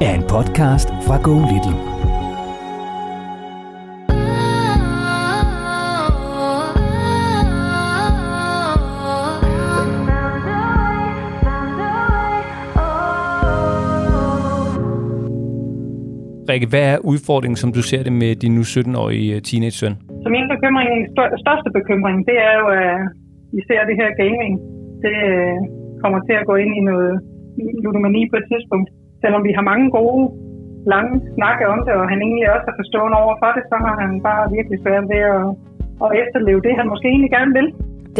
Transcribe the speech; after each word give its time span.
er 0.00 0.14
en 0.14 0.22
podcast 0.22 0.88
fra 1.06 1.16
Go 1.26 1.34
Little. 1.50 1.78
Rikke, 16.50 16.68
hvad 16.72 16.84
er 16.92 16.98
udfordringen, 17.10 17.56
som 17.56 17.72
du 17.72 17.82
ser 17.90 18.02
det 18.02 18.12
med 18.12 18.32
din 18.42 18.54
nu 18.54 18.60
17-årige 18.60 19.34
øh, 19.34 19.42
teenage-søn? 19.48 19.94
Så 20.22 20.28
min 20.36 20.46
bekymring, 20.54 20.90
største 21.44 21.70
bekymring, 21.78 22.16
det 22.28 22.36
er 22.48 22.54
jo, 22.60 22.66
at 22.84 22.96
især 23.60 23.80
det 23.88 23.96
her 24.00 24.10
gaming, 24.22 24.54
det 25.04 25.16
øh, 25.34 25.56
kommer 26.02 26.18
til 26.28 26.34
at 26.40 26.46
gå 26.50 26.54
ind 26.62 26.72
i 26.80 26.82
noget 26.90 27.14
ludomani 27.84 28.22
på 28.30 28.36
et 28.40 28.46
tidspunkt. 28.52 28.88
Selvom 29.24 29.42
vi 29.48 29.52
har 29.58 29.64
mange 29.72 29.86
gode, 29.98 30.22
lange 30.92 31.12
snakke 31.38 31.62
om 31.74 31.78
det, 31.86 31.94
og 32.00 32.04
han 32.12 32.18
egentlig 32.26 32.46
også 32.54 32.66
er 32.72 32.76
forstående 32.82 33.16
over 33.24 33.34
for 33.42 33.50
det, 33.56 33.64
så 33.70 33.76
har 33.84 33.94
han 34.02 34.10
bare 34.28 34.44
virkelig 34.56 34.78
svært 34.84 35.04
ved 35.12 35.22
at, 35.36 35.46
at 36.04 36.10
efterleve 36.22 36.60
det, 36.66 36.72
han 36.80 36.86
måske 36.92 37.08
egentlig 37.14 37.32
gerne 37.38 37.52
vil. 37.58 37.68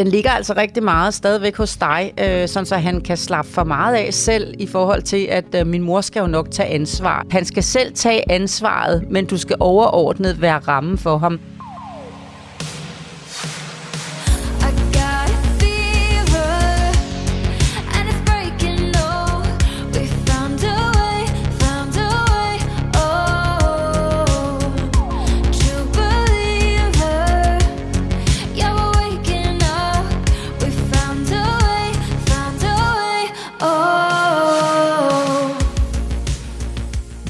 Den 0.01 0.07
ligger 0.07 0.31
altså 0.31 0.55
rigtig 0.57 0.83
meget 0.83 1.15
stadigvæk 1.15 1.57
hos 1.57 1.77
dig, 1.77 2.01
øh, 2.25 2.49
sådan 2.53 2.67
så 2.67 2.77
han 2.89 3.01
kan 3.09 3.17
slappe 3.17 3.51
for 3.51 3.65
meget 3.65 3.95
af 4.03 4.09
selv 4.13 4.47
i 4.59 4.67
forhold 4.67 5.03
til, 5.03 5.23
at 5.39 5.51
øh, 5.59 5.67
min 5.67 5.83
mor 5.83 6.01
skal 6.01 6.21
jo 6.21 6.27
nok 6.27 6.51
tage 6.51 6.69
ansvar. 6.79 7.27
Han 7.31 7.45
skal 7.45 7.63
selv 7.63 7.91
tage 7.95 8.21
ansvaret, 8.39 8.97
men 9.11 9.27
du 9.27 9.37
skal 9.39 9.57
overordnet 9.61 10.43
være 10.43 10.59
ramme 10.59 10.99
for 10.99 11.17
ham. 11.25 11.35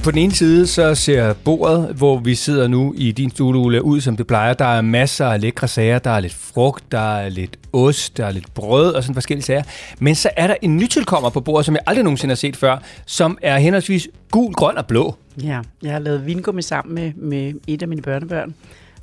På 0.05 0.11
den 0.11 0.19
ene 0.19 0.33
side, 0.33 0.67
så 0.67 0.95
ser 0.95 1.33
bordet, 1.33 1.95
hvor 1.95 2.19
vi 2.19 2.35
sidder 2.35 2.69
nu 2.69 2.95
i 2.97 3.13
din 3.13 3.31
stue, 3.31 3.83
ud 3.83 4.01
som 4.01 4.17
det 4.17 4.27
plejer. 4.27 4.55
Der 4.55 4.65
er 4.65 4.81
masser 4.81 5.27
af 5.27 5.41
lækre 5.41 5.69
sager. 5.69 5.99
Der 5.99 6.11
er 6.11 6.21
lidt 6.21 6.35
frugt, 6.35 6.93
der 6.93 7.17
er 7.17 7.29
lidt 7.29 7.59
ost, 7.73 8.17
der 8.17 8.27
er 8.27 8.31
lidt 8.31 8.55
brød 8.55 8.93
og 8.93 9.03
sådan 9.03 9.15
forskellige 9.15 9.45
sager. 9.45 9.63
Men 9.99 10.15
så 10.15 10.31
er 10.37 10.47
der 10.47 10.55
en 10.63 10.77
nytilkommer 10.77 11.31
på 11.31 11.41
bordet, 11.41 11.67
som 11.67 11.75
jeg 11.75 11.83
aldrig 11.87 12.05
nogensinde 12.05 12.33
har 12.33 12.37
set 12.37 12.57
før, 12.57 12.79
som 13.07 13.39
er 13.43 13.59
henholdsvis 13.59 14.09
gul, 14.31 14.53
grøn 14.53 14.79
og 14.79 14.87
blå. 14.87 15.15
Ja, 15.43 15.61
jeg 15.83 15.93
har 15.93 15.99
lavet 15.99 16.27
vingummi 16.27 16.63
sammen 16.63 16.95
med, 16.95 17.13
med 17.15 17.53
et 17.67 17.83
af 17.83 17.89
mine 17.89 18.03
børnebørn. 18.03 18.55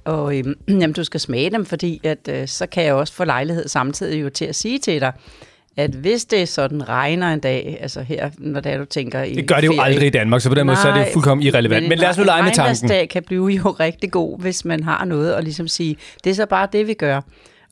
Og 0.05 0.37
øhm, 0.37 0.55
jamen, 0.81 0.93
du 0.93 1.03
skal 1.03 1.19
smage 1.19 1.49
dem, 1.49 1.65
fordi 1.65 2.01
at, 2.03 2.29
øh, 2.29 2.47
så 2.47 2.65
kan 2.65 2.83
jeg 2.83 2.93
også 2.93 3.13
få 3.13 3.23
lejlighed 3.23 3.67
samtidig 3.67 4.21
jo 4.21 4.29
til 4.29 4.45
at 4.45 4.55
sige 4.55 4.79
til 4.79 5.01
dig, 5.01 5.13
at 5.77 5.89
hvis 5.91 6.25
det 6.25 6.49
sådan 6.49 6.89
regner 6.89 7.33
en 7.33 7.39
dag, 7.39 7.77
altså 7.81 8.01
her, 8.01 8.29
når 8.37 8.59
det 8.59 8.71
er, 8.71 8.77
du 8.77 8.85
tænker 8.85 9.23
i 9.23 9.33
Det 9.33 9.47
gør 9.47 9.55
det 9.55 9.67
jo 9.67 9.71
ferie, 9.71 9.85
aldrig 9.85 10.07
i 10.07 10.09
Danmark, 10.09 10.41
så 10.41 10.49
på 10.49 10.55
den 10.55 10.65
måde 10.65 10.77
så 10.77 10.89
er 10.89 10.97
det 10.97 11.07
fuldkommen 11.13 11.47
irrelevant. 11.47 11.83
Men, 11.83 11.89
men 11.89 11.97
lad 11.97 12.09
os 12.09 12.17
nu 12.17 12.23
lege 12.23 12.43
med 12.43 12.51
tanken. 12.51 12.91
En 12.91 13.07
kan 13.07 13.23
blive 13.23 13.47
jo 13.47 13.69
rigtig 13.71 14.11
god, 14.11 14.39
hvis 14.39 14.65
man 14.65 14.83
har 14.83 15.05
noget 15.05 15.33
at 15.33 15.43
ligesom 15.43 15.67
sige, 15.67 15.97
det 16.23 16.29
er 16.29 16.33
så 16.33 16.45
bare 16.45 16.67
det, 16.71 16.87
vi 16.87 16.93
gør. 16.93 17.21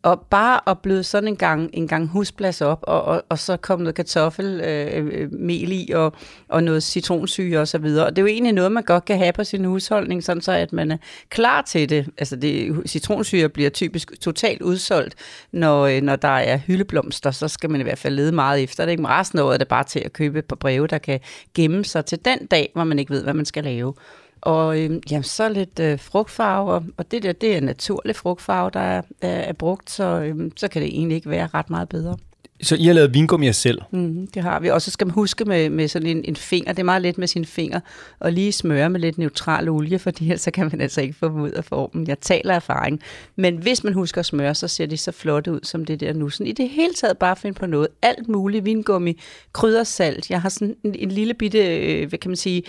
Og 0.03 0.21
bare 0.29 0.69
at 0.69 0.79
bløde 0.79 1.03
sådan 1.03 1.27
en 1.27 1.35
gang, 1.35 1.69
en 1.73 1.87
gang 1.87 2.07
husplads 2.07 2.61
op, 2.61 2.79
og, 2.83 3.01
og, 3.01 3.23
og 3.29 3.39
så 3.39 3.57
komme 3.57 3.83
noget 3.83 3.95
kartoffelmel 3.95 4.61
øh, 4.61 5.29
øh 5.31 5.49
i, 5.51 5.91
og, 5.95 6.13
og 6.47 6.63
noget 6.63 6.83
citronsyre 6.83 7.59
og 7.59 7.67
så 7.67 7.77
videre. 7.77 8.05
Og 8.05 8.15
det 8.15 8.17
er 8.17 8.23
jo 8.23 8.27
egentlig 8.27 8.53
noget, 8.53 8.71
man 8.71 8.83
godt 8.83 9.05
kan 9.05 9.17
have 9.17 9.33
på 9.33 9.43
sin 9.43 9.65
husholdning, 9.65 10.23
sådan 10.23 10.41
så 10.41 10.51
at 10.51 10.73
man 10.73 10.91
er 10.91 10.97
klar 11.29 11.61
til 11.61 11.89
det. 11.89 12.07
Altså 12.17 12.35
det, 12.35 12.81
citronsyre 12.87 13.49
bliver 13.49 13.69
typisk 13.69 14.21
totalt 14.21 14.61
udsolgt, 14.61 15.15
når, 15.51 15.85
øh, 15.85 16.01
når 16.01 16.15
der 16.15 16.27
er 16.27 16.57
hyldeblomster, 16.57 17.31
så 17.31 17.47
skal 17.47 17.69
man 17.69 17.81
i 17.81 17.83
hvert 17.83 17.97
fald 17.97 18.15
lede 18.15 18.31
meget 18.31 18.63
efter 18.63 18.85
det. 18.85 18.91
Ikke? 18.91 19.01
Men 19.01 19.11
resten 19.11 19.39
af 19.39 19.43
året 19.43 19.53
er 19.53 19.57
det 19.57 19.67
bare 19.67 19.83
til 19.83 19.99
at 19.99 20.13
købe 20.13 20.41
på 20.41 20.55
breve, 20.55 20.87
der 20.87 20.97
kan 20.97 21.19
gemme 21.55 21.85
sig 21.85 22.05
til 22.05 22.19
den 22.25 22.45
dag, 22.45 22.71
hvor 22.73 22.83
man 22.83 22.99
ikke 22.99 23.11
ved, 23.11 23.23
hvad 23.23 23.33
man 23.33 23.45
skal 23.45 23.63
lave. 23.63 23.93
Og 24.41 24.79
øh, 24.79 25.01
jamen, 25.11 25.23
så 25.23 25.49
lidt 25.49 25.79
øh, 25.79 25.99
frugtfarve, 25.99 26.71
og 26.97 27.11
det 27.11 27.23
der, 27.23 27.33
det 27.33 27.55
er 27.55 27.61
naturlig 27.61 28.15
frugtfarve, 28.15 28.69
der 28.73 28.79
er, 28.79 29.01
er, 29.21 29.29
er 29.29 29.53
brugt, 29.53 29.91
så, 29.91 30.03
øh, 30.03 30.51
så 30.55 30.67
kan 30.67 30.81
det 30.81 30.89
egentlig 30.97 31.15
ikke 31.15 31.29
være 31.29 31.49
ret 31.53 31.69
meget 31.69 31.89
bedre. 31.89 32.17
Så 32.61 32.75
I 32.75 32.83
har 32.85 32.93
lavet 32.93 33.13
vingummi 33.13 33.53
selv? 33.53 33.81
Mm, 33.91 34.27
det 34.27 34.43
har 34.43 34.59
vi. 34.59 34.69
Og 34.69 34.81
så 34.81 34.91
skal 34.91 35.07
man 35.07 35.13
huske 35.13 35.45
med, 35.45 35.69
med 35.69 35.87
sådan 35.87 36.07
en, 36.07 36.21
en 36.27 36.35
finger, 36.35 36.73
det 36.73 36.79
er 36.79 36.83
meget 36.83 37.01
let 37.01 37.17
med 37.17 37.27
sin 37.27 37.45
finger, 37.45 37.79
og 38.19 38.31
lige 38.31 38.51
smøre 38.51 38.89
med 38.89 38.99
lidt 38.99 39.17
neutral 39.17 39.69
olie, 39.69 39.99
fordi 39.99 40.23
ellers 40.23 40.41
så 40.41 40.51
kan 40.51 40.69
man 40.71 40.81
altså 40.81 41.01
ikke 41.01 41.13
få 41.13 41.27
dem 41.27 41.41
ud 41.41 41.49
af 41.49 41.65
formen. 41.65 42.07
Jeg 42.07 42.19
taler 42.19 42.53
erfaring. 42.53 43.01
Men 43.35 43.57
hvis 43.57 43.83
man 43.83 43.93
husker 43.93 44.19
at 44.19 44.25
smøre, 44.25 44.55
så 44.55 44.67
ser 44.67 44.85
de 44.85 44.97
så 44.97 45.11
flotte 45.11 45.51
ud 45.51 45.59
som 45.63 45.85
det 45.85 45.99
der 45.99 46.13
nu. 46.13 46.29
Sådan 46.29 46.47
i 46.47 46.51
det 46.51 46.69
hele 46.69 46.93
taget 46.93 47.17
bare 47.17 47.35
finde 47.35 47.59
på 47.59 47.65
noget. 47.65 47.87
Alt 48.01 48.27
muligt. 48.27 48.65
Vingummi, 48.65 49.19
kryddersalt. 49.53 50.29
Jeg 50.29 50.41
har 50.41 50.49
sådan 50.49 50.75
en, 50.83 50.95
en 50.99 51.11
lille 51.11 51.33
bitte, 51.33 51.77
øh, 51.77 52.09
hvad 52.09 52.19
kan 52.19 52.29
man 52.29 52.35
sige, 52.35 52.63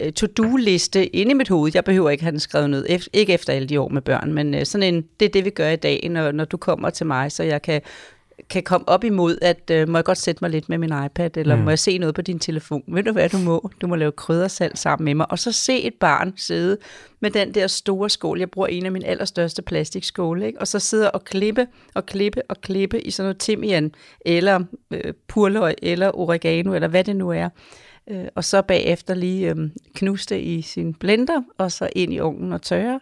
øh, 0.00 0.12
to-do-liste 0.12 1.16
inde 1.16 1.30
i 1.30 1.34
mit 1.34 1.48
hoved. 1.48 1.70
Jeg 1.74 1.84
behøver 1.84 2.10
ikke 2.10 2.24
have 2.24 2.32
den 2.32 2.40
skrevet 2.40 2.70
ned. 2.70 2.86
Ef- 2.90 3.06
ikke 3.12 3.32
efter 3.32 3.52
alle 3.52 3.68
de 3.68 3.80
år 3.80 3.88
med 3.88 4.02
børn, 4.02 4.32
men 4.32 4.54
øh, 4.54 4.66
sådan 4.66 4.94
en, 4.94 5.04
det 5.20 5.26
er 5.26 5.30
det, 5.30 5.44
vi 5.44 5.50
gør 5.50 5.70
i 5.70 5.76
dag, 5.76 6.08
når, 6.10 6.32
når 6.32 6.44
du 6.44 6.56
kommer 6.56 6.90
til 6.90 7.06
mig, 7.06 7.32
så 7.32 7.42
jeg 7.42 7.62
kan 7.62 7.80
kan 8.50 8.62
komme 8.62 8.88
op 8.88 9.04
imod, 9.04 9.38
at 9.42 9.70
øh, 9.70 9.88
må 9.88 9.98
jeg 9.98 10.04
godt 10.04 10.18
sætte 10.18 10.44
mig 10.44 10.50
lidt 10.50 10.68
med 10.68 10.78
min 10.78 10.92
iPad, 11.06 11.36
eller 11.36 11.56
mm. 11.56 11.62
må 11.62 11.70
jeg 11.70 11.78
se 11.78 11.98
noget 11.98 12.14
på 12.14 12.22
din 12.22 12.38
telefon? 12.38 12.82
Ved 12.88 13.02
du 13.02 13.12
hvad 13.12 13.28
du 13.28 13.38
må? 13.38 13.70
Du 13.80 13.86
må 13.86 13.96
lave 13.96 14.12
kryddersalt 14.12 14.78
sammen 14.78 15.04
med 15.04 15.14
mig. 15.14 15.30
Og 15.30 15.38
så 15.38 15.52
se 15.52 15.82
et 15.82 15.94
barn 15.94 16.32
sidde 16.36 16.78
med 17.20 17.30
den 17.30 17.54
der 17.54 17.66
store 17.66 18.10
skål. 18.10 18.38
Jeg 18.38 18.50
bruger 18.50 18.68
en 18.68 18.86
af 18.86 18.92
mine 18.92 19.06
allerstørste 19.06 19.62
plastikskåle, 19.62 20.46
ikke? 20.46 20.60
og 20.60 20.68
så 20.68 20.78
sidder 20.78 21.08
og 21.08 21.24
klippe 21.24 21.66
og 21.94 22.06
klippe 22.06 22.42
og 22.48 22.60
klippe 22.60 23.00
i 23.00 23.10
sådan 23.10 23.24
noget 23.24 23.38
timian, 23.38 23.92
eller 24.20 24.60
øh, 24.90 25.14
purløg, 25.28 25.74
eller 25.82 26.18
oregano, 26.18 26.74
eller 26.74 26.88
hvad 26.88 27.04
det 27.04 27.16
nu 27.16 27.30
er. 27.30 27.48
Øh, 28.10 28.24
og 28.34 28.44
så 28.44 28.62
bagefter 28.62 29.14
lige 29.14 29.50
øh, 29.50 29.56
knuste 29.94 30.40
i 30.40 30.62
sin 30.62 30.94
blender, 30.94 31.42
og 31.58 31.72
så 31.72 31.88
ind 31.96 32.12
i 32.12 32.20
ovnen 32.20 32.52
og 32.52 32.62
tørre. 32.62 33.00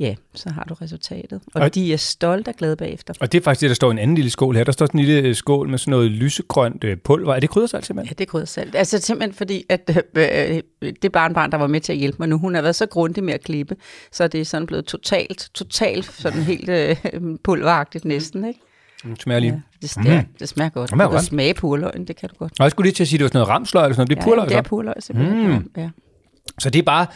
Ja, 0.00 0.14
så 0.34 0.50
har 0.50 0.64
du 0.64 0.74
resultatet. 0.74 1.40
Og, 1.54 1.62
og 1.62 1.74
de 1.74 1.92
er 1.92 1.96
stolte 1.96 2.48
og 2.48 2.54
glade 2.54 2.76
bagefter. 2.76 3.14
Og 3.20 3.32
det 3.32 3.38
er 3.38 3.42
faktisk 3.42 3.60
det, 3.60 3.68
der 3.68 3.74
står 3.74 3.88
i 3.88 3.90
en 3.90 3.98
anden 3.98 4.14
lille 4.14 4.30
skål 4.30 4.56
her. 4.56 4.64
Der 4.64 4.72
står 4.72 4.86
sådan 4.86 5.00
en 5.00 5.06
lille 5.06 5.34
skål 5.34 5.68
med 5.68 5.78
sådan 5.78 5.90
noget 5.90 6.10
lysegrønt 6.10 6.84
øh, 6.84 6.96
pulver. 6.96 7.34
Er 7.34 7.40
det 7.40 7.50
kryddersalt 7.50 7.86
simpelthen? 7.86 8.10
Ja, 8.10 8.14
det 8.18 8.26
er 8.28 8.30
kryddersalt. 8.30 8.74
Altså 8.74 8.98
simpelthen 8.98 9.34
fordi, 9.34 9.64
at 9.68 10.02
øh, 10.16 10.62
øh, 10.82 10.92
det 11.02 11.12
barnbarn, 11.12 11.52
der 11.52 11.58
var 11.58 11.66
med 11.66 11.80
til 11.80 11.92
at 11.92 11.98
hjælpe 11.98 12.16
mig 12.18 12.28
nu, 12.28 12.38
hun 12.38 12.54
har 12.54 12.62
været 12.62 12.76
så 12.76 12.86
grundig 12.86 13.24
med 13.24 13.34
at 13.34 13.44
klippe, 13.44 13.76
så 14.12 14.28
det 14.28 14.40
er 14.40 14.44
sådan 14.44 14.66
blevet 14.66 14.84
totalt, 14.84 15.50
totalt 15.54 16.04
sådan 16.04 16.42
helt 16.42 16.68
øh, 16.68 16.96
pulveragtigt 17.44 18.04
næsten, 18.04 18.44
ikke? 18.44 18.60
Det 19.04 19.22
smager 19.22 19.40
lige. 19.40 19.52
Ja, 19.52 19.60
det, 19.82 19.90
smager, 19.90 20.20
mm. 20.20 20.26
det 20.38 20.48
smager 20.48 20.68
godt. 20.68 20.90
Det 20.90 20.96
smager 20.96 21.10
godt. 21.10 21.24
smage 21.24 21.54
purløgn, 21.54 22.04
det 22.04 22.16
kan 22.16 22.28
du 22.28 22.34
godt. 22.38 22.52
Og 22.60 22.64
jeg 22.64 22.70
skulle 22.70 22.86
lige 22.86 22.94
til 22.94 23.04
at 23.04 23.08
sige, 23.08 23.16
at 23.16 23.18
det 23.18 23.24
var 23.24 23.28
sådan 23.28 23.38
noget 23.38 23.48
ramsløg 23.48 23.82
eller 23.82 23.94
sådan 23.94 24.00
noget. 24.00 24.10
Det 24.10 24.16
er 24.16 24.30
ja, 24.30 24.34
purløg, 24.34 24.48
det 24.48 24.56
er 24.56 24.62
purløg, 24.62 24.94
simpelthen. 24.98 25.48
Mm. 25.48 25.70
Ja. 25.76 25.90
Så 26.58 26.70
det 26.70 26.78
er 26.78 26.82
bare 26.82 27.06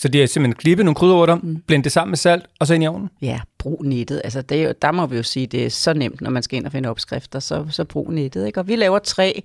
Så 0.00 0.08
det 0.08 0.22
er 0.22 0.26
simpelthen 0.26 0.54
klippe 0.54 0.84
nogle 0.84 0.94
krydderurter, 0.94 1.34
mm. 1.34 1.56
blende 1.66 1.84
det 1.84 1.92
sammen 1.92 2.10
med 2.10 2.18
salt, 2.18 2.46
og 2.58 2.66
så 2.66 2.74
ind 2.74 2.84
i 2.84 2.86
ovnen? 2.86 3.10
Ja, 3.22 3.40
brug 3.58 3.84
nettet. 3.84 4.20
Altså, 4.24 4.42
det 4.42 4.60
er 4.60 4.62
jo, 4.62 4.74
der 4.82 4.92
må 4.92 5.06
vi 5.06 5.16
jo 5.16 5.22
sige, 5.22 5.46
det 5.46 5.66
er 5.66 5.70
så 5.70 5.92
nemt, 5.92 6.20
når 6.20 6.30
man 6.30 6.42
skal 6.42 6.56
ind 6.56 6.66
og 6.66 6.72
finde 6.72 6.88
opskrifter, 6.88 7.40
så, 7.40 7.66
så 7.70 7.84
brug 7.84 8.12
nettet. 8.12 8.46
Ikke? 8.46 8.60
Og 8.60 8.68
vi 8.68 8.76
laver 8.76 8.98
tre 8.98 9.42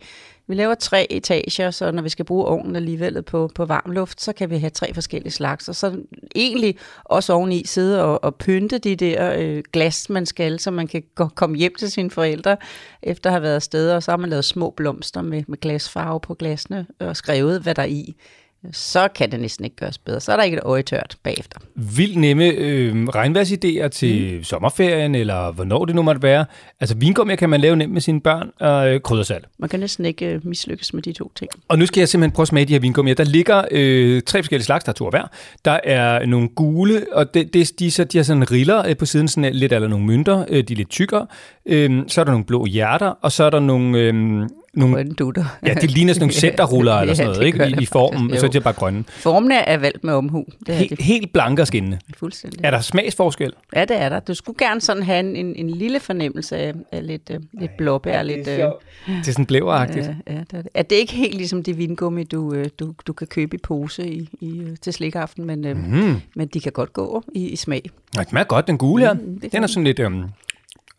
vi 0.47 0.55
laver 0.55 0.75
tre 0.75 1.07
etager, 1.09 1.71
så 1.71 1.91
når 1.91 2.01
vi 2.01 2.09
skal 2.09 2.25
bruge 2.25 2.45
ovnen 2.45 2.75
alligevel 2.75 3.21
på, 3.21 3.49
på 3.55 3.65
varm 3.65 3.91
luft, 3.91 4.21
så 4.21 4.33
kan 4.33 4.49
vi 4.49 4.57
have 4.57 4.69
tre 4.69 4.93
forskellige 4.93 5.31
slags. 5.31 5.69
Og 5.69 5.75
så 5.75 5.97
egentlig 6.35 6.77
også 7.03 7.33
oveni 7.33 7.65
sidde 7.65 8.03
og, 8.03 8.23
og 8.23 8.35
pynte 8.35 8.77
de 8.77 8.95
der 8.95 9.33
øh, 9.37 9.63
glas, 9.73 10.09
man 10.09 10.25
skal, 10.25 10.59
så 10.59 10.71
man 10.71 10.87
kan 10.87 11.03
gå, 11.15 11.27
komme 11.27 11.57
hjem 11.57 11.75
til 11.79 11.91
sine 11.91 12.11
forældre, 12.11 12.57
efter 13.03 13.29
at 13.29 13.33
have 13.33 13.41
været 13.41 13.55
afsted. 13.55 13.91
Og 13.91 14.03
så 14.03 14.11
har 14.11 14.17
man 14.17 14.29
lavet 14.29 14.45
små 14.45 14.73
blomster 14.77 15.21
med, 15.21 15.43
med 15.47 15.57
glasfarve 15.57 16.19
på 16.19 16.33
glasene 16.33 16.85
og 16.99 17.17
skrevet, 17.17 17.61
hvad 17.61 17.75
der 17.75 17.81
er 17.81 17.87
i 17.87 18.15
så 18.71 19.07
kan 19.07 19.31
det 19.31 19.39
næsten 19.39 19.65
ikke 19.65 19.77
gøres 19.77 19.97
bedre. 19.97 20.19
Så 20.19 20.31
er 20.31 20.35
der 20.35 20.43
ikke 20.43 20.57
et 20.57 20.63
øje 20.63 20.81
tørt 20.81 21.17
bagefter. 21.23 21.59
Vildt 21.75 22.17
nemme 22.17 22.45
øh, 22.45 23.03
regnværsidéer 23.03 23.87
til 23.87 24.37
mm. 24.37 24.43
sommerferien, 24.43 25.15
eller 25.15 25.51
hvornår 25.51 25.85
det 25.85 25.95
nu 25.95 26.01
måtte 26.01 26.23
være. 26.23 26.45
Altså 26.79 26.95
vingummi 26.95 27.35
kan 27.35 27.49
man 27.49 27.61
lave 27.61 27.75
nemt 27.75 27.93
med 27.93 28.01
sine 28.01 28.21
børn, 28.21 28.49
og 28.59 28.93
øh, 28.93 29.01
kryddersalt. 29.01 29.45
Man 29.57 29.69
kan 29.69 29.79
næsten 29.79 30.05
ikke 30.05 30.25
øh, 30.25 30.47
mislykkes 30.47 30.93
med 30.93 31.01
de 31.01 31.13
to 31.13 31.31
ting. 31.35 31.51
Og 31.67 31.79
nu 31.79 31.85
skal 31.85 32.01
jeg 32.01 32.09
simpelthen 32.09 32.35
prøve 32.35 32.43
at 32.43 32.47
smage 32.47 32.65
de 32.65 32.73
her 32.73 32.79
vingummier. 32.79 33.15
Der 33.15 33.23
ligger 33.23 33.63
øh, 33.71 34.21
tre 34.21 34.39
forskellige 34.39 34.65
slags, 34.65 34.83
der 34.83 34.91
er 34.91 34.93
to 34.93 35.09
hver. 35.09 35.27
Der 35.65 35.79
er 35.83 36.25
nogle 36.25 36.49
gule, 36.49 37.05
og 37.11 37.33
det, 37.33 37.53
det, 37.53 37.79
de, 37.79 37.91
så, 37.91 38.03
de 38.03 38.17
har 38.17 38.23
sådan 38.23 38.51
riller 38.51 38.87
øh, 38.87 38.97
på 38.97 39.05
siden, 39.05 39.27
sådan 39.27 39.55
lidt 39.55 39.73
eller 39.73 39.87
nogle 39.87 40.05
mønter. 40.05 40.45
Øh, 40.49 40.63
de 40.63 40.73
er 40.73 40.77
lidt 40.77 40.89
tykkere. 40.89 41.27
Øh, 41.65 42.03
så 42.07 42.21
er 42.21 42.25
der 42.25 42.31
nogle 42.31 42.45
blå 42.45 42.65
hjerter, 42.65 43.07
og 43.21 43.31
så 43.31 43.43
er 43.43 43.49
der 43.49 43.59
nogle... 43.59 43.99
Øh, 43.99 44.47
nogle, 44.75 44.95
grønne 44.95 45.13
dutter. 45.13 45.45
Ja, 45.65 45.73
det 45.73 45.91
ligner 45.91 46.13
sådan 46.13 46.21
nogle 46.21 46.33
centerruller 46.45 46.93
eller 46.93 47.13
sådan 47.13 47.31
noget, 47.31 47.45
ikke? 47.45 47.67
I, 47.67 47.81
i 47.81 47.85
formen, 47.85 48.21
faktisk, 48.21 48.39
så 48.39 48.45
er 48.45 48.49
det 48.49 48.63
bare 48.63 48.73
grønne. 48.73 49.03
Formene 49.07 49.55
er 49.55 49.77
valgt 49.77 50.03
med 50.03 50.13
omhu. 50.13 50.45
Det 50.67 50.75
He, 50.75 50.87
det. 50.87 51.01
Helt 51.01 51.33
blanke 51.33 51.61
og 51.61 51.67
skinnende. 51.67 51.99
Fuldstændig. 52.17 52.59
Er 52.63 52.71
der 52.71 52.81
smagsforskel? 52.81 53.53
Ja, 53.75 53.85
det 53.85 54.01
er 54.01 54.09
der. 54.09 54.19
Du 54.19 54.33
skulle 54.33 54.57
gerne 54.67 54.81
sådan 54.81 55.03
have 55.03 55.19
en, 55.19 55.35
en, 55.35 55.55
en 55.55 55.69
lille 55.69 55.99
fornemmelse 55.99 56.57
af, 56.57 56.73
af 56.91 57.07
lidt, 57.07 57.31
uh, 57.35 57.59
lidt 57.59 57.77
blåbær. 57.77 58.11
Ja, 58.11 58.23
det, 58.23 58.31
er 58.31 58.37
lidt, 58.37 58.47
uh, 58.47 59.15
det 59.15 59.27
er 59.27 59.31
sådan 59.31 59.45
blæveragtigt. 59.45 60.05
Ja, 60.05 60.33
ja, 60.33 60.39
det 60.39 60.53
er, 60.53 60.61
det. 60.61 60.71
er 60.73 60.81
det 60.81 60.95
ikke 60.95 61.13
helt 61.13 61.35
ligesom 61.35 61.63
det 61.63 61.77
vingummi, 61.77 62.23
du, 62.23 62.55
uh, 62.55 62.65
du, 62.79 62.93
du 63.07 63.13
kan 63.13 63.27
købe 63.27 63.55
i 63.55 63.59
pose 63.63 64.07
i, 64.07 64.29
i, 64.41 64.63
til 64.81 64.93
slikaften, 64.93 65.45
men, 65.45 65.65
uh, 65.65 65.77
mm. 65.77 66.21
men 66.35 66.47
de 66.47 66.59
kan 66.59 66.71
godt 66.71 66.93
gå 66.93 67.23
i, 67.33 67.49
i 67.49 67.55
smag. 67.55 67.89
Ja, 68.15 68.21
det 68.21 68.29
smager 68.29 68.45
godt, 68.45 68.67
den 68.67 68.77
gule 68.77 69.05
her. 69.05 69.13
Mm, 69.13 69.39
den 69.51 69.63
er 69.63 69.67
sådan 69.67 69.83
lidt 69.83 69.99
um, 69.99 70.25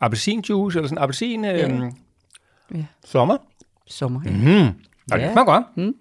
appelsinjuice, 0.01 0.79
eller 0.79 0.87
sådan 0.87 1.03
appelsin... 1.03 1.45
Ja. 1.45 1.65
Um, 1.65 1.95
ja. 2.75 2.85
Sommer 3.05 3.37
sommer. 3.87 4.19
Mm. 4.19 4.27
Ja, 5.11 5.23
det 5.23 5.31
smager 5.33 5.45
godt. 5.45 5.65
Mm. 5.75 5.95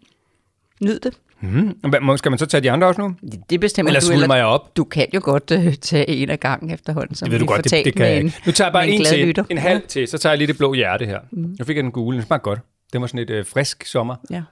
Nyd 0.80 1.00
det. 1.00 1.18
Mm. 1.40 2.16
Skal 2.16 2.30
man 2.30 2.38
så 2.38 2.46
tage 2.46 2.60
de 2.60 2.70
andre 2.70 2.86
også 2.86 3.00
nu? 3.00 3.14
Det 3.50 3.60
bestemmer 3.60 3.90
eller 3.90 4.00
du. 4.00 4.12
Eller 4.12 4.26
mig 4.26 4.44
op? 4.44 4.76
Du 4.76 4.84
kan 4.84 5.06
jo 5.14 5.20
godt 5.24 5.50
uh, 5.50 5.74
tage 5.74 6.08
en 6.08 6.30
af 6.30 6.40
gangen 6.40 6.70
efterhånden, 6.70 7.14
som 7.14 7.26
det 7.26 7.32
ved 7.32 7.40
du 7.40 7.46
godt, 7.46 7.64
det, 7.64 7.84
det 7.84 7.94
kan 7.94 8.06
jeg 8.06 8.16
ikke. 8.16 8.34
Nu 8.46 8.52
tager 8.52 8.68
jeg 8.68 8.72
bare 8.72 8.88
en, 8.88 9.00
en 9.00 9.04
til, 9.04 9.26
lytter. 9.26 9.44
en 9.50 9.58
halv 9.58 9.82
til, 9.88 10.08
så 10.08 10.18
tager 10.18 10.32
jeg 10.32 10.38
lige 10.38 10.48
det 10.48 10.58
blå 10.58 10.74
hjerte 10.74 11.06
her. 11.06 11.20
Mm. 11.30 11.54
Jeg 11.58 11.66
fik 11.66 11.76
den 11.76 11.90
gule, 11.92 12.16
den 12.16 12.26
smager 12.26 12.40
godt. 12.40 12.60
Det 12.92 13.00
var 13.00 13.06
sådan 13.06 13.20
et 13.20 13.40
uh, 13.40 13.46
frisk 13.46 13.86
sommer. 13.86 14.16
Ja. 14.30 14.42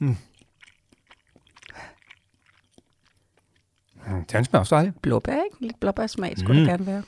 Mm. 0.00 0.16
Mm, 4.06 4.24
den 4.32 4.44
smager 4.44 4.60
også 4.60 4.74
dejligt. 4.74 5.02
Blåbær, 5.02 5.32
ikke? 5.32 5.56
Lidt 5.60 5.80
blåbærsmag 5.80 6.38
skulle 6.38 6.60
mm. 6.60 6.66
det 6.66 6.72
gerne 6.72 6.86
være. 6.86 7.02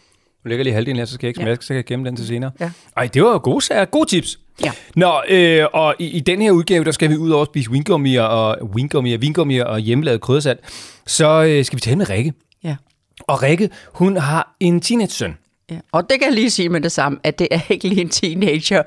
Nu 0.44 0.48
ligger 0.48 0.64
lige 0.64 0.74
halvdelen 0.74 0.96
her, 0.98 1.04
så 1.04 1.14
skal 1.14 1.26
jeg 1.26 1.28
ikke 1.28 1.38
smage, 1.38 1.50
ja. 1.50 1.60
så 1.60 1.66
kan 1.66 1.76
jeg 1.76 1.84
gemme 1.84 2.04
den 2.04 2.16
til 2.16 2.26
senere. 2.26 2.50
Ja. 2.60 2.70
Ej, 2.96 3.06
det 3.06 3.22
var 3.22 3.38
gode 3.38 3.64
sager. 3.64 3.84
Gode 3.84 4.08
tips. 4.08 4.38
Ja. 4.64 4.72
Nå, 4.96 5.22
øh, 5.28 5.64
og 5.72 5.94
i, 5.98 6.06
i 6.06 6.20
den 6.20 6.42
her 6.42 6.50
udgave, 6.50 6.84
der 6.84 6.90
skal 6.90 7.10
vi 7.10 7.16
ud 7.16 7.30
over 7.30 7.42
at 7.42 7.48
spise 7.48 7.70
wingummier 7.70 8.22
og, 8.22 8.68
wingummier, 8.74 9.18
wingummier 9.18 9.64
og 9.64 9.78
hjemmelavet 9.78 10.20
kryddersalt, 10.20 10.60
så 11.06 11.44
øh, 11.44 11.64
skal 11.64 11.76
vi 11.76 11.80
tale 11.80 11.96
med 11.96 12.10
Rikke. 12.10 12.32
Ja. 12.64 12.76
Og 13.20 13.42
Rikke, 13.42 13.70
hun 13.92 14.16
har 14.16 14.56
en 14.60 14.80
teenage-søn. 14.80 15.36
Ja. 15.70 15.78
Og 15.92 16.10
det 16.10 16.18
kan 16.18 16.28
jeg 16.28 16.34
lige 16.34 16.50
sige 16.50 16.68
med 16.68 16.80
det 16.80 16.92
samme, 16.92 17.18
at 17.24 17.38
det 17.38 17.48
er 17.50 17.60
ikke 17.68 17.88
lige 17.88 18.00
en 18.00 18.08
teenager 18.08 18.82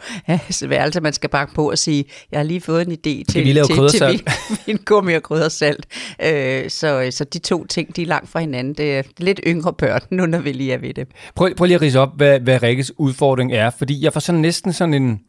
værelse, 0.67 1.01
man 1.01 1.13
skal 1.13 1.29
bakke 1.29 1.53
på 1.53 1.71
og 1.71 1.77
sige, 1.77 2.05
jeg 2.31 2.39
har 2.39 2.43
lige 2.43 2.61
fået 2.61 2.87
en 2.87 2.91
idé 2.91 3.23
til, 3.31 3.65
til, 3.65 3.89
til 3.89 4.27
vingummi 4.65 5.13
og 5.17 5.23
kryddersalt. 5.23 5.85
Øh, 6.23 6.69
så, 6.69 7.07
så 7.11 7.23
de 7.23 7.39
to 7.39 7.65
ting, 7.65 7.95
de 7.95 8.01
er 8.01 8.05
langt 8.05 8.29
fra 8.29 8.39
hinanden. 8.39 8.73
Det 8.73 8.97
er 8.97 9.03
lidt 9.17 9.39
yngre 9.47 9.73
børn, 9.73 10.01
nu 10.09 10.25
når 10.25 10.39
vi 10.39 10.51
lige 10.51 10.73
er 10.73 10.77
ved 10.77 10.93
det. 10.93 11.07
Prøv, 11.35 11.55
prøv 11.55 11.65
lige 11.65 11.75
at 11.75 11.81
rise 11.81 11.99
op, 11.99 12.17
hvad, 12.17 12.39
hvad 12.39 12.63
Rikkes 12.63 12.91
udfordring 12.97 13.53
er, 13.53 13.69
fordi 13.69 14.03
jeg 14.03 14.13
får 14.13 14.19
sådan 14.19 14.41
næsten 14.41 14.73
sådan 14.73 14.93
en 14.93 15.19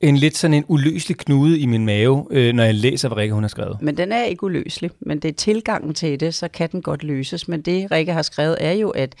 en 0.00 0.16
lidt 0.16 0.36
sådan 0.36 0.54
en 0.54 0.64
uløselig 0.68 1.16
knude 1.16 1.58
i 1.58 1.66
min 1.66 1.86
mave, 1.86 2.26
øh, 2.30 2.54
når 2.54 2.64
jeg 2.64 2.74
læser, 2.74 3.08
hvad 3.08 3.16
Rikke 3.16 3.34
hun 3.34 3.42
har 3.42 3.48
skrevet. 3.48 3.78
Men 3.82 3.96
den 3.96 4.12
er 4.12 4.24
ikke 4.24 4.44
uløselig, 4.44 4.90
men 5.00 5.18
det 5.18 5.28
er 5.28 5.32
tilgangen 5.32 5.94
til 5.94 6.20
det, 6.20 6.34
så 6.34 6.48
kan 6.48 6.68
den 6.72 6.82
godt 6.82 7.02
løses. 7.02 7.48
Men 7.48 7.62
det, 7.62 7.90
Rikke 7.90 8.12
har 8.12 8.22
skrevet, 8.22 8.56
er 8.60 8.72
jo, 8.72 8.90
at 8.90 9.14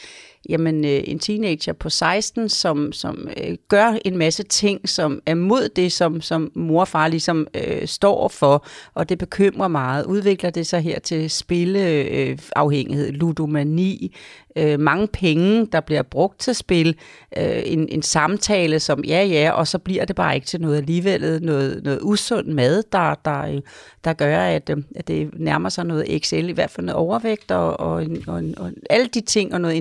jamen, 0.48 0.84
øh, 0.84 1.02
en 1.04 1.18
teenager 1.18 1.72
på 1.72 1.90
16, 1.90 2.48
som, 2.48 2.92
som 2.92 3.28
øh, 3.36 3.56
gør 3.68 3.98
en 4.04 4.16
masse 4.16 4.42
ting, 4.42 4.88
som 4.88 5.20
er 5.26 5.34
mod 5.34 5.68
det, 5.68 5.92
som, 5.92 6.20
som 6.20 6.50
mor 6.54 6.80
og 6.80 6.88
far 6.88 7.08
ligesom 7.08 7.46
øh, 7.54 7.86
står 7.86 8.28
for, 8.28 8.66
og 8.94 9.08
det 9.08 9.18
bekymrer 9.18 9.68
meget. 9.68 10.04
Udvikler 10.04 10.50
det 10.50 10.66
sig 10.66 10.80
her 10.80 10.98
til 10.98 11.30
spilleafhængighed, 11.30 13.08
øh, 13.08 13.14
ludomani, 13.14 14.16
øh, 14.56 14.80
mange 14.80 15.06
penge, 15.06 15.66
der 15.66 15.80
bliver 15.80 16.02
brugt 16.02 16.40
til 16.40 16.54
spil, 16.54 16.96
øh, 17.36 17.62
en, 17.64 17.88
en 17.88 18.02
samtale 18.02 18.80
som 18.80 19.04
ja, 19.04 19.24
ja, 19.24 19.50
og 19.50 19.66
så 19.66 19.78
bliver 19.78 20.04
det 20.04 20.16
bare 20.16 20.34
ikke 20.34 20.46
til 20.46 20.60
noget 20.60 20.76
alligevel, 20.76 21.42
noget, 21.42 21.84
noget 21.84 22.00
usund 22.02 22.46
mad, 22.46 22.82
der, 22.92 23.14
der, 23.24 23.42
øh, 23.42 23.60
der 24.04 24.12
gør, 24.12 24.38
at, 24.38 24.70
øh, 24.70 24.76
at 24.96 25.08
det 25.08 25.30
nærmer 25.32 25.68
sig 25.68 25.84
noget 25.86 26.22
XL, 26.24 26.48
i 26.48 26.52
hvert 26.52 26.70
fald 26.70 26.86
noget 26.86 26.98
overvægt, 26.98 27.50
og, 27.50 27.80
og, 27.80 28.06
og, 28.26 28.42
og 28.56 28.70
alle 28.90 29.06
de 29.06 29.20
ting, 29.20 29.54
og 29.54 29.60
noget 29.60 29.76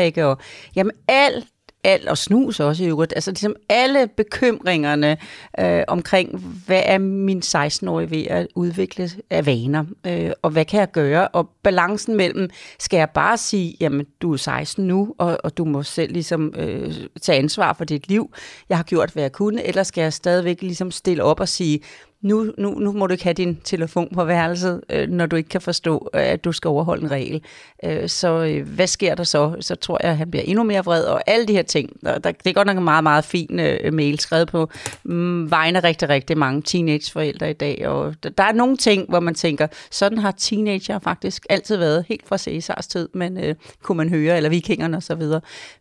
energidrikke, 0.00 0.26
og 0.26 0.38
jamen 0.76 0.92
alt 1.08 1.46
alt, 1.84 2.08
og 2.08 2.18
snus 2.18 2.60
også 2.60 2.84
i 2.84 2.86
øvrigt, 2.86 3.12
altså 3.16 3.30
ligesom 3.30 3.56
alle 3.68 4.08
bekymringerne 4.16 5.16
øh, 5.60 5.82
omkring, 5.88 6.38
hvad 6.66 6.82
er 6.84 6.98
min 6.98 7.42
16-årige 7.44 8.10
ved 8.10 8.26
at 8.26 8.46
udvikle 8.54 9.10
af 9.30 9.46
vaner, 9.46 9.84
øh, 10.06 10.30
og 10.42 10.50
hvad 10.50 10.64
kan 10.64 10.80
jeg 10.80 10.90
gøre, 10.90 11.28
og 11.28 11.50
balancen 11.62 12.16
mellem, 12.16 12.50
skal 12.78 12.96
jeg 12.96 13.10
bare 13.14 13.38
sige, 13.38 13.76
jamen 13.80 14.06
du 14.22 14.32
er 14.32 14.36
16 14.36 14.86
nu, 14.86 15.14
og, 15.18 15.38
og 15.44 15.58
du 15.58 15.64
må 15.64 15.82
selv 15.82 16.12
ligesom 16.12 16.54
øh, 16.56 16.94
tage 17.22 17.38
ansvar 17.38 17.72
for 17.72 17.84
dit 17.84 18.08
liv, 18.08 18.32
jeg 18.68 18.78
har 18.78 18.84
gjort, 18.84 19.10
hvad 19.10 19.22
jeg 19.22 19.32
kunne, 19.32 19.66
eller 19.66 19.82
skal 19.82 20.02
jeg 20.02 20.12
stadigvæk 20.12 20.62
ligesom 20.62 20.90
stille 20.90 21.24
op 21.24 21.40
og 21.40 21.48
sige, 21.48 21.80
nu, 22.22 22.52
nu, 22.58 22.70
nu 22.70 22.92
må 22.92 23.06
du 23.06 23.12
ikke 23.12 23.24
have 23.24 23.34
din 23.34 23.58
telefon 23.64 24.08
på 24.14 24.24
værelset, 24.24 24.80
øh, 24.90 25.08
når 25.08 25.26
du 25.26 25.36
ikke 25.36 25.48
kan 25.48 25.60
forstå, 25.60 26.10
øh, 26.14 26.20
at 26.20 26.44
du 26.44 26.52
skal 26.52 26.68
overholde 26.68 27.02
en 27.02 27.10
regel. 27.10 27.42
Øh, 27.84 28.08
så 28.08 28.28
øh, 28.44 28.68
hvad 28.68 28.86
sker 28.86 29.14
der 29.14 29.24
så? 29.24 29.56
Så 29.60 29.74
tror 29.74 29.98
jeg, 30.02 30.10
at 30.10 30.16
han 30.16 30.30
bliver 30.30 30.44
endnu 30.44 30.64
mere 30.64 30.84
vred, 30.84 31.04
og 31.04 31.22
alle 31.26 31.46
de 31.46 31.52
her 31.52 31.62
ting. 31.62 31.90
Der, 32.04 32.18
der, 32.18 32.32
det 32.32 32.46
er 32.50 32.52
godt 32.52 32.66
nok 32.66 32.76
en 32.76 32.84
meget, 32.84 33.02
meget 33.02 33.24
fin 33.24 33.60
øh, 33.60 33.92
mail 33.92 34.18
skrevet 34.18 34.48
på 34.48 34.70
mm, 35.04 35.50
vegne 35.50 35.78
af 35.78 35.84
rigtig, 35.84 36.08
rigtig 36.08 36.38
mange 36.38 36.62
teenageforældre 36.62 37.50
i 37.50 37.52
dag. 37.52 37.88
Og 37.88 38.14
der, 38.22 38.28
der 38.28 38.44
er 38.44 38.52
nogle 38.52 38.76
ting, 38.76 39.08
hvor 39.08 39.20
man 39.20 39.34
tænker, 39.34 39.66
sådan 39.90 40.18
har 40.18 40.30
teenager 40.30 40.98
faktisk 40.98 41.46
altid 41.50 41.76
været, 41.76 42.04
helt 42.08 42.28
fra 42.28 42.38
Cæsars 42.38 42.86
tid, 42.86 43.08
men 43.14 43.44
øh, 43.44 43.54
kunne 43.82 43.96
man 43.96 44.08
høre, 44.08 44.36
eller 44.36 44.50
vikingerne 44.50 44.96
osv. 44.96 45.22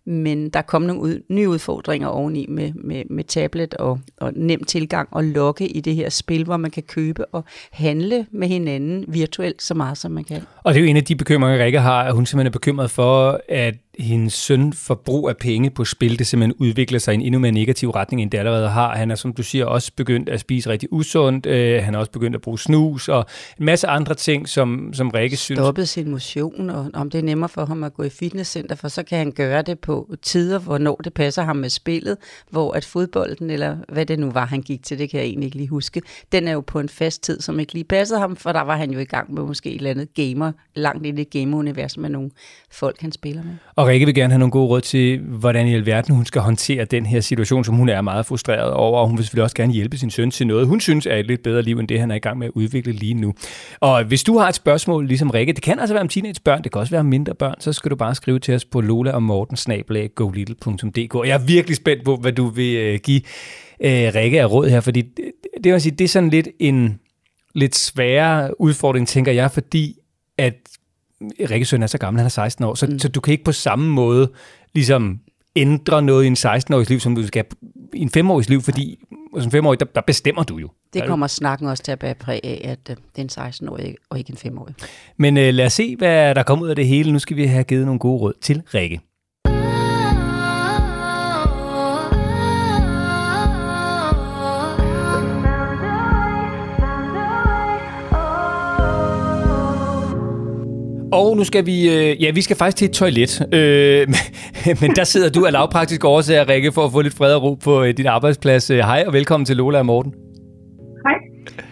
Men 0.05 0.49
der 0.49 0.61
kom 0.61 0.81
nogle 0.81 1.01
ud, 1.01 1.23
nye 1.29 1.49
udfordringer 1.49 2.07
oveni 2.07 2.45
med, 2.49 2.73
med, 2.75 3.03
med 3.09 3.23
tablet 3.23 3.73
og, 3.73 3.99
og 4.17 4.33
nem 4.35 4.63
tilgang 4.63 5.09
og 5.11 5.23
lokke 5.23 5.67
i 5.67 5.81
det 5.81 5.95
her 5.95 6.09
spil, 6.09 6.28
hvor 6.37 6.57
man 6.57 6.71
kan 6.71 6.83
købe 6.83 7.25
og 7.25 7.45
handle 7.71 8.25
med 8.31 8.47
hinanden 8.47 9.05
virtuelt 9.07 9.61
så 9.61 9.73
meget, 9.73 9.97
som 9.97 10.11
man 10.11 10.23
kan. 10.23 10.41
Og 10.63 10.73
det 10.73 10.79
er 10.79 10.83
jo 10.83 10.89
en 10.89 10.97
af 10.97 11.03
de 11.03 11.15
bekymringer, 11.15 11.65
Rikke 11.65 11.79
har, 11.79 12.03
at 12.03 12.13
hun 12.13 12.25
simpelthen 12.25 12.47
er 12.47 12.51
bekymret 12.51 12.91
for, 12.91 13.41
at 13.49 13.75
hendes 13.99 14.33
søn 14.33 14.73
forbrug 14.73 15.29
af 15.29 15.37
penge 15.37 15.69
på 15.69 15.85
spil, 15.85 16.19
det 16.19 16.27
simpelthen 16.27 16.55
udvikler 16.59 16.99
sig 16.99 17.13
i 17.13 17.15
en 17.15 17.21
endnu 17.21 17.39
mere 17.39 17.51
negativ 17.51 17.89
retning, 17.89 18.21
end 18.21 18.31
det 18.31 18.37
allerede 18.37 18.69
har. 18.69 18.95
Han 18.95 19.11
er, 19.11 19.15
som 19.15 19.33
du 19.33 19.43
siger, 19.43 19.65
også 19.65 19.91
begyndt 19.95 20.29
at 20.29 20.39
spise 20.39 20.69
rigtig 20.69 20.93
usundt. 20.93 21.45
Øh, 21.45 21.83
han 21.83 21.95
er 21.95 21.99
også 21.99 22.11
begyndt 22.11 22.35
at 22.35 22.41
bruge 22.41 22.59
snus 22.59 23.09
og 23.09 23.25
en 23.59 23.65
masse 23.65 23.87
andre 23.87 24.15
ting, 24.15 24.49
som, 24.49 24.93
som 24.93 25.09
Rikke 25.09 25.37
synes... 25.37 25.59
Stoppet 25.59 25.89
sin 25.89 26.11
motion, 26.11 26.69
og 26.69 26.89
om 26.93 27.09
det 27.09 27.17
er 27.17 27.23
nemmere 27.23 27.49
for 27.49 27.65
ham 27.65 27.83
at 27.83 27.93
gå 27.93 28.03
i 28.03 28.09
fitnesscenter, 28.09 28.75
for 28.75 28.87
så 28.87 29.03
kan 29.03 29.17
han 29.17 29.31
gøre 29.31 29.61
det 29.61 29.79
på 29.79 30.15
tider, 30.21 30.59
hvornår 30.59 30.95
det 30.95 31.13
passer 31.13 31.43
ham 31.43 31.55
med 31.55 31.69
spillet, 31.69 32.17
hvor 32.49 32.73
at 32.73 32.85
fodbolden, 32.85 33.49
eller 33.49 33.77
hvad 33.89 34.05
det 34.05 34.19
nu 34.19 34.31
var, 34.31 34.45
han 34.45 34.61
gik 34.61 34.83
til, 34.83 34.99
det 34.99 35.09
kan 35.09 35.19
jeg 35.19 35.27
egentlig 35.27 35.45
ikke 35.45 35.57
lige 35.57 35.69
huske, 35.69 36.01
den 36.31 36.47
er 36.47 36.51
jo 36.51 36.61
på 36.61 36.79
en 36.79 36.89
fast 36.89 37.23
tid, 37.23 37.41
som 37.41 37.59
ikke 37.59 37.73
lige 37.73 37.83
passede 37.83 38.19
ham, 38.19 38.35
for 38.35 38.51
der 38.51 38.61
var 38.61 38.75
han 38.75 38.91
jo 38.91 38.99
i 38.99 39.05
gang 39.05 39.33
med 39.33 39.43
måske 39.43 39.69
et 39.69 39.75
eller 39.75 39.89
andet 39.89 40.13
gamer, 40.13 40.51
langt 40.75 41.05
ind 41.05 41.19
i 41.19 41.23
gameunivers 41.23 41.97
med 41.97 42.09
nogle 42.09 42.31
folk, 42.71 43.01
han 43.01 43.11
spiller 43.11 43.43
med. 43.43 43.51
Og 43.75 43.88
Rikke 43.89 44.05
vil 44.05 44.15
gerne 44.15 44.33
have 44.33 44.39
nogle 44.39 44.51
gode 44.51 44.67
råd 44.67 44.81
til, 44.81 45.19
hvordan 45.19 45.67
i 45.67 45.73
alverden 45.73 46.15
hun 46.15 46.25
skal 46.25 46.41
håndtere 46.41 46.85
den 46.85 47.05
her 47.05 47.19
situation, 47.19 47.63
som 47.63 47.75
hun 47.75 47.89
er 47.89 48.01
meget 48.01 48.25
frustreret 48.25 48.73
over, 48.73 48.99
og 48.99 49.07
hun 49.07 49.17
vil 49.17 49.25
selvfølgelig 49.25 49.43
også 49.43 49.55
gerne 49.55 49.73
hjælpe 49.73 49.97
sin 49.97 50.09
søn 50.09 50.31
til 50.31 50.47
noget, 50.47 50.67
hun 50.67 50.79
synes 50.79 51.05
er 51.05 51.15
et 51.15 51.27
lidt 51.27 51.43
bedre 51.43 51.61
liv, 51.61 51.79
end 51.79 51.87
det 51.87 51.99
han 51.99 52.11
er 52.11 52.15
i 52.15 52.19
gang 52.19 52.37
med 52.37 52.47
at 52.47 52.51
udvikle 52.55 52.91
lige 52.91 53.13
nu. 53.13 53.33
Og 53.79 54.03
hvis 54.03 54.23
du 54.23 54.37
har 54.37 54.49
et 54.49 54.55
spørgsmål, 54.55 55.07
ligesom 55.07 55.29
Rikke, 55.29 55.53
det 55.53 55.63
kan 55.63 55.79
altså 55.79 55.93
være 55.93 56.01
om 56.01 56.07
teenagebørn, 56.07 56.63
det 56.63 56.71
kan 56.71 56.79
også 56.79 56.91
være 56.91 56.99
om 56.99 57.05
mindre 57.05 57.35
børn, 57.35 57.55
så 57.59 57.73
skal 57.73 57.91
du 57.91 57.95
bare 57.95 58.15
skrive 58.15 58.39
til 58.39 58.55
os 58.55 58.65
på 58.65 58.81
lola 58.81 59.11
og 59.11 59.23
morten 59.23 59.57
jeg 61.23 61.33
er 61.33 61.45
virkelig 61.45 61.75
spændt 61.75 62.05
på, 62.05 62.15
hvad 62.15 62.31
du 62.31 62.47
vil 62.47 62.75
øh, 62.75 62.99
give 63.03 63.21
øh, 63.81 64.11
Rikke 64.15 64.41
af 64.41 64.51
råd 64.51 64.69
her, 64.69 64.81
fordi 64.81 65.01
det, 65.01 65.31
det, 65.63 65.73
vil 65.73 65.81
sige, 65.81 65.95
det 65.95 66.03
er 66.03 66.07
sådan 66.07 66.29
lidt 66.29 66.47
en 66.59 66.99
lidt 67.55 67.75
sværere 67.75 68.61
udfordring, 68.61 69.07
tænker 69.07 69.31
jeg, 69.31 69.51
fordi 69.51 69.95
at 70.37 70.53
Rikke 71.21 71.65
søn 71.65 71.83
er 71.83 71.87
så 71.87 71.97
gammel, 71.97 72.19
han 72.19 72.25
er 72.25 72.29
16 72.29 72.65
år, 72.65 72.75
så, 72.75 72.85
mm. 72.85 72.99
så 72.99 73.07
du 73.07 73.21
kan 73.21 73.31
ikke 73.31 73.43
på 73.43 73.51
samme 73.51 73.89
måde 73.89 74.31
ligesom 74.73 75.19
ændre 75.55 76.01
noget 76.01 76.23
i 76.23 76.27
en 76.27 76.33
16-årigs 76.33 76.89
liv, 76.89 76.99
som 76.99 77.15
du 77.15 77.27
skal 77.27 77.45
i 77.93 77.99
en 77.99 78.11
5-årigs 78.17 78.49
liv, 78.49 78.61
fordi 78.61 78.99
som 79.39 79.51
5-årig, 79.55 79.79
der, 79.79 79.85
der 79.85 80.01
bestemmer 80.01 80.43
du 80.43 80.57
jo. 80.57 80.69
Det 80.93 81.07
kommer 81.07 81.27
snakken 81.27 81.67
også 81.67 81.83
til 81.83 81.91
at 81.91 81.99
bære 81.99 82.15
præg 82.15 82.39
af, 82.43 82.61
at 82.63 82.79
uh, 82.89 82.95
det 83.15 83.37
er 83.37 83.43
en 83.43 83.49
16-årig 83.49 83.95
og 84.09 84.17
ikke 84.17 84.35
en 84.45 84.53
5-årig. 84.53 84.75
Men 85.17 85.37
uh, 85.37 85.43
lad 85.43 85.65
os 85.65 85.73
se, 85.73 85.95
hvad 85.95 86.35
der 86.35 86.43
kommer 86.43 86.65
ud 86.65 86.69
af 86.69 86.75
det 86.75 86.87
hele. 86.87 87.11
Nu 87.11 87.19
skal 87.19 87.37
vi 87.37 87.45
have 87.45 87.63
givet 87.63 87.85
nogle 87.85 87.99
gode 87.99 88.21
råd 88.21 88.33
til 88.41 88.61
Rikke. 88.73 89.01
Og 101.19 101.37
nu 101.37 101.43
skal 101.43 101.65
vi, 101.65 101.89
øh, 101.89 102.23
ja, 102.23 102.31
vi 102.31 102.41
skal 102.41 102.55
faktisk 102.55 102.77
til 102.77 102.85
et 102.85 102.91
toilet. 102.91 103.53
Øh, 103.53 104.07
men 104.81 104.95
der 104.95 105.03
sidder 105.03 105.29
du 105.29 105.45
af 105.45 105.51
lavpraktisk 105.51 106.05
årsager, 106.05 106.49
Rikke, 106.49 106.71
for 106.71 106.85
at 106.85 106.91
få 106.91 107.01
lidt 107.01 107.13
fred 107.13 107.33
og 107.33 107.43
ro 107.43 107.53
på 107.53 107.83
øh, 107.83 107.97
din 107.97 108.05
arbejdsplads. 108.05 108.69
Øh, 108.69 108.77
hej 108.77 109.03
og 109.07 109.13
velkommen 109.13 109.45
til 109.45 109.57
Lola 109.57 109.79
og 109.79 109.85
Morten. 109.85 110.13
Hej. 111.05 111.15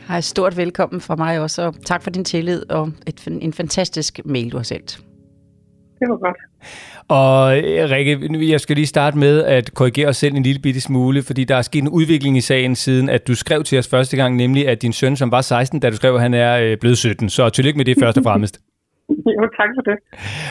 Hej, 0.07 0.21
stort 0.21 0.57
velkommen 0.57 1.01
fra 1.01 1.15
mig 1.15 1.39
også, 1.39 1.61
og 1.61 1.75
tak 1.85 2.03
for 2.03 2.09
din 2.09 2.25
tillid 2.25 2.69
og 2.69 2.91
et, 3.07 3.27
en 3.41 3.53
fantastisk 3.53 4.19
mail, 4.25 4.51
du 4.51 4.57
har 4.57 4.63
sendt. 4.63 4.99
Det 5.99 6.09
var 6.09 6.17
godt. 6.17 6.37
Og 7.07 7.57
øh, 7.57 7.89
Rikke, 7.89 8.49
jeg 8.51 8.59
skal 8.59 8.75
lige 8.75 8.87
starte 8.87 9.17
med 9.17 9.43
at 9.43 9.73
korrigere 9.73 10.07
os 10.07 10.17
selv 10.17 10.35
en 10.35 10.43
lille 10.43 10.61
bitte 10.61 10.81
smule, 10.81 11.23
fordi 11.23 11.43
der 11.43 11.55
er 11.55 11.61
sket 11.61 11.81
en 11.81 11.89
udvikling 11.89 12.37
i 12.37 12.41
sagen 12.41 12.75
siden, 12.75 13.09
at 13.09 13.27
du 13.27 13.35
skrev 13.35 13.63
til 13.63 13.79
os 13.79 13.87
første 13.87 14.17
gang, 14.17 14.35
nemlig 14.35 14.67
at 14.67 14.81
din 14.81 14.93
søn, 14.93 15.15
som 15.15 15.31
var 15.31 15.41
16, 15.41 15.79
da 15.79 15.89
du 15.89 15.95
skrev, 15.95 16.15
at 16.15 16.21
han 16.21 16.33
er 16.33 16.75
blevet 16.75 16.97
17. 16.97 17.29
Så 17.29 17.49
tillykke 17.49 17.77
med 17.77 17.85
det 17.85 17.97
først 17.99 18.17
og 18.17 18.23
fremmest. 18.23 18.59
Jo, 19.37 19.49
tak 19.57 19.69
for 19.75 19.81
det. 19.81 19.97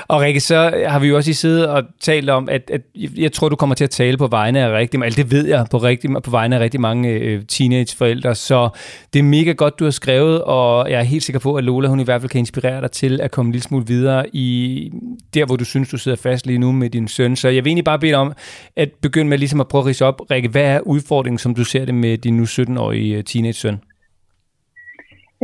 Og 0.08 0.20
Rikke, 0.20 0.40
så 0.40 0.84
har 0.86 0.98
vi 0.98 1.08
jo 1.08 1.16
også 1.16 1.30
i 1.30 1.34
siddet 1.34 1.68
og 1.68 1.82
talt 2.00 2.30
om, 2.30 2.48
at, 2.48 2.70
at 2.70 2.80
jeg 2.94 3.32
tror, 3.32 3.48
du 3.48 3.56
kommer 3.56 3.75
til 3.75 3.84
at 3.84 3.90
tale 3.90 4.16
på 4.16 4.26
vegne 4.26 4.60
af 4.60 4.72
rigtig 4.72 5.00
mange, 5.00 5.22
det 5.22 5.30
ved 5.30 5.46
jeg, 5.46 5.66
på, 5.70 5.78
rigtig, 5.78 6.10
på 6.25 6.30
vegne 6.30 6.56
af 6.56 6.60
rigtig 6.60 6.80
mange 6.80 7.10
øh, 7.10 7.42
teenageforældre, 7.48 8.34
så 8.34 8.68
det 9.12 9.18
er 9.18 9.22
mega 9.22 9.52
godt, 9.52 9.78
du 9.78 9.84
har 9.84 9.90
skrevet, 9.90 10.42
og 10.42 10.90
jeg 10.90 10.98
er 10.98 11.04
helt 11.04 11.22
sikker 11.22 11.40
på, 11.40 11.54
at 11.54 11.64
Lola, 11.64 11.88
hun 11.88 12.00
i 12.00 12.04
hvert 12.04 12.20
fald 12.20 12.30
kan 12.30 12.38
inspirere 12.38 12.80
dig 12.80 12.90
til 12.90 13.20
at 13.20 13.30
komme 13.30 13.48
en 13.48 13.52
lille 13.52 13.62
smule 13.62 13.86
videre 13.86 14.25
i 14.32 14.90
der, 15.34 15.46
hvor 15.46 15.56
du 15.56 15.64
synes, 15.64 15.88
du 15.88 15.98
sidder 15.98 16.16
fast 16.16 16.46
lige 16.46 16.58
nu 16.58 16.72
med 16.72 16.90
din 16.90 17.08
søn. 17.08 17.36
Så 17.36 17.48
jeg 17.48 17.64
vil 17.64 17.70
egentlig 17.70 17.84
bare 17.84 17.98
bede 17.98 18.14
om 18.14 18.32
at 18.76 18.88
begynde 19.02 19.28
med 19.28 19.38
ligesom 19.38 19.60
at 19.60 19.68
prøve 19.68 19.82
at 19.82 19.86
rise 19.86 20.04
op. 20.04 20.30
Rikke, 20.30 20.48
hvad 20.48 20.64
er 20.64 20.80
udfordringen, 20.80 21.38
som 21.38 21.54
du 21.54 21.64
ser 21.64 21.84
det 21.84 21.94
med 21.94 22.18
din 22.18 22.36
nu 22.36 22.42
17-årige 22.42 23.16
øh, 23.16 23.25
teenage-søn? 23.25 23.78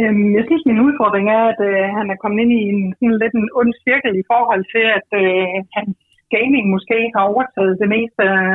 Øhm, 0.00 0.28
jeg 0.38 0.44
synes, 0.46 0.64
min 0.70 0.84
udfordring 0.87 1.26
er, 1.38 1.44
at 1.52 1.61
øh, 1.70 1.84
han 1.99 2.06
er 2.12 2.20
kommet 2.22 2.40
ind 2.42 2.52
i 2.61 2.62
en 2.72 2.82
sådan 2.99 3.20
lidt 3.22 3.34
en 3.40 3.49
ond 3.61 3.72
cirkel 3.84 4.12
i 4.18 4.28
forhold 4.32 4.62
til, 4.75 4.84
at 4.99 5.08
øh, 5.22 5.56
hans 5.76 5.96
gaming 6.34 6.64
måske 6.75 6.99
har 7.14 7.25
overtaget 7.32 7.80
det 7.82 7.88
meste 7.96 8.22
af, 8.38 8.50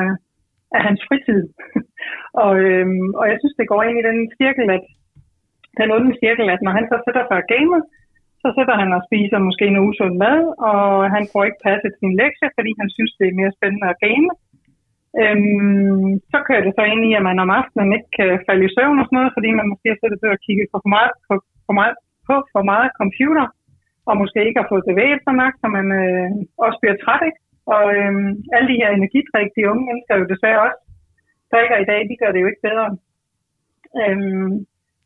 af 0.75 0.81
hans 0.87 1.01
fritid. 1.07 1.43
og, 2.45 2.53
øhm, 2.67 3.07
og 3.19 3.25
jeg 3.31 3.37
synes, 3.39 3.55
det 3.59 3.71
går 3.71 3.81
ind 3.83 3.97
i 3.99 4.07
den 4.09 4.19
cirkel, 4.39 4.67
at 4.77 4.85
den 5.79 5.89
onde 5.95 6.13
cirkel, 6.23 6.47
at 6.55 6.61
når 6.65 6.73
han 6.77 6.85
så 6.91 6.97
sætter 7.05 7.23
sig 7.25 7.37
og 7.41 7.47
gamer, 7.53 7.81
så 8.43 8.47
sætter 8.57 8.75
han 8.81 8.89
og 8.97 9.01
spiser 9.07 9.47
måske 9.47 9.65
en 9.67 9.81
usund 9.87 10.15
mad, 10.25 10.41
og 10.69 10.83
han 11.15 11.23
får 11.31 11.43
ikke 11.47 11.63
passet 11.67 11.93
sin 11.99 12.13
lektie, 12.21 12.47
fordi 12.57 12.71
han 12.81 12.89
synes, 12.95 13.13
det 13.19 13.25
er 13.27 13.39
mere 13.39 13.55
spændende 13.57 13.87
at 13.93 13.99
game. 14.07 14.27
Øhm, 15.21 16.09
så 16.31 16.37
kører 16.47 16.63
det 16.65 16.73
så 16.77 16.83
ind 16.93 17.03
i, 17.09 17.11
at 17.19 17.23
man 17.29 17.39
om 17.43 17.51
aftenen 17.59 17.89
ikke 17.97 18.11
kan 18.17 18.29
falde 18.47 18.65
i 18.65 18.73
søvn 18.75 18.99
og 18.99 19.05
sådan 19.05 19.17
noget, 19.19 19.35
fordi 19.37 19.49
man 19.59 19.69
måske 19.71 19.87
har 19.91 19.99
siddet 19.99 20.35
og 20.35 20.43
kigget 20.45 20.67
på 20.71 20.77
for 20.83 20.91
meget, 20.95 21.11
på, 21.27 21.33
for 21.67 21.73
meget, 21.79 21.95
på 22.27 22.35
for 22.53 22.63
meget 22.71 22.89
computer, 23.01 23.45
og 24.09 24.13
måske 24.21 24.39
ikke 24.47 24.59
har 24.61 24.71
fået 24.71 24.89
bevæget 24.89 25.21
sig 25.23 25.35
nok, 25.41 25.53
så 25.61 25.67
man 25.77 25.87
øh, 26.01 26.29
også 26.65 26.77
bliver 26.81 26.97
træt. 27.03 27.23
Ikke? 27.29 27.39
Og 27.75 27.83
øhm, 27.97 28.29
alle 28.55 28.67
de 28.71 28.79
her 28.81 28.89
energidrik, 28.91 29.49
de 29.57 29.69
unge 29.71 29.83
mennesker 29.87 30.13
jo 30.15 30.31
desværre 30.33 30.63
også 30.67 30.79
drikker 31.51 31.77
i 31.79 31.89
dag, 31.91 31.99
de 32.09 32.19
gør 32.21 32.31
det 32.31 32.41
jo 32.41 32.49
ikke 32.51 32.65
bedre. 32.67 32.87
Øhm, 34.01 34.51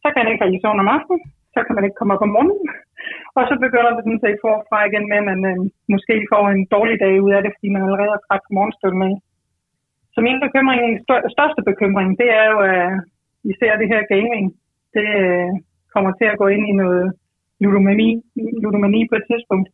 så 0.01 0.08
kan 0.10 0.20
man 0.22 0.29
ikke 0.29 0.41
falde 0.41 0.58
i 0.58 0.63
søvn 0.63 0.84
om 0.84 0.93
aftenen, 0.96 1.22
så 1.55 1.60
kan 1.65 1.75
man 1.75 1.86
ikke 1.86 1.98
komme 2.00 2.13
op 2.15 2.25
om 2.25 2.34
morgenen, 2.36 2.62
og 3.38 3.43
så 3.50 3.53
begynder 3.65 3.91
det 3.93 4.03
sådan 4.05 4.24
set 4.25 4.43
forfra 4.46 4.79
igen 4.89 5.05
med, 5.12 5.17
at 5.22 5.27
man 5.31 5.39
øh, 5.51 5.60
måske 5.93 6.15
får 6.31 6.43
en 6.48 6.63
dårlig 6.75 6.98
dag 7.03 7.13
ud 7.25 7.31
af 7.38 7.41
det, 7.41 7.51
fordi 7.55 7.67
man 7.72 7.84
allerede 7.86 8.15
er 8.17 8.24
træt 8.25 8.43
på 8.46 8.51
morgenstunden 8.58 9.00
med. 9.03 9.13
Så 10.13 10.18
min 10.27 10.39
bekymring, 10.46 10.82
største 11.36 11.62
bekymring, 11.70 12.10
det 12.22 12.30
er 12.39 12.46
jo, 12.51 12.58
øh, 12.70 12.91
at 12.91 13.00
især 13.51 13.72
det 13.82 13.88
her 13.94 14.01
gaming, 14.13 14.46
det 14.96 15.08
øh, 15.25 15.50
kommer 15.94 16.12
til 16.20 16.27
at 16.30 16.39
gå 16.41 16.48
ind 16.56 16.63
i 16.72 16.80
noget 16.82 17.06
ludomani, 17.62 18.10
ludomani 18.63 19.01
på 19.10 19.15
et 19.20 19.25
tidspunkt. 19.32 19.68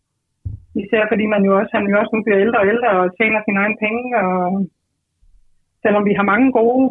Især 0.84 1.04
fordi 1.12 1.26
man 1.34 1.44
jo 1.48 1.52
også, 1.60 1.72
han 1.78 1.90
jo 1.92 2.00
også 2.00 2.12
nu 2.14 2.22
bliver 2.24 2.40
ældre 2.46 2.60
og 2.64 2.68
ældre 2.74 2.90
og 3.02 3.12
tjener 3.18 3.40
sine 3.42 3.60
egne 3.64 3.78
penge, 3.86 4.04
og 4.24 4.38
selvom 5.84 6.04
vi 6.10 6.14
har 6.20 6.32
mange 6.32 6.52
gode, 6.60 6.86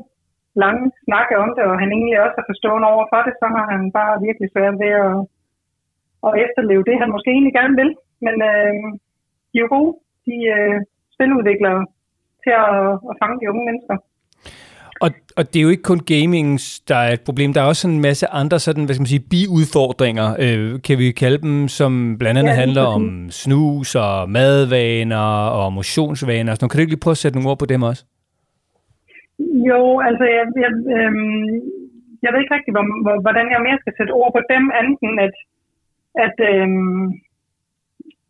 lange 0.64 0.84
snakke 1.06 1.34
om 1.44 1.50
det, 1.56 1.64
og 1.70 1.74
han 1.82 1.90
egentlig 1.92 2.18
også 2.24 2.36
er 2.38 2.50
forstående 2.50 2.86
over 2.94 3.04
for 3.12 3.20
det, 3.26 3.34
så 3.40 3.46
har 3.54 3.64
han 3.72 3.82
bare 3.98 4.22
virkelig 4.26 4.48
svært 4.50 4.76
ved 4.82 4.92
at, 5.06 5.16
at 6.26 6.32
efterleve 6.44 6.84
det, 6.88 7.00
han 7.02 7.14
måske 7.14 7.30
egentlig 7.32 7.54
gerne 7.60 7.76
vil. 7.82 7.90
Men 8.26 8.36
øh, 8.50 8.74
de 9.50 9.56
er 9.58 9.64
jo 9.64 9.74
gode, 9.76 9.92
de 10.26 10.36
øh, 10.56 10.76
spiludviklere, 11.14 11.80
til 12.46 12.54
at, 12.64 12.74
at 13.10 13.14
fange 13.20 13.36
de 13.40 13.50
unge 13.52 13.64
mennesker. 13.68 13.96
Og, 15.04 15.10
og 15.38 15.42
det 15.50 15.56
er 15.58 15.66
jo 15.66 15.74
ikke 15.74 15.90
kun 15.92 16.02
gaming, 16.14 16.48
der 16.90 16.98
er 17.06 17.12
et 17.18 17.24
problem. 17.28 17.52
Der 17.52 17.60
er 17.60 17.72
også 17.72 17.84
en 17.88 18.00
masse 18.08 18.26
andre 18.40 18.58
sådan, 18.66 18.84
hvad 18.84 18.94
skal 18.94 19.04
man 19.06 19.14
sige, 19.14 19.28
biudfordringer, 19.32 20.28
øh, 20.44 20.70
kan 20.86 20.96
vi 21.02 21.06
kalde 21.22 21.38
dem, 21.46 21.56
som 21.78 21.90
blandt 22.20 22.38
andet 22.38 22.54
ja, 22.56 22.60
handler 22.62 22.84
om 22.96 23.04
snus 23.42 23.90
og 24.06 24.14
madvaner 24.36 25.28
og 25.60 25.66
motionsvaner. 25.78 26.52
Så 26.54 26.60
kan 26.60 26.76
du 26.76 26.82
ikke 26.84 26.94
lige 26.94 27.04
prøve 27.04 27.18
at 27.18 27.22
sætte 27.22 27.36
nogle 27.36 27.50
ord 27.50 27.58
på 27.62 27.68
dem 27.72 27.82
også? 27.90 28.02
Jo, 29.70 29.80
altså 30.08 30.24
jeg, 30.36 30.46
jeg, 30.64 30.72
øh, 30.96 31.12
jeg 32.22 32.30
ved 32.30 32.40
ikke 32.42 32.54
rigtig, 32.56 32.72
hvor, 32.76 32.84
hvor, 33.04 33.16
hvordan 33.26 33.46
jeg 33.54 33.60
mere 33.66 33.78
skal 33.82 33.96
sætte 33.98 34.16
ord 34.20 34.32
på 34.36 34.42
dem, 34.52 34.62
anden 34.78 35.18
at, 35.26 35.34
at, 36.24 36.36
øh, 36.50 36.68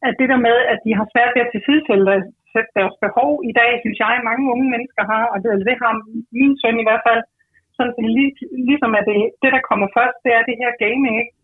at 0.06 0.14
det 0.20 0.28
der 0.32 0.40
med, 0.49 0.56
at 0.73 0.78
de 0.87 0.92
har 0.99 1.06
svært 1.12 1.32
ved 1.35 1.42
at 1.44 1.52
tilsidesætte 1.54 2.04
sætte 2.56 2.76
deres 2.78 2.96
behov 3.04 3.30
i 3.50 3.52
dag, 3.60 3.70
synes 3.82 3.98
jeg, 4.04 4.26
mange 4.28 4.44
unge 4.52 4.68
mennesker 4.75 5.02
har, 5.12 5.25
og 5.32 5.36
det, 5.42 5.50
det 5.68 5.76
har 5.82 5.92
min 6.40 6.54
søn 6.60 6.82
i 6.82 6.86
hvert 6.88 7.04
fald, 7.08 7.22
sådan 7.76 7.94
så 7.96 8.02
lig, 8.16 8.30
ligesom 8.70 8.92
at 8.98 9.04
det, 9.08 9.18
det, 9.42 9.50
der 9.56 9.68
kommer 9.68 9.88
først, 9.98 10.18
det 10.25 10.32
er 10.38 10.42
det 10.48 10.56
her 10.62 10.72
gaming, 10.84 11.14
ikke? 11.22 11.34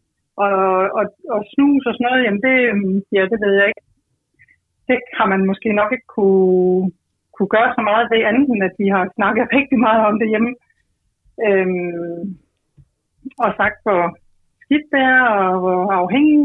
Og, 0.45 0.57
og, 0.99 1.05
og 1.35 1.41
snus 1.53 1.87
og 1.89 1.95
sådan 1.95 2.07
noget, 2.09 2.25
jamen 2.25 2.43
det, 2.47 2.57
øhm, 2.71 2.97
ja, 3.17 3.23
det 3.33 3.39
ved 3.45 3.55
jeg 3.59 3.67
ikke. 3.71 3.85
Det 4.89 4.99
har 5.19 5.27
man 5.33 5.43
måske 5.51 5.69
nok 5.81 5.91
ikke 5.93 6.11
kunne, 6.17 6.91
kunne 7.35 7.53
gøre 7.57 7.71
så 7.77 7.83
meget 7.91 8.05
ved 8.13 8.21
andet, 8.31 8.47
end 8.49 8.63
at 8.69 8.75
vi 8.83 8.87
har 8.95 9.05
snakket 9.17 9.53
rigtig 9.59 9.79
meget 9.87 10.03
om 10.11 10.17
det 10.21 10.29
hjemme. 10.33 10.53
Øhm, 11.47 12.25
og 13.45 13.51
sagt, 13.61 13.79
hvor 13.85 14.03
skidt 14.63 14.87
det 14.95 15.03
er, 15.17 15.25
og 15.43 15.53
hvor 15.63 15.81
afhængig 16.01 16.39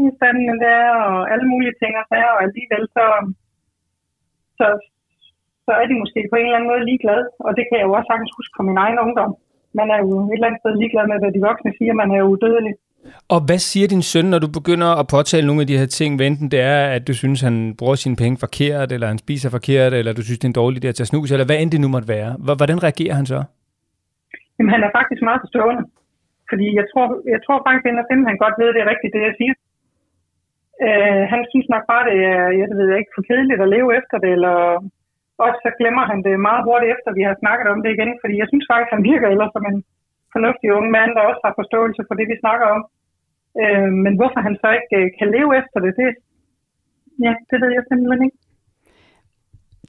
det 0.62 0.70
er, 0.84 0.92
og 1.10 1.18
alle 1.32 1.46
mulige 1.52 1.78
ting 1.80 1.92
og 2.00 2.04
sager, 2.10 2.32
og 2.36 2.42
alligevel 2.46 2.84
så, 2.96 3.06
så, 4.58 4.66
så 5.66 5.72
er 5.80 5.86
de 5.90 6.00
måske 6.02 6.20
på 6.30 6.36
en 6.36 6.46
eller 6.46 6.58
anden 6.58 6.70
måde 6.72 6.88
ligeglade. 6.90 7.24
Og 7.46 7.50
det 7.56 7.64
kan 7.66 7.76
jeg 7.78 7.86
jo 7.88 7.92
også 7.96 8.08
sagtens 8.10 8.36
huske 8.38 8.54
fra 8.56 8.68
min 8.68 8.78
egen 8.84 8.98
ungdom. 9.04 9.32
Man 9.78 9.88
er 9.94 9.98
jo 10.02 10.08
et 10.30 10.34
eller 10.34 10.48
andet 10.48 10.60
sted 10.62 10.72
ligeglad 10.82 11.06
med, 11.10 11.18
hvad 11.22 11.32
de 11.36 11.46
voksne 11.48 11.72
siger. 11.78 11.92
Man 12.00 12.10
er 12.14 12.18
jo 12.22 12.28
udødelig. 12.34 12.74
Og 13.34 13.40
hvad 13.46 13.60
siger 13.70 13.88
din 13.94 14.04
søn, 14.12 14.26
når 14.32 14.40
du 14.44 14.48
begynder 14.58 14.90
at 15.00 15.06
påtale 15.14 15.46
nogle 15.46 15.62
af 15.64 15.68
de 15.70 15.80
her 15.80 15.90
ting? 15.98 16.10
Enten 16.28 16.48
det 16.54 16.60
er, 16.60 16.80
at 16.96 17.02
du 17.08 17.14
synes, 17.22 17.40
han 17.48 17.56
bruger 17.78 17.94
sine 17.94 18.16
penge 18.22 18.36
forkert, 18.44 18.88
eller 18.94 19.06
han 19.12 19.18
spiser 19.24 19.50
forkert, 19.56 19.92
eller 19.98 20.12
du 20.18 20.22
synes, 20.24 20.38
det 20.38 20.46
er 20.48 20.52
en 20.54 20.62
dårlig 20.62 20.78
idé 20.78 20.88
at 20.88 20.98
tage 20.98 21.10
snus, 21.12 21.30
eller 21.30 21.46
hvad 21.48 21.58
end 21.60 21.70
det 21.74 21.80
nu 21.80 21.88
måtte 21.94 22.08
være. 22.16 22.30
Hvordan 22.60 22.78
reagerer 22.86 23.14
han 23.20 23.26
så? 23.32 23.38
Jamen, 24.56 24.72
han 24.74 24.82
er 24.86 24.90
faktisk 24.98 25.22
meget 25.28 25.40
forstående. 25.44 25.82
Fordi 26.50 26.66
jeg 26.80 26.86
tror, 26.92 27.06
jeg 27.34 27.40
tror 27.46 27.58
faktisk, 27.66 27.84
at 27.86 27.94
han 28.30 28.38
godt 28.44 28.56
ved, 28.60 28.68
at 28.70 28.74
det 28.76 28.82
er 28.82 28.90
rigtigt, 28.92 29.14
det 29.16 29.22
jeg 29.28 29.34
siger. 29.40 29.54
Øh, 30.86 31.22
han 31.32 31.40
synes 31.50 31.68
nok 31.74 31.84
bare, 31.92 32.04
det 32.10 32.18
er 32.34 32.46
jeg 32.60 32.68
ved 32.80 32.88
ikke, 32.98 33.14
for 33.14 33.22
kedeligt 33.28 33.64
at 33.64 33.72
leve 33.74 33.90
efter 34.00 34.16
det, 34.24 34.32
eller 34.36 34.56
også 35.44 35.58
så 35.64 35.70
glemmer 35.78 36.04
han 36.10 36.20
det 36.26 36.46
meget 36.48 36.62
hurtigt 36.66 36.92
efter, 36.94 37.18
vi 37.18 37.24
har 37.28 37.36
snakket 37.42 37.66
om 37.72 37.80
det 37.82 37.90
igen, 37.92 38.12
fordi 38.22 38.34
jeg 38.42 38.48
synes 38.48 38.66
faktisk, 38.70 38.90
han 38.96 39.08
virker 39.10 39.28
ellers 39.28 39.52
som 39.54 39.64
en 39.70 39.78
fornuftig 40.34 40.68
ung 40.78 40.86
mand, 40.96 41.10
der 41.16 41.28
også 41.30 41.42
har 41.46 41.58
forståelse 41.60 42.02
for 42.08 42.14
det, 42.18 42.26
vi 42.32 42.42
snakker 42.44 42.66
om. 42.76 42.80
Øh, 43.62 43.90
men 44.04 44.12
hvorfor 44.18 44.40
han 44.46 44.54
så 44.62 44.68
ikke 44.78 44.96
øh, 45.00 45.06
kan 45.18 45.28
leve 45.36 45.50
efter 45.60 45.78
det, 45.84 45.92
det, 46.00 46.08
ja, 47.24 47.32
det 47.50 47.56
ved 47.62 47.70
jeg 47.76 47.84
simpelthen 47.86 48.24
ikke. 48.26 48.38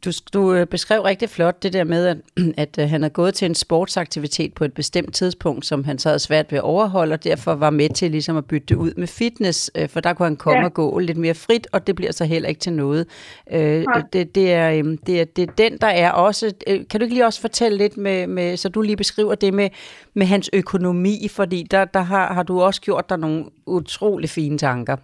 Du, 0.06 0.12
du 0.34 0.53
øh, 0.53 0.68
beskrev 0.68 1.01
rigtig 1.01 1.29
flot 1.29 1.63
det 1.63 1.74
der 1.74 1.84
med, 1.84 2.06
at, 2.06 2.18
at 2.63 2.77
øh, 2.79 2.89
han 2.89 3.03
er 3.03 3.10
gået 3.10 3.34
til 3.34 3.46
en 3.46 3.56
sportsaktivitet 3.56 4.53
på 4.53 4.63
et 4.63 4.74
bestemt 4.74 5.15
tidspunkt, 5.15 5.65
som 5.65 5.84
han 5.84 6.00
så 6.00 6.10
havde 6.10 6.20
svært 6.20 6.51
ved 6.51 6.58
at 6.58 6.63
overholde, 6.63 7.13
og 7.13 7.24
derfor 7.24 7.56
var 7.56 7.70
med 7.70 7.89
til 7.89 8.12
ligesom 8.12 8.38
at 8.38 8.46
bytte 8.46 8.68
det 8.68 8.75
ud 8.75 8.94
med 8.98 9.08
fitness, 9.08 9.72
øh, 9.75 9.89
for 9.89 10.00
der 10.00 10.13
kunne 10.13 10.25
han 10.25 10.36
komme 10.36 10.60
ja. 10.60 10.65
og 10.65 10.74
gå 10.74 11.00
lidt 11.00 11.18
mere 11.18 11.34
frit, 11.34 11.68
og 11.72 11.88
det 11.88 11.96
bliver 11.96 12.12
så 12.12 12.25
heller 12.25 12.50
ikke 12.50 12.60
til 12.60 12.74
noget. 12.74 13.08
Øh, 13.51 13.86
det, 14.13 14.36
det, 14.36 14.53
er, 14.53 14.98
det, 15.06 15.22
er, 15.22 15.25
det 15.25 15.41
er 15.41 15.51
den, 15.58 15.77
der 15.77 15.88
er 15.88 16.12
også... 16.12 16.53
Kan 16.68 17.00
du 17.00 17.03
ikke 17.03 17.15
lige 17.15 17.25
også 17.25 17.41
fortælle 17.41 17.77
lidt 17.77 17.98
med, 17.98 18.27
med 18.27 18.58
så 18.58 18.70
du 18.70 18.82
lige 18.82 18.98
beskriver 18.98 19.36
det 19.36 19.53
med, 19.53 19.70
med 20.13 20.25
hans 20.25 20.50
økonomi, 20.53 21.27
fordi 21.32 21.68
der, 21.72 21.86
der 21.86 22.01
har, 22.01 22.34
har 22.34 22.44
du 22.44 22.62
også 22.62 22.82
gjort 22.82 23.10
dig 23.10 23.18
nogle 23.18 23.46
utrolig 23.65 24.29
fine 24.29 24.58
tanker. 24.58 24.96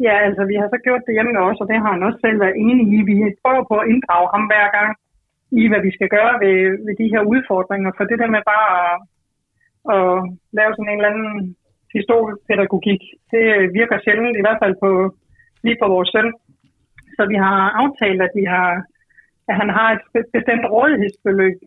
Ja, 0.00 0.14
altså 0.26 0.42
vi 0.50 0.54
har 0.60 0.68
så 0.70 0.78
gjort 0.86 1.06
det 1.06 1.14
hjemme 1.16 1.40
også, 1.48 1.60
og 1.62 1.68
det 1.70 1.78
har 1.82 1.92
han 1.92 2.06
også 2.06 2.18
selv 2.24 2.38
været 2.40 2.56
enig 2.66 2.86
i. 2.96 2.98
Vi 3.10 3.16
prøver 3.42 3.64
på 3.70 3.76
at 3.80 3.88
inddrage 3.92 4.28
ham 4.34 4.44
hver 4.50 4.66
gang 4.76 4.90
i, 5.60 5.62
hvad 5.68 5.80
vi 5.86 5.90
skal 5.96 6.08
gøre 6.16 6.34
ved, 6.44 6.58
ved 6.86 6.94
de 7.00 7.12
her 7.12 7.22
udfordringer. 7.32 7.90
For 7.96 8.04
det 8.04 8.18
der 8.22 8.30
med 8.34 8.42
bare 8.52 8.68
at, 8.84 8.94
at 9.94 10.08
lave 10.58 10.72
sådan 10.72 10.92
en 10.92 11.00
eller 11.00 11.12
anden 11.12 11.56
pistolpædagogik, 11.92 13.02
det 13.32 13.44
virker 13.78 13.98
sjældent, 14.04 14.36
i 14.38 14.44
hvert 14.44 14.60
fald 14.62 14.74
på, 14.84 14.90
lige 15.64 15.80
på 15.82 15.86
vores 15.94 16.08
søn. 16.14 16.30
Så 17.16 17.22
vi 17.32 17.36
har 17.44 17.58
aftalt, 17.82 18.20
at, 18.26 18.32
vi 18.40 18.44
har, 18.54 18.70
at 19.48 19.54
han 19.60 19.70
har 19.78 19.88
et 19.92 20.02
bestemt 20.36 20.64
rådighedsbeløb 20.74 21.58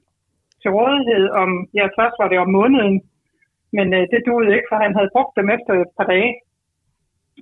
til 0.61 0.71
rådighed 0.77 1.25
om, 1.41 1.49
ja 1.77 1.85
først 1.99 2.15
var 2.21 2.27
det 2.29 2.39
om 2.39 2.51
måneden, 2.59 2.95
men 3.77 3.87
øh, 3.97 4.03
det 4.11 4.21
duede 4.27 4.55
ikke, 4.55 4.69
for 4.71 4.77
han 4.85 4.95
havde 4.97 5.13
brugt 5.15 5.33
dem 5.39 5.47
efter 5.55 5.73
et 5.73 5.91
par 5.97 6.07
dage. 6.13 6.31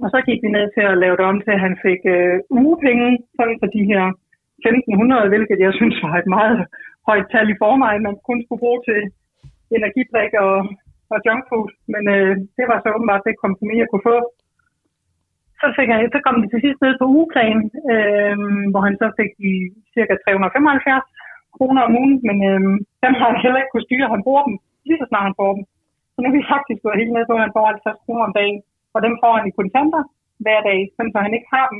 Og 0.04 0.08
så 0.14 0.20
gik 0.28 0.40
vi 0.44 0.50
ned 0.58 0.66
til 0.76 0.84
at 0.92 1.00
lave 1.04 1.18
det 1.20 1.26
om 1.32 1.38
til, 1.42 1.54
at 1.56 1.66
han 1.68 1.76
fik 1.86 2.02
øh, 2.16 2.36
ugepenge, 2.62 3.10
sådan 3.38 3.58
for 3.62 3.70
de 3.76 3.84
her 3.92 4.04
1500, 4.66 5.32
hvilket 5.32 5.60
jeg 5.66 5.74
synes 5.80 5.96
var 6.06 6.14
et 6.18 6.30
meget 6.38 6.58
højt 7.10 7.28
tal 7.34 7.48
i 7.54 7.60
forvejen, 7.64 8.06
man 8.08 8.18
kun 8.28 8.40
skulle 8.44 8.64
bruge 8.64 8.82
til 8.90 9.00
energidrik 9.78 10.32
og, 10.46 10.56
og 11.14 11.18
junkfood. 11.26 11.70
Men 11.94 12.04
øh, 12.16 12.34
det 12.58 12.66
var 12.70 12.78
så 12.80 12.88
åbenbart 12.96 13.26
det 13.28 13.44
kompromis, 13.46 13.82
jeg 13.82 13.90
kunne 13.92 14.10
få. 14.12 14.18
Så, 15.60 15.68
fik 15.78 15.90
han, 15.90 16.00
så 16.16 16.20
kom 16.26 16.38
det 16.42 16.50
til 16.52 16.64
sidst 16.66 16.80
ned 16.82 16.94
på 16.98 17.06
ugeplan, 17.16 17.60
øh, 17.94 18.38
hvor 18.72 18.82
han 18.88 18.96
så 19.02 19.08
fik 19.20 19.32
de 19.44 19.52
cirka 19.96 20.14
375 20.24 21.06
kroner 21.56 21.82
om 21.88 21.98
ugen, 22.02 22.16
men 22.28 22.38
øh, 22.50 22.62
dem 23.04 23.14
har 23.20 23.28
han 23.32 23.44
heller 23.44 23.60
ikke 23.60 23.74
kunne 23.74 23.88
styre. 23.88 24.14
Han 24.16 24.26
bruger 24.26 24.44
dem 24.48 24.56
lige 24.88 25.02
så 25.02 25.08
snart 25.10 25.28
han 25.30 25.40
får 25.42 25.52
dem. 25.56 25.64
Så 26.12 26.18
nu 26.20 26.26
er 26.28 26.38
vi 26.38 26.52
faktisk 26.54 26.80
gået 26.84 27.00
helt 27.02 27.14
ned 27.16 27.26
på, 27.28 27.34
at 27.36 27.44
han 27.46 27.56
får 27.58 27.66
50 27.66 28.04
kroner 28.06 28.24
om 28.28 28.34
dagen, 28.40 28.58
og 28.94 29.00
dem 29.06 29.14
får 29.22 29.34
han 29.38 29.46
i 29.50 29.58
kontanter 29.60 30.04
hver 30.44 30.60
dag, 30.70 30.80
så 31.14 31.18
han 31.26 31.34
ikke 31.38 31.50
har 31.56 31.66
dem 31.72 31.80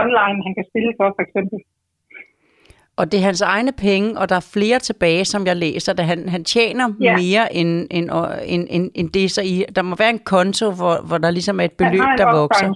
online, 0.00 0.38
han 0.46 0.54
kan 0.58 0.66
spille 0.70 0.92
for, 0.98 1.08
for 1.16 1.22
eksempel. 1.26 1.58
Og 3.00 3.04
det 3.10 3.16
er 3.20 3.24
hans 3.30 3.42
egne 3.54 3.72
penge, 3.86 4.08
og 4.20 4.24
der 4.30 4.36
er 4.42 4.52
flere 4.56 4.78
tilbage, 4.88 5.24
som 5.32 5.42
jeg 5.50 5.56
læser, 5.66 5.92
da 5.98 6.02
han, 6.12 6.20
han 6.34 6.44
tjener 6.54 6.86
ja. 7.00 7.14
mere 7.22 7.44
end, 7.60 7.72
end, 7.96 8.06
end, 8.54 8.64
end, 8.76 8.84
end 8.98 9.08
det, 9.16 9.26
så 9.36 9.40
i, 9.52 9.54
der 9.76 9.82
må 9.88 9.94
være 10.02 10.12
en 10.16 10.24
konto, 10.34 10.66
hvor, 10.78 10.94
hvor 11.08 11.18
der 11.24 11.30
ligesom 11.36 11.56
er 11.62 11.66
et 11.70 11.76
beløb, 11.82 12.08
der 12.20 12.26
vokser. 12.40 12.66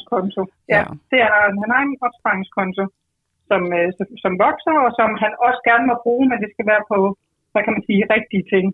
Ja, 0.74 0.78
ja, 0.78 0.82
det 1.10 1.18
er 1.26 1.30
han 1.62 1.70
har 1.74 1.82
en 1.88 1.96
opsparingskonto, 2.06 2.84
som, 3.50 3.62
øh, 3.78 3.88
som, 3.96 4.06
som 4.24 4.32
vokser, 4.46 4.74
og 4.84 4.90
som 4.98 5.08
han 5.22 5.32
også 5.46 5.60
gerne 5.68 5.84
må 5.90 5.94
bruge, 6.04 6.24
men 6.30 6.38
det 6.42 6.50
skal 6.54 6.66
være 6.72 6.84
på, 6.92 6.98
hvad 7.52 7.62
kan 7.64 7.74
man 7.76 7.84
sige, 7.88 8.10
rigtige 8.16 8.44
ting. 8.52 8.66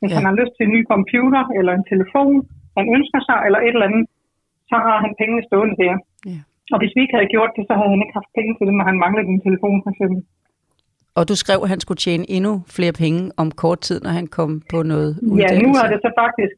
Hvis 0.00 0.10
ja. 0.10 0.16
han 0.18 0.26
har 0.28 0.36
lyst 0.40 0.52
til 0.54 0.64
en 0.66 0.74
ny 0.76 0.80
computer, 0.94 1.42
eller 1.58 1.72
en 1.74 1.86
telefon, 1.92 2.36
han 2.78 2.86
ønsker 2.96 3.20
sig, 3.28 3.38
eller 3.46 3.60
et 3.66 3.74
eller 3.76 3.88
andet, 3.90 4.04
så 4.72 4.78
har 4.86 4.96
han 5.04 5.12
pengene 5.20 5.42
stående 5.48 5.76
der. 5.82 5.94
Ja. 6.30 6.38
Og 6.72 6.78
hvis 6.80 6.94
vi 6.94 7.00
ikke 7.02 7.16
havde 7.16 7.32
gjort 7.34 7.52
det, 7.56 7.64
så 7.68 7.74
havde 7.78 7.92
han 7.94 8.02
ikke 8.04 8.18
haft 8.18 8.30
penge 8.38 8.52
til 8.54 8.66
det, 8.68 8.74
når 8.78 8.86
han 8.90 9.02
manglede 9.04 9.28
en 9.34 9.44
telefon, 9.46 9.78
for 9.84 9.90
eksempel. 9.94 10.20
Og 11.18 11.22
du 11.30 11.34
skrev, 11.42 11.58
at 11.64 11.72
han 11.74 11.80
skulle 11.84 12.02
tjene 12.06 12.24
endnu 12.36 12.52
flere 12.76 12.94
penge 13.02 13.20
om 13.42 13.48
kort 13.62 13.80
tid, 13.88 13.98
når 14.04 14.12
han 14.20 14.26
kom 14.38 14.50
på 14.72 14.78
noget 14.92 15.10
uddannelse. 15.30 15.54
Ja, 15.56 15.62
nu 15.64 15.70
har 15.78 15.86
det 15.92 15.98
så 16.06 16.10
faktisk 16.22 16.56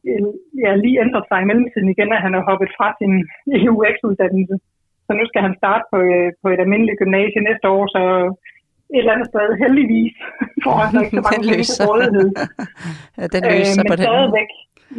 ja, 0.63 0.71
lige 0.83 0.97
ændret 1.05 1.23
sig 1.29 1.39
i 1.41 1.47
mellemtiden 1.49 1.89
igen, 1.93 2.09
at 2.15 2.21
han 2.25 2.33
har 2.37 2.43
hoppet 2.49 2.69
fra 2.77 2.87
sin 2.99 3.13
EUX-uddannelse. 3.55 4.55
Så 5.07 5.11
nu 5.19 5.23
skal 5.29 5.41
han 5.47 5.55
starte 5.61 5.83
på, 5.91 5.97
øh, 6.13 6.29
på 6.41 6.47
et 6.53 6.59
almindeligt 6.63 6.99
gymnasie 7.01 7.41
næste 7.49 7.65
år, 7.75 7.83
så 7.95 8.01
et 8.93 9.01
eller 9.01 9.15
andet 9.15 9.27
sted 9.31 9.47
heldigvis 9.63 10.15
får 10.65 10.77
han 10.83 10.93
ikke 11.01 11.15
så 11.17 11.23
mange 11.27 11.47
penge 11.51 11.65
til 11.77 11.85
rådighed. 11.89 12.29
ja, 13.19 13.25
den 13.35 13.41
løser 13.51 13.73
øh, 13.73 13.79
men 13.79 13.85
på 13.91 13.95
den 13.99 14.05
stadigvæk, 14.07 14.51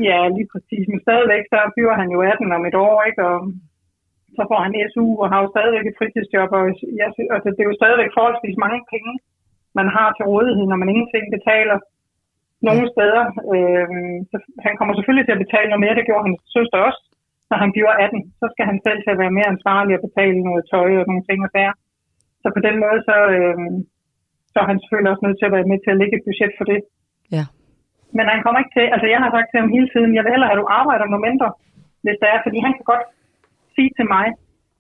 Ja, 0.08 0.20
lige 0.36 0.48
præcis. 0.52 0.84
Men 0.90 1.00
stadigvæk 1.06 1.44
så 1.52 1.58
bliver 1.74 1.94
han 2.00 2.08
jo 2.14 2.18
18 2.32 2.56
om 2.56 2.64
et 2.70 2.76
år, 2.86 2.96
ikke? 3.08 3.22
Og 3.30 3.36
så 4.36 4.42
får 4.50 4.60
han 4.64 4.72
SU 4.92 5.08
og 5.22 5.26
har 5.32 5.38
jo 5.42 5.48
stadigvæk 5.54 5.86
et 5.86 5.98
fritidsjob, 5.98 6.50
og 6.58 6.64
jeg, 7.00 7.08
altså, 7.34 7.48
det 7.54 7.62
er 7.62 7.70
jo 7.70 7.80
stadigvæk 7.80 8.10
forholdsvis 8.16 8.62
mange 8.64 8.80
penge, 8.92 9.12
man 9.78 9.88
har 9.96 10.08
til 10.12 10.28
rådighed, 10.32 10.66
når 10.68 10.78
man 10.82 10.90
ingenting 10.92 11.24
betaler 11.36 11.78
nogle 12.68 12.84
steder. 12.94 13.24
Øh, 13.54 13.88
så 14.30 14.36
han 14.66 14.74
kommer 14.78 14.92
selvfølgelig 14.94 15.26
til 15.26 15.36
at 15.36 15.44
betale 15.44 15.68
noget 15.70 15.84
mere, 15.84 15.98
det 15.98 16.08
gjorde 16.08 16.26
hans 16.28 16.40
søster 16.56 16.78
også. 16.88 17.02
Når 17.50 17.58
han 17.64 17.70
bliver 17.76 17.92
18, 18.04 18.22
så 18.40 18.46
skal 18.52 18.64
han 18.70 18.78
selv 18.86 19.00
til 19.02 19.14
at 19.14 19.20
være 19.22 19.36
mere 19.36 19.52
ansvarlig 19.54 19.92
og 19.96 20.04
betale 20.08 20.38
noget 20.48 20.62
tøj 20.72 20.90
og 21.00 21.06
nogle 21.10 21.24
ting 21.28 21.40
og 21.46 21.50
der. 21.58 21.70
Så 22.42 22.48
på 22.56 22.60
den 22.66 22.76
måde, 22.84 22.98
så, 23.08 23.16
øh, 23.36 23.58
så 24.52 24.56
er 24.62 24.66
han 24.70 24.80
selvfølgelig 24.80 25.12
også 25.12 25.24
nødt 25.26 25.38
til 25.38 25.48
at 25.48 25.56
være 25.56 25.70
med 25.70 25.78
til 25.80 25.92
at 25.92 26.00
lægge 26.00 26.16
et 26.16 26.26
budget 26.28 26.52
for 26.58 26.66
det. 26.72 26.80
Ja. 27.36 27.44
Men 28.16 28.24
han 28.32 28.42
kommer 28.42 28.58
ikke 28.60 28.74
til, 28.78 28.86
altså 28.94 29.06
jeg 29.12 29.20
har 29.22 29.30
sagt 29.30 29.48
til 29.50 29.60
ham 29.60 29.74
hele 29.76 29.88
tiden, 29.94 30.14
jeg 30.16 30.22
vil 30.24 30.32
hellere 30.34 30.50
have, 30.50 30.58
at 30.58 30.62
du 30.62 30.74
arbejder 30.80 31.06
noget 31.06 31.26
mindre, 31.28 31.48
hvis 32.04 32.18
det 32.22 32.28
er, 32.34 32.40
fordi 32.46 32.58
han 32.66 32.72
kan 32.76 32.86
godt 32.92 33.04
sige 33.74 33.90
til 33.98 34.06
mig, 34.14 34.26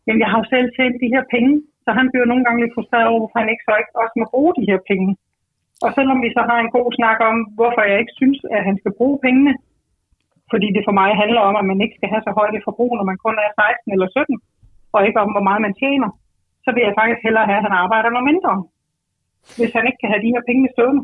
jamen 0.06 0.20
jeg 0.22 0.30
har 0.30 0.38
jo 0.40 0.46
selv 0.54 0.68
tjent 0.76 0.96
de 1.04 1.12
her 1.14 1.24
penge, 1.34 1.52
så 1.84 1.90
han 1.98 2.06
bliver 2.10 2.26
nogle 2.30 2.44
gange 2.44 2.60
lidt 2.62 2.74
frustreret 2.76 3.08
over, 3.10 3.20
hvorfor 3.20 3.38
han 3.42 3.52
ikke 3.52 3.66
så 3.68 3.74
ikke 3.80 3.94
også 4.02 4.14
må 4.20 4.26
bruge 4.34 4.52
de 4.58 4.68
her 4.70 4.80
penge. 4.90 5.10
Og 5.84 5.90
selvom 5.96 6.18
vi 6.24 6.30
så 6.36 6.42
har 6.50 6.58
en 6.60 6.74
god 6.76 6.88
snak 6.98 7.18
om, 7.30 7.36
hvorfor 7.58 7.82
jeg 7.90 7.98
ikke 8.02 8.18
synes, 8.20 8.38
at 8.56 8.62
han 8.68 8.76
skal 8.80 8.96
bruge 8.98 9.18
pengene, 9.26 9.52
fordi 10.52 10.68
det 10.76 10.82
for 10.88 10.94
mig 11.00 11.10
handler 11.22 11.42
om, 11.48 11.54
at 11.60 11.66
man 11.70 11.80
ikke 11.84 11.96
skal 11.98 12.10
have 12.12 12.22
så 12.26 12.32
højt 12.38 12.54
et 12.58 12.66
forbrug, 12.68 12.92
når 12.96 13.06
man 13.10 13.18
kun 13.24 13.36
er 13.44 13.50
16 13.54 13.92
eller 13.94 14.08
17, 14.08 14.40
og 14.94 15.00
ikke 15.06 15.20
om, 15.24 15.30
hvor 15.34 15.46
meget 15.48 15.62
man 15.66 15.78
tjener, 15.82 16.10
så 16.64 16.68
vil 16.74 16.86
jeg 16.86 16.98
faktisk 17.00 17.20
hellere 17.26 17.48
have, 17.50 17.60
at 17.60 17.66
han 17.68 17.76
arbejder 17.84 18.10
noget 18.10 18.28
mindre, 18.30 18.52
hvis 19.58 19.72
han 19.76 19.86
ikke 19.88 20.00
kan 20.02 20.12
have 20.12 20.24
de 20.24 20.34
her 20.34 20.44
penge 20.48 20.72
stående. 20.74 21.02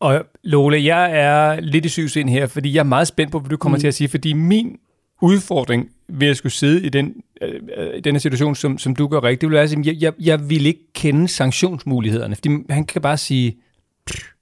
Og 0.00 0.24
Lola, 0.42 0.84
jeg 0.84 1.10
er 1.12 1.60
lidt 1.60 1.84
i 1.84 1.88
syvsind 1.88 2.30
her, 2.30 2.46
fordi 2.46 2.74
jeg 2.74 2.80
er 2.80 2.84
meget 2.84 3.08
spændt 3.08 3.32
på, 3.32 3.38
hvad 3.38 3.50
du 3.50 3.56
kommer 3.56 3.78
mm. 3.78 3.80
til 3.80 3.88
at 3.88 3.94
sige, 3.94 4.08
fordi 4.08 4.32
min 4.32 4.78
udfordring 5.22 5.88
ved 6.08 6.28
at 6.28 6.36
skulle 6.36 6.52
sidde 6.52 6.86
i 6.86 6.88
den, 6.88 7.14
øh, 7.42 7.60
den 8.04 8.14
her 8.14 8.20
situation, 8.20 8.54
som, 8.54 8.78
som 8.78 8.96
du 8.96 9.08
gør 9.08 9.22
rigtigt, 9.22 9.40
det 9.40 9.48
vil 9.48 9.54
være, 9.54 9.62
at 9.62 9.86
jeg, 9.86 9.96
jeg, 10.00 10.12
jeg 10.20 10.50
vil 10.50 10.66
ikke 10.66 10.92
kende 10.94 11.28
sanktionsmulighederne, 11.28 12.34
fordi 12.34 12.48
han 12.70 12.84
kan 12.84 13.02
bare 13.02 13.16
sige, 13.16 13.56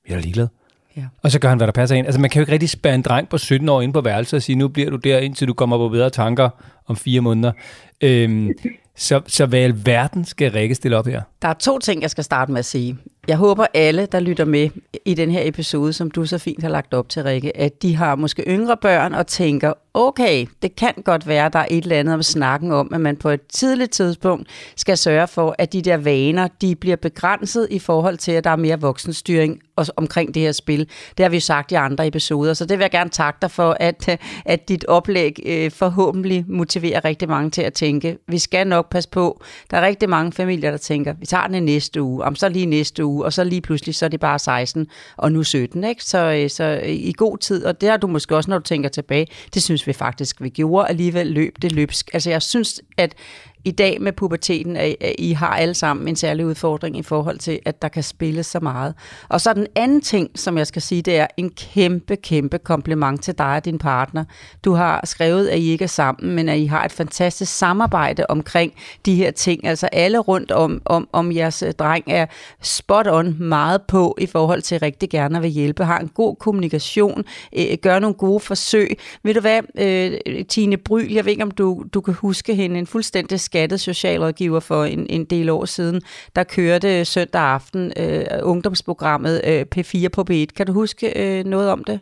jeg 0.09 0.17
er 0.17 0.21
ligeglad. 0.21 0.49
Ja. 0.97 1.03
Og 1.23 1.31
så 1.31 1.39
gør 1.39 1.49
han, 1.49 1.59
hvad 1.59 1.67
der 1.67 1.73
passer 1.73 1.97
ind. 1.97 2.07
Altså, 2.07 2.21
man 2.21 2.31
kan 2.31 2.41
jo 2.41 2.43
ikke 2.43 2.53
rigtig 2.53 2.71
spære 2.71 2.95
en 2.95 3.03
dreng 3.03 3.29
på 3.29 3.39
17 3.39 3.69
år 3.69 3.81
ind 3.81 3.93
på 3.93 4.01
værelset 4.01 4.37
og 4.37 4.43
sige, 4.43 4.57
nu 4.57 4.69
bliver 4.69 4.91
du 4.91 4.97
der, 4.97 5.19
indtil 5.19 5.49
du 5.49 5.55
kommer 5.55 5.79
på 5.79 5.89
bedre 5.89 6.11
tanker 6.11 6.49
om 6.87 6.97
fire 6.97 7.21
måneder. 7.21 7.53
Øhm, 8.01 8.51
så, 8.97 9.21
så 9.27 9.47
hvad 9.47 9.61
i 9.61 9.63
alverden 9.63 10.25
skal 10.25 10.51
Rikke 10.51 10.75
stille 10.75 10.97
op 10.97 11.07
her? 11.07 11.23
Der 11.43 11.49
er 11.49 11.55
to 11.55 11.79
ting, 11.79 12.03
jeg 12.03 12.11
skal 12.11 12.25
starte 12.25 12.53
med 12.53 12.59
at 12.59 12.65
sige. 12.65 12.97
Jeg 13.29 13.37
håber 13.37 13.67
alle, 13.75 14.07
der 14.07 14.21
lytter 14.21 14.45
med 14.45 14.71
i 15.05 15.15
den 15.15 15.31
her 15.31 15.41
episode, 15.45 15.93
som 15.93 16.11
du 16.11 16.27
så 16.27 16.39
fint 16.39 16.63
har 16.63 16.71
lagt 16.71 16.95
op 16.95 17.09
til, 17.09 17.23
Rikke, 17.23 17.57
at 17.57 17.83
de 17.83 17.97
har 17.97 18.15
måske 18.15 18.45
yngre 18.49 18.77
børn 18.77 19.15
og 19.15 19.27
tænker, 19.27 19.73
okay, 19.95 20.47
det 20.63 20.77
kan 20.77 20.95
godt 21.05 21.27
være, 21.27 21.49
der 21.53 21.59
er 21.59 21.67
et 21.71 21.83
eller 21.83 21.99
andet 21.99 22.15
om 22.15 22.23
snakken 22.23 22.73
om, 22.73 22.95
at 22.95 23.01
man 23.01 23.17
på 23.17 23.29
et 23.31 23.47
tidligt 23.47 23.91
tidspunkt 23.91 24.49
skal 24.77 24.99
sørge 24.99 25.27
for, 25.27 25.55
at 25.59 25.73
de 25.73 25.83
der 25.83 25.97
vaner, 25.97 26.49
de 26.61 26.77
bliver 26.77 26.97
begrænset 26.97 27.69
i 27.71 27.79
forhold 27.79 28.19
til, 28.19 28.33
at 28.33 28.45
der 28.45 28.51
er 28.51 28.57
mere 28.57 28.81
voksenstyring 28.81 29.61
omkring 29.97 30.35
det 30.35 30.43
her 30.43 30.53
spil. 30.53 30.89
Det 31.17 31.25
har 31.25 31.31
vi 31.31 31.41
sagt 31.41 31.73
i 31.73 31.75
andre 31.75 32.07
episoder, 32.07 32.55
så 32.55 32.65
det 32.65 32.79
vil 32.79 32.85
jeg 32.85 32.91
gerne 32.91 33.11
takke 33.11 33.39
dig 33.43 33.51
for, 33.51 33.77
at, 33.81 34.21
at 34.45 34.69
dit 34.69 34.85
oplæg 34.85 35.43
øh, 35.47 35.71
forhåbentlig 35.71 36.45
motiverer 36.49 37.05
rigtig 37.05 37.29
mange 37.29 37.51
til 37.51 37.63
at 37.63 37.73
tænke, 37.73 38.19
vi 38.29 38.39
skal 38.39 38.67
nok 38.67 38.91
passe 38.91 39.09
på. 39.11 39.43
Der 39.71 39.77
er 39.77 39.87
rigtig 39.87 40.09
mange 40.09 40.33
familier, 40.33 40.71
der 40.71 40.79
tænker, 40.79 41.13
vi 41.13 41.27
tager 41.27 41.47
den 41.47 41.55
i 41.55 41.61
næste 41.61 42.03
uge, 42.03 42.25
om 42.25 42.35
så 42.35 42.49
lige 42.49 42.67
næste 42.67 43.05
uge, 43.05 43.25
og 43.25 43.33
så 43.33 43.45
lige 43.45 43.61
pludselig, 43.61 43.95
så 43.95 44.05
er 44.05 44.09
det 44.09 44.21
bare 44.21 44.39
16, 44.39 44.87
og 45.17 45.33
nu 45.33 45.43
17, 45.43 45.85
ikke? 45.85 46.05
Så, 46.05 46.19
øh, 46.19 46.51
så 46.51 46.81
øh, 46.83 46.89
i 46.89 47.13
god 47.17 47.39
tid, 47.39 47.65
og 47.65 47.81
det 47.81 47.89
har 47.89 47.97
du 47.97 48.07
måske 48.07 48.37
også, 48.37 48.51
når 48.51 48.59
du 48.59 48.65
tænker 48.65 48.89
tilbage, 48.89 49.27
det 49.55 49.63
synes 49.63 49.87
vi 49.87 49.93
faktisk, 49.93 50.43
vi 50.43 50.49
gjorde 50.49 50.89
alligevel 50.89 51.27
løb 51.27 51.57
det 51.63 51.73
løbsk. 51.73 52.11
Altså 52.13 52.31
jeg 52.31 52.43
synes, 52.43 52.81
at 52.97 53.15
i 53.65 53.71
dag 53.71 54.01
med 54.01 54.13
puberteten, 54.13 54.77
at 54.77 54.97
I 55.19 55.33
har 55.33 55.49
alle 55.49 55.75
sammen 55.75 56.09
en 56.09 56.17
særlig 56.17 56.47
udfordring 56.47 56.99
i 56.99 57.03
forhold 57.03 57.39
til, 57.39 57.59
at 57.65 57.83
der 57.83 57.89
kan 57.89 58.03
spilles 58.03 58.47
så 58.47 58.61
meget. 58.61 58.95
Og 59.29 59.41
så 59.41 59.53
den 59.53 59.67
anden 59.77 60.01
ting, 60.01 60.31
som 60.35 60.59
jeg 60.59 60.67
skal 60.67 60.83
sige, 60.83 61.03
det 61.03 61.17
er 61.17 61.27
en 61.37 61.51
kæmpe, 61.51 62.17
kæmpe 62.17 62.59
kompliment 62.59 63.23
til 63.23 63.39
dig 63.39 63.57
og 63.57 63.65
din 63.65 63.79
partner. 63.79 64.25
Du 64.65 64.73
har 64.73 65.07
skrevet, 65.07 65.49
at 65.49 65.59
I 65.59 65.71
ikke 65.71 65.85
er 65.85 65.89
sammen, 65.89 66.35
men 66.35 66.49
at 66.49 66.59
I 66.59 66.67
har 66.67 66.85
et 66.85 66.93
fantastisk 66.93 67.59
samarbejde 67.59 68.27
omkring 68.29 68.73
de 69.07 69.15
her 69.15 69.31
ting. 69.31 69.67
Altså 69.67 69.87
alle 69.93 70.19
rundt 70.19 70.51
om, 70.51 70.83
om, 70.85 71.09
om 71.13 71.33
jeres 71.33 71.63
øh, 71.63 71.73
dreng 71.73 72.05
er 72.07 72.27
spot 72.63 73.07
on 73.07 73.37
meget 73.39 73.83
på 73.83 74.17
i 74.21 74.27
forhold 74.27 74.63
til 74.63 74.79
rigtig 74.79 75.11
gerne 75.11 75.37
at 75.37 75.43
vil 75.43 75.51
hjælpe, 75.51 75.85
har 75.85 75.99
en 75.99 76.09
god 76.09 76.37
kommunikation, 76.37 77.25
øh, 77.57 77.79
gør 77.83 77.99
nogle 77.99 78.15
gode 78.15 78.41
forsøg. 78.41 78.99
Ved 79.23 79.35
du 79.35 79.41
hvad, 79.41 79.61
øh, 79.79 80.45
Tine 80.45 80.77
Bryl, 80.77 81.13
jeg 81.13 81.25
ved 81.25 81.33
ikke, 81.33 81.43
om 81.43 81.51
du, 81.51 81.85
du 81.95 82.01
kan 82.01 82.15
huske 82.15 82.55
hende, 82.55 82.79
en 82.79 82.87
fuldstændig 82.87 83.41
skattet 83.53 83.81
socialrådgiver 83.81 84.61
for 84.71 84.81
en, 84.95 85.03
en 85.17 85.25
del 85.35 85.49
år 85.59 85.65
siden, 85.77 85.99
der 86.37 86.45
kørte 86.57 86.91
søndag 87.15 87.45
aften 87.59 87.83
øh, 88.03 88.25
ungdomsprogrammet 88.53 89.37
øh, 89.51 89.61
P4 89.75 90.09
på 90.17 90.23
B1. 90.29 90.49
Kan 90.57 90.67
du 90.69 90.73
huske 90.83 91.07
øh, 91.23 91.45
noget 91.55 91.69
om 91.77 91.81
det? 91.91 91.99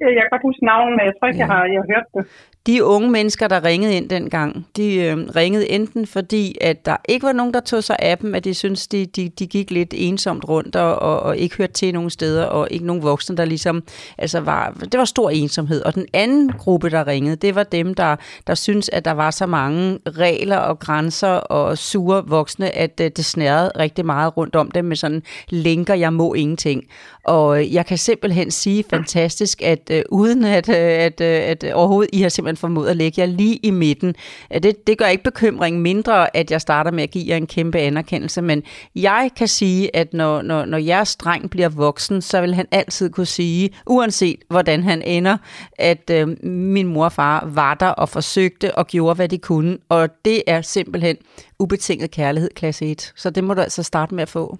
Jeg 0.00 0.22
kan 0.24 0.32
godt 0.34 0.44
huske 0.48 0.64
navnet, 0.72 0.92
men 0.96 1.04
jeg 1.08 1.14
tror 1.16 1.26
ikke, 1.28 1.38
ja. 1.38 1.44
jeg, 1.44 1.50
har, 1.54 1.62
jeg 1.72 1.78
har 1.82 1.88
hørt 1.94 2.08
det 2.14 2.22
de 2.66 2.84
unge 2.84 3.10
mennesker, 3.10 3.48
der 3.48 3.64
ringede 3.64 3.94
ind 3.94 4.08
dengang, 4.08 4.66
de 4.76 4.94
øh, 4.94 5.18
ringede 5.36 5.70
enten 5.70 6.06
fordi, 6.06 6.56
at 6.60 6.86
der 6.86 6.96
ikke 7.08 7.26
var 7.26 7.32
nogen, 7.32 7.54
der 7.54 7.60
tog 7.60 7.84
sig 7.84 7.96
af 7.98 8.18
dem, 8.18 8.34
at 8.34 8.44
de 8.44 8.54
syntes, 8.54 8.86
de, 8.86 9.06
de, 9.06 9.28
de 9.28 9.46
gik 9.46 9.70
lidt 9.70 9.94
ensomt 9.96 10.48
rundt 10.48 10.76
og, 10.76 10.98
og, 10.98 11.20
og 11.20 11.36
ikke 11.36 11.56
hørte 11.56 11.72
til 11.72 11.94
nogen 11.94 12.10
steder, 12.10 12.44
og 12.44 12.68
ikke 12.70 12.86
nogen 12.86 13.02
voksne, 13.02 13.36
der 13.36 13.44
ligesom, 13.44 13.82
altså 14.18 14.40
var, 14.40 14.70
det 14.92 14.98
var 14.98 15.04
stor 15.04 15.30
ensomhed. 15.30 15.82
Og 15.82 15.94
den 15.94 16.06
anden 16.12 16.52
gruppe, 16.52 16.90
der 16.90 17.06
ringede, 17.06 17.36
det 17.36 17.54
var 17.54 17.62
dem, 17.62 17.94
der, 17.94 18.16
der 18.46 18.54
syntes, 18.54 18.90
at 18.92 19.04
der 19.04 19.12
var 19.12 19.30
så 19.30 19.46
mange 19.46 19.98
regler 20.06 20.56
og 20.56 20.78
grænser 20.78 21.28
og 21.28 21.78
sure 21.78 22.24
voksne, 22.26 22.76
at 22.76 23.00
øh, 23.00 23.10
det 23.16 23.24
snærede 23.24 23.70
rigtig 23.78 24.06
meget 24.06 24.36
rundt 24.36 24.56
om 24.56 24.70
dem 24.70 24.84
med 24.84 24.96
sådan 24.96 25.22
lænker, 25.48 25.94
jeg 25.94 26.12
må 26.12 26.34
ingenting. 26.34 26.84
Og 27.24 27.60
øh, 27.60 27.74
jeg 27.74 27.86
kan 27.86 27.98
simpelthen 27.98 28.50
sige 28.50 28.84
fantastisk, 28.90 29.62
at 29.62 29.90
øh, 29.90 30.02
uden 30.10 30.44
at, 30.44 30.68
øh, 30.68 30.76
at, 30.76 31.20
øh, 31.20 31.40
at 31.42 31.64
overhovedet 31.72 32.10
I 32.12 32.22
har 32.22 32.28
simpelthen 32.28 32.51
formoder 32.56 32.90
at 32.90 32.96
lægge 32.96 33.20
jer 33.20 33.26
lige 33.26 33.56
i 33.56 33.70
midten, 33.70 34.14
øh, 34.54 34.62
det, 34.62 34.86
det 34.86 34.98
gør 34.98 35.06
ikke 35.06 35.24
bekymring 35.24 35.80
mindre, 35.80 36.36
at 36.36 36.50
jeg 36.50 36.60
starter 36.60 36.90
med 36.90 37.02
at 37.02 37.10
give 37.10 37.24
jer 37.28 37.36
en 37.36 37.46
kæmpe 37.46 37.78
anerkendelse, 37.78 38.42
men 38.42 38.62
jeg 38.94 39.30
kan 39.36 39.48
sige, 39.48 39.96
at 39.96 40.14
når, 40.14 40.42
når, 40.42 40.64
når 40.64 40.78
jeres 40.78 41.16
dreng 41.16 41.50
bliver 41.50 41.68
voksen, 41.68 42.22
så 42.22 42.40
vil 42.40 42.54
han 42.54 42.66
altid 42.70 43.10
kunne 43.10 43.26
sige, 43.26 43.70
uanset 43.86 44.38
hvordan 44.48 44.82
han 44.82 45.02
ender, 45.02 45.36
at 45.78 46.10
øh, 46.10 46.46
min 46.46 46.86
mor 46.86 47.04
og 47.04 47.12
far 47.12 47.46
var 47.46 47.74
der 47.74 47.88
og 47.88 48.08
forsøgte 48.08 48.74
og 48.74 48.86
gjorde, 48.86 49.14
hvad 49.14 49.28
de 49.28 49.38
kunne, 49.38 49.78
og 49.88 50.08
det 50.24 50.42
er 50.46 50.62
simpelthen 50.62 51.16
ubetinget 51.58 52.10
kærlighed 52.10 52.50
klasse 52.54 52.86
1. 52.86 53.12
Så 53.16 53.30
det 53.30 53.44
må 53.44 53.54
du 53.54 53.60
altså 53.60 53.82
starte 53.82 54.14
med 54.14 54.22
at 54.22 54.28
få. 54.28 54.58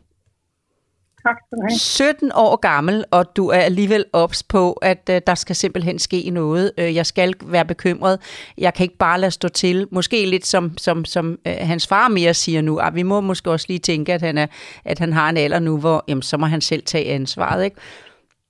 Tak 1.26 1.36
skal 1.46 1.58
du 1.58 1.62
have. 1.68 1.78
17 1.78 2.30
år 2.34 2.56
gammel, 2.56 3.04
og 3.10 3.36
du 3.36 3.48
er 3.48 3.58
alligevel 3.58 4.04
ops 4.12 4.42
på, 4.42 4.72
at 4.72 5.08
øh, 5.10 5.20
der 5.26 5.34
skal 5.34 5.56
simpelthen 5.56 5.98
ske 5.98 6.30
noget. 6.30 6.72
Øh, 6.78 6.94
jeg 6.94 7.06
skal 7.06 7.34
være 7.44 7.64
bekymret. 7.64 8.18
Jeg 8.58 8.74
kan 8.74 8.84
ikke 8.84 8.96
bare 8.96 9.20
lade 9.20 9.30
stå 9.30 9.48
til. 9.48 9.86
Måske 9.90 10.26
lidt 10.26 10.46
som, 10.46 10.78
som, 10.78 11.04
som 11.04 11.38
øh, 11.46 11.54
hans 11.60 11.86
far 11.86 12.08
mere 12.08 12.34
siger 12.34 12.60
nu. 12.62 12.78
Ah, 12.80 12.94
vi 12.94 13.02
må 13.02 13.20
måske 13.20 13.50
også 13.50 13.66
lige 13.68 13.78
tænke, 13.78 14.12
at 14.12 14.22
han, 14.22 14.38
er, 14.38 14.46
at 14.84 14.98
han 14.98 15.12
har 15.12 15.28
en 15.28 15.36
alder 15.36 15.58
nu, 15.58 15.78
hvor 15.78 16.04
jamen, 16.08 16.22
så 16.22 16.36
må 16.36 16.46
han 16.46 16.60
selv 16.60 16.82
tage 16.82 17.10
ansvaret. 17.10 17.64
Ikke? 17.64 17.76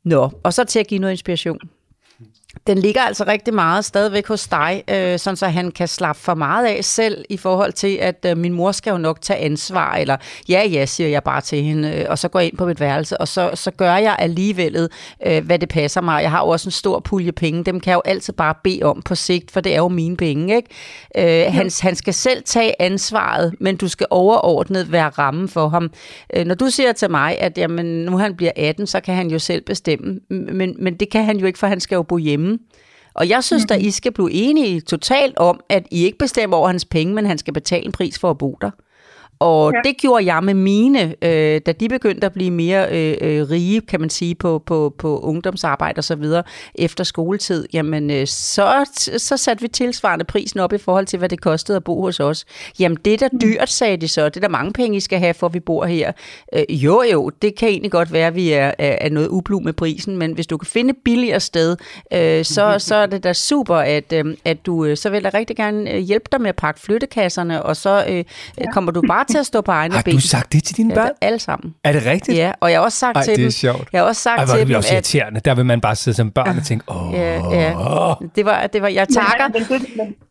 Nå, 0.04 0.30
og 0.44 0.54
så 0.54 0.64
til 0.64 0.80
at 0.80 0.86
give 0.86 1.00
noget 1.00 1.12
inspiration. 1.12 1.58
Den 2.66 2.78
ligger 2.78 3.02
altså 3.02 3.24
rigtig 3.26 3.54
meget 3.54 3.84
stadigvæk 3.84 4.28
hos 4.28 4.48
dig, 4.48 4.84
øh, 4.90 5.18
sådan 5.18 5.36
så 5.36 5.46
han 5.46 5.70
kan 5.70 5.88
slappe 5.88 6.22
for 6.22 6.34
meget 6.34 6.66
af 6.66 6.84
selv 6.84 7.24
i 7.28 7.36
forhold 7.36 7.72
til, 7.72 7.96
at 7.96 8.26
øh, 8.28 8.36
min 8.38 8.52
mor 8.52 8.72
skal 8.72 8.90
jo 8.90 8.98
nok 8.98 9.20
tage 9.20 9.38
ansvar, 9.38 9.94
eller 9.94 10.16
ja, 10.48 10.62
ja, 10.66 10.86
siger 10.86 11.08
jeg 11.08 11.22
bare 11.22 11.40
til 11.40 11.62
hende, 11.62 11.92
øh, 11.92 12.06
og 12.08 12.18
så 12.18 12.28
går 12.28 12.40
jeg 12.40 12.48
ind 12.48 12.56
på 12.56 12.66
mit 12.66 12.80
værelse, 12.80 13.20
og 13.20 13.28
så, 13.28 13.50
så 13.54 13.70
gør 13.70 13.96
jeg 13.96 14.16
alligevel, 14.18 14.88
øh, 15.26 15.44
hvad 15.46 15.58
det 15.58 15.68
passer 15.68 16.00
mig. 16.00 16.22
Jeg 16.22 16.30
har 16.30 16.40
jo 16.40 16.48
også 16.48 16.68
en 16.68 16.72
stor 16.72 17.00
pulje 17.00 17.32
penge, 17.32 17.64
dem 17.64 17.80
kan 17.80 17.90
jeg 17.90 17.96
jo 17.96 18.02
altid 18.04 18.32
bare 18.32 18.54
bede 18.64 18.82
om 18.82 19.02
på 19.02 19.14
sigt, 19.14 19.50
for 19.50 19.60
det 19.60 19.72
er 19.72 19.78
jo 19.78 19.88
mine 19.88 20.16
penge, 20.16 20.56
ikke? 20.56 21.46
Øh, 21.46 21.52
han, 21.52 21.70
han 21.80 21.96
skal 21.96 22.14
selv 22.14 22.42
tage 22.42 22.82
ansvaret, 22.82 23.54
men 23.60 23.76
du 23.76 23.88
skal 23.88 24.06
overordnet 24.10 24.92
være 24.92 25.08
ramme 25.08 25.48
for 25.48 25.68
ham. 25.68 25.90
Øh, 26.36 26.44
når 26.44 26.54
du 26.54 26.70
siger 26.70 26.92
til 26.92 27.10
mig, 27.10 27.38
at 27.38 27.58
jamen, 27.58 27.86
nu 27.86 28.18
han 28.18 28.36
bliver 28.36 28.52
18, 28.56 28.86
så 28.86 29.00
kan 29.00 29.14
han 29.14 29.30
jo 29.30 29.38
selv 29.38 29.62
bestemme, 29.62 30.20
men, 30.28 30.74
men 30.78 30.94
det 30.94 31.10
kan 31.10 31.24
han 31.24 31.36
jo 31.36 31.46
ikke, 31.46 31.58
for 31.58 31.66
han 31.66 31.80
skal 31.80 31.96
jo 31.96 32.02
bo 32.02 32.18
hjemme 32.18 32.41
hjemme. 32.42 32.58
Og 33.14 33.28
jeg 33.28 33.44
synes, 33.44 33.62
mm-hmm. 33.62 33.80
at 33.80 33.86
I 33.86 33.90
skal 33.90 34.12
blive 34.12 34.32
enige 34.32 34.80
totalt 34.80 35.38
om, 35.38 35.60
at 35.68 35.86
I 35.90 36.04
ikke 36.04 36.18
bestemmer 36.18 36.56
over 36.56 36.66
hans 36.66 36.84
penge, 36.84 37.14
men 37.14 37.26
han 37.26 37.38
skal 37.38 37.54
betale 37.54 37.84
en 37.84 37.92
pris 37.92 38.18
for 38.18 38.30
at 38.30 38.38
bo 38.38 38.58
der. 38.60 38.70
Og 39.42 39.72
ja. 39.72 39.80
det 39.84 39.96
gjorde 39.96 40.34
jeg 40.34 40.44
med 40.44 40.54
mine, 40.54 41.14
øh, 41.22 41.60
da 41.66 41.72
de 41.72 41.88
begyndte 41.88 42.26
at 42.26 42.32
blive 42.32 42.50
mere 42.50 42.86
øh, 42.90 43.16
øh, 43.20 43.50
rige, 43.50 43.80
kan 43.80 44.00
man 44.00 44.10
sige, 44.10 44.34
på, 44.34 44.62
på, 44.66 44.94
på 44.98 45.18
ungdomsarbejde 45.18 45.98
og 45.98 46.04
så 46.04 46.14
videre 46.14 46.42
efter 46.74 47.04
skoletid. 47.04 47.68
Jamen, 47.72 48.10
øh, 48.10 48.26
så, 48.26 48.84
så 49.16 49.36
satte 49.36 49.62
vi 49.62 49.68
tilsvarende 49.68 50.24
prisen 50.24 50.60
op 50.60 50.72
i 50.72 50.78
forhold 50.78 51.06
til, 51.06 51.18
hvad 51.18 51.28
det 51.28 51.40
kostede 51.40 51.76
at 51.76 51.84
bo 51.84 52.02
hos 52.02 52.20
os. 52.20 52.44
Jamen, 52.78 52.98
det 53.04 53.12
er 53.12 53.18
da 53.18 53.28
mm. 53.32 53.40
dyrt, 53.40 53.70
sagde 53.70 53.96
de 53.96 54.08
så. 54.08 54.28
Det 54.28 54.36
er 54.36 54.40
der 54.40 54.48
mange 54.48 54.72
penge, 54.72 54.96
I 54.96 55.00
skal 55.00 55.18
have, 55.18 55.34
for 55.34 55.48
vi 55.48 55.60
bor 55.60 55.84
her. 55.84 56.12
Øh, 56.54 56.84
jo, 56.84 57.02
jo, 57.12 57.30
det 57.42 57.54
kan 57.54 57.68
egentlig 57.68 57.90
godt 57.90 58.12
være, 58.12 58.26
at 58.26 58.34
vi 58.34 58.52
er, 58.52 58.72
er 58.78 59.10
noget 59.10 59.28
ublu 59.28 59.60
med 59.60 59.72
prisen, 59.72 60.16
men 60.16 60.32
hvis 60.32 60.46
du 60.46 60.56
kan 60.56 60.66
finde 60.66 60.90
et 60.90 60.96
billigere 61.04 61.40
sted, 61.40 61.76
øh, 62.12 62.44
så, 62.44 62.76
så 62.78 62.94
er 62.94 63.06
det 63.06 63.24
da 63.24 63.32
super, 63.32 63.76
at, 63.76 64.12
øh, 64.12 64.24
at 64.44 64.66
du, 64.66 64.84
øh, 64.84 64.96
så 64.96 65.10
vil 65.10 65.22
jeg 65.22 65.34
rigtig 65.34 65.56
gerne 65.56 65.92
øh, 65.92 65.98
hjælpe 65.98 66.28
dig 66.32 66.40
med 66.40 66.48
at 66.48 66.56
pakke 66.56 66.80
flyttekasserne, 66.80 67.62
og 67.62 67.76
så 67.76 68.04
øh, 68.08 68.24
ja. 68.58 68.72
kommer 68.72 68.92
du 68.92 69.02
bare 69.08 69.24
til 69.32 69.38
at 69.38 69.46
stå 69.46 69.60
på 69.60 69.72
egne 69.72 69.94
har 69.94 70.02
ben. 70.02 70.12
Har 70.12 70.20
du 70.20 70.26
sagt 70.26 70.52
det 70.52 70.64
til 70.64 70.76
dine 70.76 70.94
børn? 70.94 71.10
Ja, 71.22 71.26
alle 71.26 71.38
sammen. 71.38 71.74
Er 71.84 71.92
det 71.92 72.06
rigtigt? 72.06 72.38
Ja, 72.38 72.52
og 72.60 72.70
jeg 72.70 72.78
har 72.78 72.84
også 72.84 72.98
sagt 72.98 73.16
Ej, 73.16 73.22
til 73.22 73.36
det 73.36 73.42
er 73.42 73.44
dem... 73.44 73.50
sjovt. 73.50 73.88
Jeg 73.92 74.00
har 74.00 74.06
også 74.06 74.22
sagt 74.22 74.38
Ej, 74.38 74.46
til 74.46 74.58
det 74.58 74.68
dem, 74.68 74.76
også 74.76 74.94
irriterende. 74.94 75.40
Der 75.40 75.54
vil 75.54 75.66
man 75.66 75.80
bare 75.80 75.96
sidde 75.96 76.16
som 76.16 76.30
børn 76.30 76.58
og 76.58 76.64
tænke, 76.64 76.84
åh... 76.88 77.14
Ja, 77.14 77.60
ja. 77.60 78.14
Det 78.36 78.44
var, 78.44 78.66
det 78.66 78.82
var, 78.82 78.88
jeg 78.88 79.08
takker, 79.08 79.60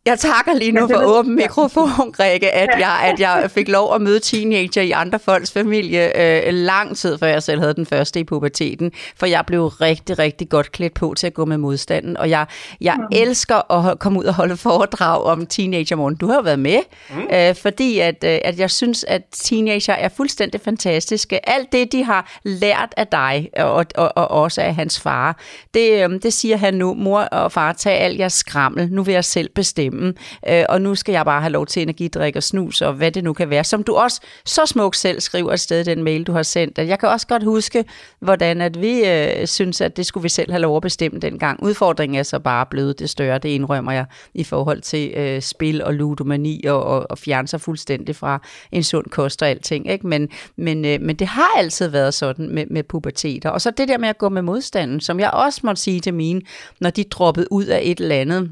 jeg 0.05 0.19
takker 0.19 0.53
lige 0.53 0.71
nu 0.71 0.87
for 0.87 1.03
åben 1.05 1.35
mikrofon, 1.35 2.13
Rikke, 2.19 2.51
at 2.51 2.69
jeg, 2.79 2.99
at 3.03 3.19
jeg 3.19 3.51
fik 3.51 3.67
lov 3.67 3.95
at 3.95 4.01
møde 4.01 4.19
teenager 4.19 4.81
i 4.81 4.91
andre 4.91 5.19
folks 5.19 5.51
familie 5.51 6.21
øh, 6.47 6.53
lang 6.53 6.97
tid, 6.97 7.17
før 7.17 7.27
jeg 7.27 7.43
selv 7.43 7.59
havde 7.59 7.73
den 7.73 7.85
første 7.85 8.19
i 8.19 8.23
puberteten. 8.23 8.91
For 9.15 9.25
jeg 9.25 9.43
blev 9.47 9.67
rigtig, 9.67 10.19
rigtig 10.19 10.49
godt 10.49 10.71
klædt 10.71 10.93
på 10.93 11.13
til 11.17 11.27
at 11.27 11.33
gå 11.33 11.45
med 11.45 11.57
modstanden. 11.57 12.17
Og 12.17 12.29
jeg, 12.29 12.45
jeg 12.81 12.95
mm. 12.97 13.03
elsker 13.11 13.71
at 13.71 13.99
komme 13.99 14.19
ud 14.19 14.25
og 14.25 14.33
holde 14.33 14.57
foredrag 14.57 15.23
om 15.23 15.45
teenagermorgen. 15.45 16.15
Du 16.15 16.27
har 16.27 16.35
jo 16.35 16.41
været 16.41 16.59
med, 16.59 16.79
mm. 17.09 17.21
øh, 17.33 17.55
fordi 17.55 17.99
at, 17.99 18.23
øh, 18.23 18.39
at 18.43 18.59
jeg 18.59 18.69
synes, 18.81 19.03
at 19.07 19.21
teenager 19.31 19.93
er 19.93 20.09
fuldstændig 20.09 20.61
fantastiske. 20.61 21.49
Alt 21.49 21.71
det, 21.71 21.91
de 21.91 22.03
har 22.03 22.39
lært 22.43 22.93
af 22.97 23.07
dig, 23.07 23.49
og, 23.57 23.85
og, 23.95 24.11
og 24.17 24.31
også 24.31 24.61
af 24.61 24.75
hans 24.75 24.99
far, 24.99 25.39
det, 25.73 26.03
øhm, 26.03 26.19
det 26.19 26.33
siger 26.33 26.57
han 26.57 26.73
nu, 26.73 26.93
mor 26.93 27.19
og 27.19 27.51
far, 27.51 27.73
tag 27.73 27.99
alt 27.99 28.19
jeres 28.19 28.33
skrammel. 28.33 28.91
Nu 28.91 29.03
vil 29.03 29.13
jeg 29.13 29.25
selv 29.25 29.49
bestemme 29.49 30.13
øh, 30.47 30.63
og 30.69 30.81
nu 30.81 30.95
skal 30.95 31.13
jeg 31.13 31.25
bare 31.25 31.41
have 31.41 31.51
lov 31.51 31.65
til 31.65 31.81
energidrik 31.81 32.35
og 32.35 32.43
snus, 32.43 32.81
og 32.81 32.93
hvad 32.93 33.11
det 33.11 33.23
nu 33.23 33.33
kan 33.33 33.49
være, 33.49 33.63
som 33.63 33.83
du 33.83 33.95
også 33.95 34.21
så 34.45 34.65
smukt 34.65 34.97
selv 34.97 35.21
skriver 35.21 35.51
afsted 35.51 35.83
sted 35.83 35.93
i 35.93 35.95
den 35.95 36.03
mail, 36.03 36.23
du 36.23 36.31
har 36.31 36.43
sendt. 36.43 36.77
Jeg 36.77 36.99
kan 36.99 37.09
også 37.09 37.27
godt 37.27 37.43
huske, 37.43 37.85
hvordan 38.19 38.61
at 38.61 38.81
vi 38.81 39.05
øh, 39.05 39.47
synes, 39.47 39.81
at 39.81 39.97
det 39.97 40.05
skulle 40.05 40.21
vi 40.21 40.29
selv 40.29 40.51
have 40.51 40.61
lov 40.61 40.75
at 40.75 40.81
bestemme 40.81 41.19
dengang. 41.19 41.63
Udfordringen 41.63 42.19
er 42.19 42.23
så 42.23 42.39
bare 42.39 42.65
blevet 42.65 42.99
det 42.99 43.09
større, 43.09 43.37
det 43.37 43.49
indrømmer 43.49 43.91
jeg, 43.91 44.05
i 44.33 44.43
forhold 44.43 44.81
til 44.81 45.13
øh, 45.15 45.41
spil 45.41 45.83
og 45.83 45.93
ludomani 45.93 46.65
og, 46.65 46.83
og, 46.83 47.05
og 47.09 47.17
fjerne 47.17 47.47
sig 47.47 47.61
fuldstændig 47.61 48.15
fra 48.15 48.41
en 48.71 48.83
sund 48.83 49.05
kost 49.05 49.41
og 49.41 49.49
alting. 49.49 49.91
Ikke? 49.91 50.07
Men, 50.07 50.29
men, 50.55 50.85
øh, 50.85 51.01
men 51.01 51.15
det 51.15 51.27
har 51.27 51.57
altid 51.57 51.87
været 51.87 52.13
sådan 52.13 52.49
med, 52.49 52.65
med 52.69 52.83
puberteter. 52.83 53.49
Og 53.49 53.61
så 53.61 53.71
det 53.71 53.87
der 53.87 53.97
med 53.97 54.09
at 54.09 54.17
gå 54.17 54.29
med 54.29 54.41
modstanden, 54.41 55.01
som 55.01 55.19
jeg 55.19 55.31
også 55.31 55.61
måtte 55.63 55.81
sige 55.81 55.99
til 55.99 56.13
mine, 56.13 56.41
når 56.79 56.89
de 56.89 57.03
droppede 57.03 57.47
ud 57.51 57.65
af 57.65 57.81
et 57.83 57.99
eller 57.99 58.15
andet, 58.15 58.51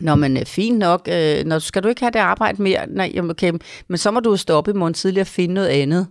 Nå, 0.00 0.14
men 0.14 0.36
er 0.36 0.44
fint 0.44 0.78
nok. 0.78 1.08
Øh, 1.12 1.44
når, 1.44 1.58
skal 1.58 1.82
du 1.82 1.88
ikke 1.88 2.00
have 2.00 2.10
det 2.10 2.18
arbejde 2.18 2.62
mere? 2.62 2.86
Nej, 2.88 3.12
okay, 3.30 3.52
men 3.88 3.98
så 3.98 4.10
må 4.10 4.20
du 4.20 4.36
stoppe 4.36 4.70
i 4.70 4.74
morgen 4.74 4.94
tidligere 4.94 5.22
og 5.22 5.26
finde 5.26 5.54
noget 5.54 5.68
andet. 5.68 6.06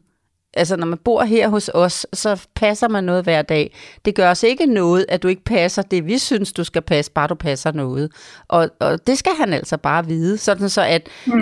Altså, 0.54 0.76
når 0.76 0.86
man 0.86 0.98
bor 0.98 1.24
her 1.24 1.50
hos 1.50 1.70
os, 1.74 2.08
så 2.14 2.48
passer 2.56 2.88
man 2.88 3.04
noget 3.04 3.24
hver 3.24 3.42
dag. 3.42 3.76
Det 4.06 4.16
gør 4.16 4.32
os 4.32 4.44
ikke 4.44 4.66
noget, 4.66 5.06
at 5.10 5.24
du 5.24 5.28
ikke 5.28 5.44
passer 5.44 5.82
det, 5.82 6.06
vi 6.06 6.18
synes, 6.18 6.54
du 6.54 6.64
skal 6.64 6.82
passe, 6.82 7.12
bare 7.12 7.28
du 7.28 7.36
passer 7.36 7.72
noget. 7.72 8.12
Og, 8.48 8.70
og 8.80 9.08
det 9.08 9.18
skal 9.18 9.32
han 9.38 9.54
altså 9.54 9.78
bare 9.78 10.06
vide. 10.06 10.38
Sådan 10.38 10.70
så, 10.70 10.82
at 10.82 11.08
mm. 11.26 11.34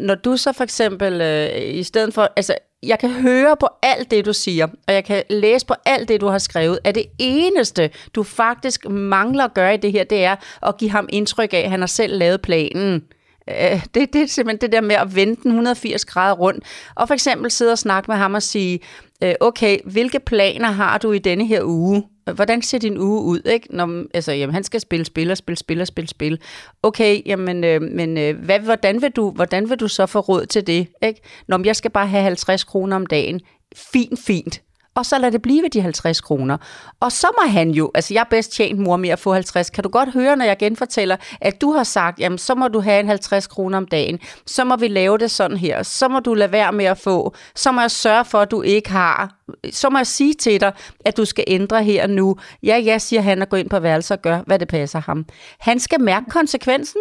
når 0.00 0.14
du 0.14 0.36
så 0.36 0.52
for 0.52 0.64
eksempel, 0.64 1.20
øh, 1.20 1.74
i 1.74 1.82
stedet 1.82 2.14
for, 2.14 2.28
altså, 2.36 2.54
jeg 2.82 2.98
kan 2.98 3.10
høre 3.10 3.56
på 3.60 3.68
alt 3.82 4.10
det, 4.10 4.24
du 4.24 4.32
siger, 4.32 4.66
og 4.88 4.94
jeg 4.94 5.04
kan 5.04 5.22
læse 5.30 5.66
på 5.66 5.74
alt 5.84 6.08
det, 6.08 6.20
du 6.20 6.26
har 6.26 6.38
skrevet, 6.38 6.78
at 6.84 6.94
det 6.94 7.06
eneste, 7.18 7.90
du 8.14 8.22
faktisk 8.22 8.88
mangler 8.88 9.44
at 9.44 9.54
gøre 9.54 9.74
i 9.74 9.76
det 9.76 9.92
her, 9.92 10.04
det 10.04 10.24
er 10.24 10.36
at 10.62 10.76
give 10.76 10.90
ham 10.90 11.08
indtryk 11.12 11.54
af, 11.54 11.58
at 11.58 11.70
han 11.70 11.80
har 11.80 11.86
selv 11.86 12.18
lavet 12.18 12.42
planen. 12.42 13.02
Øh, 13.50 13.84
det, 13.94 14.12
det 14.12 14.22
er 14.22 14.26
simpelthen 14.26 14.60
det 14.60 14.72
der 14.72 14.80
med 14.80 14.96
at 14.96 15.16
vende 15.16 15.36
den 15.42 15.50
180 15.50 16.04
grader 16.04 16.34
rundt, 16.34 16.64
og 16.94 17.08
for 17.08 17.14
eksempel 17.14 17.50
sidde 17.50 17.72
og 17.72 17.78
snakke 17.78 18.10
med 18.10 18.16
ham 18.16 18.34
og 18.34 18.42
sige, 18.42 18.80
øh, 19.22 19.34
okay, 19.40 19.78
hvilke 19.84 20.20
planer 20.20 20.70
har 20.70 20.98
du 20.98 21.12
i 21.12 21.18
denne 21.18 21.46
her 21.46 21.62
uge? 21.64 22.04
Hvordan 22.34 22.62
ser 22.62 22.78
din 22.78 22.98
uge 22.98 23.22
ud? 23.22 23.40
Ikke? 23.46 23.76
Når, 23.76 24.04
altså, 24.14 24.32
jamen, 24.32 24.54
han 24.54 24.64
skal 24.64 24.80
spille 24.80 25.04
spil 25.04 25.30
og 25.30 25.36
spille 25.36 25.56
spil 25.56 25.80
og 25.80 25.86
spille 25.86 26.08
spil. 26.08 26.40
Okay, 26.82 27.22
jamen, 27.26 27.64
øh, 27.64 27.82
men 27.82 28.18
øh, 28.18 28.44
hvad, 28.44 28.60
hvordan, 28.60 29.02
vil 29.02 29.10
du, 29.10 29.30
hvordan 29.30 29.70
vil 29.70 29.80
du 29.80 29.88
så 29.88 30.06
få 30.06 30.20
råd 30.20 30.46
til 30.46 30.66
det? 30.66 30.88
Ikke? 31.02 31.20
Når 31.48 31.60
jeg 31.64 31.76
skal 31.76 31.90
bare 31.90 32.06
have 32.06 32.22
50 32.22 32.64
kroner 32.64 32.96
om 32.96 33.06
dagen. 33.06 33.40
Fint, 33.92 34.18
fint 34.18 34.62
og 34.98 35.06
så 35.06 35.18
lad 35.18 35.32
det 35.32 35.42
blive 35.42 35.62
ved 35.62 35.70
de 35.70 35.80
50 35.80 36.20
kroner. 36.20 36.56
Og 37.00 37.12
så 37.12 37.26
må 37.42 37.50
han 37.50 37.70
jo, 37.70 37.90
altså 37.94 38.14
jeg 38.14 38.20
er 38.20 38.24
bedst 38.30 38.52
tjent 38.52 38.78
mor 38.78 38.96
med 38.96 39.08
at 39.08 39.18
få 39.18 39.32
50. 39.32 39.70
Kan 39.70 39.84
du 39.84 39.90
godt 39.90 40.12
høre, 40.12 40.36
når 40.36 40.44
jeg 40.44 40.58
genfortæller, 40.58 41.16
at 41.40 41.60
du 41.60 41.72
har 41.72 41.84
sagt, 41.84 42.20
jamen 42.20 42.38
så 42.38 42.54
må 42.54 42.68
du 42.68 42.80
have 42.80 43.00
en 43.00 43.08
50 43.08 43.46
kroner 43.46 43.78
om 43.78 43.86
dagen. 43.86 44.18
Så 44.46 44.64
må 44.64 44.76
vi 44.76 44.88
lave 44.88 45.18
det 45.18 45.30
sådan 45.30 45.56
her. 45.56 45.82
Så 45.82 46.08
må 46.08 46.20
du 46.20 46.34
lade 46.34 46.52
være 46.52 46.72
med 46.72 46.84
at 46.84 46.98
få. 46.98 47.34
Så 47.54 47.72
må 47.72 47.80
jeg 47.80 47.90
sørge 47.90 48.24
for, 48.24 48.38
at 48.38 48.50
du 48.50 48.62
ikke 48.62 48.90
har. 48.90 49.34
Så 49.70 49.90
må 49.90 49.98
jeg 49.98 50.06
sige 50.06 50.34
til 50.34 50.60
dig, 50.60 50.72
at 51.04 51.16
du 51.16 51.24
skal 51.24 51.44
ændre 51.46 51.84
her 51.84 52.06
nu. 52.06 52.36
Ja, 52.62 52.76
ja, 52.76 52.98
siger 52.98 53.22
han 53.22 53.42
og 53.42 53.48
går 53.48 53.56
ind 53.56 53.70
på 53.70 53.80
værelset 53.80 54.16
og 54.16 54.22
gør, 54.22 54.40
hvad 54.46 54.58
det 54.58 54.68
passer 54.68 55.00
ham. 55.00 55.24
Han 55.60 55.78
skal 55.78 56.00
mærke 56.00 56.26
konsekvensen. 56.30 57.00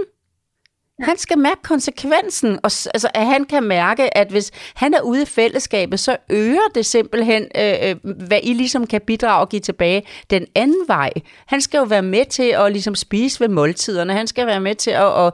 Han 1.02 1.18
skal 1.18 1.38
mærke 1.38 1.62
konsekvensen, 1.64 2.52
og 2.52 2.72
altså, 2.94 3.10
at 3.14 3.26
han 3.26 3.46
kan 3.46 3.64
mærke, 3.64 4.18
at 4.18 4.28
hvis 4.28 4.52
han 4.76 4.94
er 4.94 5.02
ude 5.02 5.22
i 5.22 5.26
fællesskabet, 5.26 6.00
så 6.00 6.18
øger 6.30 6.68
det 6.76 6.86
simpelthen, 6.86 7.46
øh, 7.58 7.74
øh, 7.84 7.96
hvad 8.28 8.40
I 8.44 8.54
ligesom 8.54 8.88
kan 8.88 9.02
bidrage 9.02 9.42
og 9.42 9.50
give 9.50 9.60
tilbage 9.60 10.04
den 10.30 10.46
anden 10.56 10.84
vej. 10.88 11.12
Han 11.46 11.62
skal 11.62 11.78
jo 11.78 11.84
være 11.84 12.02
med 12.02 12.26
til 12.26 12.44
at 12.58 12.72
ligesom 12.72 12.96
spise 12.96 13.40
ved 13.40 13.48
måltiderne. 13.48 14.14
Han 14.14 14.28
skal 14.28 14.48
være 14.48 14.60
med 14.60 14.76
til 14.76 14.92
at, 14.92 15.26
at 15.26 15.34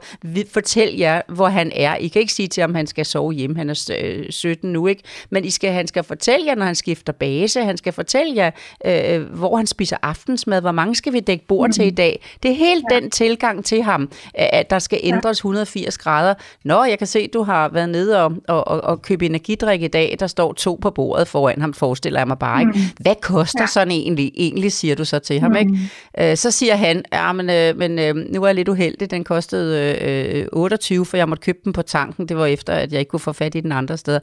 fortælle 0.52 0.98
jer, 0.98 1.22
hvor 1.28 1.48
han 1.48 1.72
er. 1.74 1.96
I 1.96 2.08
kan 2.08 2.20
ikke 2.20 2.32
sige 2.32 2.48
til 2.48 2.60
ham, 2.60 2.74
han 2.74 2.86
skal 2.86 3.06
sove 3.06 3.32
hjemme. 3.32 3.56
Han 3.56 3.70
er 3.70 4.24
17 4.30 4.72
nu, 4.72 4.86
ikke? 4.86 5.02
Men 5.30 5.44
I 5.44 5.50
skal, 5.50 5.72
han 5.72 5.86
skal 5.86 6.04
fortælle 6.04 6.46
jer, 6.46 6.54
når 6.54 6.66
han 6.66 6.74
skifter 6.74 7.12
base. 7.12 7.64
Han 7.64 7.76
skal 7.76 7.92
fortælle 7.92 8.36
jer, 8.36 8.50
øh, 8.84 9.22
hvor 9.22 9.56
han 9.56 9.66
spiser 9.66 9.96
aftensmad. 10.02 10.60
Hvor 10.60 10.72
mange 10.72 10.94
skal 10.94 11.12
vi 11.12 11.20
dække 11.20 11.46
bord 11.46 11.68
mm. 11.68 11.72
til 11.72 11.86
i 11.86 11.90
dag? 11.90 12.24
Det 12.42 12.50
er 12.50 12.54
helt 12.54 12.84
ja. 12.90 13.00
den 13.00 13.10
tilgang 13.10 13.64
til 13.64 13.82
ham, 13.82 14.10
at 14.34 14.70
der 14.70 14.78
skal 14.78 15.00
ændres 15.02 15.44
180 15.54 15.98
grader. 15.98 16.34
Nå, 16.64 16.84
jeg 16.84 16.98
kan 16.98 17.06
se, 17.06 17.28
du 17.28 17.42
har 17.42 17.68
været 17.68 17.88
nede 17.88 18.24
og, 18.24 18.32
og, 18.48 18.68
og, 18.68 18.80
og 18.80 19.02
købe 19.02 19.26
energidrik 19.26 19.82
i 19.82 19.88
dag. 19.88 20.16
Der 20.20 20.26
står 20.26 20.52
to 20.52 20.78
på 20.82 20.90
bordet 20.90 21.28
foran 21.28 21.60
ham, 21.60 21.74
forestiller 21.74 22.20
jeg 22.20 22.28
mig 22.28 22.38
bare. 22.38 22.60
Ikke? 22.60 22.72
Mm. 22.72 22.80
Hvad 23.00 23.14
koster 23.22 23.62
ja. 23.62 23.66
sådan 23.66 23.90
egentlig? 23.90 24.32
Egentlig 24.34 24.72
siger 24.72 24.94
du 24.94 25.04
så 25.04 25.18
til 25.18 25.40
ham. 25.40 25.50
Mm. 25.50 25.56
Ikke? 25.56 25.78
Øh, 26.18 26.36
så 26.36 26.50
siger 26.50 26.76
han, 26.76 27.04
ja, 27.12 27.32
men, 27.32 27.50
øh, 27.50 27.76
men 27.76 27.98
øh, 27.98 28.14
nu 28.14 28.42
er 28.42 28.46
jeg 28.46 28.54
lidt 28.54 28.68
uheldig. 28.68 29.10
Den 29.10 29.24
kostede 29.24 29.98
øh, 30.00 30.46
28, 30.52 31.06
for 31.06 31.16
jeg 31.16 31.28
måtte 31.28 31.42
købe 31.42 31.58
den 31.64 31.72
på 31.72 31.82
tanken. 31.82 32.28
Det 32.28 32.36
var 32.36 32.46
efter, 32.46 32.72
at 32.72 32.92
jeg 32.92 33.00
ikke 33.00 33.10
kunne 33.10 33.20
få 33.20 33.32
fat 33.32 33.54
i 33.54 33.60
den 33.60 33.72
andre 33.72 33.96
steder. 33.96 34.18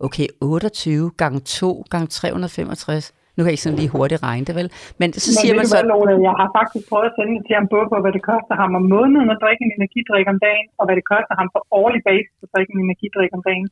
Okay, 0.00 0.26
28 0.40 1.10
gange 1.16 1.40
2 1.40 1.84
gange 1.90 2.06
365. 2.06 3.12
Nu 3.34 3.40
kan 3.40 3.48
jeg 3.50 3.56
ikke 3.56 3.66
sådan 3.66 3.80
lige 3.82 3.92
hurtigt 3.96 4.20
regne 4.28 4.44
det, 4.48 4.54
vel? 4.60 4.68
Men 5.00 5.08
så 5.12 5.28
Men 5.28 5.36
siger 5.40 5.54
man 5.58 5.66
så... 5.72 5.76
Hvad, 6.08 6.18
jeg 6.28 6.34
har 6.40 6.48
faktisk 6.58 6.84
prøvet 6.90 7.08
at 7.10 7.14
sende 7.18 7.34
til 7.46 7.54
ham 7.58 7.66
både 7.74 7.86
på, 7.92 7.96
hvad 8.04 8.12
det 8.16 8.22
koster 8.32 8.54
ham 8.62 8.70
om 8.80 8.84
måneden 8.96 9.28
at 9.34 9.38
drikke 9.44 9.62
en 9.66 9.72
energidrik 9.78 10.26
om 10.32 10.38
dagen, 10.46 10.66
og 10.78 10.82
hvad 10.86 10.96
det 11.00 11.06
koster 11.12 11.34
ham 11.40 11.48
på 11.54 11.58
årlig 11.80 12.00
basis 12.08 12.34
at 12.44 12.48
drikke 12.54 12.70
en 12.74 12.80
energidrik 12.86 13.30
om 13.36 13.42
dagen. 13.50 13.66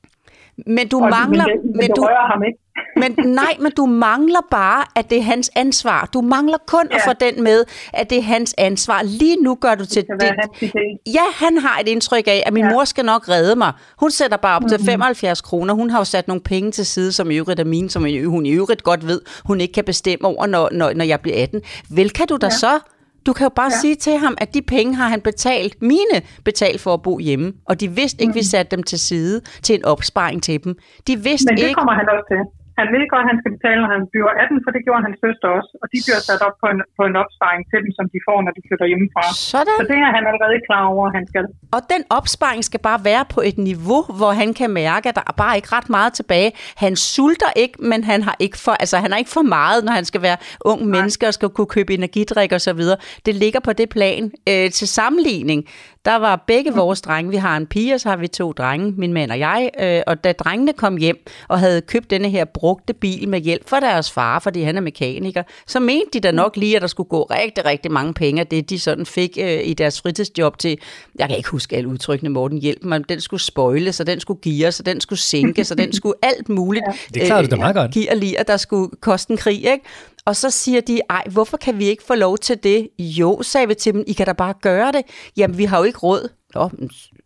Men 0.77 0.85
du 0.93 0.99
og, 1.05 1.09
mangler... 1.19 1.47
Men, 1.49 1.57
det, 1.57 1.61
men, 1.65 1.81
men 1.81 1.89
det 1.89 1.99
du, 1.99 2.03
ham 2.33 2.43
ikke. 2.49 2.61
Men 2.97 3.17
nej, 3.25 3.57
men 3.61 3.73
du 3.77 3.87
mangler 3.87 4.41
bare, 4.51 4.85
at 4.97 5.11
det 5.11 5.19
er 5.19 5.23
hans 5.23 5.51
ansvar. 5.57 6.09
Du 6.15 6.21
mangler 6.21 6.59
kun 6.67 6.87
ja. 6.91 6.97
at 6.97 7.03
få 7.07 7.13
den 7.13 7.43
med, 7.43 7.65
at 7.93 8.11
det 8.11 8.19
er 8.19 8.23
hans 8.23 8.55
ansvar. 8.59 9.03
Lige 9.03 9.37
nu 9.37 9.55
gør 9.55 9.75
du 9.75 9.87
til 9.87 10.05
det. 10.21 10.33
det. 10.61 10.71
Ja, 11.07 11.25
han 11.35 11.59
har 11.59 11.81
et 11.81 11.89
indtryk 11.89 12.27
af, 12.27 12.43
at 12.47 12.53
min 12.53 12.65
ja. 12.65 12.71
mor 12.71 12.85
skal 12.85 13.05
nok 13.05 13.29
redde 13.29 13.57
mig. 13.57 13.73
Hun 14.01 14.11
sætter 14.11 14.37
bare 14.37 14.57
op 14.57 14.63
mm-hmm. 14.63 14.79
til 14.79 14.87
75 14.87 15.41
kroner. 15.41 15.75
Hun 15.75 15.91
har 15.91 15.99
jo 15.99 16.05
sat 16.05 16.29
nogle 16.29 16.41
penge 16.41 16.71
til 16.71 16.87
side, 16.87 17.13
som 17.13 17.31
i 17.31 17.37
øvrigt 17.37 17.61
er 17.61 17.65
mine, 17.65 17.91
som 17.91 18.03
hun 18.27 18.47
i 18.47 18.51
øvrigt 18.51 18.83
godt 18.83 19.07
ved, 19.07 19.21
hun 19.45 19.61
ikke 19.61 19.73
kan 19.73 19.85
bestemme 19.85 20.29
over, 20.29 20.47
når, 20.47 20.69
når, 20.73 20.93
når 20.93 21.05
jeg 21.05 21.21
bliver 21.21 21.43
18. 21.43 21.61
Vel 21.91 22.11
kan 22.11 22.27
du 22.27 22.37
da 22.37 22.47
ja. 22.47 22.51
så 22.51 22.81
du 23.27 23.33
kan 23.33 23.45
jo 23.45 23.49
bare 23.49 23.71
ja. 23.73 23.81
sige 23.81 23.95
til 23.95 24.17
ham, 24.19 24.35
at 24.39 24.55
de 24.55 24.63
penge 24.63 24.95
har 24.95 25.09
han 25.09 25.21
betalt, 25.21 25.83
mine 25.83 26.23
betalt 26.45 26.81
for 26.81 26.95
at 26.95 27.03
bo 27.03 27.19
hjemme, 27.19 27.53
og 27.67 27.81
de 27.81 27.89
vidste 27.91 28.23
ikke, 28.23 28.31
mm. 28.31 28.35
vi 28.35 28.43
satte 28.43 28.77
dem 28.77 28.83
til 28.83 28.99
side 28.99 29.41
til 29.63 29.75
en 29.75 29.85
opsparing 29.85 30.43
til 30.43 30.65
dem. 30.65 30.75
De 31.07 31.17
vidste 31.17 31.47
Men 31.49 31.57
det 31.57 31.63
ikke... 31.63 31.75
kommer 31.75 31.93
han 31.93 32.09
også 32.09 32.27
til. 32.29 32.62
Han 32.81 32.87
ved 32.95 33.05
godt, 33.13 33.25
at 33.25 33.31
han 33.33 33.39
skal 33.41 33.53
betale, 33.57 33.79
når 33.85 33.91
han 33.97 34.05
bliver 34.13 34.31
18, 34.45 34.65
for 34.65 34.71
det 34.75 34.81
gjorde 34.87 35.03
hans 35.07 35.19
søster 35.25 35.49
også. 35.59 35.71
Og 35.83 35.87
de 35.93 35.99
bliver 36.07 36.21
sat 36.29 36.41
op 36.49 36.57
på 36.63 36.67
en, 36.73 36.81
på 36.99 37.03
en 37.09 37.15
opsparing 37.23 37.63
til 37.71 37.79
dem, 37.85 37.93
som 37.99 38.05
de 38.13 38.19
får, 38.29 38.39
når 38.47 38.53
de 38.57 38.63
flytter 38.69 38.87
hjemmefra. 38.93 39.23
Sådan. 39.53 39.77
Så 39.81 39.85
det 39.91 39.99
er 40.07 40.11
han 40.19 40.25
allerede 40.31 40.57
klar 40.69 40.85
over, 40.93 41.05
han 41.19 41.25
skal. 41.31 41.45
Og 41.77 41.81
den 41.95 42.03
opsparing 42.19 42.61
skal 42.69 42.81
bare 42.89 43.01
være 43.11 43.25
på 43.35 43.41
et 43.49 43.59
niveau, 43.71 44.03
hvor 44.19 44.33
han 44.41 44.51
kan 44.61 44.71
mærke, 44.83 45.05
at 45.11 45.17
der 45.21 45.27
er 45.31 45.37
bare 45.45 45.55
ikke 45.59 45.71
ret 45.77 45.89
meget 45.99 46.13
tilbage. 46.21 46.51
Han 46.85 46.93
sulter 47.13 47.53
ikke, 47.63 47.77
men 47.91 48.01
han 48.11 48.21
har 48.29 48.37
ikke 48.45 48.59
for, 48.65 48.75
altså, 48.83 48.97
han 49.05 49.11
har 49.13 49.19
ikke 49.23 49.35
for 49.39 49.47
meget, 49.59 49.81
når 49.87 49.93
han 50.01 50.07
skal 50.11 50.23
være 50.29 50.39
ung 50.71 50.81
menneske 50.95 51.23
og 51.31 51.35
skal 51.39 51.49
kunne 51.57 51.71
købe 51.77 51.91
energidrik 52.01 52.51
og 52.59 52.63
så 52.69 52.73
videre. 52.81 52.99
Det 53.27 53.35
ligger 53.45 53.61
på 53.69 53.73
det 53.81 53.89
plan. 53.97 54.23
Øh, 54.51 54.71
til 54.79 54.89
sammenligning, 54.89 55.61
der 56.05 56.17
var 56.17 56.45
begge 56.47 56.75
vores 56.75 57.01
drenge, 57.01 57.31
vi 57.31 57.37
har 57.37 57.57
en 57.57 57.67
pige, 57.67 57.95
og 57.95 58.01
så 58.01 58.09
har 58.09 58.17
vi 58.17 58.29
to 58.29 58.53
drenge, 58.53 58.95
min 58.97 59.13
mand 59.13 59.31
og 59.31 59.39
jeg, 59.39 59.71
øh, 59.81 60.01
og 60.07 60.25
da 60.25 60.33
drengene 60.33 60.73
kom 60.73 60.97
hjem 60.97 61.25
og 61.49 61.59
havde 61.59 61.81
købt 61.81 62.11
denne 62.11 62.31
her 62.31 62.45
brugte 62.45 62.93
bil 62.93 63.29
med 63.29 63.41
hjælp 63.41 63.69
fra 63.69 63.81
deres 63.81 64.11
far, 64.11 64.39
fordi 64.39 64.63
han 64.63 64.77
er 64.77 64.81
mekaniker, 64.81 65.43
så 65.67 65.81
mente 65.81 66.11
de 66.13 66.21
da 66.21 66.31
nok 66.31 66.57
lige, 66.57 66.77
at 66.77 66.83
der 66.83 66.89
skulle 66.89 67.09
gå 67.09 67.23
rigtig, 67.23 67.65
rigtig 67.65 67.93
mange 67.93 68.15
penge 68.15 68.45
det, 68.45 68.71
de 68.71 68.79
sådan 68.79 69.07
fik 69.07 69.39
øh, 69.41 69.61
i 69.65 69.75
deres 69.75 70.01
fritidsjob 70.01 70.59
til, 70.59 70.79
jeg 71.19 71.29
kan 71.29 71.37
ikke 71.37 71.49
huske 71.49 71.77
alle 71.77 71.89
udtrykkene, 71.89 72.31
Morten, 72.31 72.59
hjælp 72.59 72.85
mig, 72.85 73.09
den 73.09 73.21
skulle 73.21 73.41
spøjle, 73.41 73.93
så 73.93 74.05
den 74.05 74.21
skulle 74.21 74.41
geare, 74.43 74.73
så 74.73 74.83
den 74.83 75.01
skulle 75.01 75.19
sænke, 75.19 75.65
så 75.65 75.75
den 75.75 75.93
skulle 75.93 76.15
alt 76.23 76.49
muligt. 76.49 76.85
Ja. 76.89 77.21
Det 77.21 77.23
klarede 77.27 77.45
øh, 77.45 77.51
du 77.51 77.57
da 77.57 77.61
meget 77.61 77.77
godt. 77.77 77.97
Og 78.11 78.17
lige, 78.17 78.41
at 78.41 78.49
der 78.49 78.57
skulle 78.57 78.91
koste 79.01 79.31
en 79.31 79.37
krig, 79.37 79.57
ikke? 79.57 79.85
Og 80.25 80.37
så 80.37 80.51
siger 80.51 80.81
de, 80.81 81.01
ej, 81.11 81.25
hvorfor 81.33 81.57
kan 81.57 81.79
vi 81.79 81.85
ikke 81.85 82.03
få 82.03 82.15
lov 82.15 82.39
til 82.39 82.63
det? 82.63 82.89
Jo, 82.99 83.43
sagde 83.43 83.69
vi 83.69 83.75
til 83.75 83.95
dem, 83.95 84.05
I 84.07 84.13
kan 84.13 84.27
da 84.27 84.33
bare 84.33 84.55
gøre 84.63 84.93
det. 84.93 85.03
Jamen, 85.37 85.59
vi 85.59 85.65
har 85.65 85.79
jo 85.79 85.85
ikke 85.85 85.99
råd. 85.99 86.29
Nå, 86.55 86.71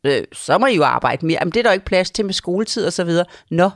øh, 0.05 0.25
så 0.33 0.59
må 0.59 0.67
I 0.67 0.77
jo 0.77 0.85
arbejde 0.85 1.27
mere. 1.27 1.39
Jamen, 1.41 1.53
det 1.53 1.59
er 1.59 1.63
der 1.63 1.71
jo 1.71 1.75
ikke 1.75 1.87
plads 1.87 2.11
til 2.11 2.25
med 2.25 2.35
skoletid 2.35 2.87
og 2.87 2.93
så 2.93 3.05
videre. 3.05 3.25
Nå. 3.51 3.71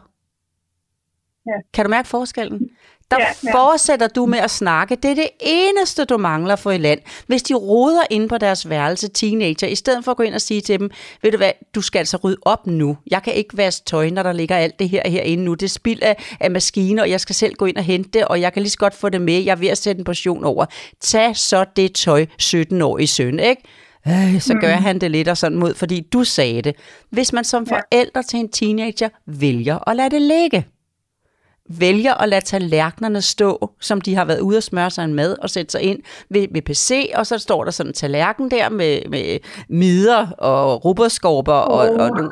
Ja. 1.46 1.52
Kan 1.72 1.84
du 1.84 1.90
mærke 1.90 2.08
forskellen? 2.08 2.70
Der 3.10 3.16
ja, 3.20 3.26
ja. 3.44 3.54
fortsætter 3.54 4.08
du 4.08 4.26
med 4.26 4.38
at 4.38 4.50
snakke. 4.50 4.96
Det 4.96 5.10
er 5.10 5.14
det 5.14 5.28
eneste, 5.40 6.04
du 6.04 6.18
mangler 6.18 6.56
for 6.56 6.70
i 6.70 6.78
land. 6.78 7.00
Hvis 7.26 7.42
de 7.42 7.54
roder 7.54 8.02
ind 8.10 8.28
på 8.28 8.38
deres 8.38 8.68
værelse, 8.68 9.08
teenager, 9.08 9.66
i 9.66 9.74
stedet 9.74 10.04
for 10.04 10.10
at 10.10 10.16
gå 10.16 10.22
ind 10.22 10.34
og 10.34 10.40
sige 10.40 10.60
til 10.60 10.80
dem, 10.80 10.90
ved 11.22 11.32
du 11.32 11.36
hvad, 11.36 11.52
du 11.74 11.80
skal 11.80 11.98
altså 11.98 12.16
rydde 12.16 12.38
op 12.42 12.66
nu. 12.66 12.96
Jeg 13.10 13.22
kan 13.22 13.34
ikke 13.34 13.56
vaske 13.56 13.84
tøj, 13.84 14.10
når 14.10 14.22
der 14.22 14.32
ligger 14.32 14.56
alt 14.56 14.78
det 14.78 14.88
her 14.88 15.02
herinde 15.08 15.44
nu. 15.44 15.54
Det 15.54 15.62
er 15.62 15.68
spild 15.68 16.02
af, 16.02 16.24
af 16.40 16.50
maskiner, 16.50 17.02
og 17.02 17.10
jeg 17.10 17.20
skal 17.20 17.34
selv 17.34 17.54
gå 17.54 17.64
ind 17.64 17.76
og 17.76 17.84
hente 17.84 18.10
det, 18.12 18.24
og 18.24 18.40
jeg 18.40 18.52
kan 18.52 18.62
lige 18.62 18.70
så 18.70 18.78
godt 18.78 18.94
få 18.94 19.08
det 19.08 19.20
med. 19.20 19.42
Jeg 19.44 19.52
er 19.52 19.56
ved 19.56 19.68
at 19.68 19.78
sætte 19.78 19.98
en 19.98 20.04
portion 20.04 20.44
over. 20.44 20.66
Tag 21.00 21.36
så 21.36 21.64
det 21.76 21.94
tøj, 21.94 22.26
17-årige 22.42 23.06
søn, 23.06 23.38
ikke? 23.40 23.62
Øh, 24.08 24.40
så 24.40 24.54
gør 24.60 24.76
mm. 24.76 24.82
han 24.82 24.98
det 24.98 25.10
lidt 25.10 25.28
og 25.28 25.36
sådan 25.36 25.58
mod, 25.58 25.74
fordi 25.74 26.00
du 26.00 26.24
sagde 26.24 26.62
det. 26.62 26.76
Hvis 27.10 27.32
man 27.32 27.44
som 27.44 27.66
forældre 27.66 28.22
til 28.22 28.38
en 28.38 28.48
teenager 28.48 29.08
vælger 29.26 29.88
at 29.88 29.96
lade 29.96 30.10
det 30.10 30.22
ligge, 30.22 30.66
vælger 31.78 32.14
at 32.14 32.28
lade 32.28 32.44
tallerkenerne 32.44 33.22
stå, 33.22 33.70
som 33.80 34.00
de 34.00 34.14
har 34.14 34.24
været 34.24 34.40
ude 34.40 34.56
og 34.56 34.62
smøre 34.62 34.90
sig 34.90 35.04
en 35.04 35.14
mad, 35.14 35.36
og 35.42 35.50
sætte 35.50 35.72
sig 35.72 35.82
ind 35.82 35.98
ved, 36.28 36.46
ved 36.52 36.62
PC, 36.62 37.10
og 37.14 37.26
så 37.26 37.38
står 37.38 37.64
der 37.64 37.70
sådan 37.70 37.90
en 37.90 37.94
tallerken 37.94 38.50
der 38.50 38.68
med, 38.68 39.00
med 39.08 39.38
midder 39.68 40.30
og 40.30 40.84
rubberskorper 40.84 41.52
og, 41.52 41.88
oh. 41.88 42.00
og, 42.00 42.10
og 42.10 42.30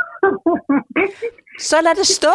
så 1.61 1.77
lad 1.83 1.94
det 1.98 2.07
stå. 2.07 2.35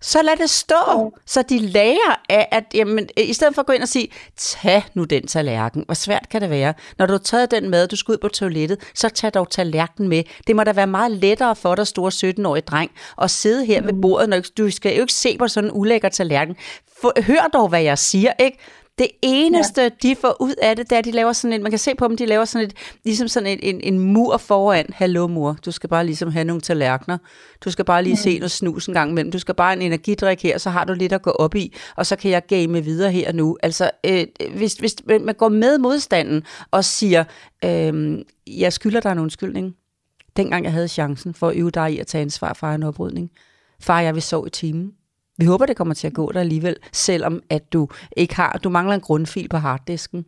Så 0.00 0.22
lad 0.22 0.36
det 0.36 0.50
stå, 0.50 0.74
oh. 0.86 1.10
så 1.26 1.42
de 1.42 1.58
lærer 1.58 2.20
af, 2.28 2.48
at 2.50 2.64
jamen, 2.74 3.08
i 3.16 3.32
stedet 3.32 3.54
for 3.54 3.62
at 3.62 3.66
gå 3.66 3.72
ind 3.72 3.82
og 3.82 3.88
sige, 3.88 4.08
tag 4.36 4.84
nu 4.94 5.04
den 5.04 5.26
tallerken. 5.26 5.82
Hvor 5.86 5.94
svært 5.94 6.28
kan 6.30 6.42
det 6.42 6.50
være? 6.50 6.74
Når 6.98 7.06
du 7.06 7.12
har 7.12 7.18
taget 7.18 7.50
den 7.50 7.70
med, 7.70 7.86
du 7.88 7.96
skal 7.96 8.12
ud 8.12 8.18
på 8.18 8.28
toilettet, 8.28 8.90
så 8.94 9.08
tag 9.08 9.34
dog 9.34 9.50
tallerken 9.50 10.08
med. 10.08 10.22
Det 10.46 10.56
må 10.56 10.64
da 10.64 10.72
være 10.72 10.86
meget 10.86 11.10
lettere 11.10 11.56
for 11.56 11.74
dig, 11.74 11.86
store 11.86 12.30
17-årige 12.30 12.62
dreng, 12.62 12.90
at 13.22 13.30
sidde 13.30 13.64
her 13.64 13.80
mm. 13.80 13.86
ved 13.86 13.94
bordet, 14.02 14.28
når 14.28 14.40
du 14.58 14.70
skal 14.70 14.94
jo 14.94 15.00
ikke 15.00 15.12
se 15.12 15.38
på 15.38 15.48
sådan 15.48 15.70
en 15.70 15.76
ulækker 15.76 16.08
tallerken. 16.08 16.56
For, 17.00 17.22
hør 17.22 17.48
dog, 17.52 17.68
hvad 17.68 17.82
jeg 17.82 17.98
siger, 17.98 18.32
ikke? 18.38 18.58
Det 18.98 19.08
eneste, 19.22 19.82
ja. 19.82 19.88
de 20.02 20.16
får 20.16 20.36
ud 20.40 20.54
af 20.62 20.76
det, 20.76 20.90
det 20.90 20.96
er, 20.96 20.98
at 20.98 21.04
de 21.04 21.10
laver 21.10 21.32
sådan 21.32 21.52
en, 21.52 21.62
man 21.62 21.72
kan 21.72 21.78
se 21.78 21.94
på 21.94 22.08
dem, 22.08 22.16
de 22.16 22.26
laver 22.26 22.44
sådan 22.44 22.66
et, 22.66 22.74
ligesom 23.04 23.28
sådan 23.28 23.46
en, 23.46 23.58
en, 23.62 23.80
en 23.80 23.98
mur 23.98 24.36
foran. 24.36 24.86
Hallo 24.94 25.26
mor, 25.26 25.56
du 25.64 25.70
skal 25.70 25.88
bare 25.88 26.06
ligesom 26.06 26.30
have 26.30 26.44
nogle 26.44 26.60
tallerkener. 26.60 27.18
Du 27.64 27.70
skal 27.70 27.84
bare 27.84 28.02
lige 28.02 28.12
mm. 28.12 28.16
se 28.16 28.38
noget 28.38 28.50
snus 28.50 28.86
en 28.86 28.94
gang 28.94 29.10
imellem. 29.10 29.32
Du 29.32 29.38
skal 29.38 29.54
bare 29.54 29.72
en 29.72 29.82
energidrik 29.82 30.42
her, 30.42 30.58
så 30.58 30.70
har 30.70 30.84
du 30.84 30.92
lidt 30.92 31.12
at 31.12 31.22
gå 31.22 31.30
op 31.30 31.54
i, 31.54 31.74
og 31.96 32.06
så 32.06 32.16
kan 32.16 32.30
jeg 32.30 32.46
game 32.46 32.84
videre 32.84 33.12
her 33.12 33.32
nu. 33.32 33.58
Altså, 33.62 33.90
øh, 34.06 34.26
hvis, 34.56 34.74
hvis 34.74 34.96
man 35.06 35.34
går 35.34 35.48
med 35.48 35.78
modstanden 35.78 36.42
og 36.70 36.84
siger, 36.84 37.24
øh, 37.64 38.18
jeg 38.46 38.72
skylder 38.72 39.00
dig 39.00 39.12
en 39.12 39.18
undskyldning, 39.18 39.74
dengang 40.36 40.64
jeg 40.64 40.72
havde 40.72 40.88
chancen 40.88 41.34
for 41.34 41.48
at 41.48 41.56
øve 41.56 41.70
dig 41.70 41.92
i 41.92 41.98
at 41.98 42.06
tage 42.06 42.22
ansvar 42.22 42.52
for 42.52 42.66
en 42.66 42.82
oprydning. 42.82 43.30
Far, 43.80 44.00
jeg 44.00 44.14
vil 44.14 44.22
sove 44.22 44.46
i 44.46 44.50
timen. 44.50 44.92
Vi 45.38 45.44
håber, 45.44 45.66
det 45.66 45.76
kommer 45.76 45.94
til 45.94 46.06
at 46.06 46.12
gå 46.12 46.32
der 46.32 46.40
alligevel, 46.40 46.76
selvom 46.92 47.42
at 47.50 47.72
du 47.72 47.88
ikke 48.16 48.36
har, 48.36 48.60
du 48.64 48.68
mangler 48.68 48.94
en 48.94 49.00
grundfil 49.00 49.48
på 49.48 49.56
harddisken. 49.56 50.24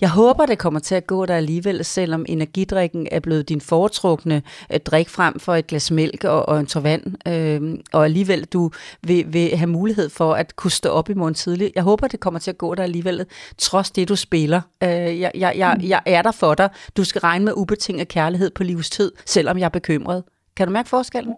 Jeg 0.00 0.10
håber, 0.10 0.46
det 0.46 0.58
kommer 0.58 0.80
til 0.80 0.94
at 0.94 1.06
gå 1.06 1.26
der 1.26 1.36
alligevel, 1.36 1.84
selvom 1.84 2.24
energidrikken 2.28 3.08
er 3.10 3.20
blevet 3.20 3.48
din 3.48 3.60
foretrukne 3.60 4.42
øh, 4.72 4.80
drik 4.80 5.08
frem 5.08 5.38
for 5.38 5.54
et 5.54 5.66
glas 5.66 5.90
mælk 5.90 6.24
og, 6.24 6.48
og 6.48 6.60
en 6.60 6.66
tår 6.66 6.80
vand, 6.80 7.28
øh, 7.28 7.78
og 7.92 8.04
alligevel 8.04 8.44
du 8.44 8.70
vil, 9.02 9.32
vil 9.32 9.56
have 9.56 9.66
mulighed 9.66 10.08
for 10.08 10.34
at 10.34 10.56
kunne 10.56 10.70
stå 10.70 10.88
op 10.88 11.10
i 11.10 11.14
morgen 11.14 11.34
tidlig. 11.34 11.72
Jeg 11.74 11.82
håber, 11.82 12.08
det 12.08 12.20
kommer 12.20 12.40
til 12.40 12.50
at 12.50 12.58
gå 12.58 12.74
der 12.74 12.82
alligevel, 12.82 13.26
trods 13.58 13.90
det, 13.90 14.08
du 14.08 14.16
spiller. 14.16 14.60
Øh, 14.82 14.88
jeg, 14.90 15.30
jeg, 15.34 15.54
jeg, 15.56 15.80
jeg 15.82 16.02
er 16.06 16.22
der 16.22 16.32
for 16.32 16.54
dig. 16.54 16.70
Du 16.96 17.04
skal 17.04 17.20
regne 17.20 17.44
med 17.44 17.52
ubetinget 17.56 18.08
kærlighed 18.08 18.50
på 18.50 18.62
livstid, 18.62 19.12
selvom 19.26 19.58
jeg 19.58 19.64
er 19.64 19.68
bekymret. 19.68 20.24
Kan 20.56 20.66
du 20.66 20.72
mærke 20.72 20.88
forskellen? 20.88 21.34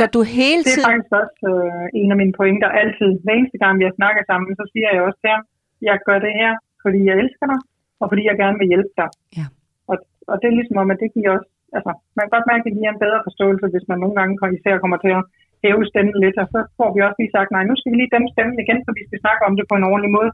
Så 0.00 0.04
du 0.16 0.20
hele 0.40 0.62
tiden... 0.64 0.84
Det 0.84 0.88
er 0.88 0.92
faktisk 0.92 1.14
også 1.22 1.40
øh, 1.52 2.00
en 2.00 2.08
af 2.14 2.18
mine 2.22 2.34
pointer 2.40 2.70
altid. 2.82 3.10
Hver 3.24 3.34
eneste 3.38 3.58
gang, 3.62 3.74
vi 3.80 3.84
har 3.88 3.94
snakket 4.00 4.24
sammen, 4.30 4.48
så 4.60 4.64
siger 4.72 4.88
jeg 4.94 5.02
også 5.06 5.18
til 5.22 5.30
ham, 5.34 5.42
jeg 5.88 5.96
gør 6.08 6.18
det 6.26 6.32
her, 6.40 6.52
fordi 6.84 7.00
jeg 7.08 7.14
elsker 7.22 7.46
dig, 7.52 7.60
og 8.00 8.06
fordi 8.10 8.22
jeg 8.30 8.36
gerne 8.42 8.58
vil 8.60 8.70
hjælpe 8.72 8.92
dig. 9.00 9.08
Ja. 9.38 9.46
Og, 9.90 9.96
og 10.30 10.34
det 10.40 10.46
er 10.48 10.58
ligesom 10.58 10.76
om, 10.82 10.88
at 10.94 10.98
det 11.02 11.10
giver 11.16 11.30
også... 11.36 11.48
Altså, 11.76 11.92
man 12.16 12.22
kan 12.24 12.34
godt 12.36 12.48
mærke, 12.50 12.62
at 12.62 12.68
det 12.68 12.76
giver 12.78 12.90
en 12.92 13.02
bedre 13.04 13.20
forståelse, 13.26 13.66
hvis 13.74 13.86
man 13.90 13.98
nogle 14.02 14.16
gange 14.18 14.34
især 14.58 14.82
kommer 14.82 14.98
til 15.04 15.12
at 15.18 15.24
hæve 15.64 15.84
stemmen 15.90 16.16
lidt, 16.24 16.36
og 16.42 16.46
så 16.52 16.58
får 16.78 16.88
vi 16.94 17.00
også 17.06 17.18
lige 17.20 17.34
sagt, 17.36 17.50
nej, 17.54 17.64
nu 17.70 17.74
skal 17.76 17.90
vi 17.92 17.96
lige 17.98 18.12
dæmpe 18.14 18.30
stemmen 18.34 18.56
igen, 18.64 18.78
så 18.84 18.90
vi 18.98 19.02
skal 19.08 19.22
snakke 19.24 19.42
om 19.48 19.54
det 19.58 19.64
på 19.70 19.74
en 19.78 19.88
ordentlig 19.90 20.12
måde. 20.18 20.30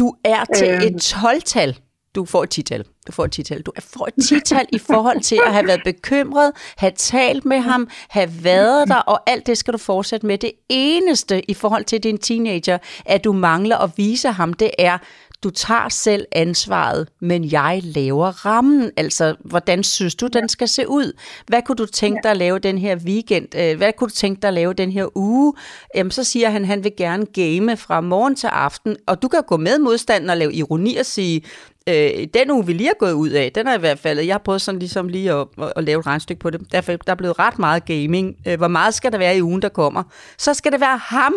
Du 0.00 0.08
er 0.34 0.42
til 0.58 0.72
øh, 0.74 0.86
et 0.86 0.96
12-tal 1.14 1.70
du 2.14 2.24
får 2.24 2.42
et 2.42 2.50
tital. 2.50 2.84
Du 3.06 3.12
får 3.12 3.24
et 3.24 3.32
tital. 3.32 3.62
Du 3.62 3.72
får 3.80 4.06
et 4.06 4.24
tital 4.28 4.66
i 4.72 4.78
forhold 4.78 5.20
til 5.20 5.40
at 5.46 5.52
have 5.52 5.66
været 5.66 5.80
bekymret, 5.84 6.52
have 6.76 6.92
talt 6.96 7.44
med 7.44 7.58
ham, 7.60 7.88
have 8.08 8.30
været 8.44 8.88
der, 8.88 8.96
og 8.96 9.30
alt 9.30 9.46
det 9.46 9.58
skal 9.58 9.72
du 9.72 9.78
fortsætte 9.78 10.26
med. 10.26 10.38
Det 10.38 10.52
eneste 10.68 11.50
i 11.50 11.54
forhold 11.54 11.84
til 11.84 12.02
din 12.02 12.18
teenager, 12.18 12.78
at 13.06 13.24
du 13.24 13.32
mangler 13.32 13.76
at 13.76 13.90
vise 13.96 14.28
ham, 14.28 14.52
det 14.52 14.70
er, 14.78 14.98
du 15.44 15.50
tager 15.50 15.88
selv 15.88 16.26
ansvaret, 16.32 17.08
men 17.20 17.52
jeg 17.52 17.80
laver 17.84 18.46
rammen. 18.46 18.90
Altså, 18.96 19.36
hvordan 19.40 19.82
synes 19.82 20.14
du, 20.14 20.26
den 20.26 20.48
skal 20.48 20.68
se 20.68 20.88
ud? 20.88 21.12
Hvad 21.46 21.62
kunne 21.62 21.76
du 21.76 21.86
tænke 21.86 22.20
dig 22.22 22.30
at 22.30 22.36
lave 22.36 22.58
den 22.58 22.78
her 22.78 22.96
weekend? 22.96 23.54
Øh, 23.56 23.76
hvad 23.76 23.92
kunne 23.92 24.08
du 24.08 24.14
tænke 24.14 24.42
dig 24.42 24.48
at 24.48 24.54
lave 24.54 24.74
den 24.74 24.92
her 24.92 25.16
uge? 25.18 25.54
Jamen, 25.94 26.10
så 26.10 26.24
siger 26.24 26.50
han, 26.50 26.64
han 26.64 26.84
vil 26.84 26.92
gerne 26.96 27.26
game 27.26 27.76
fra 27.76 28.00
morgen 28.00 28.36
til 28.36 28.46
aften, 28.46 28.96
og 29.06 29.22
du 29.22 29.28
kan 29.28 29.42
gå 29.46 29.56
med 29.56 29.78
modstanden 29.78 30.30
og 30.30 30.36
lave 30.36 30.54
ironi 30.54 30.96
og 30.96 31.06
sige, 31.06 31.42
øh, 31.88 32.26
den 32.34 32.50
uge, 32.50 32.66
vi 32.66 32.72
lige 32.72 32.90
er 32.90 32.98
gået 32.98 33.12
ud 33.12 33.30
af, 33.30 33.52
den 33.52 33.66
er 33.66 33.74
i 33.74 33.80
hvert 33.80 33.98
fald, 33.98 34.18
jeg 34.18 34.34
har 34.34 34.38
prøvet 34.44 34.60
sådan 34.60 34.78
ligesom 34.78 35.08
lige 35.08 35.32
at, 35.32 35.46
at, 35.58 35.72
at 35.76 35.84
lave 35.84 36.00
et 36.00 36.06
regnstykke 36.06 36.40
på 36.40 36.50
det. 36.50 36.72
Derfor, 36.72 36.92
der 36.92 37.12
er 37.12 37.16
blevet 37.16 37.38
ret 37.38 37.58
meget 37.58 37.84
gaming. 37.84 38.36
Øh, 38.46 38.58
hvor 38.58 38.68
meget 38.68 38.94
skal 38.94 39.12
der 39.12 39.18
være 39.18 39.36
i 39.36 39.42
ugen, 39.42 39.62
der 39.62 39.68
kommer? 39.68 40.02
Så 40.38 40.54
skal 40.54 40.72
det 40.72 40.80
være 40.80 40.98
ham, 40.98 41.34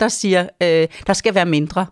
der 0.00 0.08
siger, 0.08 0.48
øh, 0.62 0.88
der 1.06 1.12
skal 1.12 1.34
være 1.34 1.46
mindre. 1.46 1.86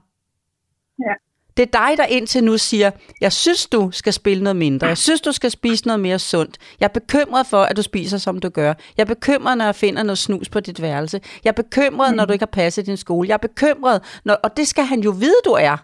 Ja. 0.99 1.30
Det 1.61 1.75
er 1.75 1.79
dig, 1.85 1.93
der 2.01 2.07
indtil 2.17 2.45
nu 2.45 2.55
siger, 2.59 2.91
jeg 3.21 3.33
synes, 3.33 3.67
du 3.77 3.91
skal 4.01 4.13
spille 4.13 4.43
noget 4.47 4.57
mindre. 4.67 4.87
Jeg 4.87 5.01
synes, 5.07 5.21
du 5.29 5.33
skal 5.33 5.51
spise 5.51 5.83
noget 5.87 6.01
mere 6.01 6.19
sundt. 6.19 6.55
Jeg 6.81 6.87
er 6.91 6.95
bekymret 7.01 7.45
for, 7.53 7.63
at 7.71 7.77
du 7.77 7.83
spiser, 7.83 8.19
som 8.27 8.35
du 8.45 8.49
gør. 8.49 8.73
Jeg 8.97 9.03
er 9.07 9.11
bekymret, 9.17 9.59
når 9.59 9.65
jeg 9.65 9.75
finder 9.75 10.03
noget 10.03 10.19
snus 10.19 10.49
på 10.55 10.61
dit 10.61 10.83
værelse. 10.83 11.21
Jeg 11.45 11.51
er 11.51 11.59
bekymret, 11.65 12.09
mm. 12.11 12.17
når 12.17 12.25
du 12.25 12.33
ikke 12.33 12.47
har 12.49 12.55
passet 12.63 12.87
din 12.87 12.97
skole. 12.97 13.29
Jeg 13.29 13.35
er 13.41 13.45
bekymret, 13.51 14.21
når, 14.25 14.35
og 14.45 14.57
det 14.57 14.67
skal 14.73 14.85
han 14.93 15.01
jo 15.01 15.11
vide, 15.25 15.41
du 15.49 15.53
er. 15.71 15.77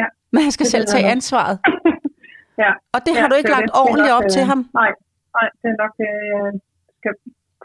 Ja. 0.00 0.06
Men 0.32 0.40
han 0.42 0.52
skal 0.56 0.64
Det 0.64 0.70
selv 0.70 0.86
tage 0.86 1.02
jeg. 1.04 1.12
ansvaret. 1.16 1.58
ja. 2.62 2.70
Og 2.94 3.00
det 3.06 3.12
ja, 3.14 3.20
har 3.20 3.28
du 3.28 3.34
ikke 3.34 3.48
det 3.48 3.56
lagt 3.56 3.70
det. 3.70 3.80
Ordentligt 3.82 4.08
nok, 4.12 4.24
op 4.24 4.30
til 4.34 4.42
øh, 4.42 4.48
ham. 4.50 4.60
Nej, 4.80 4.90
nej, 5.36 5.48
det 5.60 5.68
er 5.74 5.78
nok 5.84 5.92
det, 6.00 6.10
jeg 6.34 6.50
skal 6.98 7.12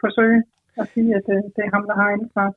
forsøge 0.03 0.39
at 0.81 0.85
sige, 0.93 1.09
at 1.17 1.23
det, 1.29 1.37
det 1.55 1.61
er 1.67 1.71
ham, 1.75 1.83
der 1.89 1.95
har 2.01 2.07
ansvar. 2.17 2.47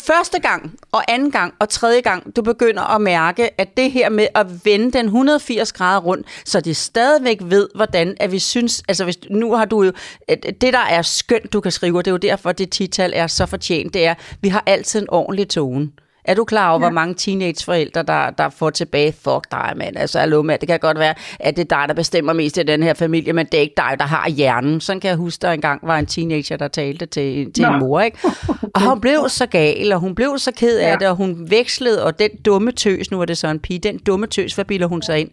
Første 0.00 0.40
gang, 0.40 0.78
og 0.92 1.02
anden 1.08 1.30
gang, 1.30 1.54
og 1.58 1.68
tredje 1.68 2.00
gang, 2.00 2.36
du 2.36 2.42
begynder 2.42 2.82
at 2.82 3.00
mærke, 3.00 3.60
at 3.60 3.76
det 3.76 3.92
her 3.92 4.08
med 4.08 4.26
at 4.34 4.46
vende 4.64 4.92
den 4.92 5.06
180 5.06 5.72
grader 5.72 6.00
rundt, 6.00 6.26
så 6.44 6.60
de 6.60 6.74
stadigvæk 6.74 7.38
ved, 7.42 7.68
hvordan 7.74 8.16
at 8.20 8.32
vi 8.32 8.38
synes, 8.38 8.82
altså 8.88 9.04
hvis, 9.04 9.18
nu 9.30 9.54
har 9.54 9.64
du 9.64 9.82
jo, 9.82 9.92
at 10.28 10.46
det 10.60 10.72
der 10.72 10.78
er 10.78 11.02
skønt, 11.02 11.52
du 11.52 11.60
kan 11.60 11.72
skrive, 11.72 11.98
og 11.98 12.04
det 12.04 12.10
er 12.10 12.12
jo 12.12 12.16
derfor, 12.16 12.52
det 12.52 12.70
tital 12.70 13.12
er 13.14 13.26
så 13.26 13.46
fortjent, 13.46 13.94
det 13.94 14.06
er, 14.06 14.14
vi 14.40 14.48
har 14.48 14.62
altid 14.66 15.00
en 15.00 15.10
ordentlig 15.10 15.48
tone. 15.48 15.90
Er 16.26 16.34
du 16.34 16.44
klar 16.44 16.70
over, 16.70 16.80
ja. 16.80 16.86
hvor 16.86 16.90
mange 16.94 17.14
teenageforældre, 17.14 18.02
der, 18.02 18.30
der 18.30 18.48
får 18.48 18.70
tilbage, 18.70 19.12
fuck 19.12 19.50
dig, 19.50 19.72
mand, 19.76 19.96
altså 19.96 20.18
hallo, 20.18 20.42
mand, 20.42 20.60
det 20.60 20.68
kan 20.68 20.78
godt 20.80 20.98
være, 20.98 21.14
at 21.40 21.56
det 21.56 21.72
er 21.72 21.76
dig, 21.78 21.84
der 21.88 21.94
bestemmer 21.94 22.32
mest 22.32 22.56
i 22.58 22.62
den 22.62 22.82
her 22.82 22.94
familie, 22.94 23.32
men 23.32 23.46
det 23.46 23.54
er 23.58 23.62
ikke 23.62 23.74
dig, 23.76 23.96
der 23.98 24.04
har 24.04 24.28
hjernen. 24.28 24.80
Sådan 24.80 25.00
kan 25.00 25.08
jeg 25.08 25.16
huske, 25.16 25.42
der 25.42 25.50
engang 25.50 25.80
var 25.82 25.98
en 25.98 26.06
teenager, 26.06 26.56
der 26.56 26.68
talte 26.68 27.06
til, 27.06 27.52
til 27.52 27.64
Nå. 27.64 27.72
en 27.72 27.78
mor, 27.78 28.00
ikke? 28.00 28.18
Og 28.74 28.82
hun 28.90 29.00
blev 29.00 29.28
så 29.28 29.46
gal, 29.46 29.92
og 29.92 30.00
hun 30.00 30.14
blev 30.14 30.38
så 30.38 30.52
ked 30.52 30.78
af 30.78 30.90
Ja. 30.90 30.96
det, 30.96 31.08
og 31.08 31.16
hun 31.16 31.46
vekslede, 31.50 32.04
og 32.04 32.18
den 32.18 32.30
dumme 32.44 32.72
tøs, 32.72 33.10
nu 33.10 33.20
er 33.20 33.24
det 33.24 33.38
så 33.38 33.48
en 33.48 33.58
pige, 33.60 33.78
den 33.78 33.98
dumme 33.98 34.26
tøs, 34.26 34.54
hvad 34.54 34.64
bilder 34.64 34.86
hun 34.86 35.02
sig 35.02 35.20
ind? 35.20 35.28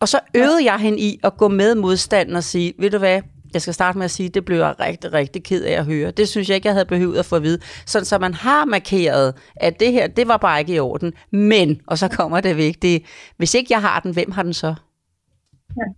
Og 0.00 0.08
så 0.08 0.18
øvede 0.34 0.64
jeg 0.64 0.78
hende 0.78 0.98
i 0.98 1.20
at 1.24 1.36
gå 1.36 1.48
med 1.48 1.74
modstanden 1.74 2.36
og 2.36 2.44
sige, 2.44 2.72
ved 2.78 2.90
du 2.90 2.98
hvad, 2.98 3.20
jeg 3.56 3.62
skal 3.62 3.74
starte 3.74 3.98
med 3.98 4.04
at 4.04 4.10
sige, 4.10 4.26
at 4.26 4.34
det 4.34 4.44
blev 4.44 4.58
jeg 4.58 4.74
rigtig, 4.80 5.12
rigtig 5.12 5.44
ked 5.44 5.64
af 5.64 5.72
at 5.72 5.84
høre. 5.84 6.10
Det 6.10 6.28
synes 6.28 6.48
jeg 6.48 6.54
ikke, 6.54 6.66
jeg 6.66 6.74
havde 6.74 6.86
behøvet 6.86 7.18
at 7.18 7.26
få 7.26 7.36
at 7.36 7.42
vide. 7.42 7.58
Sådan, 7.86 8.06
så 8.06 8.18
man 8.18 8.34
har 8.34 8.64
markeret, 8.64 9.34
at 9.56 9.80
det 9.80 9.92
her, 9.92 10.06
det 10.06 10.28
var 10.28 10.36
bare 10.36 10.60
ikke 10.60 10.74
i 10.74 10.78
orden. 10.78 11.12
Men, 11.32 11.80
og 11.86 11.98
så 11.98 12.08
kommer 12.08 12.40
det 12.40 12.56
vigtige, 12.56 13.06
hvis 13.36 13.54
ikke 13.54 13.68
jeg 13.70 13.80
har 13.80 14.00
den, 14.00 14.12
hvem 14.12 14.30
har 14.30 14.42
den 14.42 14.54
så? 14.54 14.74
Ja. 15.76 15.92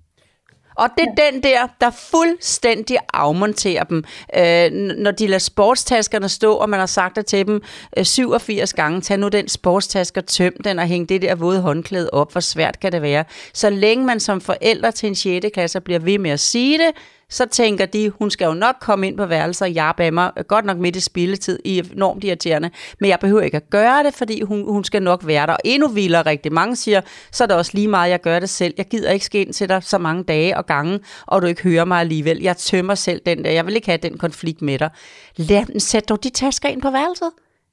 Og 0.79 0.88
det 0.99 1.07
er 1.09 1.31
den 1.31 1.42
der, 1.42 1.66
der 1.81 1.90
fuldstændig 1.90 2.99
afmonterer 3.12 3.85
dem. 3.85 4.05
Øh, 4.37 4.71
når 4.97 5.11
de 5.11 5.27
lader 5.27 5.38
sportstaskerne 5.38 6.29
stå, 6.29 6.55
og 6.55 6.71
man 6.71 6.81
har 6.81 6.87
sagt 6.87 7.16
det 7.16 7.27
til 7.27 7.47
dem 7.47 7.62
øh, 7.97 8.05
87 8.05 8.73
gange, 8.73 9.01
tag 9.01 9.18
nu 9.18 9.29
den 9.29 9.49
sportstasker, 9.49 10.21
tøm 10.21 10.53
den 10.64 10.79
og 10.79 10.87
hæng 10.87 11.09
det 11.09 11.23
der 11.23 11.35
våde 11.35 11.61
håndklæde 11.61 12.11
op. 12.12 12.33
Hvor 12.33 12.40
svært 12.40 12.81
kan 12.81 12.92
det 12.92 13.03
være? 13.03 13.25
Så 13.55 13.71
længe 13.71 14.05
man 14.05 14.21
som 14.21 14.40
forældre 14.40 14.92
til 14.92 15.07
en 15.07 15.14
6. 15.14 15.47
klasse 15.55 15.81
bliver 15.81 15.99
ved 15.99 16.18
med 16.18 16.31
at 16.31 16.40
sige 16.40 16.79
det, 16.79 16.90
så 17.31 17.47
tænker 17.47 17.87
de, 17.87 18.11
hun 18.11 18.31
skal 18.31 18.47
jo 18.47 18.55
nok 18.55 18.77
komme 18.81 19.07
ind 19.07 19.17
på 19.17 19.27
værelser 19.27 19.67
og 19.67 19.73
jappe 19.73 20.03
af 20.05 20.12
mig, 20.12 20.31
øh, 20.38 20.45
godt 20.45 20.64
nok 20.64 20.79
midt 20.79 20.97
i 20.97 21.01
spilletid, 21.01 21.59
i 21.64 21.83
enormt 21.93 22.25
irriterende, 22.25 22.71
men 23.01 23.11
jeg 23.11 23.19
behøver 23.19 23.41
ikke 23.41 23.57
at 23.57 23.71
gøre 23.71 24.03
det, 24.03 24.14
fordi 24.14 24.43
hun, 24.43 24.64
hun 24.73 24.85
skal 24.85 25.03
nok 25.03 25.27
være 25.27 25.47
der. 25.47 25.53
Og 25.53 25.59
endnu 25.64 25.88
vildere 25.88 26.23
rigtig 26.23 26.53
mange 26.53 26.77
siger, 26.77 27.01
så 27.33 27.45
er 27.45 27.49
det 27.49 27.57
også 27.57 27.71
lige 27.75 27.88
meget, 27.88 28.11
jeg 28.11 28.21
gør 28.21 28.38
det 28.38 28.49
selv. 28.49 28.75
Jeg 28.77 28.87
gider 28.87 29.11
ikke 29.11 29.25
ske 29.25 29.41
ind 29.41 29.53
til 29.53 29.69
dig 29.69 29.83
så 29.83 29.99
mange 29.99 30.25
dage 30.25 30.57
og 30.57 30.67
gange, 30.67 31.01
og 31.27 31.43
du 31.43 31.47
ikke 31.47 31.62
hører 31.62 31.85
mig 31.85 32.01
alligevel. 32.01 32.43
Jeg 32.43 32.57
tømmer 32.57 32.95
selv 32.95 33.21
den 33.27 33.45
der. 33.45 33.51
Jeg 33.51 33.67
vil 33.67 33.77
ikke 33.77 33.88
have 33.88 33.99
den 34.03 34.19
konflikt 34.19 34.62
med 34.62 34.79
dig. 34.79 34.91
Lad 35.37 35.81
sæt 35.81 36.09
dog 36.09 36.25
de 36.25 36.31
tasker 36.31 36.69
ind 36.69 36.83
på 36.83 36.91
værelset. 36.91 37.31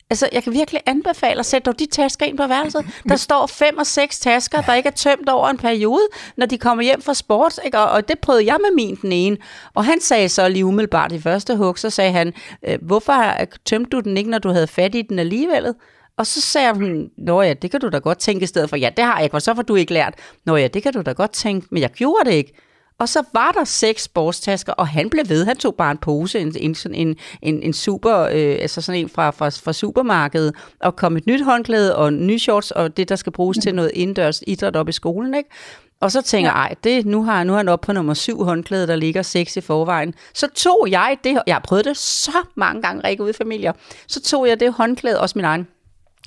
Altså, 0.09 0.29
jeg 0.33 0.43
kan 0.43 0.53
virkelig 0.53 0.81
anbefale 0.85 1.39
at 1.39 1.45
sætte 1.45 1.65
dog 1.65 1.79
de 1.79 1.85
tasker 1.85 2.25
ind 2.25 2.37
på 2.37 2.47
værelset. 2.47 2.85
Der 3.09 3.15
står 3.15 3.47
fem 3.47 3.77
og 3.77 3.85
seks 3.85 4.19
tasker, 4.19 4.61
der 4.61 4.73
ikke 4.73 4.87
er 4.87 4.93
tømt 4.93 5.29
over 5.29 5.47
en 5.49 5.57
periode, 5.57 6.01
når 6.37 6.45
de 6.45 6.57
kommer 6.57 6.83
hjem 6.83 7.01
fra 7.01 7.13
sport. 7.13 7.59
Ikke? 7.65 7.79
Og, 7.79 7.89
og 7.89 8.07
det 8.07 8.19
prøvede 8.19 8.45
jeg 8.45 8.57
med 8.61 8.75
min 8.75 8.95
den 9.01 9.11
ene. 9.11 9.37
Og 9.73 9.85
han 9.85 10.01
sagde 10.01 10.29
så 10.29 10.47
lige 10.49 10.65
umiddelbart 10.65 11.11
i 11.11 11.19
første 11.21 11.55
hug, 11.55 11.77
så 11.79 11.89
sagde 11.89 12.11
han, 12.11 12.33
"Øh, 12.67 12.77
hvorfor 12.81 13.23
tømte 13.65 13.89
du 13.89 13.99
den 13.99 14.17
ikke, 14.17 14.29
når 14.29 14.37
du 14.39 14.49
havde 14.49 14.67
fat 14.67 14.95
i 14.95 15.01
den 15.01 15.19
alligevel? 15.19 15.73
Og 16.17 16.27
så 16.27 16.41
sagde 16.41 16.73
hun, 16.73 17.09
nå 17.17 17.41
ja, 17.41 17.53
det 17.53 17.71
kan 17.71 17.79
du 17.81 17.89
da 17.89 17.97
godt 17.97 18.19
tænke 18.19 18.43
i 18.43 18.47
stedet 18.47 18.69
for, 18.69 18.75
ja, 18.77 18.89
det 18.97 19.05
har 19.05 19.15
jeg 19.15 19.23
ikke, 19.23 19.35
og 19.35 19.41
så 19.41 19.55
får 19.55 19.61
du 19.61 19.75
ikke 19.75 19.93
lært. 19.93 20.13
Nå 20.45 20.55
ja, 20.55 20.67
det 20.67 20.83
kan 20.83 20.93
du 20.93 21.01
da 21.01 21.11
godt 21.11 21.31
tænke, 21.31 21.67
men 21.71 21.81
jeg 21.81 21.89
gjorde 21.89 22.29
det 22.29 22.35
ikke. 22.35 22.53
Og 22.99 23.09
så 23.09 23.23
var 23.33 23.51
der 23.51 23.63
seks 23.63 24.03
sportstasker, 24.03 24.73
og 24.73 24.87
han 24.87 25.09
blev 25.09 25.29
ved. 25.29 25.45
Han 25.45 25.57
tog 25.57 25.75
bare 25.75 25.91
en 25.91 25.97
pose, 25.97 26.39
en, 26.39 26.55
en, 26.59 26.75
en, 26.93 27.15
en, 27.41 27.63
en 27.63 27.73
super, 27.73 28.19
øh, 28.19 28.57
altså 28.61 28.81
sådan 28.81 29.01
en 29.01 29.09
fra, 29.09 29.29
fra, 29.29 29.49
fra 29.49 29.73
supermarkedet, 29.73 30.55
og 30.81 30.95
kom 30.95 31.17
et 31.17 31.27
nyt 31.27 31.43
håndklæde 31.43 31.95
og 31.95 32.13
nye 32.13 32.39
shorts, 32.39 32.71
og 32.71 32.97
det, 32.97 33.09
der 33.09 33.15
skal 33.15 33.31
bruges 33.31 33.57
til 33.57 33.75
noget 33.75 33.91
indendørs 33.93 34.43
idræt 34.47 34.75
op 34.75 34.89
i 34.89 34.91
skolen, 34.91 35.33
ikke? 35.33 35.49
Og 35.99 36.11
så 36.11 36.21
tænker 36.21 36.51
jeg, 36.51 36.59
ej, 36.59 36.75
det, 36.83 37.05
nu, 37.05 37.23
har, 37.23 37.43
nu 37.43 37.53
er 37.53 37.57
han 37.57 37.67
oppe 37.67 37.85
på 37.85 37.93
nummer 37.93 38.13
syv 38.13 38.43
håndklæde, 38.43 38.87
der 38.87 38.95
ligger 38.95 39.21
seks 39.21 39.57
i 39.57 39.61
forvejen. 39.61 40.13
Så 40.33 40.47
tog 40.55 40.87
jeg 40.89 41.17
det, 41.23 41.37
jeg 41.47 41.55
har 41.55 41.61
prøvet 41.67 41.85
det 41.85 41.97
så 41.97 42.37
mange 42.55 42.81
gange, 42.81 43.09
ikke 43.09 43.23
ude 43.23 43.29
i 43.29 43.33
familier, 43.33 43.73
så 44.07 44.21
tog 44.21 44.47
jeg 44.47 44.59
det 44.59 44.73
håndklæde, 44.73 45.19
også 45.21 45.37
min 45.37 45.45
egen, 45.45 45.67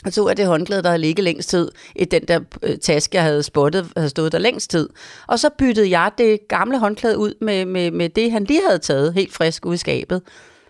og 0.04 0.12
tog 0.12 0.28
jeg 0.28 0.36
det 0.36 0.46
håndklæde, 0.46 0.82
der 0.82 0.88
havde 0.88 1.00
ligget 1.00 1.24
længst 1.24 1.48
tid, 1.48 1.70
i 1.96 2.04
den 2.04 2.22
der 2.28 2.40
øh, 2.62 2.78
taske, 2.78 3.16
jeg 3.16 3.24
havde 3.24 3.42
spottet, 3.42 3.86
havde 3.96 4.08
stået 4.08 4.32
der 4.32 4.38
længst 4.38 4.70
tid. 4.70 4.88
Og 5.26 5.38
så 5.38 5.50
byttede 5.58 5.90
jeg 5.90 6.10
det 6.18 6.48
gamle 6.48 6.78
håndklæde 6.78 7.18
ud 7.18 7.34
med, 7.40 7.66
med, 7.66 7.90
med 7.90 8.08
det, 8.08 8.32
han 8.32 8.44
lige 8.44 8.62
havde 8.66 8.78
taget, 8.78 9.14
helt 9.14 9.32
frisk 9.32 9.66
ud 9.66 9.74
i 9.74 9.76
skabet. 9.76 10.22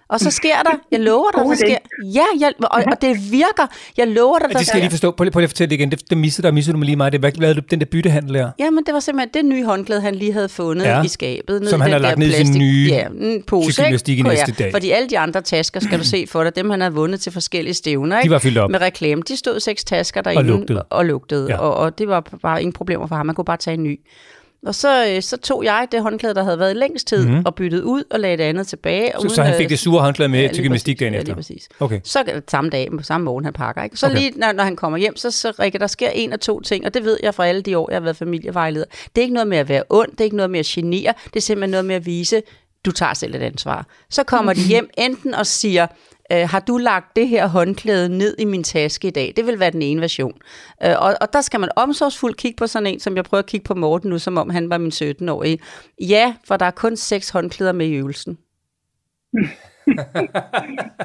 Og 0.09 0.21
så 0.21 0.31
sker 0.31 0.63
der, 0.63 0.71
jeg 0.91 1.01
lover 1.01 1.31
dig, 1.31 1.57
så 1.57 1.65
sker, 1.67 1.77
ja, 2.15 2.25
jeg, 2.41 2.53
og, 2.63 2.83
og 2.93 3.03
det 3.03 3.33
virker, 3.33 3.67
jeg 3.97 4.09
lover 4.09 4.39
dig, 4.39 4.49
Det 4.59 4.67
skal 4.67 4.77
jeg 4.79 4.83
lige 4.83 4.91
forstå. 4.91 5.11
Prøv 5.11 5.25
lige, 5.25 5.33
prøv 5.33 5.41
lige 5.41 5.45
at 5.45 5.51
fortælle 5.51 5.71
det 5.71 5.77
igen. 5.77 5.91
Det, 5.91 6.11
det 6.11 6.19
missede 6.19 6.47
der 6.47 6.53
missede 6.53 6.73
du 6.73 6.79
mig 6.79 6.87
lige 6.87 6.97
meget. 6.97 7.13
Det, 7.13 7.21
hvad 7.21 7.33
lavede 7.33 7.61
du 7.61 7.67
den 7.71 7.79
der 7.81 7.87
byttehandel 7.87 8.35
der? 8.35 8.51
Jamen, 8.59 8.85
det 8.87 8.95
var 8.95 9.01
simpelthen 9.01 9.31
det 9.35 9.45
nye 9.45 9.65
håndklæde, 9.65 10.01
han 10.01 10.15
lige 10.15 10.33
havde 10.33 10.49
fundet 10.49 10.85
Ja. 10.85 11.03
i 11.03 11.09
skabet. 11.09 11.61
Ned 11.63 11.71
Som 11.71 11.81
i 11.81 11.83
han 11.83 11.87
den 11.87 11.93
har 11.93 11.99
lagt 11.99 12.17
der 12.19 12.27
ned 12.27 12.29
i 12.29 12.47
sin 12.47 12.59
nye 12.59 12.87
ja, 12.91 13.07
en 13.07 13.43
pose, 13.43 13.83
ikke? 14.09 14.23
næste 14.23 14.53
dag. 14.53 14.73
Fordi 14.73 14.91
alle 14.91 15.09
de 15.09 15.19
andre 15.19 15.41
tasker, 15.43 15.81
skal 15.81 15.99
du 15.99 16.05
se 16.05 16.27
for 16.29 16.45
dig, 16.45 16.57
dem 16.57 16.71
han 16.71 16.81
havde 16.81 16.95
vundet 16.95 17.21
til 17.21 17.33
forskellige 17.33 17.75
stævner, 17.75 18.19
ikke? 18.19 18.29
De 18.29 18.33
var 18.33 18.39
fyldt 18.39 18.59
op. 18.59 18.71
med 18.71 18.81
reklame. 18.81 19.23
De 19.29 19.37
stod 19.37 19.61
seks 19.61 19.85
tasker 19.85 20.23
derinde. 20.23 20.41
Og 20.41 20.45
lugtede. 20.45 20.83
Og, 20.83 21.07
lugtede. 21.07 21.47
Ja. 21.51 21.57
Og, 21.59 21.75
og 21.75 21.99
det 21.99 22.09
var 22.09 22.21
bare 22.43 22.63
ingen 22.63 22.73
problemer 22.73 23.07
for 23.07 23.17
ham. 23.17 23.27
Man 23.27 23.35
kunne 23.35 23.45
bare 23.45 23.57
tage 23.57 23.75
en 23.75 23.83
ny. 23.83 24.01
Og 24.67 24.75
så, 24.75 25.07
øh, 25.09 25.23
så 25.23 25.37
tog 25.37 25.65
jeg 25.65 25.89
det 25.93 26.03
håndklæde, 26.03 26.35
der 26.35 26.45
havde 26.45 26.59
været 26.59 26.77
længst 26.77 27.07
tid, 27.07 27.27
mm. 27.27 27.43
og 27.45 27.55
byttede 27.55 27.85
ud 27.85 28.05
og 28.11 28.21
lagde 28.21 28.37
det 28.37 28.43
andet 28.45 28.67
tilbage. 28.67 29.13
Så, 29.21 29.29
så 29.29 29.43
han 29.43 29.55
fik 29.57 29.69
det 29.69 29.79
sure 29.79 30.01
håndklæde 30.03 30.29
med 30.29 30.41
Ja, 30.41 30.49
til 30.53 30.63
gymnastik 30.65 31.01
dagen 31.01 31.13
Ja, 31.13 31.19
efter? 31.19 31.27
lige 31.27 31.37
præcis. 31.37 31.69
Okay. 31.81 32.01
Så 32.05 32.43
samme 32.49 32.71
dag, 32.71 32.89
på 32.99 33.03
samme 33.03 33.25
morgen, 33.25 33.45
han 33.45 33.53
pakker. 33.55 33.83
Ikke? 33.83 33.97
Så 33.97 34.07
okay. 34.07 34.17
lige 34.19 34.33
når, 34.37 34.53
når 34.53 34.65
han 34.65 34.77
kommer 34.77 34.99
hjem, 34.99 35.17
så, 35.17 35.31
så 35.31 35.53
Rikke, 35.61 35.79
der 35.79 35.87
sker 35.87 36.11
en 36.11 36.33
af 36.33 36.39
to 36.39 36.61
ting, 36.61 36.87
og 36.87 36.95
det 36.95 37.05
ved 37.05 37.19
jeg 37.23 37.35
fra 37.35 37.47
alle 37.47 37.63
de 37.63 37.79
år, 37.79 37.91
jeg 37.91 37.97
har 37.97 38.03
været 38.03 38.17
familievejleder. 38.17 38.87
Det 39.15 39.19
er 39.19 39.23
ikke 39.23 39.35
noget 39.35 39.49
med 39.49 39.59
at 39.59 39.69
være 39.69 39.83
ond, 39.91 40.11
det 40.11 40.21
er 40.21 40.25
ikke 40.25 40.37
noget 40.37 40.51
med 40.51 40.61
at 40.61 40.67
genere, 40.67 41.15
det 41.25 41.37
er 41.37 41.41
simpelthen 41.41 41.71
noget 41.71 41.85
med 41.85 41.95
at 41.95 42.07
vise, 42.07 42.43
du 42.85 42.93
tager 42.93 43.15
selv 43.15 43.35
et 43.35 43.43
ansvar. 43.43 43.87
Så 44.11 44.23
kommer 44.23 44.53
de 44.53 44.61
hjem 44.73 44.91
enten 44.99 45.35
og 45.35 45.47
siger, 45.47 45.87
øh, 46.33 46.49
har 46.49 46.61
du 46.61 46.77
lagt 46.77 47.17
det 47.17 47.29
her 47.29 47.47
håndklæde 47.47 48.09
ned 48.09 48.37
i 48.39 48.45
min 48.45 48.65
taske 48.65 49.09
i 49.09 49.11
dag? 49.11 49.33
Det 49.37 49.47
vil 49.47 49.61
være 49.61 49.71
den 49.71 49.83
ene 49.83 50.01
version. 50.01 50.39
Øh, 50.85 50.95
og, 50.99 51.15
og 51.21 51.33
der 51.33 51.41
skal 51.41 51.61
man 51.61 51.71
omsorgsfuldt 51.77 52.37
kigge 52.37 52.57
på 52.57 52.67
sådan 52.67 52.87
en, 52.87 53.01
som 53.01 53.17
jeg 53.17 53.25
prøver 53.25 53.43
at 53.43 53.49
kigge 53.49 53.65
på 53.65 53.75
Morten 53.75 54.11
nu, 54.11 54.19
som 54.19 54.39
om 54.39 54.51
han 54.51 54.71
var 54.71 54.79
min 54.79 54.93
17-årige. 54.93 55.59
Ja, 56.01 56.35
for 56.45 56.57
der 56.57 56.67
er 56.67 56.71
kun 56.71 56.97
seks 56.97 57.31
håndklæder 57.31 57.73
med 57.73 57.87
i 57.87 57.95
øvelsen. 57.95 58.39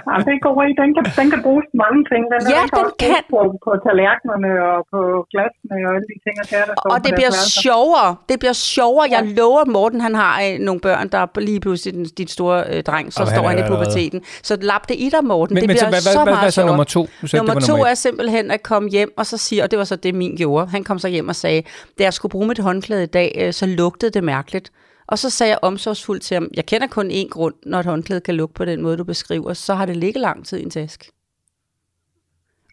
ja, 0.09 0.15
det 0.25 0.31
er 0.37 0.41
god 0.47 0.55
idé. 0.63 0.71
Den 0.83 0.89
kan, 0.97 1.03
den 1.19 1.27
kan 1.33 1.39
bruges 1.45 1.65
til 1.69 1.77
mange 1.85 2.01
ting. 2.11 2.21
Den, 2.31 2.39
Ja, 2.55 2.61
den 2.61 2.69
den 2.77 2.85
også 2.85 2.95
kan. 3.05 3.21
På, 3.33 3.39
på 3.65 3.71
tallerkenerne 3.85 4.49
og 4.69 4.77
på 4.93 4.99
glasene 5.31 5.75
og 5.87 5.91
alle 5.95 6.07
de 6.11 6.15
ting, 6.25 6.33
der 6.39 6.45
står 6.49 6.89
Og 6.93 6.97
det 7.05 7.11
bliver 7.19 7.33
værelser. 7.37 7.61
sjovere. 7.65 8.09
Det 8.29 8.37
bliver 8.41 8.57
sjovere. 8.75 9.05
Jeg 9.15 9.21
lover 9.39 9.63
Morten, 9.75 9.99
han 10.07 10.15
har 10.23 10.33
øh, 10.45 10.53
nogle 10.67 10.79
børn, 10.87 11.05
der 11.13 11.19
er 11.25 11.27
lige 11.49 11.61
pludselig 11.65 11.91
den, 11.97 12.03
dit 12.19 12.31
store 12.37 12.57
øh, 12.71 12.79
dreng, 12.89 13.05
så 13.13 13.21
Og 13.21 13.27
han 13.27 13.35
står 13.35 13.43
er 13.45 13.49
han 13.53 13.59
i 13.63 13.65
puberteten. 13.71 14.19
Så 14.49 14.53
lap 14.71 14.83
det 14.89 14.97
i 15.05 15.07
dig, 15.15 15.23
Morten. 15.31 15.53
Men, 15.53 15.61
det 15.61 15.67
men 15.69 15.77
så, 15.77 15.85
bliver 15.85 15.89
hvad, 15.95 16.01
så 16.01 16.09
hvad, 16.09 16.23
hvad, 16.25 16.33
meget 16.33 16.39
hvad 16.41 16.47
er 16.47 16.51
så 16.51 16.61
sjovere. 16.61 16.71
nummer 16.71 16.83
to? 16.95 17.01
Du 17.21 17.27
sagde, 17.27 17.39
Nummer 17.41 17.53
det 17.53 17.61
var 17.61 17.67
to 17.67 17.73
nummer 17.73 17.87
er 17.87 17.93
simpelthen 18.07 18.45
at 18.51 18.61
komme 18.63 18.87
hjem 18.89 19.11
og 19.17 19.25
så 19.31 19.37
sige, 19.37 19.63
og 19.63 19.71
det 19.71 19.77
var 19.79 19.85
så 19.93 19.95
det, 19.95 20.15
min 20.15 20.33
gjorde. 20.41 20.67
Han 20.75 20.83
kom 20.83 20.99
så 20.99 21.07
hjem 21.15 21.27
og 21.29 21.35
sagde, 21.35 21.61
da 21.99 22.03
jeg 22.03 22.13
skulle 22.13 22.29
bruge 22.35 22.47
mit 22.47 22.59
håndklæde 22.59 23.03
i 23.03 23.11
dag, 23.19 23.29
øh, 23.41 23.53
så 23.53 23.65
lugtede 23.65 24.11
det 24.11 24.23
mærkeligt. 24.23 24.71
Og 25.07 25.19
så 25.19 25.29
sagde 25.29 25.49
jeg 25.49 25.59
omsorgsfuldt 25.61 26.23
til 26.23 26.35
ham, 26.35 26.49
jeg 26.53 26.65
kender 26.65 26.87
kun 26.87 27.11
én 27.11 27.29
grund, 27.29 27.55
når 27.65 27.79
et 27.79 27.85
håndklæde 27.85 28.21
kan 28.21 28.35
lugte 28.35 28.53
på 28.53 28.65
den 28.65 28.81
måde, 28.81 28.97
du 28.97 29.03
beskriver, 29.03 29.53
så 29.53 29.73
har 29.73 29.85
det 29.85 29.97
ligget 29.97 30.21
lang 30.21 30.45
tid 30.45 30.57
i 30.57 30.63
en 30.63 30.69
taske. 30.69 31.11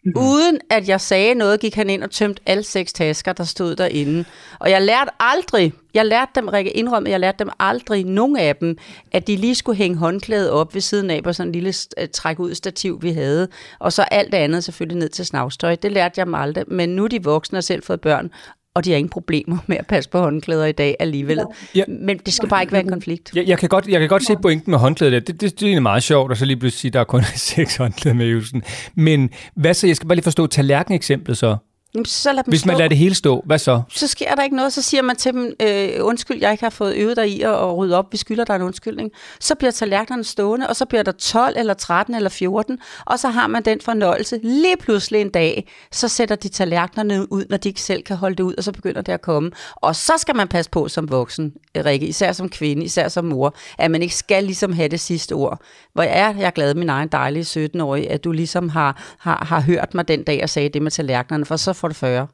Mhm. 0.03 0.17
Uden 0.17 0.59
at 0.69 0.89
jeg 0.89 1.01
sagde 1.01 1.35
noget, 1.35 1.59
gik 1.59 1.75
han 1.75 1.89
ind 1.89 2.03
og 2.03 2.11
tømte 2.11 2.41
alle 2.45 2.63
seks 2.63 2.93
tasker, 2.93 3.33
der 3.33 3.43
stod 3.43 3.75
derinde. 3.75 4.25
Og 4.59 4.69
jeg 4.69 4.81
lærte 4.81 5.11
aldrig, 5.19 5.73
jeg 5.93 6.05
lærte 6.05 6.31
dem, 6.35 6.47
Rikke 6.47 6.71
indrømme, 6.71 7.09
jeg 7.09 7.19
lærte 7.19 7.39
dem 7.39 7.49
aldrig, 7.59 8.05
nogen 8.05 8.37
af 8.37 8.55
dem, 8.55 8.77
at 9.11 9.27
de 9.27 9.35
lige 9.35 9.55
skulle 9.55 9.77
hænge 9.77 9.97
håndklædet 9.97 10.49
op 10.49 10.73
ved 10.73 10.81
siden 10.81 11.09
af 11.09 11.23
på 11.23 11.33
sådan 11.33 11.47
en 11.47 11.51
lille 11.51 11.73
uh, 12.01 12.07
træk 12.13 12.39
ud 12.39 12.55
stativ, 12.55 13.01
vi 13.01 13.11
havde. 13.11 13.47
Og 13.79 13.93
så 13.93 14.01
alt 14.01 14.31
det 14.31 14.37
andet 14.37 14.63
selvfølgelig 14.63 14.99
ned 14.99 15.09
til 15.09 15.25
snavstøj. 15.25 15.75
Det 15.75 15.91
lærte 15.91 16.13
jeg 16.19 16.25
dem 16.25 16.35
aldrig. 16.35 16.63
Men 16.67 16.89
nu 16.89 17.03
er 17.03 17.07
de 17.07 17.23
voksne 17.23 17.57
og 17.57 17.63
selv 17.63 17.83
fået 17.83 18.01
børn, 18.01 18.31
og 18.75 18.85
de 18.85 18.89
har 18.89 18.97
ingen 18.97 19.09
problemer 19.09 19.57
med 19.67 19.77
at 19.77 19.87
passe 19.87 20.09
på 20.09 20.19
håndklæder 20.19 20.65
i 20.65 20.71
dag 20.71 20.95
alligevel. 20.99 21.41
Ja. 21.75 21.83
Men 21.87 22.17
det 22.17 22.33
skal 22.33 22.49
bare 22.49 22.61
ikke 22.63 22.73
være 22.73 22.83
en 22.83 22.89
konflikt. 22.89 23.31
Jeg, 23.35 23.47
jeg, 23.47 23.57
kan 23.57 23.69
godt, 23.69 23.87
jeg 23.87 23.99
kan 23.99 24.09
godt 24.09 24.25
se 24.25 24.35
pointen 24.41 24.71
med 24.71 24.79
håndklædet. 24.79 25.13
der. 25.13 25.19
Det, 25.19 25.41
det, 25.41 25.51
det 25.51 25.61
er 25.61 25.67
egentlig 25.67 25.83
meget 25.83 26.03
sjovt, 26.03 26.31
og 26.31 26.37
så 26.37 26.45
lige 26.45 26.57
pludselig 26.57 26.79
sige, 26.79 26.89
at 26.89 26.93
der 26.93 26.99
er 26.99 27.03
kun 27.03 27.23
seks 27.35 27.75
håndklæder 27.75 28.15
med 28.15 28.25
øvelsen. 28.25 28.63
Men 28.95 29.29
hvad 29.55 29.73
så? 29.73 29.87
Jeg 29.87 29.95
skal 29.95 30.07
bare 30.07 30.15
lige 30.15 30.23
forstå 30.23 30.47
tallerken-eksemplet 30.47 31.37
så. 31.37 31.57
Jamen, 31.93 32.05
så 32.05 32.33
lad 32.33 32.43
dem 32.43 32.51
Hvis 32.51 32.65
man 32.65 32.73
stå. 32.73 32.77
lader 32.77 32.89
det 32.89 32.97
hele 32.97 33.15
stå, 33.15 33.43
hvad 33.45 33.59
så? 33.59 33.81
så 33.89 34.07
sker 34.07 34.35
der 34.35 34.43
ikke 34.43 34.55
noget. 34.55 34.73
Så 34.73 34.81
siger 34.81 35.01
man 35.01 35.15
til 35.15 35.33
dem, 35.33 35.53
øh, 35.61 35.89
undskyld, 36.01 36.37
jeg 36.41 36.51
ikke 36.51 36.63
har 36.63 36.69
fået 36.69 36.95
øvet 36.95 37.17
dig 37.17 37.29
i 37.29 37.41
at, 37.41 37.53
at 37.53 37.77
rydde 37.77 37.97
op. 37.97 38.05
Vi 38.11 38.17
skylder 38.17 38.43
dig 38.43 38.55
en 38.55 38.61
undskyldning. 38.61 39.11
Så 39.39 39.55
bliver 39.55 39.71
tallerkenerne 39.71 40.23
stående, 40.23 40.67
og 40.69 40.75
så 40.75 40.85
bliver 40.85 41.03
der 41.03 41.11
12 41.11 41.55
eller 41.57 41.73
13 41.73 42.15
eller 42.15 42.29
14, 42.29 42.79
og 43.05 43.19
så 43.19 43.29
har 43.29 43.47
man 43.47 43.65
den 43.65 43.81
fornøjelse. 43.81 44.39
Lige 44.43 44.77
pludselig 44.77 45.21
en 45.21 45.29
dag, 45.29 45.67
så 45.91 46.07
sætter 46.07 46.35
de 46.35 46.49
tallerkenerne 46.49 47.31
ud, 47.31 47.45
når 47.49 47.57
de 47.57 47.69
ikke 47.69 47.81
selv 47.81 48.03
kan 48.03 48.17
holde 48.17 48.35
det 48.35 48.43
ud, 48.43 48.53
og 48.57 48.63
så 48.63 48.71
begynder 48.71 49.01
det 49.01 49.11
at 49.11 49.21
komme. 49.21 49.51
Og 49.75 49.95
så 49.95 50.13
skal 50.17 50.35
man 50.35 50.47
passe 50.47 50.71
på 50.71 50.87
som 50.87 51.11
voksen, 51.11 51.53
Rikke, 51.75 52.07
især 52.07 52.31
som 52.31 52.49
kvinde, 52.49 52.85
især 52.85 53.07
som 53.07 53.25
mor, 53.25 53.55
at 53.77 53.91
man 53.91 54.01
ikke 54.01 54.15
skal 54.15 54.43
ligesom 54.43 54.73
have 54.73 54.87
det 54.87 54.99
sidste 54.99 55.33
ord. 55.33 55.61
Hvor 55.93 56.03
jeg 56.03 56.19
er, 56.19 56.35
jeg 56.39 56.53
glad, 56.53 56.73
min 56.73 56.89
egen 56.89 57.07
dejlige 57.07 57.43
17-årige, 57.43 58.11
at 58.11 58.23
du 58.23 58.31
ligesom 58.31 58.69
har, 58.69 59.15
har, 59.19 59.45
har 59.45 59.61
hørt 59.61 59.93
mig 59.93 60.07
den 60.07 60.23
dag 60.23 60.43
og 60.43 60.49
sagde 60.49 60.69
det 60.69 60.81
med 60.81 60.91
tallerkenerne, 60.91 61.45
for 61.45 61.55
så 61.55 61.73
får 61.81 61.93
det 61.93 61.99
40. 61.99 62.27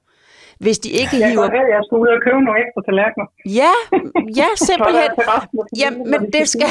Hvis 0.59 0.79
de 0.79 0.89
ikke 0.89 1.09
Jeg 1.19 1.29
hiver... 1.29 1.43
at 1.43 1.51
jeg 1.75 1.81
skal 1.87 1.95
ud 2.03 2.07
og 2.07 2.19
købe 2.27 2.41
nogle 2.45 2.59
ekstra 2.63 2.81
tallerkener. 2.87 3.25
Ja, 3.61 3.73
ja, 4.41 4.47
simpelthen. 4.69 5.09
Ja, 5.81 5.89
men 6.11 6.31
det 6.33 6.49
skal... 6.49 6.67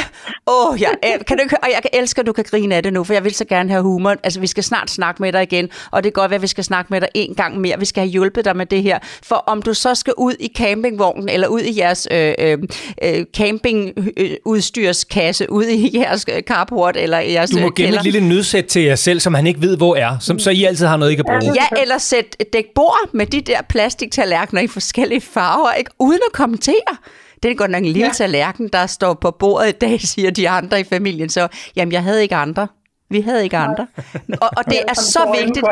Åh, 0.46 0.70
oh, 0.72 0.80
jeg, 0.82 0.90
kan 1.28 1.36
du, 1.36 1.42
ikke- 1.42 1.56
og 1.62 1.68
jeg 1.74 1.80
kan 1.82 1.90
elske, 2.00 2.20
at 2.20 2.26
du 2.26 2.32
kan 2.32 2.44
grine 2.50 2.74
af 2.74 2.82
det 2.82 2.92
nu, 2.92 3.04
for 3.04 3.12
jeg 3.12 3.24
vil 3.24 3.34
så 3.34 3.44
gerne 3.44 3.70
have 3.70 3.82
humor. 3.82 4.10
Altså, 4.10 4.40
vi 4.40 4.46
skal 4.46 4.64
snart 4.64 4.90
snakke 4.90 5.22
med 5.22 5.32
dig 5.32 5.42
igen, 5.42 5.68
og 5.90 6.04
det 6.04 6.14
kan 6.14 6.20
godt 6.22 6.30
være, 6.30 6.36
at 6.38 6.42
vi 6.42 6.46
skal 6.46 6.64
snakke 6.64 6.86
med 6.90 7.00
dig 7.00 7.08
en 7.14 7.34
gang 7.34 7.60
mere. 7.60 7.78
Vi 7.78 7.84
skal 7.84 8.00
have 8.00 8.10
hjulpet 8.10 8.44
dig 8.44 8.56
med 8.56 8.66
det 8.66 8.82
her. 8.82 8.98
For 9.22 9.36
om 9.46 9.62
du 9.62 9.74
så 9.74 9.94
skal 9.94 10.12
ud 10.18 10.34
i 10.40 10.48
campingvognen, 10.56 11.28
eller 11.28 11.48
ud 11.48 11.60
i 11.60 11.80
jeres 11.80 12.08
øh, 12.10 12.34
øh, 12.38 12.58
øh, 13.02 13.24
campingudstyrskasse, 13.36 15.52
ud 15.52 15.64
i 15.64 15.98
jeres 15.98 16.24
øh, 16.36 16.42
carport, 16.42 16.96
eller 16.96 17.18
i 17.18 17.32
jeres 17.32 17.50
Du 17.50 17.58
må 17.58 17.66
øh, 17.66 17.72
gemme 17.76 17.96
et 17.96 18.04
lille 18.04 18.28
nødsæt 18.28 18.64
til 18.64 18.82
jer 18.82 18.94
selv, 18.94 19.20
som 19.20 19.34
han 19.34 19.46
ikke 19.46 19.60
ved, 19.60 19.76
hvor 19.76 19.96
er. 19.96 20.18
Som, 20.20 20.38
så 20.38 20.50
I 20.50 20.64
altid 20.64 20.86
har 20.86 20.96
noget, 20.96 21.12
I 21.12 21.14
kan 21.14 21.24
bruge. 21.24 21.40
Ja, 21.54 21.80
eller 21.82 21.98
sæt 21.98 22.36
et 22.40 22.52
dæk 22.52 22.64
bord 22.74 23.08
med 23.12 23.26
de 23.26 23.40
der 23.40 23.62
plastiktallerkener 23.76 24.62
i 24.62 24.66
forskellige 24.66 25.20
farver, 25.20 25.72
ikke? 25.72 25.90
uden 25.98 26.20
at 26.28 26.32
kommentere. 26.32 26.96
Det 27.42 27.50
er 27.50 27.54
godt 27.54 27.70
nok 27.70 27.82
en 27.82 27.92
lille 27.92 28.06
ja. 28.06 28.12
tallerken, 28.12 28.68
der 28.68 28.86
står 28.86 29.14
på 29.14 29.30
bordet 29.30 29.68
i 29.68 29.72
dag, 29.72 30.00
siger 30.12 30.30
de 30.30 30.48
andre 30.48 30.80
i 30.80 30.84
familien. 30.84 31.28
Så, 31.28 31.48
jamen, 31.76 31.92
jeg 31.92 32.02
havde 32.02 32.22
ikke 32.22 32.34
andre. 32.34 32.68
Vi 33.10 33.20
havde 33.20 33.44
ikke 33.44 33.56
andre. 33.56 33.86
Og, 34.40 34.50
og 34.56 34.64
det 34.64 34.78
er 34.88 34.94
så 34.94 35.36
vigtigt. 35.40 35.66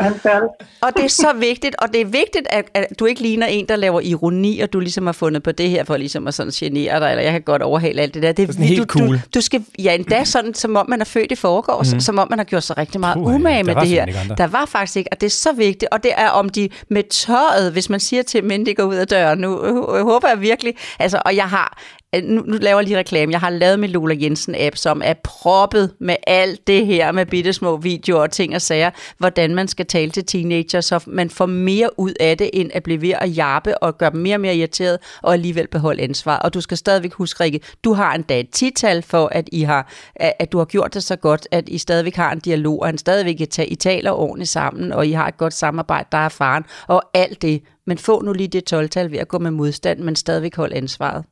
Og 0.81 0.93
det 0.97 1.05
er 1.05 1.09
så 1.09 1.33
vigtigt, 1.39 1.77
og 1.79 1.93
det 1.93 2.01
er 2.01 2.05
vigtigt, 2.05 2.47
at, 2.51 2.65
at 2.75 2.87
du 2.99 3.05
ikke 3.05 3.23
ligner 3.23 3.47
en, 3.47 3.69
der 3.69 3.77
laver 3.77 4.01
ironi, 4.01 4.61
og 4.61 4.73
du 4.73 4.81
ligesom 4.81 5.07
har 5.07 5.13
fundet 5.13 5.43
på 5.43 5.53
det 5.53 5.71
her 5.71 5.85
for 5.85 5.97
ligesom 5.97 6.27
at 6.29 6.35
sådan 6.35 6.53
genere 6.57 7.01
dig, 7.01 7.11
eller 7.11 7.23
jeg 7.23 7.33
kan 7.33 7.43
godt 7.43 7.63
overhale 7.63 8.03
alt 8.03 8.15
det 8.15 8.23
der. 8.23 8.33
Det 8.33 8.49
er 8.49 8.53
Sådan 8.53 8.65
helt 8.65 8.79
du, 8.79 8.99
du, 8.99 9.07
cool. 9.07 9.21
du 9.35 9.41
skal, 9.41 9.65
ja, 9.79 9.95
endda 9.95 10.25
sådan, 10.25 10.55
som 10.55 10.77
om 10.77 10.91
man 10.91 11.01
er 11.01 11.05
født 11.05 11.33
i 11.33 11.35
forgårs, 11.35 11.95
mm. 11.95 12.01
som 12.01 12.19
om 12.19 12.27
man 12.31 12.39
har 12.39 12.45
gjort 12.45 12.63
sig 12.63 12.79
rigtig 12.79 13.01
meget 13.01 13.17
Puha, 13.17 13.35
umage 13.35 13.63
med 13.63 13.75
det 13.75 13.89
her. 13.89 14.07
Der 14.39 14.47
var 14.47 14.67
faktisk 14.67 14.97
ikke, 14.97 15.13
og 15.13 15.21
det 15.21 15.27
er 15.27 15.31
så 15.31 15.53
vigtigt, 15.53 15.89
og 15.93 16.03
det 16.03 16.13
er 16.17 16.29
om 16.29 16.49
de 16.49 16.69
med 16.91 17.03
tøjet, 17.11 17.73
hvis 17.73 17.91
man 17.91 18.01
siger 18.01 18.23
til 18.23 18.43
dem, 18.43 18.51
inden 18.51 18.67
de 18.67 18.75
går 18.75 18.85
ud 18.85 18.95
af 18.95 19.07
døren, 19.07 19.39
nu 19.39 19.65
øh, 19.65 20.03
håber 20.03 20.29
jeg 20.29 20.41
virkelig, 20.41 20.75
altså, 20.99 21.23
og 21.25 21.37
jeg 21.37 21.45
har, 21.45 21.79
nu, 22.23 22.43
nu 22.47 22.57
laver 22.61 22.79
jeg 22.79 22.85
lige 22.87 22.99
reklame, 22.99 23.33
jeg 23.33 23.41
har 23.41 23.51
lavet 23.51 23.81
min 23.81 23.91
Lola 23.91 24.17
Jensen 24.21 24.55
app, 24.59 24.77
som 24.77 25.03
er 25.05 25.15
proppet 25.25 25.95
med 26.01 26.17
alt 26.27 26.67
det 26.67 26.87
her, 26.87 27.13
med 27.13 27.27
bitte 27.27 27.53
små 27.53 27.77
videoer 27.77 28.21
og 28.23 28.31
ting 28.31 28.55
og 28.55 28.63
sager, 28.63 28.91
hvordan 29.19 29.55
man 29.55 29.69
skal 29.69 29.87
tale 29.87 30.11
til 30.11 30.25
teenager, 30.25 30.81
så 30.81 31.05
man 31.07 31.31
får 31.31 31.47
mere 31.47 31.91
ud 31.99 32.13
af 32.21 32.39
det, 32.39 32.51
end 32.53 32.71
at 32.75 32.83
blive 32.83 33.01
ved 33.01 33.13
at 33.21 33.37
jappe 33.37 33.79
og 33.79 33.99
gøre 33.99 34.11
dem 34.11 34.21
mere 34.21 34.37
og 34.37 34.41
mere 34.41 34.57
irriteret, 34.57 34.99
og 35.23 35.33
alligevel 35.33 35.69
beholde 35.69 36.03
ansvar. 36.03 36.37
Og 36.37 36.55
du 36.55 36.61
skal 36.61 36.77
stadigvæk 36.77 37.13
huske, 37.13 37.45
Rikke, 37.45 37.61
du 37.85 37.93
har 37.93 38.15
endda 38.15 38.41
et 38.41 38.51
tital 38.51 39.03
for, 39.03 39.27
at, 39.27 39.49
I 39.53 39.63
har, 39.63 39.93
at, 40.17 40.53
du 40.53 40.59
har 40.59 40.65
gjort 40.65 40.95
det 40.95 41.03
så 41.03 41.17
godt, 41.17 41.49
at 41.51 41.69
I 41.69 41.79
stadigvæk 41.79 42.17
har 42.17 42.33
en 42.33 42.41
dialog, 42.41 42.81
og 42.81 42.87
han 42.87 42.99
stadigvæk 42.99 43.41
I, 43.41 43.47
I 43.69 43.75
taler 43.75 44.11
ordentligt 44.11 44.51
sammen, 44.51 44.93
og 44.93 45.07
I 45.07 45.13
har 45.13 45.29
et 45.29 45.37
godt 45.37 45.55
samarbejde, 45.55 46.09
der 46.13 46.19
er 46.19 46.29
faren, 46.29 46.65
og 46.87 47.03
alt 47.15 47.43
det. 47.43 47.63
Men 47.87 47.99
få 47.99 48.23
nu 48.23 48.33
lige 48.33 48.49
det 48.49 48.73
12-tal 48.73 49.11
ved 49.11 49.19
at 49.19 49.29
gå 49.29 49.39
med 49.39 49.51
modstand, 49.51 50.01
men 50.01 50.17
stadigvæk 50.17 50.57
holde 50.57 50.77
ansvaret. 50.77 51.25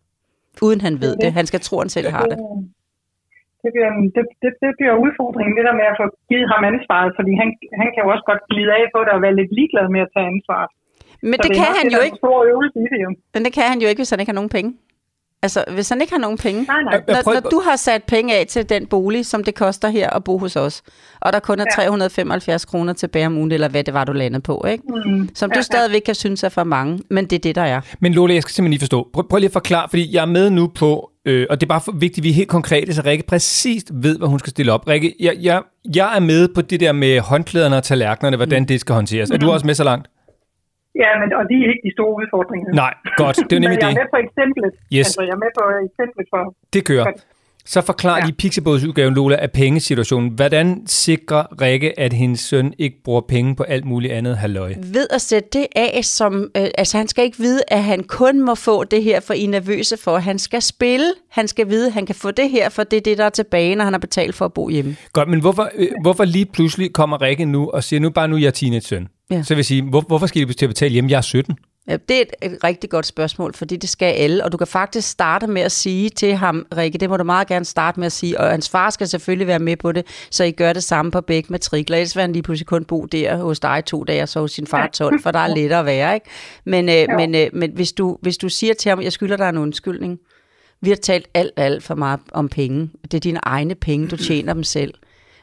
Uden 0.67 0.81
han 0.87 0.95
ved 1.05 1.13
det. 1.23 1.31
Han 1.39 1.47
skal 1.51 1.61
tro, 1.67 1.75
han 1.85 1.93
selv 1.97 2.09
har 2.17 2.27
det. 2.33 2.39
Det 3.63 3.71
bliver, 3.75 3.91
det, 4.17 4.25
det, 4.43 4.51
det 4.63 4.71
bliver 4.79 4.95
udfordringen, 5.05 5.53
det 5.59 5.65
der 5.69 5.77
med 5.81 5.87
at 5.93 5.97
få 6.01 6.07
givet 6.31 6.49
ham 6.53 6.63
ansvaret, 6.73 7.11
fordi 7.19 7.33
han, 7.41 7.49
han 7.81 7.89
kan 7.93 8.01
jo 8.05 8.09
også 8.15 8.25
godt 8.31 8.43
glide 8.51 8.73
af 8.79 8.85
på 8.95 8.99
det 9.05 9.13
og 9.17 9.21
være 9.27 9.35
lidt 9.41 9.53
ligeglad 9.59 9.87
med 9.95 10.01
at 10.07 10.11
tage 10.15 10.27
ansvaret. 10.33 10.71
Men 11.31 11.37
det 11.43 11.51
er 11.51 11.59
kan 11.61 11.73
han 11.79 11.87
det, 11.87 11.97
jo 11.97 12.01
ikke. 12.07 12.19
stor 12.23 12.39
øvelse 12.53 12.79
i 12.85 12.89
det 12.93 13.01
jo. 13.07 13.11
Men 13.35 13.41
det 13.47 13.53
kan 13.59 13.67
han 13.73 13.79
jo 13.83 13.87
ikke, 13.91 14.01
hvis 14.03 14.13
han 14.13 14.21
ikke 14.21 14.33
har 14.33 14.41
nogen 14.41 14.55
penge. 14.57 14.71
Altså, 15.43 15.65
hvis 15.75 15.89
han 15.89 16.01
ikke 16.01 16.13
har 16.13 16.21
nogen 16.21 16.39
penge. 16.39 16.63
Nej, 16.63 16.83
nej. 16.83 17.03
Når, 17.09 17.33
når 17.33 17.41
du 17.51 17.63
har 17.65 17.77
sat 17.77 18.03
penge 18.05 18.35
af 18.37 18.47
til 18.47 18.69
den 18.69 18.87
bolig, 18.87 19.27
som 19.27 19.45
det 19.45 19.55
koster 19.55 19.89
her 19.89 20.11
at 20.11 20.25
bo 20.25 20.39
hos 20.39 20.57
os, 20.57 20.83
og 21.21 21.33
der 21.33 21.39
kun 21.39 21.61
er 21.61 21.65
375 21.77 22.65
kroner 22.65 22.93
tilbage 22.93 23.27
om 23.27 23.37
ugen, 23.37 23.53
eller 23.53 23.69
hvad 23.69 23.85
det 23.85 23.95
var, 23.95 24.05
du 24.05 24.13
landede 24.13 24.43
på, 24.43 24.65
ikke? 24.69 24.85
Mm. 25.07 25.29
Som 25.35 25.51
du 25.51 25.55
Ja, 25.55 25.59
ja. 25.59 25.63
stadigvæk 25.63 26.01
kan 26.07 26.15
synes 26.15 26.43
er 26.43 26.49
for 26.49 26.65
mange, 26.65 26.99
men 27.11 27.25
det 27.25 27.37
er 27.37 27.41
det, 27.41 27.55
der 27.55 27.63
er. 27.63 27.81
Men 28.01 28.15
Lola, 28.15 28.35
jeg 28.35 28.43
skal 28.43 28.53
simpelthen 28.53 28.71
lige 28.71 28.81
forstå. 28.81 29.09
Prøv, 29.13 29.29
prøv 29.29 29.39
lige 29.39 29.47
at 29.49 29.53
forklare, 29.53 29.87
fordi 29.91 30.15
jeg 30.15 30.23
er 30.23 30.27
med 30.27 30.51
nu 30.51 30.67
på, 30.75 31.11
øh, 31.27 31.47
og 31.51 31.61
det 31.61 31.67
er 31.67 31.69
bare 31.69 31.81
for 31.81 31.93
vigtigt, 31.93 32.19
at 32.19 32.25
vi 32.25 32.31
er 32.31 32.35
helt 32.35 32.49
konkrete, 32.49 32.95
så 32.95 33.03
Rikke 33.05 33.25
præcis 33.27 33.83
ved, 33.93 34.19
hvad 34.19 34.29
hun 34.29 34.39
skal 34.39 34.51
stille 34.51 34.73
op. 34.73 34.89
Rikke, 34.89 35.15
jeg, 35.21 35.37
jeg, 35.41 35.63
jeg 35.95 36.17
er 36.17 36.21
med 36.21 36.49
på 36.55 36.63
det 36.63 36.81
der 36.81 36.93
med 36.93 37.21
håndklæderne 37.21 37.77
og 37.77 37.83
tallerkenerne, 37.83 38.37
hvordan 38.37 38.65
det 38.65 38.81
skal 38.81 38.95
håndteres. 38.95 39.31
Er 39.31 39.37
du 39.37 39.51
også 39.51 39.67
med 39.67 39.75
så 39.75 39.85
langt? 39.85 40.09
Ja, 41.03 41.11
men, 41.21 41.29
og 41.39 41.45
de 41.51 41.55
er 41.65 41.69
ikke 41.73 41.85
de 41.89 41.93
store 41.99 42.13
udfordringer. 42.21 42.69
Nej, 42.83 42.95
godt. 43.23 43.37
Det 43.51 43.57
er 43.57 43.61
nemlig 43.65 43.79
jeg 43.83 43.87
er 43.91 43.95
det. 43.95 43.99
med 44.03 44.09
på 44.15 44.19
eksemplet. 44.27 44.71
Yes. 44.97 45.07
Altså, 45.07 45.21
jeg 45.29 45.35
er 45.39 45.43
med 45.45 45.51
på 45.59 45.63
eksemplet 45.89 46.27
for... 46.33 46.41
Det 46.75 46.85
kører. 46.91 47.07
Så 47.65 47.81
forklar 47.81 48.17
Ja. 48.19 48.25
lige 48.25 48.35
Pixelbogs-udgaven, 48.43 49.15
Lola, 49.15 49.37
af 49.37 49.51
pengesituationen. 49.53 50.31
Hvordan 50.31 50.83
sikrer 50.87 51.61
Rikke, 51.61 52.01
at 52.01 52.13
hendes 52.13 52.41
søn 52.41 52.75
ikke 52.79 52.97
bruger 53.05 53.21
penge 53.21 53.57
på 53.57 53.63
alt 53.63 53.85
muligt 53.85 54.13
andet 54.13 54.37
halløj? 54.37 54.75
Ved 54.79 55.07
at 55.11 55.21
sætte 55.21 55.49
det 55.53 55.67
af, 55.77 56.01
som, 56.05 56.51
øh, 56.57 56.67
altså 56.79 56.97
han 56.99 57.09
skal 57.09 57.25
ikke 57.25 57.39
vide, 57.39 57.61
at 57.69 57.83
han 57.83 58.03
kun 58.05 58.41
må 58.45 58.55
få 58.55 58.85
det 58.85 59.03
her, 59.03 59.21
for 59.21 59.35
I 59.35 59.45
er 59.45 59.49
nervøse 59.49 59.97
for. 60.05 60.17
Han 60.19 60.39
skal 60.39 60.63
spille, 60.63 61.07
han 61.31 61.49
skal 61.49 61.69
vide, 61.69 61.87
at 61.87 61.93
han 61.93 62.07
kan 62.07 62.15
få 62.15 62.31
det 62.31 62.51
her, 62.51 62.69
for 62.69 62.83
det 62.83 62.97
er 62.97 63.01
det, 63.01 63.19
der 63.19 63.25
er 63.25 63.31
tilbage, 63.31 63.75
når 63.75 63.85
han 63.85 63.93
har 63.93 64.01
betalt 64.01 64.35
for 64.35 64.45
at 64.45 64.53
bo 64.53 64.69
hjemme. 64.69 64.97
Godt, 65.13 65.29
men 65.29 65.41
hvorfor, 65.41 65.69
øh, 65.75 65.89
hvorfor 66.03 66.25
lige 66.25 66.47
pludselig 66.47 66.93
kommer 66.93 67.23
Rikke 67.23 67.45
nu 67.45 67.71
og 67.71 67.85
siger, 67.85 68.01
nu 68.01 68.11
bare 68.11 68.29
nu 68.29 68.37
er 68.37 68.41
jeg 68.41 68.55
teenage-søn? 68.55 69.09
Ja. 69.33 69.43
Så 69.43 69.55
vil 69.55 69.59
jeg 69.59 69.65
sige, 69.65 69.83
hvor, 69.83 70.01
hvorfor 70.01 70.27
skal 70.27 70.49
de 70.49 70.53
til 70.53 70.67
at 70.67 70.71
betale 70.71 70.93
hjemme? 70.93 71.11
Jeg 71.11 71.17
er 71.17 71.23
17. 71.23 71.57
Ja, 71.89 71.97
det 72.09 72.17
er 72.17 72.21
et, 72.21 72.53
et 72.53 72.65
rigtig 72.65 72.91
godt 72.91 73.07
spørgsmål, 73.07 73.55
fordi 73.55 73.77
det 73.77 73.89
skal 73.91 74.07
alle, 74.07 74.45
og 74.45 74.53
du 74.53 74.57
kan 74.57 74.67
faktisk 74.67 75.09
starte 75.09 75.47
med 75.47 75.63
at 75.63 75.73
sige 75.73 76.09
til 76.09 76.35
ham, 76.35 76.67
Rikke, 76.77 76.99
det 76.99 77.11
må 77.11 77.17
du 77.17 77.25
meget 77.25 77.49
gerne 77.49 77.65
starte 77.65 78.01
med 78.01 78.07
at 78.07 78.13
sige, 78.13 78.41
og 78.41 78.51
hans 78.51 78.69
far 78.69 78.91
skal 78.91 79.09
selvfølgelig 79.09 79.47
være 79.47 79.59
med 79.59 79.77
på 79.77 79.93
det, 79.93 80.07
så 80.31 80.45
I 80.45 80.51
gør 80.51 80.73
det 80.73 80.85
samme 80.85 81.11
på 81.11 81.21
begge 81.21 81.47
matrikler, 81.51 81.97
ellers 81.97 82.17
vil 82.17 82.21
han 82.21 82.33
lige 82.33 82.43
pludselig 82.43 82.67
kun 82.67 82.85
bo 82.85 83.05
der 83.05 83.37
hos 83.37 83.61
dig 83.61 83.83
to 83.87 84.05
dage, 84.05 84.23
og 84.23 84.29
så 84.29 84.41
hos 84.41 84.53
sin 84.53 84.67
far 84.67 84.87
12, 84.87 85.23
for 85.23 85.31
der 85.31 85.39
er 85.39 85.55
lettere 85.57 85.81
at 85.81 85.87
være, 85.87 86.15
ikke? 86.15 86.27
Men, 86.65 86.89
øh, 86.89 87.07
men, 87.17 87.35
øh, 87.35 87.47
men 87.53 87.71
hvis, 87.75 87.93
du, 87.93 88.19
hvis 88.23 88.39
du 88.39 88.49
siger 88.49 88.75
til 88.75 88.89
ham, 88.89 89.03
jeg 89.03 89.13
skylder 89.13 89.37
dig 89.37 89.49
en 89.49 89.59
undskyldning, 89.59 90.19
vi 90.81 90.89
har 90.89 90.97
talt 90.97 91.29
alt, 91.35 91.53
alt 91.57 91.83
for 91.83 91.95
meget 91.95 92.21
om 92.33 92.49
penge, 92.49 92.91
det 93.03 93.15
er 93.15 93.21
dine 93.21 93.41
egne 93.43 93.75
penge, 93.75 94.09
du 94.09 94.17
tjener 94.17 94.53
dem 94.53 94.65
selv, 94.65 94.95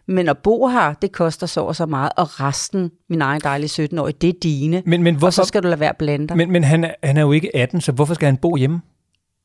men 0.10 0.30
at 0.30 0.38
bo 0.38 0.68
her, 0.68 0.94
det 0.94 1.12
koster 1.12 1.48
så 1.48 1.62
og 1.62 1.76
så 1.76 1.86
meget, 1.86 2.12
og 2.18 2.40
resten, 2.40 2.92
min 3.10 3.22
egen 3.22 3.42
dejlige 3.44 3.84
17-årige, 3.84 4.16
det 4.22 4.30
er 4.30 4.34
dine. 4.44 4.84
Men, 4.86 5.04
men, 5.04 5.16
Og 5.16 5.20
hvorfor, 5.20 5.32
så 5.32 5.48
skal 5.48 5.64
du 5.64 5.68
lade 5.68 5.80
være 5.80 5.94
blande 6.00 6.28
dig. 6.28 6.38
men, 6.38 6.52
men 6.52 6.64
han, 6.64 6.84
er, 6.84 6.92
han 7.04 7.18
er 7.18 7.22
jo 7.22 7.32
ikke 7.32 7.56
18, 7.56 7.82
så 7.82 7.92
hvorfor 7.92 8.14
skal 8.14 8.26
han 8.26 8.38
bo 8.38 8.56
hjemme? 8.56 8.82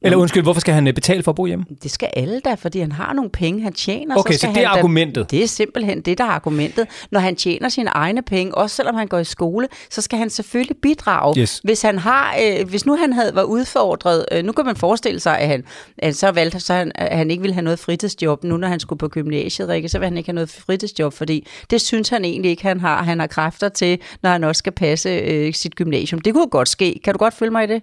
Eller 0.05 0.17
undskyld, 0.19 0.43
hvorfor 0.43 0.61
skal 0.61 0.75
han 0.75 0.87
øh, 0.87 0.95
betale 0.95 1.23
for 1.23 1.33
at 1.33 1.37
bo 1.37 1.47
hjemme? 1.47 1.65
Det 1.83 1.91
skal 1.91 2.09
alle 2.17 2.41
da, 2.41 2.55
fordi 2.55 2.81
han 2.81 2.93
har 2.93 3.13
nogle 3.13 3.31
penge, 3.31 3.63
han 3.63 3.73
tjener. 3.73 4.17
Okay, 4.17 4.33
så, 4.33 4.39
så 4.39 4.43
skal 4.43 4.55
det 4.55 4.63
er 4.63 4.69
han 4.69 4.75
da- 4.75 4.79
argumentet. 4.79 5.31
Det 5.31 5.43
er 5.43 5.47
simpelthen 5.47 6.01
det, 6.01 6.19
der 6.19 6.25
er 6.25 6.29
argumentet. 6.29 6.87
Når 7.11 7.21
han 7.21 7.37
tjener 7.37 7.69
sine 7.69 7.91
egne 7.91 8.23
penge, 8.23 8.55
også 8.55 8.77
selvom 8.77 8.95
han 8.95 9.09
går 9.09 9.19
i 9.19 9.25
skole, 9.25 9.69
så 9.91 10.01
skal 10.01 10.19
han 10.19 10.31
selvfølgelig 10.31 10.77
bidrage. 10.83 11.41
Yes. 11.41 11.61
Hvis 11.65 11.83
han 11.83 11.99
har, 11.99 12.37
øh, 12.43 12.69
hvis 12.69 12.87
nu 12.87 12.97
han 12.97 13.13
havde 13.13 13.35
var 13.35 13.43
udfordret, 13.43 14.27
øh, 14.33 14.45
nu 14.45 14.53
kan 14.53 14.65
man 14.67 14.77
forestille 14.77 15.21
sig, 15.21 15.39
at 15.39 15.49
han, 15.49 15.65
at 15.99 16.17
så 16.17 16.31
valgte 16.31 16.61
så 16.61 16.75
han, 16.75 16.93
at 16.95 17.19
han 17.19 17.31
ikke 17.31 17.41
ville 17.41 17.55
have 17.55 17.65
noget 17.65 17.79
fritidsjob, 17.79 18.45
nu 18.45 18.57
når 18.57 18.69
han 18.69 18.81
skulle 18.81 18.99
på 18.99 19.09
gymnasiet, 19.09 19.69
Rikke, 19.69 19.89
så 19.89 19.99
vil 19.99 20.07
han 20.09 20.17
ikke 20.17 20.29
have 20.29 20.35
noget 20.35 20.51
fritidsjob, 20.51 21.13
fordi 21.13 21.47
det 21.71 21.81
synes 21.81 22.09
han 22.09 22.25
egentlig 22.25 22.51
ikke, 22.51 22.63
han 22.63 22.81
har. 22.81 23.03
Han 23.03 23.21
har 23.21 23.27
kræfter 23.27 23.69
til, 23.69 23.99
når 24.23 24.31
han 24.31 24.45
også 24.45 24.59
skal 24.59 24.73
passe 24.73 25.09
øh, 25.09 25.55
sit 25.55 25.75
gymnasium. 25.77 26.21
Det 26.21 26.35
kunne 26.35 26.47
godt 26.47 26.69
ske. 26.69 27.01
Kan 27.05 27.15
du 27.15 27.19
godt 27.19 27.35
følge 27.35 27.51
mig 27.53 27.65
i 27.65 27.67
det? 27.67 27.83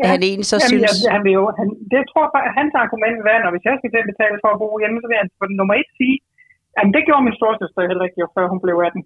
At 0.00 0.06
han 0.12 0.20
egentlig 0.28 0.48
så 0.52 0.56
Jamen, 0.58 0.70
synes... 0.70 0.92
Jeg, 1.04 1.12
han 1.14 1.22
vil 1.26 1.32
jo, 1.40 1.44
han, 1.60 1.68
det 1.92 2.00
tror 2.10 2.24
jeg, 2.34 2.42
hans 2.60 2.72
argument 2.84 3.18
være, 3.28 3.38
når 3.42 3.50
hvis 3.54 3.64
jeg 3.68 3.74
skal 3.78 3.90
til 3.92 4.02
at 4.04 4.08
betale 4.12 4.36
for 4.42 4.50
at 4.54 4.58
bo 4.62 4.68
hjemme, 4.82 4.98
så 5.02 5.06
vil 5.10 5.18
han 5.22 5.28
for 5.40 5.46
nummer 5.60 5.74
et 5.82 5.90
sige, 5.98 6.16
at 6.80 6.84
det 6.94 7.02
gjorde 7.08 7.24
min 7.26 7.36
storsøster 7.40 7.80
heller 7.90 8.04
ikke, 8.08 8.18
jo, 8.22 8.26
før 8.36 8.44
hun 8.52 8.60
blev 8.64 8.76
18. 8.88 9.02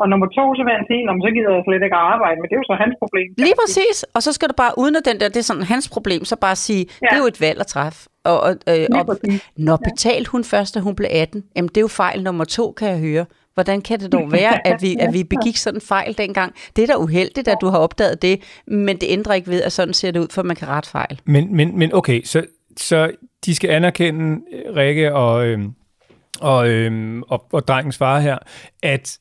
Og 0.00 0.06
nummer 0.12 0.28
to, 0.38 0.44
så 0.58 0.62
vil 0.66 0.72
han 0.78 0.86
sige, 0.90 1.02
"Nå, 1.06 1.10
men 1.14 1.22
så 1.26 1.30
gider 1.36 1.50
jeg 1.56 1.64
slet 1.66 1.82
ikke 1.86 1.98
at 2.00 2.06
arbejde, 2.14 2.36
men 2.40 2.46
det 2.48 2.54
er 2.56 2.60
jo 2.62 2.68
så 2.72 2.76
hans 2.84 2.96
problem. 3.02 3.28
Lige 3.46 3.56
præcis. 3.62 3.96
Og 4.16 4.20
så 4.26 4.30
skal 4.36 4.46
du 4.50 4.56
bare, 4.62 4.72
uden 4.82 4.94
at 5.00 5.04
den 5.08 5.16
der, 5.20 5.28
det 5.34 5.40
er 5.44 5.48
sådan 5.50 5.68
hans 5.74 5.86
problem, 5.94 6.22
så 6.30 6.36
bare 6.46 6.56
sige, 6.66 6.84
ja. 6.88 6.94
Ja. 7.02 7.06
det 7.08 7.16
er 7.18 7.22
jo 7.24 7.30
et 7.34 7.40
valg 7.46 7.58
at 7.64 7.68
træffe. 7.74 8.00
Og, 8.30 8.38
og, 8.46 8.52
øh, 8.72 8.86
og 8.98 9.02
når 9.68 9.76
betalte 9.88 10.28
hun 10.34 10.42
først, 10.52 10.70
da 10.74 10.78
hun 10.86 10.94
blev 10.98 11.08
18? 11.12 11.44
Jamen, 11.56 11.68
det 11.72 11.76
er 11.76 11.86
jo 11.88 11.92
fejl 12.04 12.18
nummer 12.28 12.44
to, 12.58 12.64
kan 12.78 12.88
jeg 12.94 13.00
høre. 13.08 13.24
Hvordan 13.56 13.80
kan 13.82 14.00
det 14.00 14.12
dog 14.12 14.32
være, 14.32 14.66
at 14.66 14.82
vi, 14.82 14.96
at 15.00 15.12
vi 15.14 15.24
begik 15.24 15.56
sådan 15.56 15.76
en 15.76 15.80
fejl 15.80 16.18
dengang? 16.18 16.54
Det 16.76 16.82
er 16.82 16.86
da 16.86 16.96
uheldigt, 16.96 17.48
at 17.48 17.56
du 17.60 17.66
har 17.66 17.78
opdaget 17.78 18.22
det, 18.22 18.40
men 18.66 18.96
det 18.96 19.06
ændrer 19.08 19.34
ikke 19.34 19.50
ved, 19.50 19.62
at 19.62 19.72
sådan 19.72 19.94
ser 19.94 20.10
det 20.10 20.20
ud, 20.20 20.26
for 20.30 20.42
man 20.42 20.56
kan 20.56 20.68
rette 20.68 20.90
fejl. 20.90 21.20
Men, 21.24 21.56
men, 21.56 21.78
men 21.78 21.94
okay, 21.94 22.22
så, 22.24 22.44
så 22.76 23.10
de 23.46 23.54
skal 23.54 23.70
anerkende, 23.70 24.40
øh, 24.52 24.76
Rikke 24.76 25.14
og, 25.14 25.46
øhm, 25.46 25.70
og, 26.40 26.68
øhm, 26.68 27.22
og, 27.22 27.46
og 27.52 27.68
drengens 27.68 27.96
far 27.96 28.20
her, 28.20 28.38
at 28.82 29.18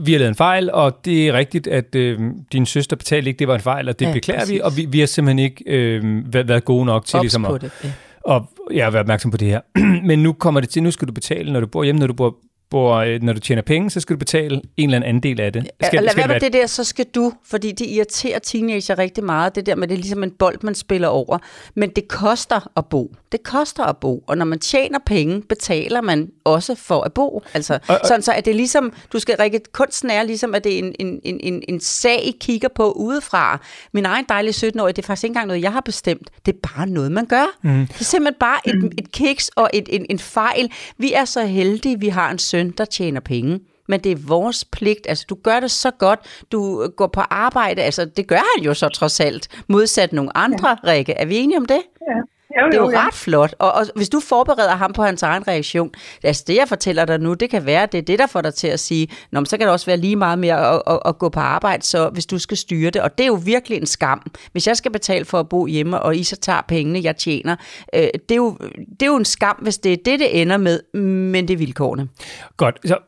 vi 0.00 0.12
har 0.12 0.18
lavet 0.18 0.28
en 0.28 0.34
fejl, 0.34 0.70
og 0.72 1.04
det 1.04 1.28
er 1.28 1.32
rigtigt, 1.32 1.66
at 1.66 1.94
øhm, 1.94 2.32
din 2.52 2.66
søster 2.66 2.96
betalte 2.96 3.28
ikke, 3.28 3.38
det 3.38 3.48
var 3.48 3.54
en 3.54 3.60
fejl, 3.60 3.88
og 3.88 3.98
det 3.98 4.04
Ja, 4.04 4.08
ja, 4.10 4.14
beklager 4.14 4.40
præcis. 4.40 4.54
vi, 4.54 4.60
og 4.60 4.76
vi, 4.76 4.84
vi 4.84 5.00
har 5.00 5.06
simpelthen 5.06 5.38
ikke 5.38 5.64
øhm, 5.66 6.32
været, 6.32 6.48
været 6.48 6.64
gode 6.64 6.84
nok 6.84 7.04
til 7.04 7.16
Ops 7.16 7.22
ligesom 7.22 7.44
at, 7.44 7.60
det. 7.60 7.70
Ja. 7.84 7.90
og 8.20 8.46
jeg 8.72 8.86
har 8.86 8.90
været 8.90 9.00
opmærksom 9.00 9.30
på 9.30 9.36
det 9.36 9.48
her. 9.48 9.60
Men 10.08 10.22
nu 10.22 10.32
kommer 10.32 10.60
det 10.60 10.70
til, 10.70 10.82
nu 10.82 10.90
skal 10.90 11.08
du 11.08 11.12
betale, 11.12 11.52
når 11.52 11.60
du 11.60 11.66
bor 11.66 11.84
hjemme, 11.84 11.98
når 11.98 12.06
du 12.06 12.14
bor, 12.14 12.36
bor 12.70 12.96
øh, 12.96 13.22
når 13.22 13.32
du 13.32 13.40
tjener 13.40 13.62
penge, 13.62 13.90
så 13.90 14.00
skal 14.00 14.14
du 14.14 14.18
betale 14.18 14.60
en 14.76 14.88
eller 14.88 14.96
anden 14.96 15.16
andel 15.16 15.40
af 15.40 15.52
det. 15.52 15.70
Skal, 15.82 16.02
lad 16.04 16.16
være 16.16 16.28
med 16.28 16.40
det 16.40 16.52
der, 16.52 16.66
så 16.66 16.84
skal 16.84 17.06
du, 17.14 17.32
fordi 17.44 17.72
det 17.72 17.86
irriterer 17.86 18.38
teenager 18.38 18.98
rigtig 18.98 19.24
meget, 19.24 19.54
det 19.54 19.66
der 19.66 19.74
med, 19.74 19.88
det 19.88 19.94
er 19.94 19.98
ligesom 19.98 20.22
en 20.22 20.30
bold, 20.30 20.58
man 20.62 20.74
spiller 20.74 21.08
over. 21.08 21.38
Men 21.74 21.90
det 21.90 22.08
koster 22.08 22.70
at 22.76 22.86
bo. 22.86 23.14
Det 23.32 23.42
koster 23.42 23.84
at 23.84 23.96
bo. 23.96 24.24
Og 24.26 24.38
når 24.38 24.44
man 24.44 24.58
tjener 24.58 24.98
penge, 25.06 25.42
betaler 25.42 26.00
man 26.00 26.28
også 26.44 26.74
for 26.74 27.00
at 27.00 27.12
bo. 27.12 27.42
Altså, 27.54 27.74
og, 27.74 27.98
og, 28.02 28.06
sådan 28.06 28.22
så 28.22 28.32
er 28.32 28.40
det 28.40 28.56
ligesom, 28.56 28.92
du 29.12 29.18
skal 29.18 29.36
række, 29.36 29.60
kunsten 29.72 30.10
er 30.10 30.22
ligesom, 30.22 30.54
at 30.54 30.64
det 30.64 30.74
er 30.74 30.78
en, 30.78 30.94
en, 30.98 31.20
en, 31.24 31.40
en, 31.42 31.62
en 31.68 31.80
sag, 31.80 32.20
I 32.24 32.36
kigger 32.40 32.68
på 32.74 32.92
udefra. 32.92 33.60
Min 33.92 34.06
egen 34.06 34.24
dejlige 34.28 34.66
17-årige, 34.66 34.92
det 34.92 35.02
er 35.02 35.06
faktisk 35.06 35.24
ikke 35.24 35.30
engang 35.30 35.46
noget, 35.46 35.62
jeg 35.62 35.72
har 35.72 35.80
bestemt. 35.80 36.30
Det 36.46 36.54
er 36.54 36.68
bare 36.76 36.86
noget, 36.86 37.12
man 37.12 37.26
gør. 37.26 37.46
Mm. 37.62 37.86
Det 37.86 38.00
er 38.00 38.04
simpelthen 38.04 38.38
bare 38.40 38.68
et, 38.68 38.94
et 38.98 39.12
kiks 39.12 39.50
og 39.56 39.70
et, 39.72 39.88
en, 39.88 40.06
en 40.10 40.18
fejl. 40.18 40.70
Vi 40.98 41.12
er 41.12 41.24
så 41.24 41.44
heldige, 41.44 42.00
vi 42.00 42.08
har 42.08 42.30
en 42.30 42.38
søn, 42.38 42.57
der 42.66 42.84
tjener 42.84 43.20
penge 43.20 43.60
men 43.88 44.00
det 44.00 44.12
er 44.12 44.16
vores 44.26 44.64
pligt. 44.64 45.06
Altså, 45.08 45.24
du 45.28 45.34
gør 45.34 45.60
det 45.60 45.70
så 45.70 45.90
godt. 45.90 46.20
Du 46.52 46.86
går 46.96 47.06
på 47.06 47.20
arbejde. 47.20 47.82
Altså, 47.82 48.04
det 48.04 48.26
gør 48.26 48.56
han 48.56 48.64
jo 48.64 48.74
så 48.74 48.88
trods 48.88 49.20
alt. 49.20 49.62
Modsat 49.68 50.12
nogle 50.12 50.36
andre, 50.36 50.68
ja. 50.68 50.92
Rikke. 50.92 51.12
Er 51.12 51.26
vi 51.26 51.36
enige 51.36 51.58
om 51.58 51.66
det? 51.66 51.80
Ja. 52.00 52.20
Jo, 52.60 52.66
Det 52.66 52.74
er 52.74 52.80
jo 52.80 52.90
ja. 52.90 53.06
ret 53.06 53.14
flot. 53.14 53.54
Og, 53.58 53.72
og 53.72 53.86
hvis 53.96 54.08
du 54.08 54.20
forbereder 54.20 54.76
ham 54.76 54.92
på 54.92 55.02
hans 55.02 55.22
egen 55.22 55.48
reaktion, 55.48 55.90
altså 56.22 56.44
det, 56.46 56.56
jeg 56.56 56.68
fortæller 56.68 57.04
dig 57.04 57.18
nu, 57.18 57.34
det 57.34 57.50
kan 57.50 57.66
være, 57.66 57.86
det 57.86 57.98
er 57.98 58.02
det, 58.02 58.18
der 58.18 58.26
får 58.26 58.40
dig 58.40 58.54
til 58.54 58.68
at 58.68 58.80
sige, 58.80 59.08
Nå, 59.30 59.40
men 59.40 59.46
så 59.46 59.58
kan 59.58 59.66
det 59.66 59.72
også 59.72 59.86
være 59.86 59.96
lige 59.96 60.16
meget 60.16 60.38
mere 60.38 60.74
at, 60.74 60.82
at, 60.86 61.00
at 61.04 61.18
gå 61.18 61.28
på 61.28 61.40
arbejde, 61.40 61.82
så 61.82 62.08
hvis 62.08 62.26
du 62.26 62.38
skal 62.38 62.56
styre 62.56 62.90
det. 62.90 63.02
Og 63.02 63.18
det 63.18 63.24
er 63.24 63.28
jo 63.28 63.40
virkelig 63.44 63.78
en 63.78 63.86
skam. 63.86 64.30
Hvis 64.52 64.66
jeg 64.66 64.76
skal 64.76 64.90
betale 64.90 65.24
for 65.24 65.40
at 65.40 65.48
bo 65.48 65.66
hjemme, 65.66 66.00
og 66.00 66.16
I 66.16 66.24
så 66.24 66.36
tager 66.36 66.60
pengene, 66.68 67.00
jeg 67.02 67.16
tjener, 67.16 67.56
øh, 67.94 68.00
det, 68.00 68.30
er 68.30 68.36
jo, 68.36 68.56
det 69.00 69.02
er 69.02 69.06
jo 69.06 69.16
en 69.16 69.24
skam, 69.24 69.56
hvis 69.62 69.78
det 69.78 69.92
er 69.92 69.96
det, 70.04 70.20
det 70.20 70.40
ender 70.40 70.56
med, 70.56 70.80
men 71.00 71.48
det 71.48 71.54
er 71.54 71.58
vilkårene. 71.58 72.08
Godt, 72.56 72.78
så 72.84 72.98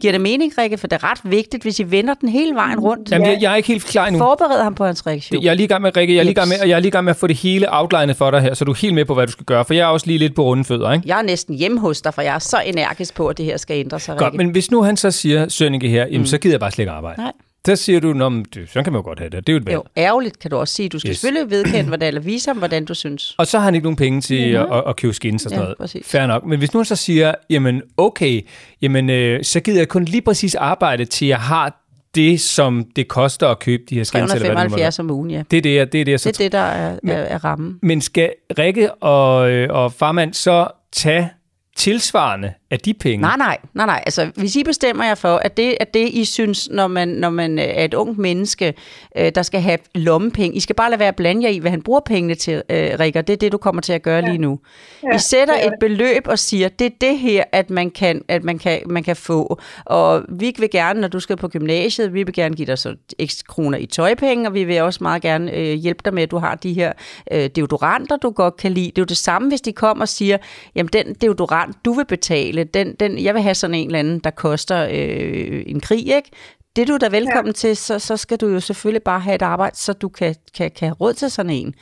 Giver 0.00 0.12
det 0.12 0.20
mening, 0.20 0.52
Rikke? 0.58 0.78
For 0.78 0.86
det 0.86 1.02
er 1.02 1.10
ret 1.10 1.20
vigtigt, 1.24 1.62
hvis 1.62 1.80
I 1.80 1.90
vender 1.90 2.14
den 2.14 2.28
hele 2.28 2.54
vejen 2.54 2.80
rundt. 2.80 3.10
jamen, 3.10 3.28
jeg, 3.28 3.38
jeg 3.42 3.52
er 3.52 3.56
ikke 3.56 3.66
helt 3.66 3.84
klar 3.84 4.06
endnu. 4.06 4.18
Forbered 4.18 4.62
ham 4.62 4.74
på 4.74 4.84
hans 4.84 5.06
reaktion. 5.06 5.42
Jeg 5.42 5.50
er 5.50 5.54
lige 5.54 5.64
i 5.64 5.68
gang 5.68 5.82
med, 5.82 5.96
Rikke, 5.96 6.14
jeg 6.14 6.20
er 6.20 6.24
lige 6.24 6.34
gang 6.34 6.48
med, 6.48 6.56
jeg 6.66 6.76
er 6.76 6.80
lige 6.80 6.90
gang 6.90 7.04
med 7.04 7.10
at 7.10 7.16
få 7.16 7.26
det 7.26 7.36
hele 7.36 7.66
outlinet 7.70 8.16
for 8.16 8.30
dig 8.30 8.40
her, 8.40 8.54
så 8.54 8.64
du 8.64 8.72
er 8.72 8.76
helt 8.76 8.94
med 8.94 9.04
på, 9.04 9.14
hvad 9.14 9.26
du 9.26 9.32
skal 9.32 9.44
gøre, 9.46 9.64
for 9.64 9.74
jeg 9.74 9.82
er 9.82 9.86
også 9.86 10.06
lige 10.06 10.18
lidt 10.18 10.34
på 10.34 10.42
runde 10.44 10.64
fødder, 10.64 10.92
ikke? 10.92 11.08
Jeg 11.08 11.18
er 11.18 11.22
næsten 11.22 11.54
hjemme 11.54 11.80
hos 11.80 12.02
dig, 12.02 12.14
for 12.14 12.22
jeg 12.22 12.34
er 12.34 12.38
så 12.38 12.62
energisk 12.66 13.14
på, 13.14 13.28
at 13.28 13.38
det 13.38 13.46
her 13.46 13.56
skal 13.56 13.76
ændre 13.76 14.00
sig, 14.00 14.16
Godt, 14.18 14.32
Rikke. 14.32 14.36
men 14.36 14.50
hvis 14.50 14.70
nu 14.70 14.82
han 14.82 14.96
så 14.96 15.10
siger, 15.10 15.48
Sønneke 15.48 15.88
her, 15.88 16.04
jamen, 16.06 16.20
mm. 16.20 16.26
så 16.26 16.38
gider 16.38 16.52
jeg 16.52 16.60
bare 16.60 16.70
slet 16.70 16.82
ikke 16.82 16.92
arbejde. 16.92 17.20
Nej. 17.20 17.32
Så 17.66 17.76
siger 17.76 18.00
du, 18.00 18.12
Nå, 18.12 18.28
men 18.28 18.44
det, 18.54 18.68
sådan 18.68 18.84
kan 18.84 18.92
man 18.92 18.98
jo 19.00 19.04
godt 19.04 19.18
have 19.18 19.30
det. 19.30 19.46
Det 19.46 19.48
er 19.48 19.52
jo 19.52 19.58
et 19.58 19.66
valg. 19.66 19.74
Jo, 19.76 19.82
ærgerligt 19.96 20.38
kan 20.38 20.50
du 20.50 20.56
også 20.56 20.74
sige. 20.74 20.88
Du 20.88 20.98
skal 20.98 21.10
Yes. 21.10 21.18
selvfølgelig 21.18 21.50
vedkende, 21.50 21.82
hvordan, 21.88 22.08
eller 22.08 22.20
vise 22.20 22.48
ham, 22.50 22.58
hvordan 22.58 22.84
du 22.84 22.94
synes. 22.94 23.34
Og 23.38 23.46
så 23.46 23.58
har 23.58 23.64
han 23.64 23.74
ikke 23.74 23.84
nogen 23.84 23.96
penge 23.96 24.20
til 24.20 24.56
mm-hmm. 24.58 24.72
at, 24.72 24.78
at, 24.78 24.84
at 24.88 24.96
købe 24.96 25.12
skins 25.14 25.44
og 25.44 25.50
sådan 25.50 25.58
Ja, 25.58 25.62
noget. 25.64 25.76
præcis. 25.78 26.06
Fair 26.06 26.26
nok. 26.26 26.44
Men 26.46 26.58
hvis 26.58 26.74
nu 26.74 26.78
han 26.80 26.84
så 26.84 26.96
siger, 26.96 27.34
jamen 27.50 27.82
okay, 27.96 28.40
jamen, 28.82 29.10
øh, 29.10 29.44
så 29.44 29.60
gider 29.60 29.78
jeg 29.80 29.88
kun 29.88 30.04
lige 30.04 30.22
præcis 30.22 30.54
arbejde 30.54 31.04
til, 31.04 31.28
jeg 31.28 31.38
har 31.40 31.80
det, 32.14 32.40
som 32.40 32.84
det 32.96 33.08
koster 33.08 33.48
at 33.48 33.58
købe 33.58 33.82
de 33.90 33.94
her 33.94 34.04
skins. 34.04 34.32
eller 34.32 34.38
hvad 34.38 34.40
det 34.40 34.56
nu 34.56 34.62
måtte 34.62 34.76
være. 34.76 34.90
375 34.90 34.98
om 34.98 35.10
ugen, 35.10 35.30
ja. 35.30 35.42
Det 35.50 35.56
er 35.56 35.62
det, 35.62 35.74
jeg- 35.76 35.92
det, 35.92 36.00
er 36.00 36.04
det, 36.04 36.12
jeg 36.12 36.20
så 36.20 36.28
Det 36.30 36.40
er 36.40 36.44
det, 36.44 36.52
der 36.52 36.58
er, 36.58 36.98
er, 37.08 37.12
er 37.22 37.44
rammen. 37.44 37.78
Men 37.82 38.00
skal 38.00 38.30
Rikke 38.58 38.94
og, 38.94 39.50
øh, 39.50 39.68
og 39.70 39.92
farmand 39.92 40.34
så 40.34 40.68
tage 40.92 41.30
tilsvarende 41.76 42.52
af 42.74 42.80
de 42.80 42.94
penge? 42.94 43.20
Nej, 43.20 43.36
nej, 43.36 43.58
nej, 43.74 43.86
nej. 43.86 44.02
Altså, 44.06 44.30
hvis 44.36 44.56
I 44.56 44.64
bestemmer 44.64 45.04
jer 45.04 45.14
for, 45.14 45.36
at 45.36 45.56
det 45.56 45.76
er 45.80 45.84
det, 45.84 46.08
I 46.08 46.24
synes, 46.24 46.70
når 46.70 46.86
man, 46.86 47.08
når 47.08 47.30
man 47.30 47.58
øh, 47.58 47.64
er 47.64 47.84
et 47.84 47.94
ungt 47.94 48.18
menneske, 48.18 48.74
øh, 49.18 49.32
der 49.34 49.42
skal 49.42 49.60
have 49.60 49.78
lommepenge. 49.94 50.56
I 50.56 50.60
skal 50.60 50.76
bare 50.76 50.90
lade 50.90 50.98
være 50.98 51.08
at 51.08 51.16
blande 51.16 51.42
jer 51.42 51.48
i, 51.48 51.58
hvad 51.58 51.70
han 51.70 51.82
bruger 51.82 52.00
pengene 52.00 52.34
til, 52.34 52.62
øh, 52.70 52.90
Rikke, 53.00 53.18
og 53.18 53.26
det 53.26 53.32
er 53.32 53.36
det, 53.36 53.52
du 53.52 53.58
kommer 53.58 53.82
til 53.82 53.92
at 53.92 54.02
gøre 54.02 54.24
ja. 54.24 54.28
lige 54.28 54.38
nu. 54.38 54.58
Ja, 55.02 55.16
I 55.16 55.18
sætter 55.18 55.54
er 55.54 55.66
et 55.66 55.72
beløb 55.80 56.26
og 56.26 56.38
siger, 56.38 56.68
det 56.68 56.84
er 56.84 56.90
det 57.00 57.18
her, 57.18 57.44
at 57.52 57.70
man 57.70 57.90
kan, 57.90 58.22
at 58.28 58.44
man 58.44 58.58
kan, 58.58 58.80
man 58.86 59.02
kan 59.02 59.16
få. 59.16 59.60
Og 59.84 60.22
vi 60.28 60.54
vil 60.58 60.70
gerne, 60.70 61.00
når 61.00 61.08
du 61.08 61.20
skal 61.20 61.36
på 61.36 61.48
gymnasiet, 61.48 62.14
vi 62.14 62.22
vil 62.22 62.34
gerne 62.34 62.56
give 62.56 62.66
dig 62.66 62.78
så 62.78 62.94
x 63.26 63.42
kroner 63.48 63.78
i 63.78 63.86
tøjpenge, 63.86 64.48
og 64.48 64.54
vi 64.54 64.64
vil 64.64 64.82
også 64.82 64.98
meget 65.02 65.22
gerne 65.22 65.52
øh, 65.52 65.74
hjælpe 65.74 66.00
dig 66.04 66.14
med, 66.14 66.22
at 66.22 66.30
du 66.30 66.38
har 66.38 66.54
de 66.54 66.72
her 66.72 66.92
øh, 67.32 67.50
deodoranter, 67.56 68.16
du 68.16 68.30
godt 68.30 68.56
kan 68.56 68.72
lide. 68.72 68.86
Det 68.86 68.98
er 68.98 69.02
jo 69.02 69.04
det 69.04 69.16
samme, 69.16 69.48
hvis 69.48 69.60
de 69.60 69.72
kommer 69.72 70.02
og 70.02 70.08
siger, 70.08 70.38
jamen 70.74 70.90
den 70.92 71.14
deodorant, 71.14 71.76
du 71.84 71.92
vil 71.92 72.04
betale, 72.06 72.63
den, 72.64 72.94
den, 72.94 73.18
jeg 73.18 73.34
vil 73.34 73.42
have 73.42 73.54
sådan 73.54 73.74
en 73.74 73.86
eller 73.86 73.98
anden, 73.98 74.18
der 74.18 74.30
koster 74.30 74.88
øh, 74.90 75.62
en 75.66 75.80
krig, 75.80 76.06
ikke? 76.16 76.30
Det 76.76 76.82
er 76.82 76.86
du 76.86 76.96
da 76.96 77.08
velkommen 77.08 77.48
ja. 77.48 77.52
til, 77.52 77.76
så, 77.76 77.98
så 77.98 78.16
skal 78.16 78.36
du 78.36 78.48
jo 78.48 78.60
selvfølgelig 78.60 79.02
bare 79.02 79.20
have 79.20 79.34
et 79.34 79.42
arbejde, 79.42 79.76
så 79.76 79.92
du 79.92 80.08
kan, 80.08 80.34
kan, 80.54 80.70
kan 80.70 80.88
have 80.88 80.96
råd 81.00 81.14
til 81.14 81.30
sådan 81.30 81.50
en. 81.50 81.74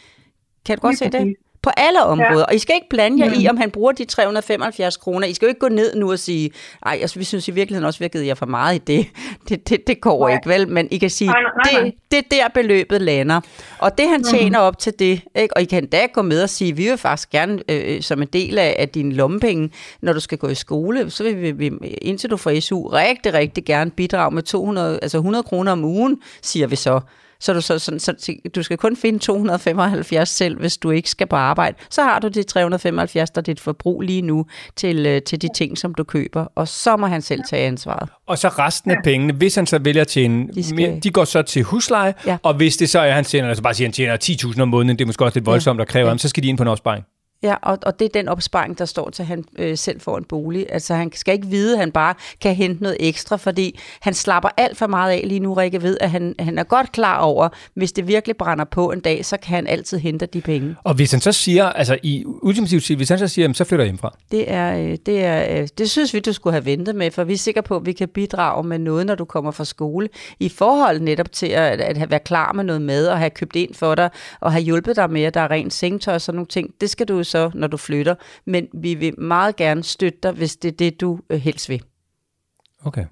Kan 0.66 0.76
du 0.76 0.80
godt 0.80 1.00
Lige 1.00 1.12
se 1.12 1.18
det? 1.18 1.36
På 1.62 1.70
alle 1.76 2.02
områder. 2.04 2.38
Ja. 2.38 2.44
Og 2.44 2.54
I 2.54 2.58
skal 2.58 2.74
ikke 2.74 2.88
blande 2.90 3.24
jer 3.24 3.40
i, 3.40 3.48
om 3.48 3.56
han 3.56 3.70
bruger 3.70 3.92
de 3.92 4.04
375 4.04 4.96
kroner. 4.96 5.26
I 5.26 5.34
skal 5.34 5.46
jo 5.46 5.48
ikke 5.48 5.60
gå 5.60 5.68
ned 5.68 5.94
nu 5.94 6.10
og 6.10 6.18
sige, 6.18 6.50
ej, 6.86 6.98
altså, 7.00 7.18
vi 7.18 7.24
synes 7.24 7.48
i 7.48 7.50
virkeligheden 7.50 7.86
også, 7.86 7.98
vi 7.98 8.04
har 8.04 8.08
givet 8.08 8.26
jer 8.26 8.34
for 8.34 8.46
meget 8.46 8.74
i 8.74 8.78
det. 8.78 9.06
Det, 9.48 9.68
det, 9.68 9.86
det 9.86 10.00
går 10.00 10.28
Nej. 10.28 10.36
ikke, 10.36 10.48
vel? 10.48 10.68
Men 10.68 10.88
I 10.90 10.98
kan 10.98 11.10
sige, 11.10 11.28
Nej, 11.28 11.42
nej, 11.42 11.72
nej, 11.72 11.82
nej. 11.82 11.92
det, 12.10 12.24
det 12.30 12.40
er 12.40 12.42
der 12.42 12.48
beløbet 12.54 13.02
lander. 13.02 13.40
Og 13.78 13.98
det 13.98 14.08
han 14.08 14.24
tjener 14.24 14.58
op 14.58 14.78
til 14.78 14.92
det, 14.98 15.20
ikke? 15.34 15.56
og 15.56 15.62
I 15.62 15.64
kan 15.64 15.86
da 15.86 16.06
gå 16.06 16.22
med 16.22 16.42
og 16.42 16.50
sige, 16.50 16.76
vi 16.76 16.88
vil 16.88 16.98
faktisk 16.98 17.30
gerne 17.30 17.62
øh, 17.68 18.02
som 18.02 18.22
en 18.22 18.28
del 18.32 18.58
af, 18.58 18.76
af 18.78 18.88
dine 18.88 19.14
lommepenge, 19.14 19.70
når 20.02 20.12
du 20.12 20.20
skal 20.20 20.38
gå 20.38 20.48
i 20.48 20.54
skole, 20.54 21.10
så 21.10 21.24
vil 21.24 21.42
vi, 21.42 21.50
vi 21.50 21.88
indtil 22.02 22.30
du 22.30 22.36
får 22.36 22.60
SU, 22.60 22.88
rigtig, 22.88 23.34
rigtig 23.34 23.64
gerne 23.64 23.90
bidrage 23.90 24.34
med 24.34 24.42
200, 24.42 24.98
altså 25.02 25.18
100 25.18 25.42
kroner 25.42 25.72
om 25.72 25.84
ugen, 25.84 26.20
siger 26.42 26.66
vi 26.66 26.76
så. 26.76 27.00
Så 27.42 27.52
du, 27.52 27.60
så, 27.60 27.78
så, 27.78 27.92
så, 27.98 28.34
du 28.54 28.62
skal 28.62 28.76
kun 28.76 28.96
finde 28.96 29.18
275 29.18 30.28
selv, 30.28 30.58
hvis 30.58 30.76
du 30.76 30.90
ikke 30.90 31.10
skal 31.10 31.26
på 31.26 31.36
arbejde. 31.36 31.76
Så 31.90 32.02
har 32.02 32.18
du 32.18 32.28
de 32.28 32.42
375, 32.42 33.30
der 33.30 33.40
er 33.40 33.42
dit 33.42 33.60
forbrug 33.60 34.00
lige 34.00 34.22
nu 34.22 34.46
til, 34.76 35.06
øh, 35.06 35.22
til 35.22 35.42
de 35.42 35.48
ting, 35.56 35.78
som 35.78 35.94
du 35.94 36.04
køber. 36.04 36.46
Og 36.54 36.68
så 36.68 36.96
må 36.96 37.06
han 37.06 37.22
selv 37.22 37.40
tage 37.50 37.66
ansvaret. 37.66 38.08
Og 38.26 38.38
så 38.38 38.48
resten 38.48 38.90
af 38.90 38.96
pengene, 39.04 39.32
hvis 39.32 39.54
han 39.54 39.66
så 39.66 39.78
vælger 39.78 40.00
at 40.02 40.08
tjene, 40.08 40.48
De 40.54 40.62
skal- 40.64 40.76
mere, 40.76 41.00
de 41.02 41.10
går 41.10 41.24
så 41.24 41.42
til 41.42 41.62
husleje, 41.62 42.14
Ja. 42.26 42.36
og 42.42 42.54
hvis 42.54 42.76
det 42.76 42.90
så 42.90 42.98
er, 42.98 43.04
at 43.04 43.14
han 43.14 43.24
tjener, 43.24 43.48
altså 43.48 43.62
bare 43.62 43.74
siger, 43.74 43.88
at 43.88 43.88
han 43.88 43.92
tjener 43.94 44.16
10.000 44.52 44.60
om 44.62 44.68
måneden, 44.68 44.98
det 44.98 45.04
er 45.04 45.06
måske 45.06 45.24
også 45.24 45.38
lidt 45.38 45.46
voldsomt 45.46 45.80
at 45.80 45.88
kræve 45.88 46.04
Ja. 46.04 46.08
ham, 46.10 46.18
så 46.18 46.28
skal 46.28 46.42
de 46.42 46.48
ind 46.48 46.56
på 46.58 46.62
en 46.62 46.68
opsparing. 46.68 47.04
Ja, 47.42 47.54
og, 47.62 47.78
og 47.82 47.98
det 47.98 48.04
er 48.04 48.08
den 48.08 48.28
opsparing, 48.28 48.78
der 48.78 48.84
står 48.84 49.10
til, 49.10 49.22
at 49.22 49.26
han 49.26 49.44
øh, 49.58 49.78
selv 49.78 50.00
får 50.00 50.18
en 50.18 50.24
bolig. 50.24 50.66
Altså 50.70 50.94
han 50.94 51.12
skal 51.14 51.34
ikke 51.34 51.46
vide, 51.46 51.72
at 51.72 51.78
han 51.78 51.92
bare 51.92 52.14
kan 52.40 52.54
hente 52.54 52.82
noget 52.82 52.96
ekstra, 53.00 53.36
fordi 53.36 53.78
han 54.00 54.14
slapper 54.14 54.48
alt 54.56 54.78
for 54.78 54.86
meget 54.86 55.12
af 55.12 55.22
lige 55.24 55.40
nu, 55.40 55.54
Rikke 55.54 55.82
ved, 55.82 55.96
at 56.00 56.10
han, 56.10 56.34
han 56.38 56.58
er 56.58 56.64
godt 56.64 56.92
klar 56.92 57.18
over, 57.18 57.48
hvis 57.74 57.92
det 57.92 58.08
virkelig 58.08 58.36
brænder 58.36 58.64
på 58.64 58.90
en 58.90 59.00
dag, 59.00 59.24
så 59.24 59.36
kan 59.36 59.54
han 59.54 59.66
altid 59.66 59.98
hente 59.98 60.26
de 60.26 60.40
penge. 60.40 60.76
Og 60.84 60.94
hvis 60.94 61.10
han 61.10 61.20
så 61.20 61.32
siger, 61.32 61.66
altså 61.66 61.98
i 62.02 62.24
ultimativt 62.26 62.96
hvis 62.96 63.08
han 63.08 63.18
så 63.18 63.28
siger, 63.28 63.44
jamen, 63.44 63.54
så 63.54 63.64
flytter 63.64 63.84
jeg 63.84 63.86
hjemmefra. 63.86 64.16
Det, 64.30 64.50
er, 64.50 64.78
øh, 64.78 64.96
det, 65.06 65.24
er, 65.24 65.60
øh, 65.60 65.68
det 65.78 65.90
synes 65.90 66.14
vi, 66.14 66.20
du 66.20 66.32
skulle 66.32 66.54
have 66.54 66.64
ventet 66.64 66.94
med, 66.94 67.10
for 67.10 67.24
vi 67.24 67.32
er 67.32 67.38
sikre 67.38 67.62
på, 67.62 67.76
at 67.76 67.86
vi 67.86 67.92
kan 67.92 68.08
bidrage 68.08 68.64
med 68.64 68.78
noget, 68.78 69.06
når 69.06 69.14
du 69.14 69.24
kommer 69.24 69.50
fra 69.50 69.64
skole, 69.64 70.08
i 70.40 70.48
forhold 70.48 71.00
netop 71.00 71.32
til 71.32 71.46
at, 71.46 71.80
at 71.80 72.10
være 72.10 72.20
klar 72.20 72.52
med 72.52 72.64
noget 72.64 72.82
mad, 72.82 73.06
og 73.06 73.18
have 73.18 73.30
købt 73.30 73.56
ind 73.56 73.74
for 73.74 73.94
dig, 73.94 74.10
og 74.40 74.52
have 74.52 74.62
hjulpet 74.62 74.96
dig 74.96 75.10
med, 75.10 75.22
at 75.22 75.34
der 75.34 75.40
er 75.40 75.50
rent 75.50 75.72
sengetøj 75.72 76.14
og 76.14 76.20
sådan 76.20 76.36
nogle 76.36 76.46
ting. 76.46 76.70
Det 76.80 76.90
skal 76.90 77.08
du 77.08 77.24
så, 77.34 77.42
når 77.60 77.68
du 77.74 77.78
flytter. 77.88 78.14
Men 78.52 78.62
vi 78.84 78.92
vil 79.02 79.14
meget 79.34 79.54
gerne 79.62 79.82
støtte 79.94 80.18
dig, 80.24 80.32
hvis 80.40 80.54
det 80.62 80.68
er 80.72 80.78
det, 80.84 81.00
du 81.00 81.10
øh, 81.32 81.38
helst 81.46 81.66
vil. 81.72 81.82
Okay. 82.88 83.06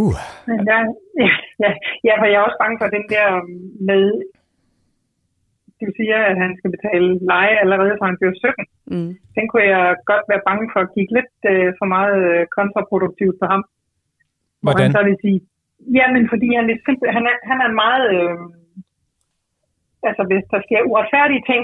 Uh. 0.00 0.18
Men 0.50 0.58
der, 0.68 0.78
ja, 1.22 1.30
ja, 1.64 1.70
ja, 2.06 2.12
for 2.20 2.26
jeg 2.30 2.38
er 2.40 2.46
også 2.48 2.60
bange 2.62 2.78
for 2.80 2.88
den 2.96 3.04
der 3.14 3.26
med, 3.90 4.04
du 5.82 5.88
siger, 5.98 6.18
at 6.30 6.36
han 6.42 6.52
skal 6.58 6.70
betale 6.76 7.08
leje 7.32 7.54
allerede 7.62 7.94
fra 7.98 8.06
han 8.10 8.18
bliver 8.20 8.34
17. 8.34 8.66
Mm. 8.92 9.12
Den 9.36 9.44
kunne 9.48 9.66
jeg 9.76 9.96
godt 10.10 10.24
være 10.30 10.46
bange 10.48 10.64
for 10.72 10.80
at 10.84 10.92
kigge 10.94 11.12
lidt 11.18 11.36
uh, 11.52 11.68
for 11.78 11.86
meget 11.96 12.18
uh, 12.30 12.42
kontraproduktivt 12.58 13.36
på 13.42 13.46
ham. 13.52 13.62
Hvordan? 14.62 14.82
Han 14.84 14.92
så 14.96 15.02
vil 15.08 15.16
sige, 15.24 15.40
ja, 15.98 16.04
men 16.14 16.22
fordi 16.32 16.48
han, 16.58 16.66
er 16.70 16.78
simpel, 16.86 17.08
han, 17.16 17.24
er, 17.30 17.36
han 17.50 17.58
er 17.66 17.70
meget, 17.84 18.06
øh, 18.16 18.38
altså 20.08 20.22
hvis 20.30 20.44
der 20.52 20.60
sker 20.66 20.80
uretfærdige 20.90 21.42
ting, 21.50 21.62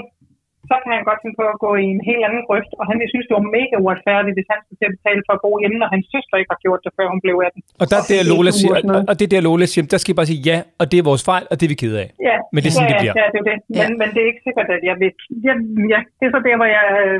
så 0.71 0.75
kan 0.81 0.91
han 0.97 1.03
godt 1.09 1.19
finde 1.23 1.37
på 1.41 1.45
at 1.53 1.57
gå 1.65 1.71
i 1.83 1.85
en 1.95 2.01
helt 2.09 2.23
anden 2.27 2.43
grøft, 2.47 2.71
og 2.79 2.83
han 2.89 2.95
vil 2.99 3.07
synes, 3.13 3.25
det 3.29 3.35
var 3.39 3.47
mega 3.59 3.75
uretfærdigt, 3.83 4.35
hvis 4.37 4.47
han 4.53 4.59
skulle 4.63 4.79
til 4.81 4.87
at 4.89 4.95
betale 4.97 5.21
for 5.27 5.33
at 5.37 5.41
bo 5.45 5.51
hjemme, 5.61 5.77
når 5.81 5.89
hans 5.95 6.05
søster 6.13 6.35
ikke 6.41 6.51
har 6.55 6.61
gjort 6.65 6.81
det, 6.85 6.91
før 6.97 7.07
hun 7.13 7.19
blev 7.25 7.35
18. 7.47 7.61
Og 7.81 7.85
der 7.91 7.97
er 8.01 8.05
det, 8.11 8.17
Lola 8.31 8.51
siger, 8.59 8.75
og, 8.95 8.99
og 9.09 9.15
det 9.19 9.27
der 9.33 9.41
Lola 9.47 9.65
siger, 9.71 9.83
der 9.93 9.99
skal 10.01 10.11
I 10.13 10.17
bare 10.19 10.29
sige 10.31 10.41
ja, 10.49 10.57
og 10.81 10.85
det 10.89 10.97
er 11.01 11.05
vores 11.11 11.23
fejl, 11.31 11.45
og 11.51 11.55
det 11.57 11.63
er 11.67 11.71
vi 11.73 11.79
ked 11.83 11.93
af. 12.03 12.09
Ja, 12.29 12.37
men 12.53 12.59
det 12.61 12.67
er 12.69 12.75
sådan, 12.77 12.89
ja, 12.89 12.93
det 12.93 13.03
bliver. 13.03 13.15
Ja, 13.21 13.25
det 13.33 13.39
er 13.43 13.47
det. 13.51 13.57
Men, 13.69 13.77
ja. 13.79 13.85
men 14.01 14.07
det 14.13 14.19
er 14.23 14.27
ikke 14.31 14.43
sikkert, 14.47 14.67
at 14.75 14.81
jeg 14.89 14.95
vil... 15.01 15.09
Ja, 15.47 15.53
ja, 15.93 15.99
det 16.17 16.23
er 16.27 16.31
så 16.35 16.41
der, 16.47 16.55
hvor 16.59 16.69
jeg 16.77 16.85
øh, 17.03 17.19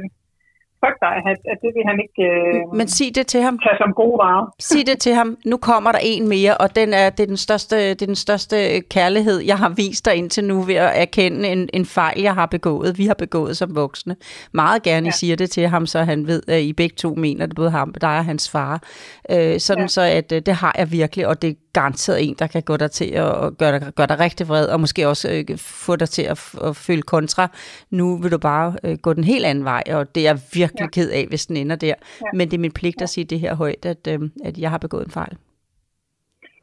frygter, 0.79 1.07
at, 1.07 1.37
at 1.53 1.57
det 1.61 1.71
vil 1.75 1.83
han 1.89 1.97
ikke 2.05 2.21
øh, 2.31 2.77
Men 2.77 2.87
sig 2.87 3.15
det 3.15 3.27
til 3.27 3.41
ham. 3.41 3.59
tage 3.59 3.77
som 3.77 3.93
gode 3.93 4.17
varer. 4.17 4.53
Sig 4.59 4.87
det 4.87 4.97
til 4.99 5.13
ham. 5.13 5.37
Nu 5.45 5.57
kommer 5.57 5.91
der 5.91 5.99
en 6.01 6.27
mere, 6.29 6.57
og 6.57 6.75
den 6.75 6.93
er, 6.93 7.09
det, 7.09 7.23
er 7.23 7.27
den 7.27 7.37
største, 7.37 7.75
det 7.75 8.01
er 8.01 8.05
den 8.05 8.15
største 8.15 8.81
kærlighed, 8.81 9.39
jeg 9.39 9.57
har 9.57 9.69
vist 9.69 10.05
dig 10.05 10.15
indtil 10.15 10.43
nu 10.43 10.61
ved 10.61 10.75
at 10.75 10.91
erkende 11.01 11.49
en, 11.49 11.69
en 11.73 11.85
fejl, 11.85 12.21
jeg 12.21 12.33
har 12.33 12.45
begået. 12.45 12.97
Vi 12.97 13.05
har 13.05 13.13
begået 13.13 13.57
som 13.57 13.75
voksne. 13.75 14.15
Meget 14.51 14.83
gerne, 14.83 15.05
ja. 15.05 15.09
I 15.09 15.11
siger 15.11 15.35
det 15.35 15.49
til 15.49 15.67
ham, 15.67 15.85
så 15.85 16.03
han 16.03 16.27
ved, 16.27 16.43
at 16.47 16.61
I 16.61 16.73
begge 16.73 16.95
to 16.95 17.15
mener 17.15 17.45
det, 17.45 17.55
både 17.55 17.71
ham, 17.71 17.93
dig 18.01 18.17
og 18.17 18.25
hans 18.25 18.51
far. 18.51 18.83
Øh, 19.31 19.59
sådan 19.59 19.83
ja. 19.83 19.87
så, 19.87 20.01
at 20.01 20.31
øh, 20.31 20.41
det 20.45 20.53
har 20.53 20.75
jeg 20.77 20.91
virkelig, 20.91 21.27
og 21.27 21.41
det 21.41 21.49
er 21.49 21.53
garanteret 21.73 22.23
en, 22.27 22.35
der 22.39 22.47
kan 22.47 22.63
gå 22.63 22.77
dig 22.77 22.91
til 22.91 23.05
at 23.05 23.57
gøre 23.57 23.79
dig, 23.79 23.91
gøre 23.95 24.07
dig 24.07 24.19
rigtig 24.19 24.47
vred, 24.47 24.67
og 24.67 24.79
måske 24.79 25.07
også 25.07 25.45
øh, 25.49 25.57
få 25.57 25.95
dig 25.95 26.09
til 26.09 26.21
at, 26.21 26.55
at 26.63 26.75
føle 26.75 27.01
kontra. 27.01 27.47
Nu 27.89 28.17
vil 28.17 28.31
du 28.31 28.37
bare 28.37 28.75
øh, 28.83 28.97
gå 28.97 29.13
den 29.13 29.23
helt 29.23 29.45
anden 29.45 29.63
vej, 29.63 29.83
og 29.91 30.15
det 30.15 30.27
er 30.27 30.37
jeg 30.55 30.64
virkelig 30.65 30.89
ja. 30.89 30.95
ked 30.97 31.09
af, 31.19 31.23
hvis 31.29 31.43
den 31.49 31.55
ender 31.63 31.77
der. 31.85 31.95
Ja. 31.97 32.29
Men 32.37 32.45
det 32.49 32.55
er 32.57 32.65
min 32.65 32.77
pligt 32.79 33.01
at 33.05 33.09
sige 33.13 33.25
det 33.31 33.39
her 33.43 33.53
højt, 33.63 33.83
at, 33.93 34.03
øh, 34.13 34.19
at 34.47 34.55
jeg 34.63 34.69
har 34.73 34.81
begået 34.85 35.05
en 35.05 35.17
fejl. 35.19 35.35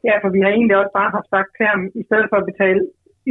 Ja, 0.07 0.15
for 0.21 0.29
vi 0.35 0.39
har 0.43 0.51
egentlig 0.57 0.77
også 0.81 0.93
bare 0.99 1.11
haft 1.17 1.29
sagt 1.35 1.51
til 1.57 1.65
ham, 1.71 1.81
i 2.01 2.03
stedet 2.07 2.27
for 2.31 2.37
at 2.41 2.47
betale, 2.51 2.81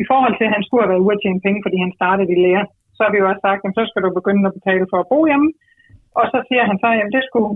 i 0.02 0.04
forhold 0.10 0.34
til, 0.36 0.46
at 0.48 0.54
han 0.56 0.64
skulle 0.64 0.82
have 0.82 0.92
været 0.92 1.04
ude 1.06 1.16
at 1.16 1.22
tjene 1.22 1.44
penge, 1.46 1.60
fordi 1.64 1.78
han 1.84 1.92
startede 1.98 2.32
i 2.34 2.36
lære, 2.44 2.64
så 2.96 3.00
har 3.04 3.10
vi 3.12 3.20
jo 3.22 3.28
også 3.30 3.44
sagt, 3.46 3.62
at 3.66 3.76
så 3.78 3.82
skal 3.90 4.02
du 4.04 4.10
begynde 4.18 4.48
at 4.48 4.56
betale 4.58 4.86
for 4.90 4.98
at 5.00 5.10
bo 5.12 5.18
hjemme. 5.30 5.48
Og 6.18 6.24
så 6.32 6.38
siger 6.48 6.64
han 6.70 6.76
så, 6.82 6.88
at 7.04 7.14
det 7.16 7.22
skulle 7.28 7.50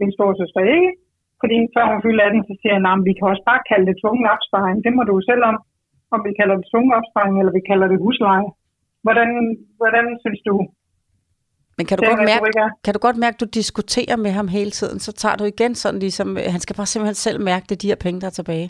min 0.00 0.12
storsøster 0.16 0.62
ikke. 0.76 0.90
Fordi 1.40 1.58
før 1.74 1.84
hun 1.92 2.04
fylder 2.04 2.24
18, 2.24 2.48
så 2.48 2.54
siger 2.60 2.74
han, 2.76 2.86
at 2.92 3.06
vi 3.08 3.12
kan 3.16 3.30
også 3.32 3.44
bare 3.50 3.66
kalde 3.70 3.86
det 3.90 4.00
tvungen 4.02 4.26
opsparing. 4.34 4.76
Det 4.84 4.92
må 4.96 5.02
du 5.10 5.14
selv 5.30 5.42
om, 5.50 5.56
om 6.14 6.20
vi 6.26 6.32
kalder 6.38 6.56
det 6.60 6.66
tvungen 6.70 6.92
opsparing, 6.98 7.34
eller 7.40 7.52
vi 7.58 7.68
kalder 7.70 7.86
det 7.92 8.02
husleje. 8.04 8.48
Hvordan, 9.04 9.30
hvordan 9.80 10.06
synes 10.22 10.40
du, 10.48 10.54
men 11.76 11.84
kan 11.88 11.96
du, 11.98 12.02
godt 12.10 12.24
mærke, 12.32 12.48
kan 12.84 12.92
du 12.96 13.00
godt 13.06 13.18
mærke, 13.24 13.34
at 13.36 13.42
du 13.44 13.48
diskuterer 13.60 14.16
med 14.24 14.32
ham 14.38 14.48
hele 14.58 14.72
tiden, 14.78 14.98
så 15.06 15.10
tager 15.22 15.36
du 15.40 15.44
igen 15.54 15.72
sådan 15.82 16.00
ligesom, 16.06 16.28
han 16.54 16.60
skal 16.64 16.76
bare 16.80 16.90
simpelthen 16.92 17.20
selv 17.26 17.38
mærke, 17.50 17.64
det 17.68 17.74
er 17.76 17.82
de 17.84 17.92
her 17.92 18.00
penge, 18.06 18.18
der 18.22 18.28
er 18.32 18.36
tilbage. 18.40 18.68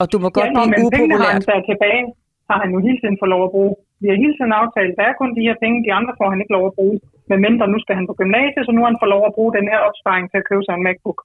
Og 0.00 0.06
du 0.12 0.16
må 0.22 0.28
godt 0.38 0.50
ja, 0.50 0.52
blive 0.52 0.86
upopulær. 0.86 0.98
Pengene 0.98 1.16
har 1.24 1.32
han 1.36 1.46
taget 1.50 1.64
tilbage, 1.72 2.02
har 2.50 2.58
han 2.62 2.70
jo 2.74 2.78
hele 2.86 2.98
tiden 3.00 3.16
fået 3.20 3.32
lov 3.34 3.42
at 3.48 3.52
bruge. 3.56 3.74
Vi 4.02 4.06
har 4.10 4.16
hele 4.24 4.34
tiden 4.38 4.52
aftalt, 4.62 4.92
der 4.98 5.04
er 5.10 5.14
kun 5.20 5.30
de 5.38 5.46
her 5.48 5.56
penge, 5.62 5.84
de 5.86 5.92
andre 5.98 6.12
får 6.20 6.28
han 6.32 6.40
ikke 6.42 6.56
lov 6.56 6.64
at 6.70 6.76
bruge. 6.78 6.96
Men 7.28 7.38
mindre 7.46 7.64
nu 7.72 7.78
skal 7.82 7.94
han 7.98 8.06
på 8.10 8.14
gymnasiet, 8.20 8.62
så 8.64 8.72
nu 8.72 8.80
har 8.82 8.90
han 8.90 9.02
fået 9.02 9.14
lov 9.16 9.22
at 9.26 9.36
bruge 9.36 9.52
den 9.58 9.66
her 9.72 9.80
opsparing 9.88 10.24
til 10.28 10.38
at 10.40 10.48
købe 10.50 10.64
sig 10.64 10.74
en 10.74 10.84
MacBook. 10.86 11.18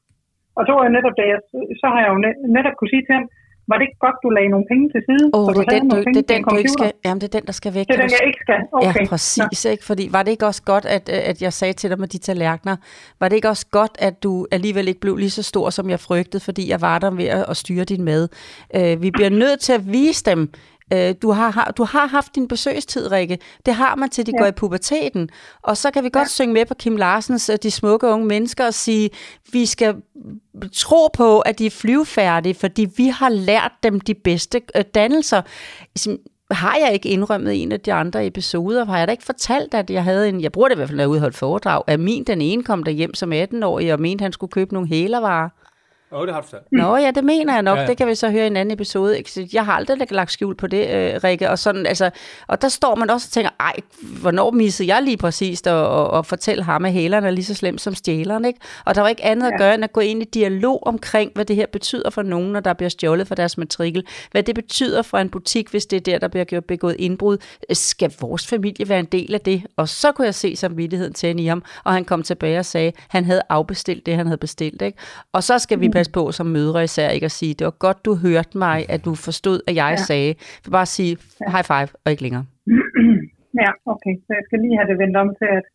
Og 0.58 0.62
så 0.66 0.72
jeg 0.86 0.96
netop 0.98 1.16
det, 1.20 1.28
jeg, 1.34 1.40
så 1.82 1.88
har 1.94 2.00
jeg 2.04 2.12
jo 2.14 2.20
netop 2.58 2.76
kunne 2.76 2.94
sige 2.94 3.06
til 3.06 3.16
ham, 3.18 3.26
var 3.70 3.76
det 3.78 3.84
ikke 3.88 4.00
godt, 4.06 4.16
du 4.24 4.30
lagde 4.30 4.50
nogle 4.50 4.66
penge 4.72 4.86
til 4.94 5.02
side? 5.10 5.26
Oh, 5.34 5.54
det, 5.54 5.62
er 5.68 5.80
den, 5.80 5.90
du, 5.90 5.98
det 5.98 6.18
er 6.18 6.34
den, 6.34 6.44
du 6.44 6.56
ikke 6.56 6.70
skal. 6.70 6.92
Jamen, 7.06 7.22
det 7.22 7.28
er 7.36 7.40
den, 7.40 7.46
der 7.46 7.52
skal 7.62 7.74
væk. 7.74 7.88
Det 7.88 7.96
er 7.96 8.02
den, 8.02 8.12
jeg 8.12 8.28
ikke 8.28 8.40
skal. 8.42 8.60
Okay. 8.74 9.02
Ja, 9.02 9.08
præcis. 9.08 9.66
Ikke? 9.66 9.86
Fordi 9.86 10.10
var 10.12 10.24
det 10.24 10.32
ikke 10.32 10.46
også 10.46 10.64
godt, 10.64 10.86
at, 10.86 11.10
at 11.10 11.42
jeg 11.42 11.54
sagde 11.54 11.74
til 11.74 11.90
dig 11.90 12.00
med 12.00 12.08
de 12.08 12.18
tallerkener, 12.18 12.76
var 13.20 13.30
det 13.30 13.36
ikke 13.36 13.50
også 13.50 13.66
godt, 13.72 13.92
at 14.00 14.24
du 14.24 14.48
alligevel 14.52 14.88
ikke 14.88 15.00
blev 15.00 15.16
lige 15.18 15.30
så 15.30 15.44
stor, 15.44 15.70
som 15.70 15.90
jeg 15.90 16.00
frygtede, 16.00 16.44
fordi 16.44 16.70
jeg 16.70 16.82
var 16.82 17.00
der 17.00 17.12
ved 17.12 17.26
at 17.26 17.58
styre 17.58 17.84
din 17.84 18.04
mad? 18.04 18.28
Uh, 18.78 19.02
vi 19.02 19.12
bliver 19.12 19.30
nødt 19.30 19.60
til 19.60 19.74
at 19.74 19.92
vise 19.92 20.24
dem, 20.24 20.50
Øh, 20.94 21.16
du, 21.22 21.32
har, 21.32 21.74
du 21.78 21.84
har 21.84 22.08
haft 22.08 22.36
din 22.36 22.48
besøgstid, 22.48 23.12
Rikke. 23.12 23.40
Det 23.66 23.74
har 23.74 23.96
man 23.96 24.10
til, 24.10 24.26
de 24.26 24.32
ja. 24.36 24.42
går 24.42 24.46
i 24.46 24.52
puberteten. 24.52 25.30
Og 25.62 25.78
så 25.78 25.92
kan 25.92 26.04
vi 26.04 26.10
godt 26.10 26.22
ja. 26.22 26.28
synge 26.28 26.54
med 26.54 26.66
på 26.66 26.74
Kim 26.74 26.96
Larsens 26.96 27.50
øh, 27.50 27.58
De 27.64 27.72
smukke 27.72 28.08
unge 28.08 28.26
mennesker 28.26 28.66
og 28.66 28.74
sige, 28.74 29.10
vi 29.52 29.66
skal 29.66 29.96
tro 30.74 31.08
på, 31.08 31.40
at 31.40 31.60
de 31.60 31.66
er 31.66 31.70
flyvefærdige, 31.70 32.56
fordi 32.56 32.88
vi 32.98 33.08
har 33.08 33.30
lært 33.30 33.72
dem 33.84 34.00
de 34.00 34.14
bedste 34.14 34.62
øh, 34.76 34.84
dannelser. 34.96 35.42
Har 36.52 36.78
jeg 36.86 36.94
ikke 36.94 37.10
indrømmet 37.10 37.64
en 37.64 37.72
af 37.72 37.80
de 37.80 37.94
andre 37.94 38.26
episoder? 38.26 38.86
Har 38.86 38.98
jeg 38.98 39.08
da 39.08 39.12
ikke 39.12 39.24
fortalt, 39.24 39.74
at 39.74 39.90
jeg 39.90 40.04
havde 40.04 40.30
en, 40.30 40.42
jeg 40.42 40.52
bruger 40.52 40.68
det 40.68 40.76
i 40.76 40.78
hvert 40.78 40.90
fald, 40.90 40.98
når 40.98 41.04
jeg 41.04 41.10
udholdt 41.10 41.36
foredrag, 41.36 41.84
at 41.88 42.00
min 42.00 42.24
den 42.24 42.42
ene 42.42 42.64
kom 42.64 42.84
der 42.84 42.92
hjem 42.92 43.14
som 43.14 43.34
18-årig 43.34 43.94
og 43.94 44.02
mente, 44.02 44.22
at 44.22 44.26
han 44.26 44.34
skulle 44.34 44.52
købe 44.52 44.74
nogle 44.74 44.90
hælervarer. 44.90 45.50
Åh, 46.14 46.20
oh, 46.20 46.28
det 46.28 46.34
har 46.34 46.42
du 46.42 46.48
sagt. 46.48 46.64
Nå 46.72 46.98
ja, 46.98 47.12
det 47.12 47.24
mener 47.24 47.54
jeg 47.54 47.64
nok. 47.64 47.78
Ja, 47.78 47.82
ja. 47.82 47.88
Det 47.88 47.98
kan 47.98 48.08
vi 48.08 48.16
så 48.16 48.30
høre 48.30 48.44
i 48.44 48.48
en 48.48 48.58
anden 48.58 48.74
episode. 48.74 49.24
Jeg 49.54 49.66
har 49.66 49.74
aldrig 49.74 50.12
lagt 50.12 50.32
skjul 50.32 50.56
på 50.56 50.68
det, 50.68 50.90
øh, 50.90 51.24
Rikke. 51.24 51.50
Og, 51.50 51.60
sådan, 51.60 51.86
altså, 51.86 52.10
og 52.48 52.62
der 52.62 52.70
står 52.70 52.96
man 52.96 53.10
også 53.10 53.28
og 53.28 53.32
tænker, 53.32 53.50
ej, 53.60 53.74
hvornår 54.22 54.52
missede 54.52 54.94
jeg 54.94 55.04
lige 55.04 55.18
præcist 55.18 55.68
at, 55.68 55.74
at, 55.74 56.18
at 56.18 56.26
fortælle 56.26 56.64
ham, 56.64 56.86
at 56.86 56.94
hælerne 56.94 57.28
er 57.28 57.32
lige 57.32 57.46
så 57.46 57.54
slemt 57.54 57.82
som 57.82 57.96
stjæleren. 57.96 58.46
Ikke? 58.46 58.60
Og 58.86 58.96
der 58.96 59.02
var 59.02 59.08
ikke 59.08 59.26
andet 59.26 59.48
ja. 59.48 59.54
at 59.54 59.60
gøre, 59.60 59.74
end 59.76 59.84
at 59.84 59.94
gå 59.94 60.02
ind 60.02 60.22
i 60.22 60.26
dialog 60.26 60.88
omkring, 60.88 61.32
hvad 61.36 61.46
det 61.46 61.56
her 61.56 61.66
betyder 61.72 62.10
for 62.10 62.22
nogen, 62.22 62.52
når 62.52 62.60
der 62.60 62.74
bliver 62.74 62.90
stjålet 62.90 63.28
for 63.28 63.36
deres 63.36 63.58
matrikel. 63.58 64.06
Hvad 64.32 64.44
det 64.44 64.56
betyder 64.56 65.02
for 65.02 65.18
en 65.18 65.30
butik, 65.30 65.70
hvis 65.70 65.86
det 65.86 65.98
er 65.98 66.02
der, 66.02 66.18
der 66.18 66.28
bliver 66.28 66.62
begået 66.62 66.96
indbrud. 67.00 67.38
Skal 67.74 68.14
vores 68.22 68.48
familie 68.48 68.90
være 68.90 69.00
en 69.00 69.06
del 69.06 69.34
af 69.34 69.42
det? 69.42 69.64
Og 69.76 69.90
så 69.90 70.12
kunne 70.12 70.26
jeg 70.26 70.36
se 70.36 70.56
samvittigheden 70.56 71.14
til 71.14 71.40
i 71.40 71.46
ham, 71.46 71.64
og 71.84 71.94
han 71.94 72.06
kom 72.06 72.24
tilbage 72.24 72.60
og 72.60 72.66
sagde, 72.66 72.88
at 72.88 72.94
han 73.10 73.26
havde 73.26 73.42
afbestilt 73.50 74.06
det, 74.06 74.16
han 74.16 74.26
havde 74.26 74.38
bestilt. 74.38 74.82
Ikke? 74.82 74.98
Og 75.34 75.44
så 75.44 75.60
skal 75.60 75.80
vi 75.80 75.88
mm 75.88 76.01
passe 76.02 76.14
på 76.20 76.24
som 76.38 76.48
mødre 76.58 76.84
især 76.90 77.10
ikke 77.16 77.30
at 77.32 77.38
sige, 77.40 77.54
det 77.60 77.66
var 77.70 77.78
godt, 77.86 78.00
du 78.08 78.12
hørte 78.26 78.54
mig, 78.66 78.78
at 78.94 79.02
du 79.08 79.12
forstod, 79.28 79.58
at 79.70 79.74
jeg 79.82 79.92
ja. 79.98 80.04
sagde. 80.10 80.32
For 80.64 80.72
bare 80.78 80.88
at 80.90 80.96
sige 80.98 81.14
high 81.54 81.66
five, 81.72 81.90
og 82.04 82.08
ikke 82.12 82.24
længere. 82.28 82.46
Ja, 83.64 83.72
okay. 83.94 84.14
Så 84.26 84.30
jeg 84.38 84.44
skal 84.48 84.60
lige 84.64 84.78
have 84.80 84.90
det 84.92 84.98
vendt 85.04 85.16
om 85.24 85.30
til, 85.40 85.50
at 85.58 85.66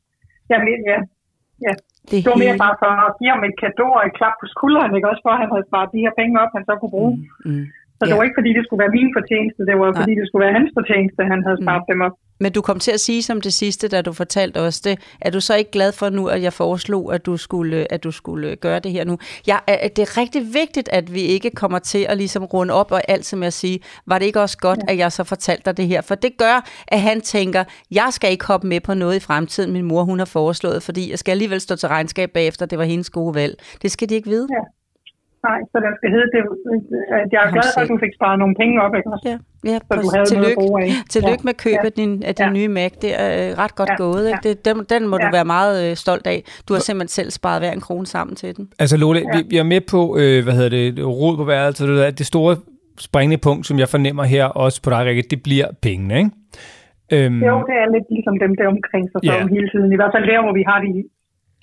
jeg 0.53 0.59
mener, 0.67 0.85
ja, 0.93 1.01
ja. 1.67 1.75
Det, 2.09 2.17
det 2.25 2.31
var 2.33 2.43
mere 2.45 2.59
bare 2.65 2.77
for 2.83 2.91
at 3.07 3.13
give 3.19 3.31
ham 3.35 3.43
et 3.49 3.57
kado 3.63 3.87
og 3.99 4.03
et 4.09 4.15
klap 4.19 4.35
på 4.43 4.47
skulderen, 4.55 4.93
ikke? 4.97 5.11
Også 5.13 5.23
for, 5.25 5.33
at 5.35 5.41
han 5.43 5.51
havde 5.53 5.69
sparet 5.69 5.95
de 5.95 6.05
her 6.05 6.15
penge 6.21 6.35
op, 6.43 6.53
han 6.57 6.65
så 6.69 6.75
kunne 6.77 6.95
bruge. 6.97 7.13
Mm, 7.17 7.51
mm. 7.51 7.65
Så 7.99 8.03
det 8.05 8.13
ja. 8.13 8.17
var 8.17 8.25
ikke, 8.27 8.39
fordi 8.41 8.51
det 8.59 8.63
skulle 8.67 8.83
være 8.85 8.95
min 8.99 9.11
fortjeneste, 9.19 9.61
det 9.69 9.77
var, 9.81 9.89
Nej. 9.91 10.01
fordi 10.01 10.13
det 10.21 10.25
skulle 10.29 10.45
være 10.47 10.55
hans 10.59 10.71
fortjeneste, 10.79 11.21
han 11.33 11.41
havde 11.47 11.59
sparet 11.63 11.85
mm. 11.85 11.91
dem 11.91 12.01
op. 12.07 12.15
Men 12.41 12.53
du 12.53 12.61
kom 12.61 12.79
til 12.79 12.93
at 12.93 13.01
sige 13.01 13.23
som 13.23 13.41
det 13.41 13.53
sidste, 13.53 13.89
da 13.89 14.03
du 14.03 14.13
fortalte 14.13 14.59
os 14.61 14.81
det. 14.81 15.17
Er 15.21 15.31
du 15.31 15.41
så 15.41 15.55
ikke 15.57 15.71
glad 15.71 15.93
for 15.93 16.09
nu, 16.11 16.27
at 16.27 16.43
jeg 16.43 16.53
foreslog, 16.53 17.15
at 17.15 17.27
du 17.27 17.37
skulle, 17.37 17.93
at 17.93 18.05
du 18.05 18.11
skulle 18.11 18.57
gøre 18.57 18.79
det 18.79 18.93
her 18.93 19.05
nu? 19.05 19.19
Ja, 19.47 19.59
det 19.69 19.99
er 19.99 20.19
rigtig 20.19 20.43
vigtigt, 20.55 20.89
at 20.93 21.15
vi 21.15 21.21
ikke 21.21 21.51
kommer 21.51 21.79
til 21.79 22.07
at 22.09 22.17
ligesom 22.17 22.45
runde 22.45 22.75
op 22.75 22.93
og 22.93 23.01
altid 23.09 23.37
med 23.37 23.47
at 23.47 23.53
sige, 23.53 23.81
var 24.07 24.19
det 24.19 24.27
ikke 24.27 24.41
også 24.41 24.59
godt, 24.59 24.79
ja. 24.89 24.93
at 24.93 24.99
jeg 24.99 25.13
så 25.13 25.25
fortalte 25.25 25.63
dig 25.65 25.77
det 25.77 25.87
her? 25.87 26.01
For 26.01 26.15
det 26.15 26.37
gør, 26.39 26.69
at 26.89 27.01
han 27.01 27.21
tænker, 27.21 27.65
jeg 27.91 28.09
skal 28.11 28.31
ikke 28.31 28.47
hoppe 28.47 28.67
med 28.67 28.81
på 28.81 28.95
noget 28.95 29.17
i 29.17 29.21
fremtiden, 29.21 29.73
min 29.73 29.85
mor 29.85 30.03
hun 30.03 30.19
har 30.19 30.27
foreslået, 30.27 30.83
fordi 30.83 31.11
jeg 31.11 31.19
skal 31.19 31.33
alligevel 31.33 31.61
stå 31.61 31.77
til 31.77 31.89
regnskab 31.89 32.31
bagefter, 32.31 32.67
det 32.67 32.79
var 32.79 32.85
hendes 32.85 33.11
gode 33.11 33.35
valg. 33.35 33.55
Det 33.83 33.91
skal 33.91 34.09
de 34.09 34.15
ikke 34.15 34.29
vide. 34.29 34.49
Ja. 34.51 34.65
Nej, 35.43 35.59
så 35.73 35.77
den 35.87 35.93
skal 35.99 36.11
hedde, 36.15 36.29
det, 36.35 36.43
at 37.21 37.29
jeg 37.33 37.41
er 37.47 37.51
glad 37.57 37.69
for, 37.75 37.81
at 37.81 37.89
du 37.89 37.99
fik 38.05 38.15
sparet 38.19 38.39
nogle 38.39 38.55
penge 38.61 38.75
op, 38.85 38.95
ikke 38.99 39.11
også? 39.15 39.25
Ja, 39.31 39.37
ja 39.71 39.79
så 39.89 40.01
du 40.03 40.09
havde 40.15 40.27
tillykke, 40.33 40.63
noget 40.67 40.85
af. 40.85 40.91
Tillykke 41.11 41.43
ja. 41.45 41.49
med 41.49 41.55
købet 41.67 41.93
ja. 41.97 42.03
din, 42.03 42.13
af 42.29 42.35
din 42.35 42.47
ja. 42.47 42.53
nye 42.59 42.69
Mac. 42.69 42.93
Det 43.05 43.13
er 43.23 43.29
øh, 43.41 43.59
ret 43.63 43.75
godt 43.81 43.93
ja. 43.93 43.97
gået. 44.05 44.25
Ikke? 44.31 44.43
Det, 44.47 44.65
den, 44.67 44.77
den 44.95 45.03
må 45.11 45.17
ja. 45.17 45.25
du 45.25 45.29
være 45.39 45.49
meget 45.57 45.77
øh, 45.85 45.97
stolt 46.05 46.27
af. 46.35 46.39
Du 46.67 46.71
har 46.75 46.81
simpelthen 46.81 47.09
selv 47.19 47.31
sparet 47.31 47.61
hver 47.61 47.73
en 47.73 47.85
krone 47.87 48.07
sammen 48.15 48.37
til 48.37 48.57
den. 48.57 48.65
Altså 48.79 48.97
Lola, 48.97 49.21
ja. 49.21 49.31
vi, 49.35 49.41
vi 49.53 49.57
er 49.63 49.69
med 49.75 49.83
på, 49.93 50.01
øh, 50.21 50.39
hvad 50.45 50.55
hedder 50.59 50.73
det, 50.77 51.07
rod 51.21 51.35
på 51.37 51.45
værelset. 51.45 51.89
Det, 51.89 52.19
det 52.19 52.27
store 52.27 52.57
springende 53.09 53.39
punkt, 53.47 53.67
som 53.67 53.79
jeg 53.83 53.89
fornemmer 53.89 54.25
her, 54.35 54.45
også 54.65 54.79
på 54.85 54.91
dig, 54.91 55.01
Rikke, 55.07 55.23
det 55.31 55.41
bliver 55.47 55.69
pengene, 55.83 56.15
ikke? 56.19 56.31
Øhm, 57.15 57.41
jo, 57.51 57.55
det 57.69 57.77
er 57.83 57.89
lidt 57.97 58.09
ligesom 58.17 58.35
dem 58.45 58.53
der 58.59 58.67
omkring 58.77 59.05
sig 59.13 59.21
ja. 59.25 59.47
hele 59.57 59.69
tiden. 59.73 59.89
I 59.97 59.99
hvert 60.01 60.13
fald 60.15 60.27
der, 60.33 60.41
hvor 60.45 60.55
vi 60.61 60.65
har 60.71 60.79
de, 60.87 60.91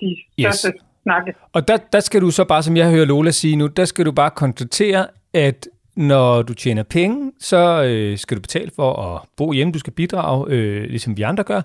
de 0.02 0.10
største 0.32 0.68
yes. 0.68 0.83
Snakke. 1.04 1.34
Og 1.52 1.68
der, 1.68 1.76
der 1.92 2.00
skal 2.00 2.20
du 2.20 2.30
så 2.30 2.44
bare, 2.44 2.62
som 2.62 2.76
jeg 2.76 2.90
hører 2.90 3.04
Lola 3.04 3.30
sige 3.30 3.56
nu, 3.56 3.66
der 3.66 3.84
skal 3.84 4.04
du 4.04 4.12
bare 4.12 4.30
konstatere, 4.30 5.06
at 5.34 5.68
når 5.96 6.42
du 6.42 6.54
tjener 6.54 6.82
penge, 6.82 7.32
så 7.40 7.82
øh, 7.84 8.18
skal 8.18 8.36
du 8.36 8.40
betale 8.40 8.70
for 8.76 9.02
at 9.02 9.20
bo 9.36 9.52
hjemme. 9.52 9.72
Du 9.72 9.78
skal 9.78 9.92
bidrage, 9.92 10.46
øh, 10.48 10.84
ligesom 10.84 11.16
vi 11.16 11.22
andre 11.22 11.44
gør. 11.44 11.60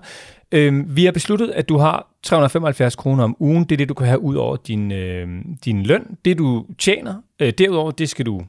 Øh, 0.52 0.96
vi 0.96 1.04
har 1.04 1.12
besluttet, 1.12 1.50
at 1.50 1.68
du 1.68 1.78
har 1.78 2.06
375 2.22 2.96
kroner 2.96 3.24
om 3.24 3.36
ugen. 3.40 3.64
Det 3.64 3.72
er 3.72 3.76
det, 3.76 3.88
du 3.88 3.94
kan 3.94 4.06
have 4.06 4.22
ud 4.22 4.34
over 4.34 4.56
din, 4.56 4.92
øh, 4.92 5.28
din 5.64 5.82
løn. 5.82 6.16
Det, 6.24 6.38
du 6.38 6.66
tjener 6.78 7.14
øh, 7.40 7.52
derudover, 7.58 7.90
det 7.90 8.08
skal 8.08 8.26
du 8.26 8.42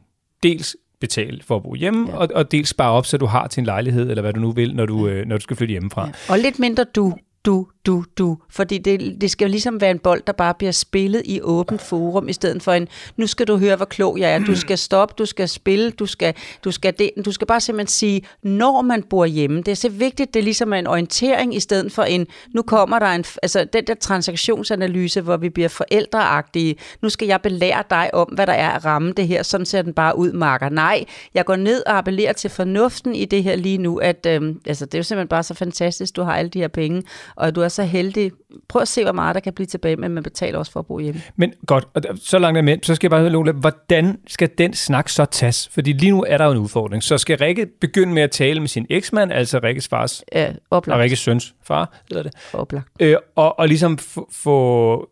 dels 0.43 0.75
betale 0.99 1.43
for 1.43 1.55
at 1.55 1.63
bo 1.63 1.75
hjemme, 1.75 2.09
ja. 2.09 2.17
og, 2.17 2.27
og 2.35 2.51
dels 2.51 2.69
spare 2.69 2.91
op, 2.91 3.05
så 3.05 3.17
du 3.17 3.25
har 3.25 3.47
til 3.47 3.61
en 3.61 3.65
lejlighed, 3.65 4.09
eller 4.09 4.21
hvad 4.21 4.33
du 4.33 4.39
nu 4.39 4.51
vil, 4.51 4.75
når 4.75 4.85
du, 4.85 5.07
øh, 5.07 5.25
når 5.27 5.37
du 5.37 5.41
skal 5.41 5.57
flytte 5.57 5.71
hjemmefra. 5.71 6.05
Ja. 6.05 6.33
Og 6.33 6.39
lidt 6.39 6.59
mindre 6.59 6.83
du 6.83 7.13
du, 7.45 7.67
du, 7.85 8.03
du. 8.17 8.37
Fordi 8.49 8.77
det, 8.77 9.21
det 9.21 9.31
skal 9.31 9.45
jo 9.45 9.51
ligesom 9.51 9.81
være 9.81 9.91
en 9.91 9.99
bold, 9.99 10.21
der 10.27 10.33
bare 10.33 10.53
bliver 10.53 10.71
spillet 10.71 11.21
i 11.25 11.41
åbent 11.41 11.81
forum, 11.81 12.29
i 12.29 12.33
stedet 12.33 12.63
for 12.63 12.71
en, 12.71 12.87
nu 13.17 13.27
skal 13.27 13.47
du 13.47 13.57
høre, 13.57 13.75
hvor 13.75 13.85
klog 13.85 14.19
jeg 14.19 14.33
er. 14.33 14.39
Du 14.39 14.55
skal 14.55 14.77
stoppe, 14.77 15.15
du 15.17 15.25
skal 15.25 15.49
spille, 15.49 15.91
du 15.91 16.05
skal, 16.05 16.33
du 16.63 16.71
skal, 16.71 16.93
det, 16.99 17.11
du 17.25 17.31
skal 17.31 17.47
bare 17.47 17.61
simpelthen 17.61 17.87
sige, 17.87 18.21
når 18.43 18.81
man 18.81 19.03
bor 19.03 19.25
hjemme. 19.25 19.57
Det 19.57 19.67
er 19.67 19.75
så 19.75 19.89
vigtigt, 19.89 20.33
det 20.33 20.39
er 20.39 20.43
ligesom 20.43 20.73
en 20.73 20.87
orientering, 20.87 21.55
i 21.55 21.59
stedet 21.59 21.91
for 21.91 22.03
en, 22.03 22.27
nu 22.53 22.61
kommer 22.61 22.99
der 22.99 23.05
en, 23.05 23.25
altså 23.43 23.65
den 23.73 23.87
der 23.87 23.95
transaktionsanalyse, 23.95 25.21
hvor 25.21 25.37
vi 25.37 25.49
bliver 25.49 25.69
forældreagtige. 25.69 26.75
Nu 27.01 27.09
skal 27.09 27.27
jeg 27.27 27.41
belære 27.41 27.83
dig 27.89 28.09
om, 28.13 28.27
hvad 28.27 28.47
der 28.47 28.53
er 28.53 28.69
at 28.69 28.85
ramme 28.85 29.11
det 29.11 29.27
her, 29.27 29.43
sådan 29.43 29.65
ser 29.65 29.81
den 29.81 29.93
bare 29.93 30.17
ud, 30.17 30.31
Marker. 30.31 30.69
Nej, 30.69 31.05
jeg 31.33 31.45
går 31.45 31.55
ned 31.55 31.83
og 31.85 31.97
appellerer 31.97 32.33
til 32.33 32.49
fornuften 32.49 33.15
i 33.15 33.25
det 33.25 33.43
her 33.43 33.55
lige 33.55 33.77
nu, 33.77 33.97
at 33.97 34.25
øh, 34.29 34.55
altså, 34.65 34.85
det 34.85 34.93
er 34.93 34.99
jo 34.99 35.03
simpelthen 35.03 35.27
bare 35.27 35.43
så 35.43 35.53
fantastisk, 35.53 36.15
du 36.15 36.23
har 36.23 36.33
alle 36.33 36.49
de 36.49 36.59
her 36.59 36.67
penge, 36.67 37.03
og 37.35 37.47
at 37.47 37.55
du 37.55 37.61
er 37.61 37.67
så 37.67 37.83
heldig. 37.83 38.31
Prøv 38.67 38.81
at 38.81 38.87
se, 38.87 39.03
hvor 39.03 39.11
meget 39.11 39.35
der 39.35 39.41
kan 39.41 39.53
blive 39.53 39.65
tilbage, 39.65 39.95
men 39.95 40.11
man 40.11 40.23
betaler 40.23 40.59
også 40.59 40.71
for 40.71 40.79
at 40.79 40.85
bo 40.85 40.99
hjemme. 40.99 41.21
Men 41.35 41.53
godt, 41.65 41.87
og 41.93 42.01
så 42.15 42.39
langt 42.39 42.57
er 42.57 42.61
med, 42.61 42.77
så 42.83 42.95
skal 42.95 43.05
jeg 43.05 43.11
bare 43.11 43.19
høre, 43.19 43.29
Lola, 43.29 43.51
hvordan 43.51 44.19
skal 44.27 44.49
den 44.57 44.73
snak 44.73 45.09
så 45.09 45.25
tages? 45.25 45.69
Fordi 45.71 45.93
lige 45.93 46.11
nu 46.11 46.25
er 46.27 46.37
der 46.37 46.45
jo 46.45 46.51
en 46.51 46.57
udfordring. 46.57 47.03
Så 47.03 47.17
skal 47.17 47.37
Rikke 47.37 47.65
begynde 47.81 48.13
med 48.13 48.21
at 48.23 48.31
tale 48.31 48.59
med 48.59 48.67
sin 48.67 48.85
eksmand, 48.89 49.31
altså 49.31 49.59
Rikkes 49.63 49.87
fars 49.87 50.23
ja, 50.35 50.53
oplagt. 50.71 50.95
og 50.95 51.01
Rikkes 51.01 51.19
søns 51.19 51.55
far, 51.63 52.01
hedder 52.09 52.23
det. 52.23 52.33
Oplagt. 52.53 52.87
Øh, 52.99 53.15
og, 53.35 53.59
og 53.59 53.67
ligesom 53.67 53.97
få 54.31 55.07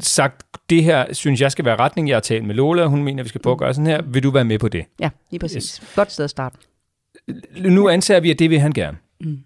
sagt, 0.00 0.42
det 0.70 0.84
her 0.84 1.12
synes 1.12 1.40
jeg 1.40 1.52
skal 1.52 1.64
være 1.64 1.76
retning, 1.76 2.08
jeg 2.08 2.16
har 2.16 2.20
talt 2.20 2.44
med 2.44 2.54
Lola, 2.54 2.84
hun 2.86 3.04
mener, 3.04 3.22
vi 3.22 3.28
skal 3.28 3.40
prøve 3.40 3.52
at 3.54 3.58
gøre 3.58 3.74
sådan 3.74 3.86
her. 3.86 4.02
Vil 4.02 4.22
du 4.22 4.30
være 4.30 4.44
med 4.44 4.58
på 4.58 4.68
det? 4.68 4.84
Ja, 5.00 5.10
lige 5.30 5.40
præcis. 5.40 5.76
Yes. 5.76 5.92
Godt 5.96 6.12
sted 6.12 6.24
at 6.24 6.30
starte. 6.30 6.56
Nu 7.56 7.88
anser 7.88 8.20
vi, 8.20 8.30
at 8.30 8.38
det 8.38 8.50
vil 8.50 8.60
han 8.60 8.72
gerne. 8.72 8.98
Mm. 9.20 9.38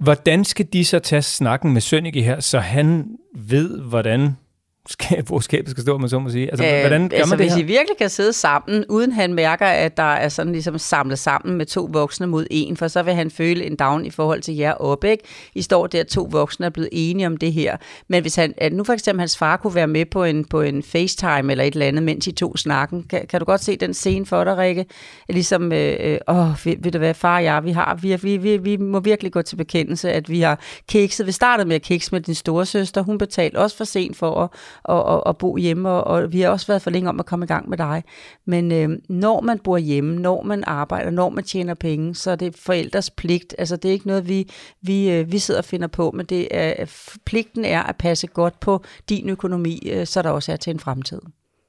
Hvordan 0.00 0.44
skal 0.44 0.66
de 0.72 0.84
så 0.84 0.98
tage 0.98 1.22
snakken 1.22 1.72
med 1.72 1.80
Sønneke 1.80 2.22
her, 2.22 2.40
så 2.40 2.58
han 2.58 3.06
ved, 3.36 3.80
hvordan 3.80 4.36
skab, 4.90 5.26
hvor 5.26 5.40
skabet 5.40 5.70
skal 5.70 5.82
stå, 5.82 5.98
man 5.98 6.08
så 6.08 6.18
må 6.18 6.30
sige? 6.30 6.50
Altså, 6.50 6.66
øh, 6.66 6.80
hvordan 6.80 7.08
gør 7.08 7.16
altså, 7.16 7.30
man 7.30 7.38
det 7.38 7.46
hvis 7.46 7.54
her? 7.54 7.62
I 7.62 7.66
virkelig 7.66 7.96
kan 7.98 8.10
sidde 8.10 8.32
sammen, 8.32 8.84
uden 8.88 9.12
han 9.12 9.34
mærker, 9.34 9.66
at 9.66 9.96
der 9.96 10.02
er 10.02 10.28
sådan 10.28 10.52
ligesom 10.52 10.78
samlet 10.78 11.18
sammen 11.18 11.58
med 11.58 11.66
to 11.66 11.88
voksne 11.92 12.26
mod 12.26 12.46
en, 12.50 12.76
for 12.76 12.88
så 12.88 13.02
vil 13.02 13.14
han 13.14 13.30
føle 13.30 13.64
en 13.64 13.76
down 13.76 14.04
i 14.04 14.10
forhold 14.10 14.42
til 14.42 14.56
jer 14.56 14.72
op, 14.72 15.04
ikke? 15.04 15.24
I 15.54 15.62
står 15.62 15.86
der, 15.86 16.04
to 16.04 16.28
voksne 16.30 16.66
er 16.66 16.70
blevet 16.70 16.88
enige 16.92 17.26
om 17.26 17.36
det 17.36 17.52
her. 17.52 17.76
Men 18.08 18.22
hvis 18.22 18.36
han, 18.36 18.54
at 18.56 18.72
nu 18.72 18.84
for 18.84 18.92
eksempel 18.92 19.20
hans 19.20 19.38
far 19.38 19.56
kunne 19.56 19.74
være 19.74 19.86
med 19.86 20.04
på 20.04 20.24
en, 20.24 20.44
på 20.44 20.60
en 20.60 20.82
FaceTime 20.82 21.52
eller 21.52 21.64
et 21.64 21.72
eller 21.72 21.86
andet, 21.86 22.02
mens 22.02 22.26
I 22.26 22.32
to 22.32 22.56
snakken, 22.56 23.02
kan, 23.02 23.26
kan 23.30 23.40
du 23.40 23.44
godt 23.44 23.64
se 23.64 23.76
den 23.76 23.94
scene 23.94 24.26
for 24.26 24.44
dig, 24.44 24.58
Rikke? 24.58 24.86
Ligesom, 25.28 25.72
øh, 25.72 25.96
øh, 26.00 26.18
åh, 26.28 26.36
ved, 26.64 26.82
ved 26.82 26.92
du 26.92 26.98
hvad, 26.98 27.14
far 27.14 27.36
og 27.36 27.44
jeg, 27.44 27.64
vi, 27.64 27.70
har, 27.70 27.98
vi, 28.02 28.16
vi, 28.16 28.36
vi, 28.36 28.56
vi 28.56 28.76
må 28.76 29.00
virkelig 29.00 29.32
gå 29.32 29.42
til 29.42 29.56
bekendelse, 29.56 30.12
at 30.12 30.30
vi 30.30 30.40
har 30.40 30.60
kikset. 30.88 31.26
Vi 31.26 31.32
startede 31.32 31.68
med 31.68 31.76
at 31.76 31.82
kikse 31.82 32.12
med 32.12 32.20
din 32.20 32.34
store 32.34 32.66
søster. 32.66 33.02
Hun 33.02 33.18
betalte 33.18 33.56
også 33.56 33.76
for 33.76 33.84
sent 33.84 34.16
for 34.16 34.42
at 34.42 34.50
og, 34.82 35.04
og, 35.04 35.26
og 35.26 35.38
bo 35.38 35.56
hjemme, 35.56 35.88
og, 35.88 36.04
og 36.04 36.32
vi 36.32 36.40
har 36.40 36.48
også 36.48 36.66
været 36.66 36.82
for 36.82 36.90
længe 36.90 37.08
om 37.08 37.20
at 37.20 37.26
komme 37.26 37.44
i 37.44 37.46
gang 37.46 37.68
med 37.68 37.78
dig. 37.78 38.04
Men 38.44 38.72
øh, 38.72 38.88
når 39.08 39.40
man 39.40 39.58
bor 39.58 39.78
hjemme, 39.78 40.20
når 40.20 40.42
man 40.42 40.64
arbejder, 40.66 41.10
når 41.10 41.28
man 41.28 41.44
tjener 41.44 41.74
penge, 41.74 42.14
så 42.14 42.30
er 42.30 42.36
det 42.36 42.56
forældres 42.56 43.10
pligt. 43.10 43.54
Altså 43.58 43.76
det 43.76 43.88
er 43.88 43.92
ikke 43.92 44.06
noget, 44.06 44.28
vi, 44.28 44.50
vi, 44.82 45.10
øh, 45.10 45.32
vi 45.32 45.38
sidder 45.38 45.60
og 45.60 45.64
finder 45.64 45.88
på, 45.88 46.10
men 46.10 46.26
det 46.26 46.48
er, 46.50 46.84
pligten 47.24 47.64
er 47.64 47.82
at 47.82 47.96
passe 47.96 48.26
godt 48.26 48.60
på 48.60 48.84
din 49.08 49.28
økonomi, 49.28 49.88
øh, 49.92 50.06
så 50.06 50.22
der 50.22 50.30
også 50.30 50.52
er 50.52 50.56
til 50.56 50.70
en 50.70 50.80
fremtid. 50.80 51.20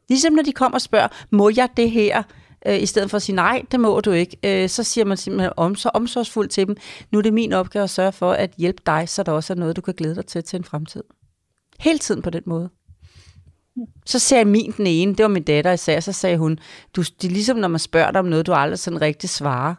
Ligesom 0.10 0.34
når 0.34 0.44
de 0.44 0.52
kommer 0.52 0.76
og 0.76 0.82
spørger, 0.82 1.08
må 1.32 1.52
jeg 1.56 1.70
det 1.78 1.92
her? 1.92 2.24
øh, 2.66 2.82
i 2.82 2.86
stedet 2.86 3.10
for 3.10 3.18
at 3.18 3.22
sige, 3.22 3.36
nej, 3.36 3.64
det 3.72 3.80
må 3.80 4.00
du 4.00 4.12
ikke, 4.12 4.38
øh, 4.44 4.70
så 4.70 4.84
siger 4.84 5.06
man 5.06 5.18
simpelthen 5.18 5.52
om, 5.58 5.76
så 5.76 5.90
omsorgsfuldt 5.94 6.52
til 6.52 6.68
dem, 6.68 6.76
nu 7.12 7.18
er 7.18 7.22
det 7.22 7.34
min 7.34 7.54
opgave 7.54 7.84
at 7.84 7.90
sørge 7.90 8.12
for 8.12 8.32
at 8.32 8.52
hjælpe 8.58 8.82
dig, 8.86 9.10
så 9.10 9.24
der 9.24 9.32
også 9.32 9.54
er 9.54 9.58
noget, 9.58 9.76
du 9.76 9.82
kan 9.82 9.94
glæde 9.94 10.16
dig 10.16 10.26
til 10.26 10.44
til 10.44 10.58
en 10.58 10.64
fremtid. 10.64 11.04
Hele 11.80 12.00
tiden 12.00 12.22
på 12.22 12.30
den 12.30 12.44
måde. 12.46 12.70
Så 14.06 14.20
sagde 14.20 14.46
min 14.46 14.74
den 14.78 14.88
ene, 14.88 15.16
det 15.16 15.24
var 15.24 15.30
min 15.30 15.44
datter 15.44 15.72
især, 15.72 16.00
så 16.00 16.12
sagde 16.12 16.38
hun, 16.38 16.60
du, 16.96 17.02
det 17.02 17.28
er 17.28 17.32
ligesom 17.32 17.58
når 17.58 17.68
man 17.68 17.80
spørger 17.80 18.12
dig 18.12 18.20
om 18.20 18.26
noget, 18.26 18.48
du 18.48 18.54
aldrig 18.54 18.80
sådan 18.80 19.02
rigtig 19.02 19.30
svarer 19.30 19.76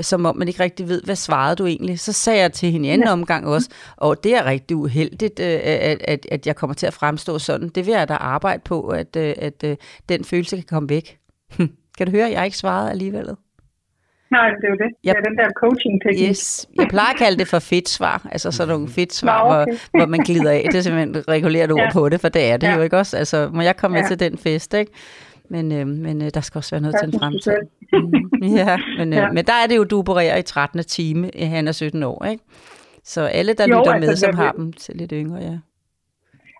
som 0.00 0.26
om 0.26 0.36
man 0.36 0.48
ikke 0.48 0.62
rigtig 0.62 0.88
ved, 0.88 1.02
hvad 1.02 1.16
svarede 1.16 1.56
du 1.56 1.66
egentlig. 1.66 2.00
Så 2.00 2.12
sagde 2.12 2.40
jeg 2.40 2.52
til 2.52 2.70
hende 2.70 2.88
i 2.88 2.90
anden 2.90 3.06
ja. 3.06 3.12
omgang 3.12 3.46
også, 3.46 3.68
og 3.96 4.24
det 4.24 4.34
er 4.34 4.44
rigtig 4.44 4.76
uheldigt, 4.76 5.40
øh, 5.40 5.60
at, 5.62 6.02
at, 6.04 6.26
at 6.30 6.46
jeg 6.46 6.56
kommer 6.56 6.74
til 6.74 6.86
at 6.86 6.94
fremstå 6.94 7.38
sådan. 7.38 7.68
Det 7.68 7.86
vil 7.86 7.92
jeg 7.92 8.08
da 8.08 8.14
arbejde 8.14 8.62
på, 8.64 8.88
at, 8.88 9.16
øh, 9.16 9.34
at, 9.38 9.64
at 9.64 9.78
den 10.08 10.24
følelse 10.24 10.56
kan 10.56 10.64
komme 10.64 10.88
væk. 10.88 11.18
kan 11.98 12.06
du 12.06 12.10
høre, 12.10 12.26
at 12.26 12.32
jeg 12.32 12.44
ikke 12.44 12.56
svarede 12.56 12.90
alligevel? 12.90 13.36
Nej, 14.30 14.48
det 14.50 14.64
er 14.64 14.68
jo 14.68 14.78
det. 14.84 14.90
Jeg, 15.04 15.14
det 15.14 15.20
er 15.20 15.28
den 15.28 15.38
der 15.38 15.48
coaching-teknik. 15.62 16.28
Yes. 16.28 16.68
Jeg 16.78 16.86
plejer 16.88 17.10
at 17.10 17.18
kalde 17.18 17.38
det 17.38 17.48
for 17.48 17.58
fedt 17.58 17.88
svar. 17.88 18.28
Altså 18.32 18.50
sådan 18.50 18.74
nogle 18.74 18.88
fedt 18.88 19.12
svar, 19.12 19.48
Nå, 19.48 19.62
okay. 19.62 19.72
hvor, 19.90 19.98
hvor 19.98 20.06
man 20.06 20.20
glider 20.20 20.50
af. 20.50 20.66
Det 20.72 20.78
er 20.78 20.82
simpelthen 20.82 21.16
et 21.16 21.28
regulært 21.28 21.70
ord 21.72 21.80
ja. 21.80 21.92
på 21.92 22.08
det, 22.08 22.20
for 22.20 22.28
det 22.28 22.44
er 22.50 22.56
det 22.56 22.66
ja. 22.66 22.76
jo 22.76 22.82
ikke 22.82 22.96
også. 22.96 23.16
Altså, 23.16 23.50
må 23.52 23.60
jeg 23.62 23.76
komme 23.76 23.96
ja. 23.96 24.02
med 24.02 24.08
til 24.08 24.20
den 24.20 24.38
fest, 24.38 24.74
ikke? 24.74 24.92
Men, 25.50 25.72
øh, 25.72 25.86
men 25.86 26.22
øh, 26.22 26.30
der 26.34 26.40
skal 26.40 26.58
også 26.58 26.70
være 26.70 26.80
noget 26.80 26.94
ja, 26.94 27.06
til 27.06 27.14
en 27.14 27.20
fremtid. 27.20 27.52
Mm, 27.92 28.56
ja, 28.56 28.78
men, 28.98 29.12
øh, 29.12 29.16
ja. 29.16 29.32
men 29.32 29.44
der 29.44 29.52
er 29.52 29.66
det 29.66 29.76
jo, 29.76 29.84
du 29.84 29.98
opererer 29.98 30.36
i 30.36 30.42
13. 30.42 30.84
time. 30.84 31.30
Han 31.38 31.68
er 31.68 31.72
17 31.72 32.02
år, 32.02 32.24
ikke? 32.24 32.44
Så 33.04 33.20
alle, 33.20 33.52
der 33.52 33.66
jo, 33.68 33.78
lytter 33.78 33.92
altså, 33.92 34.10
med, 34.10 34.16
som 34.16 34.34
har 34.34 34.52
dem 34.52 34.72
til 34.72 34.96
lidt 34.96 35.12
yngre, 35.14 35.38
ja. 35.42 35.58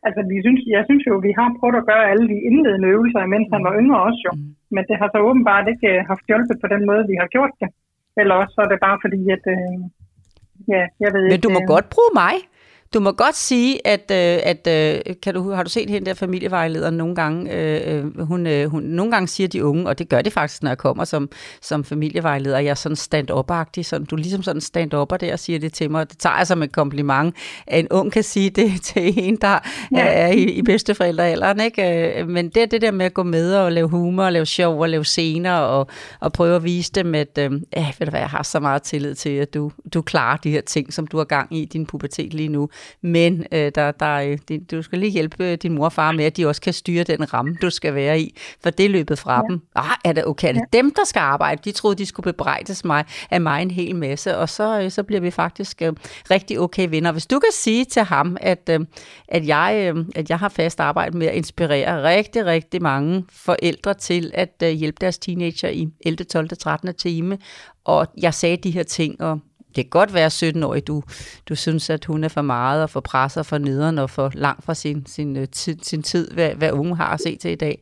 Altså, 0.07 0.21
vi 0.33 0.37
synes, 0.45 0.61
jeg 0.77 0.83
synes 0.89 1.05
jo, 1.09 1.15
vi 1.27 1.33
har 1.39 1.49
prøvet 1.59 1.81
at 1.81 1.89
gøre 1.91 2.11
alle 2.11 2.27
de 2.33 2.39
indledende 2.49 2.89
øvelser, 2.95 3.33
mens 3.35 3.47
han 3.55 3.63
var 3.67 3.75
yngre 3.81 4.01
også 4.09 4.21
jo. 4.27 4.33
Mm. 4.37 4.51
Men 4.75 4.83
det 4.89 4.97
har 5.01 5.09
så 5.11 5.19
åbenbart 5.29 5.67
ikke 5.73 5.89
øh, 5.95 6.01
haft 6.11 6.25
hjulpet 6.29 6.57
på 6.63 6.69
den 6.75 6.83
måde, 6.91 7.03
vi 7.13 7.17
har 7.23 7.29
gjort 7.37 7.55
det. 7.61 7.69
Eller 8.21 8.35
også 8.41 8.53
så 8.55 8.61
er 8.65 8.71
det 8.73 8.85
bare 8.87 8.99
fordi, 9.05 9.21
at... 9.37 9.45
Øh, 9.55 9.79
ja, 10.75 10.83
jeg 11.03 11.11
ved 11.15 11.23
Men 11.25 11.33
ikke, 11.37 11.47
du 11.49 11.57
må 11.57 11.63
øh, 11.65 11.73
godt 11.75 11.87
bruge 11.95 12.13
mig. 12.23 12.35
Du 12.95 13.01
må 13.01 13.13
godt 13.13 13.37
sige, 13.37 13.87
at, 13.87 14.11
øh, 14.11 14.41
at 14.43 14.67
øh, 14.67 15.15
kan 15.23 15.35
du, 15.35 15.51
har 15.51 15.63
du 15.63 15.71
set 15.71 15.91
hende 15.91 16.07
der 16.07 16.15
familievejlederen 16.15 16.95
nogle 16.95 17.15
gange? 17.15 17.53
Øh, 17.53 17.97
øh, 17.97 18.21
hun, 18.21 18.47
øh, 18.47 18.71
hun, 18.71 18.83
nogle 18.83 19.13
gange 19.13 19.29
siger 19.29 19.49
de 19.49 19.65
unge, 19.65 19.87
og 19.87 19.99
det 19.99 20.09
gør 20.09 20.23
det 20.23 20.33
faktisk, 20.33 20.63
når 20.63 20.71
jeg 20.71 20.79
kommer 20.79 21.05
som, 21.05 21.29
som 21.63 21.85
familievejleder, 21.85 22.59
jeg 22.59 22.71
er 22.71 22.75
sådan 22.75 22.97
stand-up-agtig, 22.97 23.87
sådan, 23.87 24.07
du 24.07 24.17
er 24.17 24.21
ligesom 24.21 24.43
sådan 24.43 24.61
stand-upper 24.61 25.17
der 25.17 25.33
og 25.33 25.39
siger 25.39 25.59
det 25.59 25.73
til 25.73 25.91
mig, 25.91 26.11
det 26.11 26.19
tager 26.19 26.37
jeg 26.37 26.47
som 26.47 26.63
et 26.63 26.73
kompliment, 26.73 27.37
at 27.67 27.79
en 27.79 27.89
ung 27.91 28.13
kan 28.13 28.23
sige 28.23 28.51
det 28.51 28.73
til 28.83 29.25
en, 29.25 29.37
der 29.37 29.59
ja. 29.93 29.99
er 29.99 30.27
i, 30.27 30.43
i 30.43 30.63
bedsteforældrealderen, 30.63 31.61
ikke? 31.61 32.21
Øh, 32.21 32.29
men 32.29 32.49
det 32.49 32.63
er 32.63 32.67
det 32.67 32.83
der 32.83 32.91
med 32.91 33.07
at 33.07 33.15
gå 33.15 33.23
med 33.23 33.55
og 33.55 33.73
lave 33.73 33.89
humor, 33.89 34.25
og 34.25 34.33
lave 34.33 34.47
sjov 34.47 34.81
og 34.81 34.89
lave 34.89 35.05
scener, 35.05 35.55
og, 35.55 35.87
og 36.21 36.33
prøve 36.33 36.57
at 36.57 36.65
vise 36.65 36.93
dem, 36.93 37.15
at 37.15 37.39
øh, 37.39 37.53
ved 37.53 38.05
du 38.05 38.11
hvad, 38.11 38.21
jeg 38.21 38.31
har 38.31 38.43
så 38.43 38.61
meget 38.61 38.83
tillid 38.83 39.15
til, 39.15 39.31
at 39.31 39.55
du, 39.55 39.73
du 39.95 40.03
klarer 40.03 40.37
de 40.37 40.51
her 40.51 40.61
ting, 40.61 40.93
som 40.93 41.07
du 41.07 41.17
har 41.17 41.25
gang 41.25 41.57
i 41.57 41.65
din 41.65 41.87
pubertet 41.87 42.35
lige 42.35 42.49
nu. 42.49 42.69
Men 43.03 43.47
øh, 43.53 43.73
der, 43.75 43.91
der, 43.91 44.15
øh, 44.15 44.39
det, 44.49 44.71
du 44.71 44.83
skal 44.83 44.99
lige 44.99 45.11
hjælpe 45.11 45.57
din 45.57 45.75
mor 45.75 45.85
og 45.85 45.93
far 45.93 46.13
med, 46.13 46.25
at 46.25 46.37
de 46.37 46.47
også 46.47 46.61
kan 46.61 46.73
styre 46.73 47.05
den 47.05 47.35
ramme, 47.35 47.57
du 47.63 47.71
skal 47.71 47.95
være 47.95 48.21
i. 48.21 48.37
For 48.63 48.71
det 48.71 48.87
er 48.87 48.91
løbet 48.91 49.19
fra 49.19 49.35
ja. 49.35 49.43
dem. 49.49 49.61
Ah, 49.75 49.97
er 50.05 50.13
det 50.13 50.27
okay? 50.27 50.49
Er 50.49 50.53
det 50.53 50.61
ja. 50.73 50.79
dem, 50.79 50.95
der 50.95 51.05
skal 51.05 51.21
arbejde? 51.21 51.61
De 51.65 51.73
troede, 51.73 51.97
de 51.97 52.07
skulle 52.07 52.25
bebrejdes 52.25 52.85
mig 52.85 53.05
af 53.31 53.41
mig 53.41 53.63
en 53.63 53.71
hel 53.71 53.97
masse. 53.97 54.37
Og 54.37 54.49
så, 54.49 54.81
øh, 54.81 54.91
så 54.91 55.03
bliver 55.03 55.21
vi 55.21 55.31
faktisk 55.31 55.83
øh, 55.83 55.93
rigtig 56.31 56.61
okay 56.61 56.89
venner. 56.89 57.13
Hvis 57.13 57.27
du 57.27 57.39
kan 57.39 57.53
sige 57.53 57.85
til 57.85 58.03
ham, 58.03 58.37
at, 58.41 58.69
øh, 58.71 58.81
at, 59.29 59.47
jeg, 59.47 59.93
øh, 59.97 60.05
at 60.15 60.31
jeg 60.31 60.39
har 60.39 60.49
fast 60.49 60.81
arbejde 60.81 61.19
med 61.19 61.27
at 61.27 61.35
inspirere 61.35 62.03
rigtig, 62.03 62.47
rigtig 62.47 62.83
mange 62.83 63.25
forældre 63.31 63.95
til 63.95 64.31
at 64.35 64.63
øh, 64.63 64.69
hjælpe 64.69 64.97
deres 65.01 65.19
teenager 65.19 65.69
i 65.69 65.89
11., 66.01 66.25
12., 66.25 66.49
13. 66.49 66.95
time, 66.95 67.39
og 67.85 68.07
jeg 68.23 68.35
sagde 68.35 68.57
de 68.57 68.71
her 68.71 68.83
ting, 68.83 69.21
og 69.21 69.41
det 69.75 69.85
kan 69.85 69.91
godt 69.99 70.15
være 70.15 70.27
17-årig, 70.27 70.87
du, 70.87 71.03
du 71.49 71.55
synes, 71.65 71.91
at 71.91 72.05
hun 72.05 72.25
er 72.25 72.33
for 72.37 72.43
meget 72.43 72.83
og 72.83 72.91
for 72.91 73.01
presset 73.01 73.47
for 73.47 73.59
nederen 73.59 73.99
og 74.05 74.11
for 74.11 74.31
langt 74.35 74.63
fra 74.67 74.75
sin, 74.75 75.07
sin, 75.07 75.37
øh, 75.41 75.47
tid, 75.61 75.77
sin 75.91 76.03
tid, 76.03 76.25
hvad, 76.37 76.51
hvad 76.61 76.71
unge 76.81 76.97
har 76.97 77.11
at 77.17 77.21
se 77.27 77.37
til 77.37 77.51
i 77.51 77.61
dag. 77.67 77.77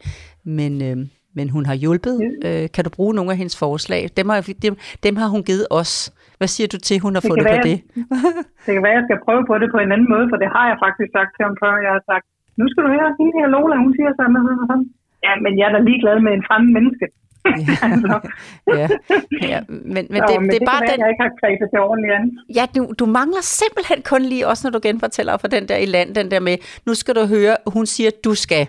Men, 0.59 0.73
øh, 0.89 0.97
men 1.37 1.47
hun 1.55 1.65
har 1.71 1.77
hjulpet. 1.85 2.17
Øh, 2.47 2.65
kan 2.75 2.83
du 2.87 2.91
bruge 2.99 3.15
nogle 3.19 3.31
af 3.33 3.39
hendes 3.41 3.57
forslag? 3.65 4.03
Dem 4.19 4.27
har, 4.29 4.39
dem, 4.67 4.75
dem 5.07 5.15
har 5.21 5.29
hun 5.35 5.43
givet 5.51 5.67
os. 5.81 5.93
Hvad 6.39 6.51
siger 6.55 6.69
du 6.75 6.79
til, 6.87 6.97
hun 7.07 7.13
har 7.17 7.23
det 7.23 7.31
fundet 7.31 7.47
være, 7.51 7.61
på 7.61 7.69
det? 7.69 7.79
det 8.65 8.73
kan 8.77 8.83
være, 8.87 8.97
jeg 8.99 9.07
skal 9.09 9.19
prøve 9.27 9.43
på 9.51 9.55
det 9.63 9.69
på 9.75 9.79
en 9.85 9.93
anden 9.95 10.09
måde, 10.15 10.27
for 10.31 10.39
det 10.43 10.49
har 10.57 10.65
jeg 10.71 10.77
faktisk 10.85 11.11
sagt 11.17 11.31
til 11.37 11.43
ham 11.49 11.57
før. 11.63 11.73
Jeg 11.87 11.93
har 11.97 12.05
sagt, 12.11 12.25
nu 12.61 12.65
skal 12.71 12.83
du 12.85 12.89
høre, 12.97 13.09
hende 13.19 13.35
her 13.39 13.49
Lola, 13.55 13.77
hun 13.85 13.93
siger 13.97 14.11
sådan 14.19 14.37
og 14.41 14.67
sådan. 14.71 14.87
Ja, 15.27 15.33
men 15.45 15.53
jeg 15.59 15.67
er 15.69 15.75
da 15.77 15.81
ligeglad 15.89 16.17
med 16.27 16.33
en 16.39 16.45
fremmed 16.49 16.73
menneske. 16.77 17.07
ja, 18.79 18.89
ja. 19.43 19.61
Men, 19.69 20.07
men 20.11 20.23
det, 20.29 20.41
men 20.41 20.51
det, 20.51 20.63
er 20.63 20.67
bare 20.67 20.81
være, 20.81 20.93
den... 20.93 21.01
Jeg 21.01 21.09
ikke 21.11 21.23
har 21.23 21.33
grebet 21.41 21.69
det 21.73 21.81
ordentligt 21.81 22.15
an. 22.15 22.39
Ja, 22.55 22.67
du, 22.77 22.93
du 22.99 23.07
mangler 23.07 23.43
simpelthen 23.43 24.03
kun 24.03 24.23
lige, 24.23 24.47
også 24.47 24.67
når 24.67 24.73
du 24.79 24.81
genfortæller 24.83 25.37
for 25.37 25.49
den 25.49 25.69
der 25.69 25.77
i 25.77 25.87
land, 25.87 26.15
den 26.15 26.31
der 26.31 26.41
med, 26.41 26.57
nu 26.87 26.95
skal 26.95 27.15
du 27.15 27.27
høre, 27.27 27.57
hun 27.67 27.87
siger, 27.87 28.11
du 28.25 28.35
skal. 28.35 28.67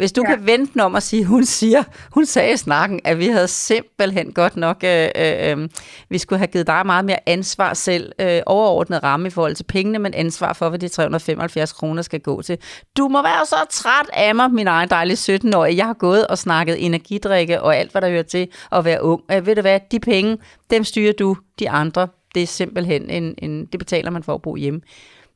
Hvis 0.00 0.12
du 0.12 0.22
ja. 0.28 0.34
kan 0.34 0.46
vente 0.46 0.72
den 0.72 0.80
om 0.80 0.94
at 0.94 1.02
sige, 1.02 1.24
hun 1.24 1.44
siger, 1.44 1.82
hun 2.10 2.26
sagde 2.26 2.52
i 2.52 2.56
snakken, 2.56 3.00
at 3.04 3.18
vi 3.18 3.26
havde 3.26 3.48
simpelthen 3.48 4.32
godt 4.32 4.56
nok, 4.56 4.84
øh, 4.84 5.08
øh, 5.16 5.68
vi 6.08 6.18
skulle 6.18 6.38
have 6.38 6.46
givet 6.46 6.66
dig 6.66 6.86
meget 6.86 7.04
mere 7.04 7.18
ansvar 7.26 7.74
selv, 7.74 8.12
øh, 8.20 8.40
overordnet 8.46 9.02
ramme 9.02 9.26
i 9.26 9.30
forhold 9.30 9.54
til 9.54 9.64
pengene, 9.64 9.98
men 9.98 10.14
ansvar 10.14 10.52
for, 10.52 10.68
hvad 10.68 10.78
de 10.78 10.88
375 10.88 11.72
kroner 11.72 12.02
skal 12.02 12.20
gå 12.20 12.42
til. 12.42 12.58
Du 12.96 13.08
må 13.08 13.22
være 13.22 13.46
så 13.46 13.56
træt 13.70 14.10
af 14.12 14.34
mig, 14.34 14.50
min 14.50 14.66
egen 14.66 14.88
dejlige 14.90 15.36
17-årige. 15.36 15.76
Jeg 15.76 15.86
har 15.86 15.94
gået 15.94 16.26
og 16.26 16.38
snakket 16.38 16.84
energidrikke 16.84 17.62
og 17.62 17.76
alt, 17.76 17.92
hvad 17.92 18.02
der 18.02 18.08
hører 18.08 18.22
til 18.22 18.48
at 18.72 18.84
være 18.84 19.02
ung. 19.02 19.22
Øh, 19.32 19.46
ved 19.46 19.54
du 19.54 19.60
hvad, 19.60 19.80
de 19.92 20.00
penge, 20.00 20.38
dem 20.70 20.84
styrer 20.84 21.12
du, 21.12 21.36
de 21.58 21.70
andre, 21.70 22.08
det 22.34 22.42
er 22.42 22.46
simpelthen 22.46 23.10
en, 23.10 23.34
en 23.38 23.66
det 23.66 23.78
betaler 23.78 24.10
man 24.10 24.22
for 24.22 24.34
at 24.34 24.42
bo 24.42 24.56
hjemme. 24.56 24.80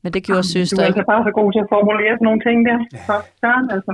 Men 0.04 0.10
det 0.14 0.22
gjorde 0.28 0.44
Jamen, 0.46 0.56
søster 0.56 0.76
Du 0.76 0.82
er 0.84 0.88
altså 0.90 1.04
bare 1.12 1.22
så 1.28 1.32
god 1.40 1.48
til 1.54 1.60
at 1.64 1.68
formulere 1.76 2.12
sådan 2.16 2.26
nogle 2.28 2.42
ting 2.46 2.58
der. 2.68 2.78
Så, 3.06 3.14
Søren, 3.40 3.66
altså. 3.76 3.92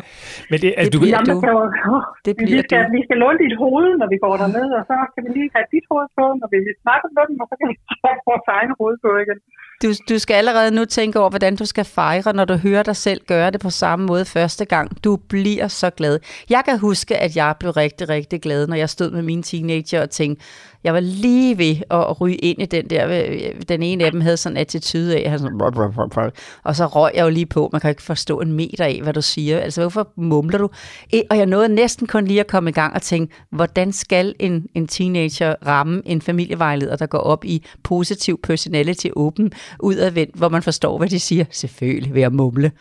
Men 0.51 0.57
det, 0.63 0.71
altså, 0.79 0.91
det 0.91 0.95
du, 0.95 1.01
bliver 1.03 1.21
du. 1.31 1.37
Kan 1.45 1.51
jo, 1.57 1.61
oh, 1.95 2.03
det 2.27 2.33
bliver 2.39 2.57
vi, 2.57 2.67
skal, 2.67 2.81
du. 2.87 2.95
vi 2.97 3.01
skal 3.07 3.17
låne 3.23 3.39
dit 3.45 3.55
hoved, 3.63 3.89
når 4.01 4.09
vi 4.13 4.19
går 4.25 4.35
derned, 4.43 4.69
og 4.79 4.83
så 4.91 4.95
kan 5.13 5.21
vi 5.25 5.31
lige 5.39 5.51
have 5.57 5.67
dit 5.75 5.87
hoved 5.91 6.09
på, 6.19 6.25
når 6.41 6.49
vi 6.53 6.59
snakker 6.85 7.09
med 7.17 7.25
dem, 7.29 7.37
og 7.43 7.47
så 7.51 7.55
kan 7.59 7.67
vi 7.73 7.77
tage 8.03 8.19
vores 8.31 8.47
egen 8.57 8.73
hoved 8.79 8.97
på 9.05 9.11
igen. 9.25 9.39
Du, 9.83 9.91
du 10.11 10.17
skal 10.25 10.35
allerede 10.35 10.71
nu 10.79 10.85
tænke 10.85 11.19
over, 11.21 11.31
hvordan 11.31 11.57
du 11.57 11.67
skal 11.73 11.85
fejre, 11.85 12.33
når 12.39 12.45
du 12.45 12.57
hører 12.67 12.83
dig 12.83 12.97
selv 12.97 13.21
gøre 13.33 13.51
det 13.51 13.61
på 13.61 13.71
samme 13.71 14.03
måde 14.07 14.25
første 14.25 14.65
gang. 14.65 15.05
Du 15.05 15.13
bliver 15.33 15.69
så 15.69 15.91
glad. 15.91 16.15
Jeg 16.51 16.63
kan 16.65 16.77
huske, 16.79 17.17
at 17.17 17.37
jeg 17.37 17.55
blev 17.61 17.73
rigtig, 17.85 18.09
rigtig 18.09 18.39
glad, 18.47 18.67
når 18.67 18.77
jeg 18.77 18.91
stod 18.97 19.11
med 19.11 19.23
mine 19.23 19.43
teenager 19.43 20.03
og 20.03 20.11
tænkte, 20.11 20.45
jeg 20.85 20.95
var 20.95 21.01
lige 21.01 21.59
ved 21.59 21.77
at 21.91 22.21
ryge 22.21 22.37
ind 22.37 22.63
i 22.63 22.67
den 22.67 22.91
der, 22.91 23.09
øh, 23.09 23.41
den 23.69 23.83
ene 23.83 24.05
af 24.05 24.13
dem 24.13 24.21
havde 24.21 24.37
sådan 24.37 24.57
en 24.57 24.61
attitude 24.61 25.17
af, 25.17 25.31
han 25.31 25.39
sådan, 25.39 26.31
og 26.65 26.77
så 26.77 26.87
røg 26.87 27.11
jeg 27.15 27.25
jo 27.25 27.29
lige 27.29 27.47
på, 27.47 27.69
man 27.73 27.81
kan 27.81 27.91
ikke 27.91 28.03
forstå 28.03 28.41
en 28.41 28.53
meter 28.53 28.85
af, 28.85 29.01
hvad 29.03 29.13
du 29.13 29.23
siger, 29.23 29.61
altså 29.61 29.81
hvorfor 29.81 30.13
mumler 30.17 30.59
du? 30.59 30.69
E, 31.13 31.23
og 31.31 31.39
jeg 31.39 31.47
nåede 31.47 31.69
næsten 31.69 32.07
kun 32.07 32.25
lige 32.25 32.41
at 32.41 32.47
komme 32.47 32.71
i 32.71 32.73
gang 32.73 32.95
og 32.95 33.03
tænke, 33.03 33.35
hvordan 33.51 33.93
skal 33.93 34.35
en, 34.39 34.67
en 34.75 34.87
teenager 34.87 35.55
ramme 35.67 36.03
en 36.05 36.23
familievejleder, 36.23 36.97
der 36.97 37.07
går 37.07 37.19
op 37.19 37.45
i 37.45 37.67
positiv 37.83 38.41
personality, 38.43 39.07
åben, 39.17 39.53
udadvendt, 39.81 40.37
hvor 40.37 40.49
man 40.49 40.63
forstår, 40.63 40.99
hvad 40.99 41.09
de 41.09 41.21
siger? 41.21 41.45
Selvfølgelig 41.51 42.15
ved 42.15 42.23
at 42.23 42.33
mumle. 42.33 42.73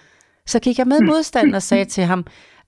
Så 0.46 0.60
gik 0.60 0.78
jeg 0.78 0.88
med 0.88 1.02
modstand 1.02 1.56
og 1.56 1.62
sagde 1.62 1.86
til 1.86 2.04
ham, 2.04 2.26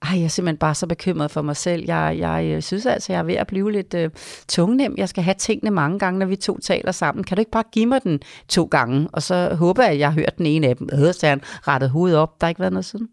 ej, 0.07 0.17
jeg 0.17 0.23
er 0.23 0.27
simpelthen 0.27 0.57
bare 0.57 0.75
så 0.75 0.87
bekymret 0.87 1.31
for 1.31 1.41
mig 1.41 1.55
selv. 1.55 1.83
Jeg, 1.87 2.15
jeg 2.19 2.51
øh, 2.55 2.61
synes 2.61 2.85
altså, 2.85 3.13
jeg 3.13 3.19
er 3.19 3.23
ved 3.23 3.35
at 3.35 3.47
blive 3.47 3.71
lidt 3.71 3.93
uh, 3.93 4.05
tungnem. 4.47 4.95
Jeg 4.97 5.09
skal 5.09 5.23
have 5.23 5.33
tingene 5.33 5.71
mange 5.71 5.99
gange, 5.99 6.19
når 6.19 6.25
vi 6.25 6.35
to 6.35 6.59
taler 6.59 6.91
sammen. 6.91 7.23
Kan 7.23 7.37
du 7.37 7.39
ikke 7.39 7.51
bare 7.51 7.63
give 7.71 7.85
mig 7.85 8.03
den 8.03 8.19
to 8.47 8.63
gange? 8.63 9.07
Og 9.13 9.21
så 9.21 9.55
håber 9.55 9.83
jeg, 9.83 9.91
at 9.91 9.99
jeg 9.99 10.07
har 10.07 10.19
hørt 10.21 10.37
den 10.37 10.45
ene 10.45 10.67
af 10.67 10.75
dem. 10.77 10.89
Øh, 10.93 11.13
så 11.13 11.27
han 11.27 11.39
rettet 11.67 11.89
hovedet 11.89 12.17
op. 12.17 12.31
Der 12.41 12.45
har 12.45 12.49
ikke 12.49 12.59
været 12.65 12.73
noget 12.73 12.85
siden. 12.85 13.07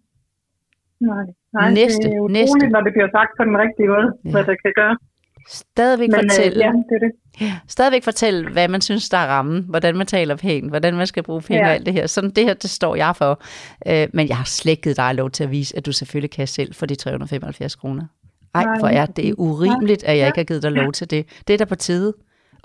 Nej, 1.01 1.27
nej 1.53 1.71
næste, 1.81 2.03
det 2.03 2.17
er 2.17 2.21
utroligt, 2.21 2.39
næste. 2.39 2.69
når 2.75 2.81
det 2.87 2.93
bliver 2.97 3.11
sagt 3.17 3.33
på 3.39 3.43
den 3.49 3.57
rigtige 3.65 3.89
måde, 3.95 4.09
ja. 4.25 4.31
hvad 4.31 4.45
det 4.51 4.57
kan 4.65 4.73
gøre. 4.81 4.97
Stadigvæk 5.49 6.09
Men 6.09 6.21
fortælle, 6.21 6.57
øh, 6.57 6.61
ja, 6.67 6.73
det 6.89 6.95
er 7.03 7.07
det. 7.07 7.13
Ja, 7.41 7.53
stadigvæk 7.69 8.05
fortælle, 8.05 8.51
hvad 8.53 8.69
man 8.69 8.81
synes, 8.81 9.09
der 9.09 9.19
er 9.19 9.27
rammen, 9.27 9.65
hvordan 9.69 9.97
man 9.97 10.07
taler 10.07 10.37
pænt, 10.37 10.69
hvordan 10.71 10.95
man 10.97 11.07
skal 11.07 11.23
bruge 11.23 11.43
penge 11.43 11.63
ja. 11.63 11.69
og 11.69 11.75
alt 11.75 11.87
det 11.87 11.95
her. 11.95 12.07
Sådan 12.07 12.31
det 12.31 12.45
her, 12.45 12.55
det 12.55 12.71
står 12.71 12.95
jeg 12.97 13.13
for. 13.17 13.33
Øh, 13.91 14.07
men 14.17 14.29
jeg 14.29 14.37
har 14.37 14.75
givet 14.83 14.97
dig 14.97 15.15
lov 15.15 15.31
til 15.31 15.45
at 15.45 15.51
vise, 15.51 15.77
at 15.77 15.87
du 15.87 15.93
selvfølgelig 15.93 16.31
kan 16.31 16.47
selv 16.47 16.75
for 16.75 16.87
de 16.87 16.95
375 16.95 17.77
kroner. 17.77 18.05
Ej, 18.55 18.65
Nej, 18.65 18.79
hvor 18.79 18.89
er 18.89 19.07
det 19.07 19.35
urimeligt, 19.39 20.03
at 20.05 20.19
jeg 20.19 20.27
ikke 20.27 20.39
har 20.39 20.45
givet 20.51 20.63
dig 20.63 20.73
lov 20.73 20.93
til 20.93 21.11
det. 21.11 21.23
Det 21.49 21.55
er 21.55 21.59
da 21.59 21.65
på 21.65 21.75
tide. 21.75 22.13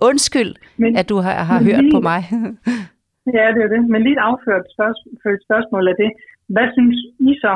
Undskyld, 0.02 0.54
Men- 0.78 0.98
at 0.98 1.10
du 1.10 1.18
har, 1.26 1.44
har 1.44 1.60
hørt 1.64 1.84
lige- 1.84 1.94
på 1.96 2.00
mig. 2.00 2.22
Ja, 3.38 3.46
det 3.56 3.62
er 3.68 3.72
det. 3.76 3.82
Men 3.94 4.00
lige 4.06 4.16
et 4.20 4.26
afført 4.32 4.66
spørgsmål, 4.76 5.14
spørgsmål 5.48 5.84
af 5.92 5.96
det. 6.04 6.10
Hvad 6.56 6.68
synes 6.78 6.98
I 7.30 7.32
så, 7.44 7.54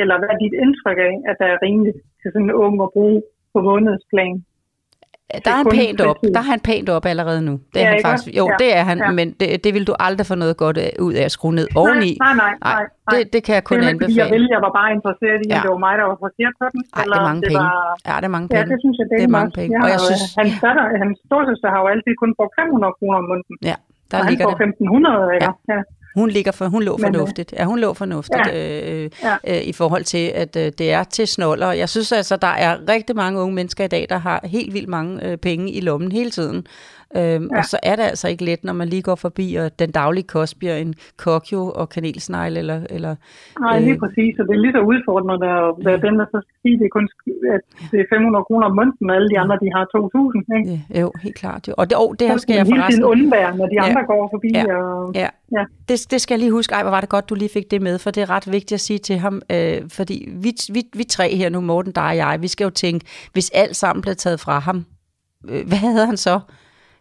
eller 0.00 0.14
hvad 0.18 0.28
er 0.34 0.38
dit 0.44 0.54
indtryk 0.64 0.98
af, 1.08 1.14
at 1.30 1.36
der 1.40 1.48
er 1.54 1.58
rimeligt 1.66 1.98
til 2.20 2.28
sådan 2.32 2.48
en 2.48 2.56
ung 2.64 2.74
at 2.86 2.90
bruge 2.96 3.18
på 3.52 3.58
månedsplan? 3.68 4.36
Der 5.44 5.50
er 5.54 5.58
han 5.62 5.66
pænt 5.80 6.00
op. 6.10 6.16
Der 6.36 6.40
er 6.44 6.48
han 6.54 6.60
pænt 6.68 6.88
op 6.96 7.04
allerede 7.12 7.40
nu. 7.48 7.54
Det 7.74 7.80
er 7.82 7.86
Ja, 7.86 7.90
han 7.94 8.00
faktisk. 8.08 8.28
Jo, 8.40 8.44
Ja, 8.50 8.54
det 8.62 8.70
er 8.78 8.84
han, 8.90 8.98
ja. 8.98 9.10
men 9.18 9.26
det, 9.40 9.48
det 9.64 9.70
vil 9.76 9.84
du 9.90 9.94
aldrig 10.06 10.24
få 10.30 10.34
noget 10.44 10.54
godt 10.64 10.76
af- 10.86 10.94
ud 11.06 11.14
af 11.20 11.24
at 11.28 11.32
skrue 11.36 11.54
ned 11.60 11.66
oveni. 11.82 12.10
Nej, 12.24 12.34
nej, 12.42 12.52
nej. 12.52 12.54
nej, 12.74 12.82
nej. 13.08 13.12
Det, 13.14 13.22
det 13.34 13.40
kan 13.46 13.52
jeg 13.58 13.64
kun 13.70 13.76
det 13.78 13.84
er 13.84 13.90
fordi 13.90 13.96
jeg 14.04 14.08
anbefale. 14.10 14.30
ville, 14.34 14.48
jeg 14.54 14.60
var 14.66 14.72
bare 14.80 14.88
interesseret 14.96 15.40
i, 15.46 15.48
at 15.50 15.54
Ja. 15.56 15.60
det 15.64 15.70
var 15.74 15.80
mig, 15.86 15.92
der 16.00 16.04
var 16.08 16.14
interesseret 16.18 16.54
på 16.60 16.64
den. 16.74 16.80
Ej, 16.98 17.04
det 17.10 17.16
er 17.22 17.26
mange 17.30 17.42
penge. 17.50 17.64
Var... 17.70 17.74
Ja, 18.08 18.14
det 18.20 18.26
er 18.30 18.34
mange 18.36 18.48
Ja, 18.50 18.54
penge. 18.56 18.68
det 18.72 18.78
synes 18.84 18.96
jeg, 19.00 19.06
det, 19.10 19.16
Det 19.22 19.26
er 19.30 19.34
mange 19.40 19.52
penge. 19.58 19.70
Jeg 19.76 19.82
Og 19.84 19.88
jeg 19.94 20.00
synes- 20.08 20.24
Hans, 20.40 20.52
datter, 20.64 20.84
hans 21.02 21.16
storsøster 21.28 21.68
har 21.74 21.78
jo 21.84 21.88
altid 21.94 22.12
kun 22.22 22.30
brugt 22.38 22.52
500 22.60 22.92
kroner 22.98 23.16
om 23.22 23.26
måneden. 23.30 23.56
Ja, 23.70 23.76
der 24.10 24.16
og 24.18 24.22
han 24.24 24.30
ligger 24.32 24.44
får 24.46 24.54
det. 24.60 24.68
1500, 24.68 25.34
ikke? 25.36 25.46
Ja. 25.48 25.52
ja. 25.74 25.80
Hun 26.14 26.30
ligger 26.30 26.52
for, 26.52 26.66
hun 26.66 26.82
lå 26.82 26.92
øh, 26.94 27.00
fornuftigt. 27.00 27.52
Ja, 27.52 27.64
hun 27.64 27.78
lå 27.78 27.94
fornuftigt 27.94 28.48
øh, 28.54 29.10
Ja. 29.22 29.36
øh, 29.46 29.62
i 29.62 29.72
forhold 29.72 30.04
til, 30.04 30.32
at 30.34 30.56
øh, 30.56 30.72
det 30.78 30.92
er 30.92 31.04
til 31.04 31.26
snoller. 31.28 31.72
Jeg 31.72 31.88
synes 31.88 32.12
altså, 32.12 32.36
der 32.36 32.46
er 32.46 32.76
rigtig 32.88 33.16
mange 33.16 33.40
unge 33.40 33.54
mennesker 33.54 33.84
i 33.84 33.88
dag, 33.88 34.06
der 34.08 34.18
har 34.18 34.40
helt 34.44 34.74
vildt 34.74 34.88
mange 34.88 35.24
øh, 35.26 35.36
penge 35.36 35.72
i 35.72 35.80
lommen 35.80 36.12
hele 36.12 36.30
tiden. 36.30 36.66
Øhm, 37.16 37.48
ja. 37.52 37.58
Og 37.58 37.64
så 37.64 37.76
er 37.82 37.96
det 37.96 38.02
altså 38.02 38.28
ikke 38.28 38.44
let, 38.44 38.64
når 38.64 38.72
man 38.72 38.88
lige 38.88 39.02
går 39.02 39.14
forbi, 39.14 39.54
og 39.54 39.78
den 39.78 39.90
daglige 39.90 40.24
kost 40.34 40.58
bliver 40.58 40.76
en 40.76 40.94
kokjo 41.16 41.62
og 41.80 41.88
kanelsnegl, 41.88 42.56
eller, 42.56 42.80
eller 42.90 43.12
Nej, 43.60 43.78
lige 43.80 43.92
Øh. 43.92 43.98
præcis. 43.98 44.32
Og 44.40 44.44
det 44.48 44.54
er 44.56 44.60
lige 44.64 44.72
så 44.72 44.80
udfordrende 44.92 45.34
at 45.34 45.40
være 45.86 46.00
den, 46.06 46.14
der 46.20 46.26
så 46.34 46.38
skal 46.44 46.56
sige, 46.62 46.78
det 46.78 46.84
er 46.84 46.94
kun 46.98 47.08
at 47.56 47.60
det 47.90 47.98
er 48.00 48.04
500 48.14 48.44
kroner 48.48 48.66
om 48.70 48.74
måneden, 48.78 49.10
og 49.10 49.16
alle 49.16 49.28
de 49.32 49.38
andre, 49.42 49.56
de 49.64 49.68
har 49.76 49.84
2.000. 49.96 50.58
Ikke? 50.58 50.84
øh, 50.94 51.00
jo, 51.00 51.12
helt 51.22 51.36
klart. 51.42 51.68
Jo. 51.68 51.74
Og 51.80 51.90
det, 51.90 51.96
oh, 52.02 52.14
det 52.18 52.28
her 52.28 52.36
skal 52.36 52.54
jeg 52.54 52.64
hele 52.64 52.76
tiden 52.76 52.82
forresten... 52.82 53.04
undvære, 53.04 53.56
når 53.56 53.66
de 53.66 53.74
Ja. 53.80 53.88
andre 53.88 54.02
går 54.10 54.28
forbi. 54.34 54.50
Ja. 54.54 54.74
Og, 54.76 55.12
Ja, 55.14 55.28
Ja. 55.56 55.64
Det, 55.88 55.96
det 56.10 56.20
skal 56.20 56.34
jeg 56.34 56.38
lige 56.44 56.52
huske. 56.52 56.74
Ej, 56.74 56.82
hvor 56.82 56.90
var 56.90 57.00
det 57.00 57.08
godt, 57.10 57.28
du 57.30 57.34
lige 57.34 57.48
fik 57.58 57.70
det 57.70 57.82
med, 57.82 57.98
for 57.98 58.10
det 58.10 58.20
er 58.22 58.30
ret 58.30 58.52
vigtigt 58.52 58.72
at 58.72 58.80
sige 58.80 58.98
til 58.98 59.16
ham, 59.18 59.42
øh, 59.52 59.76
fordi 59.88 60.28
vi, 60.44 60.50
vi, 60.72 60.82
vi 60.96 61.04
tre 61.04 61.36
her 61.36 61.48
nu, 61.48 61.60
Morten, 61.60 61.92
dig 61.92 62.04
og 62.04 62.16
jeg, 62.16 62.38
vi 62.42 62.48
skal 62.48 62.64
jo 62.64 62.70
tænke, 62.70 63.06
hvis 63.32 63.50
alt 63.54 63.76
sammen 63.76 64.02
blev 64.02 64.14
taget 64.14 64.40
fra 64.40 64.58
ham, 64.58 64.84
øh, 65.50 65.66
hvad 65.68 65.78
havde 65.78 66.06
han 66.06 66.16
så? 66.16 66.40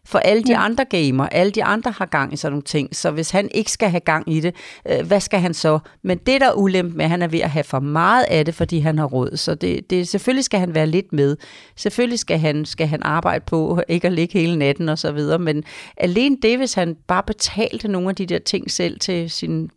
For 0.10 0.20
alle 0.20 0.44
de 0.44 0.52
ja. 0.52 0.66
andre 0.66 0.86
gamer, 0.86 1.28
alle 1.28 1.52
de 1.52 1.64
andre 1.64 1.92
har 1.92 2.06
gang 2.06 2.34
i 2.34 2.38
sådan 2.38 2.52
nogle 2.52 2.64
ting, 2.64 2.96
så 2.96 3.12
hvis 3.12 3.32
han 3.32 3.50
ikke 3.54 3.72
skal 3.72 3.90
have 3.90 4.00
gang 4.00 4.34
i 4.34 4.40
det, 4.40 4.56
øh, 4.90 5.08
hvad 5.08 5.20
skal 5.20 5.40
han 5.40 5.54
så? 5.54 5.80
Men 6.04 6.18
det 6.18 6.42
der 6.42 6.48
er 6.48 6.54
ulempe 6.54 6.98
med, 6.98 7.06
at 7.06 7.12
han 7.12 7.22
er 7.22 7.28
ved 7.28 7.40
at 7.40 7.50
have 7.50 7.64
for 7.64 7.80
meget 7.80 8.24
af 8.24 8.46
det, 8.46 8.56
fordi 8.56 8.80
han 8.80 8.98
har 8.98 9.06
råd, 9.06 9.38
så 9.38 9.56
det, 9.56 9.90
det, 9.90 10.08
selvfølgelig 10.08 10.44
skal 10.44 10.60
han 10.60 10.76
være 10.76 10.88
lidt 10.88 11.14
med. 11.14 11.38
Selvfølgelig 11.76 12.20
skal 12.20 12.40
han, 12.40 12.66
skal 12.66 12.88
han 12.88 13.04
arbejde 13.04 13.46
på 13.48 13.82
ikke 13.88 14.08
at 14.08 14.14
ligge 14.14 14.40
hele 14.40 14.56
natten 14.56 14.90
og 14.90 14.98
så 14.98 15.12
videre, 15.12 15.40
men 15.40 15.64
alene 15.98 16.38
det, 16.42 16.58
hvis 16.58 16.74
han 16.74 16.96
bare 17.08 17.24
betalte 17.24 17.88
nogle 17.88 18.10
af 18.10 18.16
de 18.16 18.26
der 18.26 18.40
ting 18.40 18.72
selv 18.72 19.00
til 19.00 19.30
sin 19.30 19.70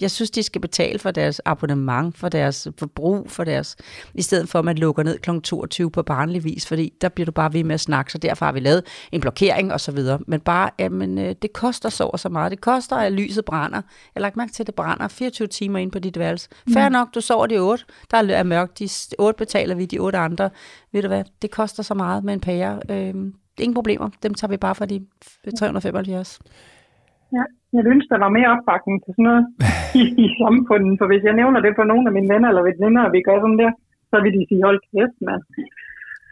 jeg 0.00 0.10
synes, 0.10 0.30
de 0.30 0.42
skal 0.42 0.60
betale 0.60 0.98
for 0.98 1.10
deres 1.10 1.40
abonnement, 1.44 2.18
for 2.18 2.28
deres 2.28 2.68
forbrug, 2.78 3.30
for 3.30 3.44
deres, 3.44 3.76
i 4.14 4.22
stedet 4.22 4.48
for 4.48 4.58
at 4.58 4.64
man 4.64 4.78
lukker 4.78 5.02
ned 5.02 5.18
kl. 5.18 5.40
22 5.40 5.90
på 5.90 6.02
barnlig 6.02 6.44
vis, 6.44 6.66
fordi 6.66 6.92
der 7.00 7.08
bliver 7.08 7.24
du 7.24 7.32
bare 7.32 7.52
ved 7.52 7.64
med 7.64 7.74
at 7.74 7.80
snakke, 7.80 8.12
så 8.12 8.18
derfor 8.18 8.44
har 8.44 8.52
vi 8.52 8.60
lavet 8.60 8.82
en 9.12 9.20
blokering 9.20 9.72
og 9.72 9.80
så 9.80 9.92
videre. 9.92 10.18
Men 10.26 10.40
bare, 10.40 10.70
jamen, 10.78 11.18
øh, 11.18 11.34
det 11.42 11.52
koster 11.52 11.88
så 11.88 12.04
og 12.04 12.20
så 12.20 12.28
meget. 12.28 12.50
Det 12.50 12.60
koster, 12.60 12.96
at 12.96 13.12
lyset 13.12 13.44
brænder. 13.44 13.76
Jeg 13.76 13.82
har 14.16 14.20
lagt 14.20 14.36
mærke 14.36 14.52
til, 14.52 14.62
at 14.62 14.66
det 14.66 14.74
brænder 14.74 15.08
24 15.08 15.48
timer 15.48 15.78
ind 15.78 15.92
på 15.92 15.98
dit 15.98 16.18
værelse. 16.18 16.48
Fair 16.72 16.88
nok, 16.88 17.14
du 17.14 17.20
sover 17.20 17.46
de 17.46 17.58
8. 17.58 17.84
Der 18.10 18.16
er 18.16 18.42
mørkt. 18.42 18.78
De 18.78 18.88
8 19.18 19.38
betaler 19.38 19.74
vi, 19.74 19.86
de 19.86 19.98
8 19.98 20.18
andre. 20.18 20.50
Ved 20.92 21.02
du 21.02 21.08
hvad, 21.08 21.24
det 21.42 21.50
koster 21.50 21.82
så 21.82 21.94
meget 21.94 22.24
med 22.24 22.34
en 22.34 22.40
pære. 22.40 22.80
Øhm, 22.90 23.34
ingen 23.58 23.74
problemer. 23.74 24.10
Dem 24.22 24.34
tager 24.34 24.50
vi 24.50 24.56
bare 24.56 24.74
for 24.74 24.84
de 24.84 25.06
375. 25.58 26.38
Ja, 27.32 27.42
jeg 27.76 27.84
ville 27.84 27.96
ønske, 27.96 28.12
der 28.14 28.24
var 28.26 28.36
mere 28.38 28.52
opbakning 28.54 28.96
til 29.04 29.12
sådan 29.14 29.28
noget 29.30 29.44
i, 30.00 30.02
i 30.24 30.26
samfundet. 30.40 30.92
For 31.00 31.06
hvis 31.10 31.22
jeg 31.28 31.34
nævner 31.40 31.60
det 31.66 31.72
på 31.78 31.84
nogle 31.90 32.04
af 32.08 32.12
mine 32.16 32.30
venner 32.32 32.48
eller 32.50 32.64
veninder, 32.70 33.02
og 33.06 33.12
vi 33.16 33.20
gør 33.28 33.36
sådan 33.40 33.60
der, 33.62 33.72
så 34.10 34.16
vil 34.22 34.32
de 34.36 34.42
sige, 34.48 34.62
hold 34.68 34.80
kæft, 34.90 35.18
mand. 35.28 35.42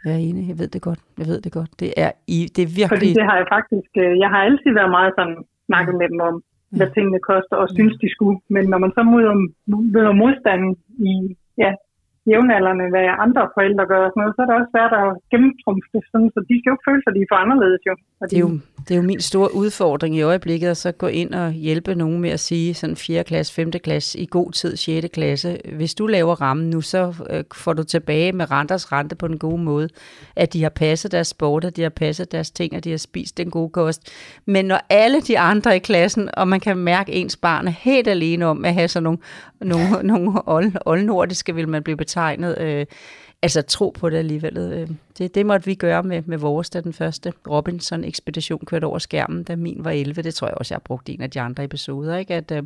Jeg 0.05 0.13
er 0.17 0.21
enig, 0.29 0.43
jeg 0.51 0.57
ved 0.61 0.69
det 0.75 0.81
godt. 0.87 1.01
Jeg 1.19 1.27
ved 1.31 1.39
det 1.45 1.51
godt. 1.59 1.71
Det 1.81 1.89
er, 2.05 2.11
i, 2.35 2.39
det 2.55 2.61
er 2.63 2.69
Fordi 2.69 2.79
virkelig... 2.81 3.09
det 3.19 3.25
har 3.29 3.37
jeg 3.41 3.47
faktisk, 3.55 3.91
øh, 4.03 4.11
jeg 4.23 4.29
har 4.33 4.41
altid 4.47 4.71
været 4.79 4.91
meget 4.97 5.11
sådan, 5.17 5.37
snakket 5.69 5.95
med 6.01 6.07
dem 6.13 6.19
om, 6.29 6.35
hvad 6.77 6.89
tingene 6.95 7.19
koster, 7.31 7.55
og 7.63 7.67
synes, 7.77 7.95
de 8.03 8.09
skulle. 8.15 8.37
Men 8.55 8.63
når 8.71 8.79
man 8.83 8.91
så 8.97 9.01
møder, 9.13 9.33
møder 9.95 10.13
modstanden 10.21 10.71
i, 11.09 11.13
ja, 11.63 11.71
jævnaldrende, 12.31 12.85
hvad 12.93 13.07
andre 13.25 13.43
forældre 13.55 13.85
gør 13.91 14.01
og 14.05 14.11
sådan 14.11 14.21
noget, 14.21 14.35
så 14.35 14.41
er 14.43 14.47
det 14.49 14.55
også 14.59 14.71
svært 14.75 14.93
at 15.01 15.07
gennemtrumfe 15.31 15.87
det 15.93 16.01
sådan, 16.11 16.29
så 16.35 16.39
de 16.49 16.55
skal 16.59 16.71
jo 16.73 16.77
føle 16.87 17.01
sig, 17.01 17.11
at 17.11 17.15
de 17.17 17.21
er 17.25 17.31
for 17.33 17.39
anderledes 17.45 17.81
jo. 17.89 17.93
Og 18.21 18.25
Det 18.29 18.35
er, 18.39 18.45
jo, 18.47 18.51
det 18.85 18.91
er 18.93 18.99
jo 19.01 19.07
min 19.11 19.23
store 19.31 19.49
udfordring 19.61 20.13
i 20.15 20.21
øjeblikket, 20.31 20.67
at 20.73 20.77
så 20.85 20.91
gå 21.03 21.07
ind 21.21 21.31
og 21.41 21.47
hjælpe 21.51 21.91
nogen 21.95 22.19
med 22.25 22.31
at 22.37 22.41
sige, 22.49 22.73
sådan 22.73 22.95
4. 22.95 23.23
klasse, 23.23 23.53
5. 23.53 23.71
klasse, 23.71 24.19
i 24.19 24.27
god 24.37 24.51
tid 24.51 24.73
6. 24.75 25.07
klasse. 25.13 25.49
Hvis 25.79 25.93
du 25.99 26.05
laver 26.07 26.35
rammen 26.41 26.69
nu, 26.69 26.81
så 26.81 27.01
øh, 27.29 27.43
får 27.63 27.73
du 27.73 27.83
tilbage 27.83 28.31
med 28.39 28.45
renters 28.51 28.91
rente 28.91 29.15
på 29.15 29.27
den 29.27 29.37
gode 29.37 29.61
måde, 29.71 29.87
at 30.35 30.53
de 30.53 30.63
har 30.63 30.73
passet 30.85 31.11
deres 31.11 31.27
sport, 31.27 31.65
at 31.65 31.75
de 31.77 31.81
har 31.81 31.89
passet 31.89 32.31
deres 32.31 32.51
ting, 32.51 32.75
at 32.75 32.83
de 32.83 32.89
har 32.89 32.97
spist 32.97 33.37
den 33.37 33.49
gode 33.51 33.69
kost. 33.69 34.01
Men 34.45 34.65
når 34.65 34.79
alle 34.89 35.21
de 35.21 35.39
andre 35.39 35.75
i 35.75 35.79
klassen, 35.79 36.29
og 36.37 36.47
man 36.47 36.59
kan 36.59 36.77
mærke, 36.77 37.11
ens 37.11 37.37
barn 37.37 37.67
er 37.67 37.71
helt 37.71 38.07
alene 38.07 38.45
om 38.45 38.65
at 38.65 38.73
have 38.73 38.87
sådan 38.87 39.03
nogle, 39.03 39.19
nogle, 39.61 40.03
nogle 40.13 40.41
old, 40.45 40.71
oldnordiske, 40.85 41.55
vil 41.55 41.69
man 41.69 41.83
blive 41.83 41.97
betegnet, 41.97 42.57
øh, 42.57 42.85
altså 43.41 43.61
tro 43.61 43.89
på 43.99 44.09
det 44.09 44.17
alligevel. 44.17 44.57
Øh, 44.57 44.89
det, 45.17 45.35
det 45.35 45.45
måtte 45.45 45.65
vi 45.65 45.75
gøre 45.75 46.03
med, 46.03 46.21
med 46.25 46.37
vores, 46.37 46.69
da 46.69 46.81
den 46.81 46.93
første 46.93 47.33
Robinson-ekspedition 47.49 48.65
kørte 48.65 48.85
over 48.85 48.99
skærmen, 48.99 49.43
da 49.43 49.55
min 49.55 49.83
var 49.83 49.91
11. 49.91 50.21
Det 50.21 50.35
tror 50.35 50.47
jeg 50.47 50.57
også, 50.57 50.73
jeg 50.73 50.75
har 50.75 50.83
brugt 50.85 51.09
en 51.09 51.21
af 51.21 51.31
de 51.31 51.41
andre 51.41 51.63
episoder, 51.63 52.17
ikke? 52.17 52.33
at 52.33 52.51
uh, 52.51 52.59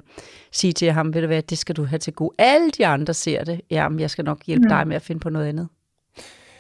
sige 0.52 0.74
til 0.74 0.92
ham, 0.92 1.14
ved 1.14 1.22
du 1.22 1.28
hvad, 1.28 1.42
det 1.42 1.58
skal 1.58 1.76
du 1.76 1.84
have 1.84 2.00
til 2.00 2.14
gode. 2.14 2.36
Alle 2.38 2.70
de 2.70 2.88
andre 2.88 3.14
ser 3.14 3.44
det. 3.44 3.62
Jamen, 3.72 4.00
jeg 4.00 4.10
skal 4.10 4.26
nok 4.26 4.46
hjælpe 4.46 4.64
mm. 4.64 4.70
dig 4.70 4.88
med 4.88 4.96
at 4.96 5.02
finde 5.02 5.20
på 5.20 5.30
noget 5.30 5.48
andet. 5.48 5.68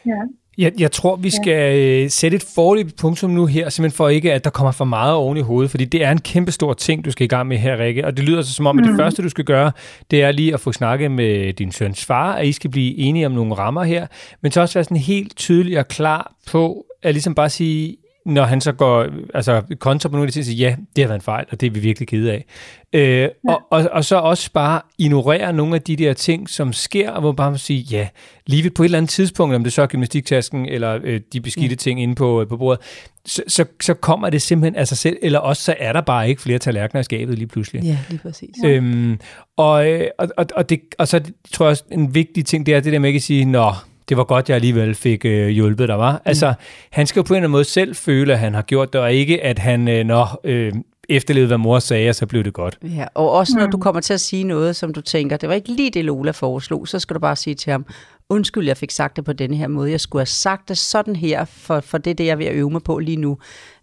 Ja. 0.06 0.22
Jeg, 0.60 0.72
jeg 0.80 0.92
tror, 0.92 1.16
vi 1.16 1.30
skal. 1.30 1.80
Øh, 1.80 2.10
sætte 2.10 2.36
et 2.36 2.46
forløbigt 2.56 2.98
punktum 2.98 3.30
nu 3.30 3.46
her, 3.46 3.70
simpelthen 3.70 3.98
for 3.98 4.10
ikke, 4.10 4.34
at 4.34 4.44
der 4.44 4.50
kommer 4.50 4.72
for 4.72 4.86
meget 4.86 5.14
oven 5.14 5.38
i 5.38 5.42
hovedet, 5.42 5.72
fordi 5.72 5.86
det 5.86 6.04
er 6.04 6.12
en 6.12 6.22
kæmpe 6.22 6.52
stor 6.52 6.74
ting, 6.74 7.06
du 7.06 7.12
skal 7.12 7.24
i 7.24 7.28
gang 7.28 7.48
med 7.48 7.58
her, 7.58 7.78
Rikke. 7.78 8.06
Og 8.06 8.18
det 8.18 8.26
lyder 8.26 8.42
så 8.42 8.54
som 8.54 8.68
om, 8.68 8.80
at 8.80 8.86
det 8.86 8.92
mm. 8.92 9.00
første, 9.00 9.24
du 9.24 9.30
skal 9.30 9.46
gøre, 9.46 9.72
det 10.12 10.24
er 10.24 10.32
lige 10.32 10.54
at 10.54 10.60
få 10.60 10.72
snakket 10.72 11.12
med 11.12 11.54
din 11.54 11.72
søns 11.72 12.06
far, 12.06 12.34
at 12.34 12.48
I 12.48 12.52
skal 12.52 12.70
blive 12.70 12.98
enige 12.98 13.26
om 13.26 13.32
nogle 13.32 13.54
rammer 13.54 13.84
her, 13.84 14.08
men 14.42 14.52
så 14.52 14.62
også 14.62 14.74
være 14.74 14.84
sådan 14.84 14.98
helt 14.98 15.38
tydelig 15.38 15.80
og 15.80 15.88
klar 15.88 16.34
på, 16.52 16.86
at 17.04 17.14
ligesom 17.14 17.36
bare 17.36 17.50
sige, 17.50 17.98
når 18.30 18.44
han 18.44 18.62
så 18.62 18.72
går 18.72 19.08
altså, 19.34 19.62
kontra 19.80 20.10
på 20.10 20.14
nogle 20.14 20.24
af 20.24 20.28
de 20.28 20.34
ting, 20.34 20.46
siger, 20.46 20.70
ja, 20.70 20.76
det 20.96 21.04
har 21.04 21.08
været 21.08 21.20
en 21.20 21.24
fejl, 21.24 21.46
og 21.52 21.62
det 21.62 21.68
er 21.68 21.72
vi 21.72 21.80
virkelig 21.80 22.08
kede 22.08 22.32
af. 22.32 22.46
Øh, 22.94 23.02
ja. 23.02 23.28
og, 23.48 23.62
og, 23.72 23.90
og 23.92 24.06
så 24.06 24.16
også 24.16 24.52
bare 24.52 24.82
ignorere 24.98 25.54
nogle 25.54 25.76
af 25.76 25.82
de 25.82 25.96
der 25.96 26.14
ting, 26.14 26.50
som 26.50 26.74
sker, 26.74 27.12
og 27.12 27.22
hvor 27.22 27.32
bare 27.32 27.58
sige, 27.58 27.80
ja, 27.80 28.08
lige 28.48 28.70
på 28.70 28.84
et 28.84 28.86
eller 28.86 28.98
andet 28.98 29.10
tidspunkt, 29.10 29.56
om 29.56 29.64
det 29.64 29.74
så 29.74 29.82
er 29.82 29.88
gymnastiktasken, 29.88 30.66
eller 30.66 31.00
øh, 31.04 31.22
de 31.34 31.42
beskidte 31.42 31.74
ja. 31.74 31.76
ting 31.76 32.02
inde 32.02 32.16
på, 32.16 32.46
på 32.50 32.58
bordet, 32.58 32.82
så, 33.26 33.44
så, 33.48 33.66
så 33.82 33.94
kommer 33.94 34.30
det 34.30 34.42
simpelthen 34.42 34.76
af 34.76 34.88
sig 34.88 34.98
selv, 34.98 35.18
eller 35.22 35.40
også 35.40 35.64
så 35.64 35.76
er 35.80 35.94
der 35.94 36.02
bare 36.02 36.30
ikke 36.30 36.42
flere 36.42 36.60
tallerkener 36.60 37.02
i 37.02 37.04
skabet 37.04 37.38
lige 37.38 37.48
pludselig. 37.48 37.84
Ja, 37.84 37.98
lige 38.10 38.20
præcis. 38.20 38.56
Øhm, 38.66 39.20
og, 39.58 39.92
øh, 39.92 40.08
og, 40.18 40.28
og, 40.38 40.46
og, 40.56 40.70
det, 40.70 40.80
og 40.98 41.08
så 41.08 41.22
tror 41.52 41.66
jeg 41.66 41.72
også, 41.72 41.84
en 41.92 42.16
vigtig 42.16 42.46
ting, 42.46 42.66
det 42.66 42.74
er 42.74 42.80
det 42.80 42.94
der 42.94 43.00
med 43.00 43.10
ikke 43.10 43.18
at 43.18 43.24
sige, 43.24 43.46
nå, 43.46 43.72
det 44.10 44.18
var 44.18 44.24
godt, 44.24 44.50
jeg 44.50 44.56
alligevel 44.56 44.96
fik 44.96 45.26
øh, 45.26 45.48
hjulpet 45.48 45.90
der 45.90 45.96
var. 45.96 46.12
Mm. 46.12 46.20
Altså, 46.26 46.54
han 46.92 47.08
skal 47.08 47.20
jo 47.20 47.24
på 47.24 47.34
en 47.34 47.36
eller 47.36 47.44
anden 47.44 47.52
måde 47.52 47.64
selv 47.64 47.96
føle, 47.96 48.34
at 48.34 48.40
han 48.40 48.54
har 48.54 48.62
gjort 48.62 48.94
det, 48.94 49.02
og 49.02 49.14
ikke 49.14 49.44
at 49.44 49.60
han, 49.60 49.88
øh, 49.88 50.06
når 50.06 50.42
øh, 50.44 50.74
efterlevede, 51.10 51.48
hvad 51.48 51.58
mor 51.58 51.80
sagde, 51.80 52.10
og 52.10 52.16
så 52.16 52.26
blev 52.26 52.44
det 52.44 52.54
godt. 52.54 52.78
Ja, 52.84 53.06
og 53.14 53.32
også 53.32 53.58
når 53.58 53.66
mm. 53.66 53.72
du 53.72 53.78
kommer 53.78 54.02
til 54.02 54.14
at 54.14 54.22
sige 54.22 54.44
noget, 54.44 54.76
som 54.76 54.94
du 54.94 55.02
tænker, 55.02 55.38
det 55.38 55.50
var 55.50 55.56
ikke 55.56 55.72
lige 55.72 55.92
det, 55.92 56.06
Lola 56.06 56.32
foreslog, 56.32 56.88
så 56.88 57.00
skal 57.00 57.14
du 57.14 57.20
bare 57.20 57.36
sige 57.36 57.56
til 57.56 57.72
ham, 57.72 57.86
undskyld, 58.30 58.68
jeg 58.68 58.78
fik 58.78 58.92
sagt 58.92 59.16
det 59.16 59.26
på 59.26 59.34
denne 59.34 59.56
her 59.56 59.68
måde. 59.68 59.92
Jeg 59.92 60.02
skulle 60.02 60.20
have 60.20 60.26
sagt 60.26 60.70
det 60.70 60.78
sådan 60.78 61.16
her, 61.16 61.46
for, 61.46 61.80
for 61.80 61.98
det 61.98 62.12
er 62.12 62.16
det, 62.16 62.26
jeg 62.26 62.32
er 62.32 62.36
ved 62.36 62.46
at 62.46 62.56
øve 62.56 62.70
mig 62.70 62.84
på 62.84 63.00
lige 63.00 63.18
nu. 63.18 63.38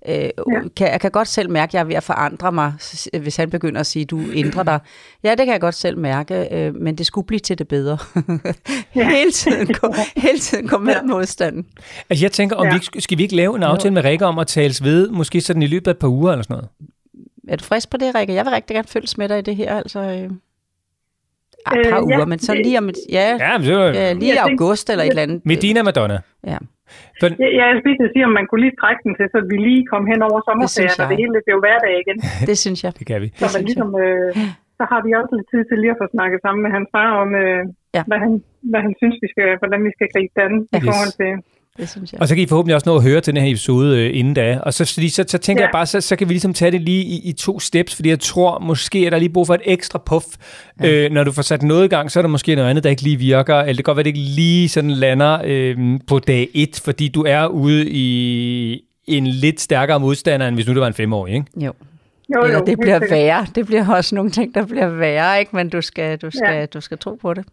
Øh, 0.09 0.15
ja. 0.15 0.31
kan, 0.77 0.93
jeg 0.93 1.01
kan 1.01 1.11
godt 1.11 1.29
selv 1.29 1.51
mærke, 1.51 1.71
at 1.71 1.75
jeg 1.75 1.81
er 1.81 1.85
ved 1.85 1.95
at 1.95 2.03
forandre 2.03 2.53
mig, 2.53 2.73
hvis 3.21 3.37
han 3.37 3.51
begynder 3.51 3.81
at 3.81 3.87
sige, 3.87 4.05
du 4.05 4.21
ændrer 4.35 4.63
dig. 4.63 4.81
Ja, 5.23 5.31
det 5.31 5.39
kan 5.39 5.49
jeg 5.49 5.61
godt 5.61 5.75
selv 5.75 5.99
mærke, 5.99 6.49
øh, 6.53 6.75
men 6.75 6.99
det 6.99 7.07
skulle 7.07 7.27
blive 7.27 7.39
til 7.39 7.59
det 7.59 7.69
bedre. 7.69 7.99
hele, 9.11 9.31
tiden 9.31 9.67
gå, 9.67 9.95
hele 10.17 10.39
tiden 10.39 10.69
gå 10.69 10.79
med 10.79 10.95
ja. 10.95 11.03
modstanden. 11.03 11.67
Altså 12.11 12.25
jeg 12.25 12.33
tænker, 12.33 12.57
om 12.57 12.65
ja. 12.67 12.71
vi 12.71 12.77
ikke, 12.77 13.01
skal 13.01 13.19
vi 13.19 13.23
ikke 13.23 13.37
lave 13.37 13.57
en 13.57 13.63
aftale 13.63 13.95
med 13.95 14.05
Rikke 14.05 14.27
om 14.27 14.39
at 14.39 14.47
tales 14.47 14.83
ved, 14.83 15.09
måske 15.09 15.41
sådan 15.41 15.63
i 15.63 15.67
løbet 15.67 15.87
af 15.87 15.91
et 15.95 15.99
par 15.99 16.09
uger 16.09 16.33
eller 16.33 16.43
sådan 16.43 16.55
noget? 16.55 16.69
Er 17.49 17.57
du 17.57 17.65
frisk 17.65 17.91
på 17.91 17.97
det, 17.97 18.15
Rikke? 18.15 18.35
Jeg 18.35 18.45
vil 18.45 18.53
rigtig 18.53 18.75
gerne 18.75 18.89
følges 18.89 19.19
med 19.19 19.29
dig 19.29 19.39
i 19.39 19.43
det 19.43 19.57
her. 19.57 19.77
Altså, 19.77 20.01
øh 20.01 20.31
et 21.75 21.87
par 21.91 21.99
øh, 21.99 22.05
uger, 22.05 22.19
ja, 22.19 22.25
men 22.25 22.39
så 22.39 22.55
lige 22.55 22.79
om 22.79 22.89
et, 22.89 22.97
ja, 23.09 23.37
ja, 23.41 23.59
men 23.59 23.67
det 23.67 23.77
var, 23.77 23.85
ja 23.85 24.13
lige 24.13 24.35
i 24.35 24.37
august 24.37 24.91
eller 24.91 25.05
et 25.05 25.11
eller 25.11 25.23
andet. 25.23 25.41
Medina 25.45 25.83
Madonna. 25.83 26.21
Ja. 26.47 26.59
For, 27.21 27.27
ja, 27.59 27.65
jeg 27.71 27.77
skulle 27.81 28.13
sige, 28.15 28.25
om 28.29 28.35
man 28.39 28.47
kunne 28.49 28.63
lige 28.67 28.77
trække 28.83 29.01
den 29.07 29.13
til, 29.19 29.27
så 29.35 29.39
vi 29.51 29.57
lige 29.69 29.83
kom 29.93 30.05
hen 30.13 30.21
over 30.29 30.39
sommerferien, 30.49 30.99
og 31.03 31.07
det 31.11 31.17
hele 31.23 31.33
det 31.47 31.51
er 31.53 31.57
jo 31.59 31.65
hverdag 31.67 31.93
igen. 32.03 32.19
det 32.51 32.57
synes 32.65 32.79
jeg. 32.85 32.91
Det 32.99 33.05
kan 33.11 33.19
vi. 33.25 33.29
Så, 33.41 33.47
man 33.57 33.63
ligesom, 33.69 33.91
øh, 34.05 34.31
så 34.79 34.85
har 34.91 35.01
vi 35.07 35.11
også 35.21 35.33
lidt 35.39 35.49
tid 35.53 35.63
til 35.69 35.77
lige 35.83 35.95
at 35.95 36.01
få 36.03 36.07
snakket 36.17 36.39
sammen 36.45 36.61
med 36.65 36.71
hans 36.77 36.89
far 36.95 37.11
om, 37.23 37.31
øh, 37.43 37.63
ja. 37.97 38.03
hvad, 38.11 38.19
han, 38.25 38.33
hvad 38.71 38.81
han 38.87 38.93
synes, 39.01 39.17
vi 39.25 39.29
skal, 39.35 39.49
hvordan 39.61 39.81
vi 39.89 39.93
skal 39.97 40.09
gribe 40.15 40.35
den 40.41 40.53
ja. 40.65 40.79
i 40.79 40.81
forhold 40.89 41.13
til 41.21 41.33
det 41.77 41.89
synes 41.89 42.13
jeg. 42.13 42.21
Og 42.21 42.29
så 42.29 42.35
kan 42.35 42.45
I 42.45 42.47
forhåbentlig 42.47 42.75
også 42.75 42.89
nå 42.89 42.97
at 42.97 43.03
høre 43.03 43.21
til 43.21 43.35
den 43.35 43.43
her 43.43 43.51
episode 43.51 43.99
øh, 43.99 44.19
inden 44.19 44.35
da. 44.35 44.59
Og 44.63 44.75
så, 44.75 44.93
fordi, 44.95 45.09
så, 45.09 45.25
så 45.29 45.39
tænker 45.39 45.63
ja. 45.63 45.67
jeg 45.67 45.73
bare, 45.73 45.87
så, 45.87 46.01
så 46.01 46.17
kan 46.17 46.29
vi 46.29 46.33
ligesom 46.33 46.55
tage 46.55 46.71
det 46.71 46.81
lige 46.81 47.05
i, 47.05 47.29
i 47.29 47.33
to 47.33 47.61
steps, 47.61 47.95
fordi 47.95 48.09
jeg 48.09 48.21
tror 48.21 48.59
måske, 48.59 48.99
at 48.99 49.13
der 49.13 49.17
er 49.17 49.21
lige 49.21 49.33
brug 49.33 49.47
for 49.47 49.55
et 49.55 49.61
ekstra 49.65 49.99
puff. 50.07 50.27
Ja. 50.83 50.91
Øh, 50.91 51.13
når 51.13 51.25
du 51.25 51.33
får 51.33 51.43
sat 51.43 51.63
noget 51.63 51.85
i 51.85 51.89
gang, 51.89 52.11
så 52.11 52.21
er 52.21 52.23
der 52.23 52.29
måske 52.29 52.55
noget 52.55 52.71
andet, 52.71 52.85
der 52.85 52.91
ikke 52.91 53.03
lige 53.03 53.17
virker, 53.17 53.55
eller 53.55 53.73
det 53.73 53.77
kan 53.77 53.83
godt 53.85 53.97
være, 53.97 54.01
at 54.01 54.05
det 54.05 54.17
ikke 54.17 54.31
lige 54.31 54.69
sådan 54.69 54.91
lander 54.91 55.39
øh, 55.45 56.01
på 56.07 56.19
dag 56.19 56.49
et, 56.55 56.81
fordi 56.85 57.09
du 57.09 57.23
er 57.23 57.47
ude 57.47 57.91
i 57.91 58.81
en 59.07 59.27
lidt 59.27 59.61
stærkere 59.61 60.01
modstander, 60.01 60.49
end 60.49 60.57
hvis 60.57 60.67
nu 60.67 60.73
det 60.73 60.81
var 60.81 60.87
en 60.87 60.95
femårig, 60.95 61.35
ikke? 61.35 61.47
Jo. 61.57 61.73
Jo, 62.35 62.41
jo, 62.41 62.45
Eller 62.45 62.65
det 62.65 62.79
bliver 62.81 63.01
værre. 63.11 63.47
Det 63.55 63.67
bliver 63.67 63.89
også 63.89 64.15
nogle 64.15 64.31
ting, 64.31 64.55
der 64.55 64.67
bliver 64.67 64.89
værre, 64.89 65.41
ikke? 65.41 65.57
men 65.57 65.69
du 65.69 65.81
skal, 65.81 66.19
du 66.19 66.31
skal, 66.31 66.55
ja. 66.55 66.67
du 66.67 66.81
skal 66.81 66.99
tro 66.99 67.15
på 67.15 67.35
det. 67.35 67.45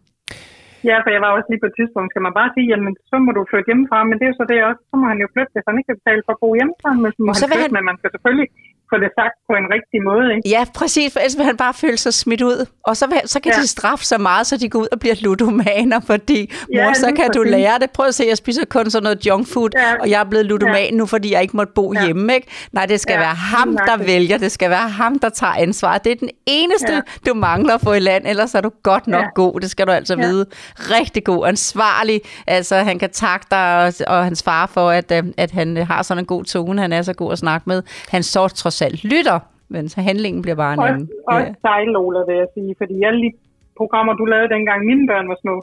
Ja, 0.89 0.95
for 1.03 1.09
jeg 1.15 1.21
var 1.23 1.31
også 1.31 1.49
lige 1.49 1.63
på 1.63 1.69
et 1.71 1.77
tidspunkt, 1.79 2.09
skal 2.11 2.25
man 2.27 2.37
bare 2.39 2.49
sige, 2.55 2.67
jamen 2.71 2.93
så 3.09 3.15
må 3.25 3.29
du 3.37 3.41
flytte 3.51 3.69
hjemmefra, 3.69 3.97
men 4.07 4.15
det 4.17 4.25
er 4.25 4.31
jo 4.31 4.39
så 4.39 4.45
det 4.51 4.57
også, 4.69 4.81
så 4.89 4.95
må 5.01 5.05
han 5.11 5.19
jo 5.23 5.27
flytte, 5.33 5.53
hvis 5.53 5.67
han 5.67 5.77
ikke 5.79 5.89
kan 5.89 5.99
betale 6.01 6.23
for 6.25 6.33
at 6.35 6.41
bo 6.43 6.49
hjemmefra, 6.59 6.89
men 7.03 7.11
så 7.15 7.19
må 7.27 7.31
så 7.33 7.45
han 7.45 7.49
flytte, 7.49 7.67
han... 7.67 7.75
men 7.77 7.83
man 7.89 7.97
skal 7.99 8.11
selvfølgelig 8.13 8.49
få 8.93 8.97
det 9.05 9.11
sagt 9.19 9.35
på 9.49 9.53
en 9.61 9.67
rigtig 9.75 9.99
måde. 10.09 10.25
Ikke? 10.33 10.49
Ja, 10.55 10.61
præcis, 10.79 11.13
for 11.13 11.19
ellers 11.19 11.37
vil 11.37 11.45
han 11.45 11.57
bare 11.57 11.73
føle 11.73 11.97
sig 11.97 12.13
smidt 12.13 12.41
ud. 12.41 12.59
Og 12.87 12.97
så, 12.97 13.05
så 13.25 13.39
kan 13.39 13.51
ja. 13.55 13.61
de 13.61 13.67
straffe 13.67 14.05
så 14.05 14.17
meget, 14.17 14.47
så 14.47 14.57
de 14.57 14.69
går 14.69 14.79
ud 14.79 14.87
og 14.91 14.99
bliver 14.99 15.15
ludomaner, 15.21 15.99
fordi 16.11 16.39
mor, 16.75 16.81
ja, 16.81 16.93
så 16.93 17.09
kan 17.15 17.31
du 17.35 17.41
lære 17.43 17.79
det. 17.79 17.91
Prøv 17.91 18.07
at 18.07 18.15
se, 18.15 18.23
jeg 18.29 18.37
spiser 18.37 18.65
kun 18.65 18.89
sådan 18.89 19.03
noget 19.03 19.25
junk 19.25 19.47
food, 19.53 19.69
ja. 19.75 19.93
og 20.01 20.09
jeg 20.09 20.19
er 20.19 20.29
blevet 20.31 20.45
ludoman 20.45 20.89
ja. 20.89 20.95
nu, 20.99 21.05
fordi 21.05 21.33
jeg 21.33 21.41
ikke 21.41 21.57
måtte 21.57 21.73
bo 21.75 21.93
ja. 21.93 22.05
hjemme. 22.05 22.35
Ikke? 22.35 22.47
Nej, 22.71 22.85
det 22.85 22.99
skal 22.99 23.13
ja, 23.13 23.19
være 23.19 23.35
ham, 23.35 23.77
der 23.87 23.97
vælger. 23.97 24.37
Det 24.37 24.51
skal 24.51 24.69
være 24.69 24.89
ham, 24.89 25.19
der 25.19 25.29
tager 25.29 25.53
ansvar. 25.53 25.97
Det 25.97 26.11
er 26.11 26.15
den 26.15 26.29
eneste, 26.45 26.93
ja. 26.93 27.01
du 27.27 27.33
mangler 27.33 27.73
at 27.73 27.81
få 27.81 27.93
i 27.93 27.99
land, 27.99 28.27
ellers 28.27 28.55
er 28.55 28.61
du 28.61 28.71
godt 28.83 29.07
nok 29.07 29.23
ja. 29.23 29.29
god. 29.35 29.59
Det 29.59 29.69
skal 29.71 29.87
du 29.87 29.91
altså 29.91 30.15
ja. 30.19 30.27
vide. 30.27 30.45
Rigtig 30.75 31.23
god, 31.23 31.47
ansvarlig. 31.47 32.21
Altså, 32.47 32.75
han 32.75 32.99
kan 32.99 33.09
takke 33.09 33.45
dig 33.51 33.85
og, 33.85 33.93
og 34.07 34.23
hans 34.23 34.43
far 34.43 34.65
for, 34.65 34.89
at, 34.89 35.11
øh, 35.11 35.23
at 35.37 35.51
han 35.51 35.77
har 35.77 36.01
sådan 36.03 36.21
en 36.21 36.25
god 36.25 36.43
tone. 36.43 36.81
Han 36.81 36.93
er 36.93 37.01
så 37.01 37.13
god 37.13 37.31
at 37.31 37.37
snakke 37.37 37.63
med. 37.69 37.83
Han 38.09 38.23
så 38.23 38.47
trods 38.47 38.81
alt 38.89 39.01
lytter, 39.13 39.39
men 39.73 39.83
så 39.93 39.97
handlingen 40.09 40.41
bliver 40.41 40.59
bare 40.63 40.73
en 40.73 40.83
anden. 40.89 41.09
Også 41.27 41.51
ja. 41.51 41.69
dig, 41.69 41.81
Lola, 41.95 42.21
vil 42.29 42.37
jeg 42.43 42.49
sige, 42.55 42.71
fordi 42.81 42.95
alle 43.07 43.21
de 43.25 43.31
programmer, 43.79 44.13
du 44.21 44.25
lavede 44.33 44.49
dengang 44.55 44.79
mine 44.89 45.07
børn 45.09 45.27
var 45.31 45.37
små, 45.43 45.55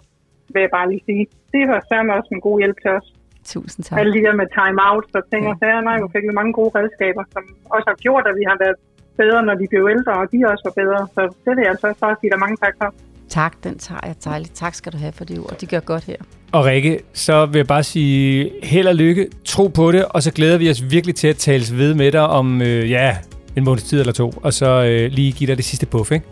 vil 0.52 0.60
jeg 0.66 0.72
bare 0.78 0.86
lige 0.92 1.02
sige, 1.08 1.22
det 1.54 1.62
var 1.72 1.80
særlig 1.90 2.10
også 2.18 2.30
en 2.36 2.44
god 2.48 2.56
hjælp 2.62 2.78
til 2.84 2.90
os. 2.98 3.06
Tusind 3.54 3.82
tak. 3.84 3.98
Alle 4.00 4.12
de 4.16 4.22
der 4.26 4.34
med 4.40 4.48
time-out, 4.58 5.04
så 5.14 5.18
tænker 5.32 5.50
ja. 5.62 5.80
nej, 5.88 5.96
vi 6.02 6.08
fik 6.14 6.24
vi 6.28 6.34
mange 6.40 6.52
gode 6.58 6.72
redskaber, 6.78 7.24
som 7.34 7.42
også 7.74 7.88
har 7.92 7.98
gjort, 8.04 8.24
at 8.30 8.34
vi 8.40 8.44
har 8.50 8.56
været 8.64 8.76
bedre, 9.22 9.40
når 9.48 9.54
de 9.60 9.66
blev 9.72 9.82
ældre, 9.94 10.12
og 10.20 10.26
de 10.32 10.38
også 10.52 10.64
var 10.68 10.74
bedre. 10.82 11.00
Så 11.14 11.20
det 11.44 11.50
vil 11.54 11.62
jeg 11.64 11.72
altså 11.74 11.86
også 11.90 12.00
bare 12.06 12.16
sige 12.20 12.30
dig 12.32 12.40
mange 12.44 12.56
tak 12.64 12.74
for. 12.80 12.88
Tak, 13.30 13.52
den 13.64 13.78
tager 13.78 14.00
jeg 14.06 14.14
dejligt. 14.24 14.54
Tak 14.54 14.74
skal 14.74 14.92
du 14.92 14.98
have 14.98 15.12
for 15.12 15.24
det 15.24 15.38
ord. 15.38 15.56
De 15.60 15.66
gør 15.66 15.80
godt 15.80 16.04
her. 16.04 16.16
Og 16.52 16.64
Rikke, 16.64 17.00
så 17.12 17.46
vil 17.46 17.58
jeg 17.58 17.66
bare 17.66 17.82
sige 17.82 18.50
held 18.62 18.86
og 18.88 18.94
lykke, 18.94 19.28
tro 19.44 19.68
på 19.68 19.92
det, 19.92 20.04
og 20.04 20.22
så 20.22 20.30
glæder 20.30 20.58
vi 20.58 20.70
os 20.70 20.90
virkelig 20.90 21.14
til 21.14 21.28
at 21.28 21.36
tales 21.36 21.76
ved 21.76 21.94
med 21.94 22.12
dig 22.12 22.26
om, 22.26 22.62
øh, 22.62 22.90
ja, 22.90 23.16
en 23.56 23.64
måneds 23.64 23.82
tid 23.82 24.00
eller 24.00 24.12
to, 24.12 24.30
og 24.42 24.52
så 24.52 24.66
øh, 24.66 25.10
lige 25.12 25.32
give 25.32 25.48
dig 25.48 25.56
det 25.56 25.64
sidste 25.64 25.86
puff, 25.86 26.12
ikke? 26.12 26.26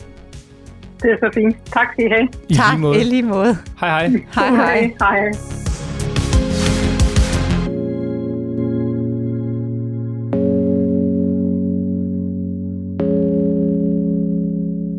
Det 1.03 1.11
er 1.11 1.17
så 1.21 1.31
fint. 1.35 1.57
Tak 1.73 1.87
skal 1.93 2.05
I 2.05 2.09
have. 2.09 2.29
I 2.49 2.55
tak, 2.55 2.73
lige 2.73 2.81
måde. 2.81 3.01
i 3.01 3.05
lige 3.05 3.23
måde. 3.23 3.57
Hej 3.81 3.89
hej. 3.89 4.09
hej 4.35 4.51
hej. 4.51 4.93
Hej. 5.01 5.68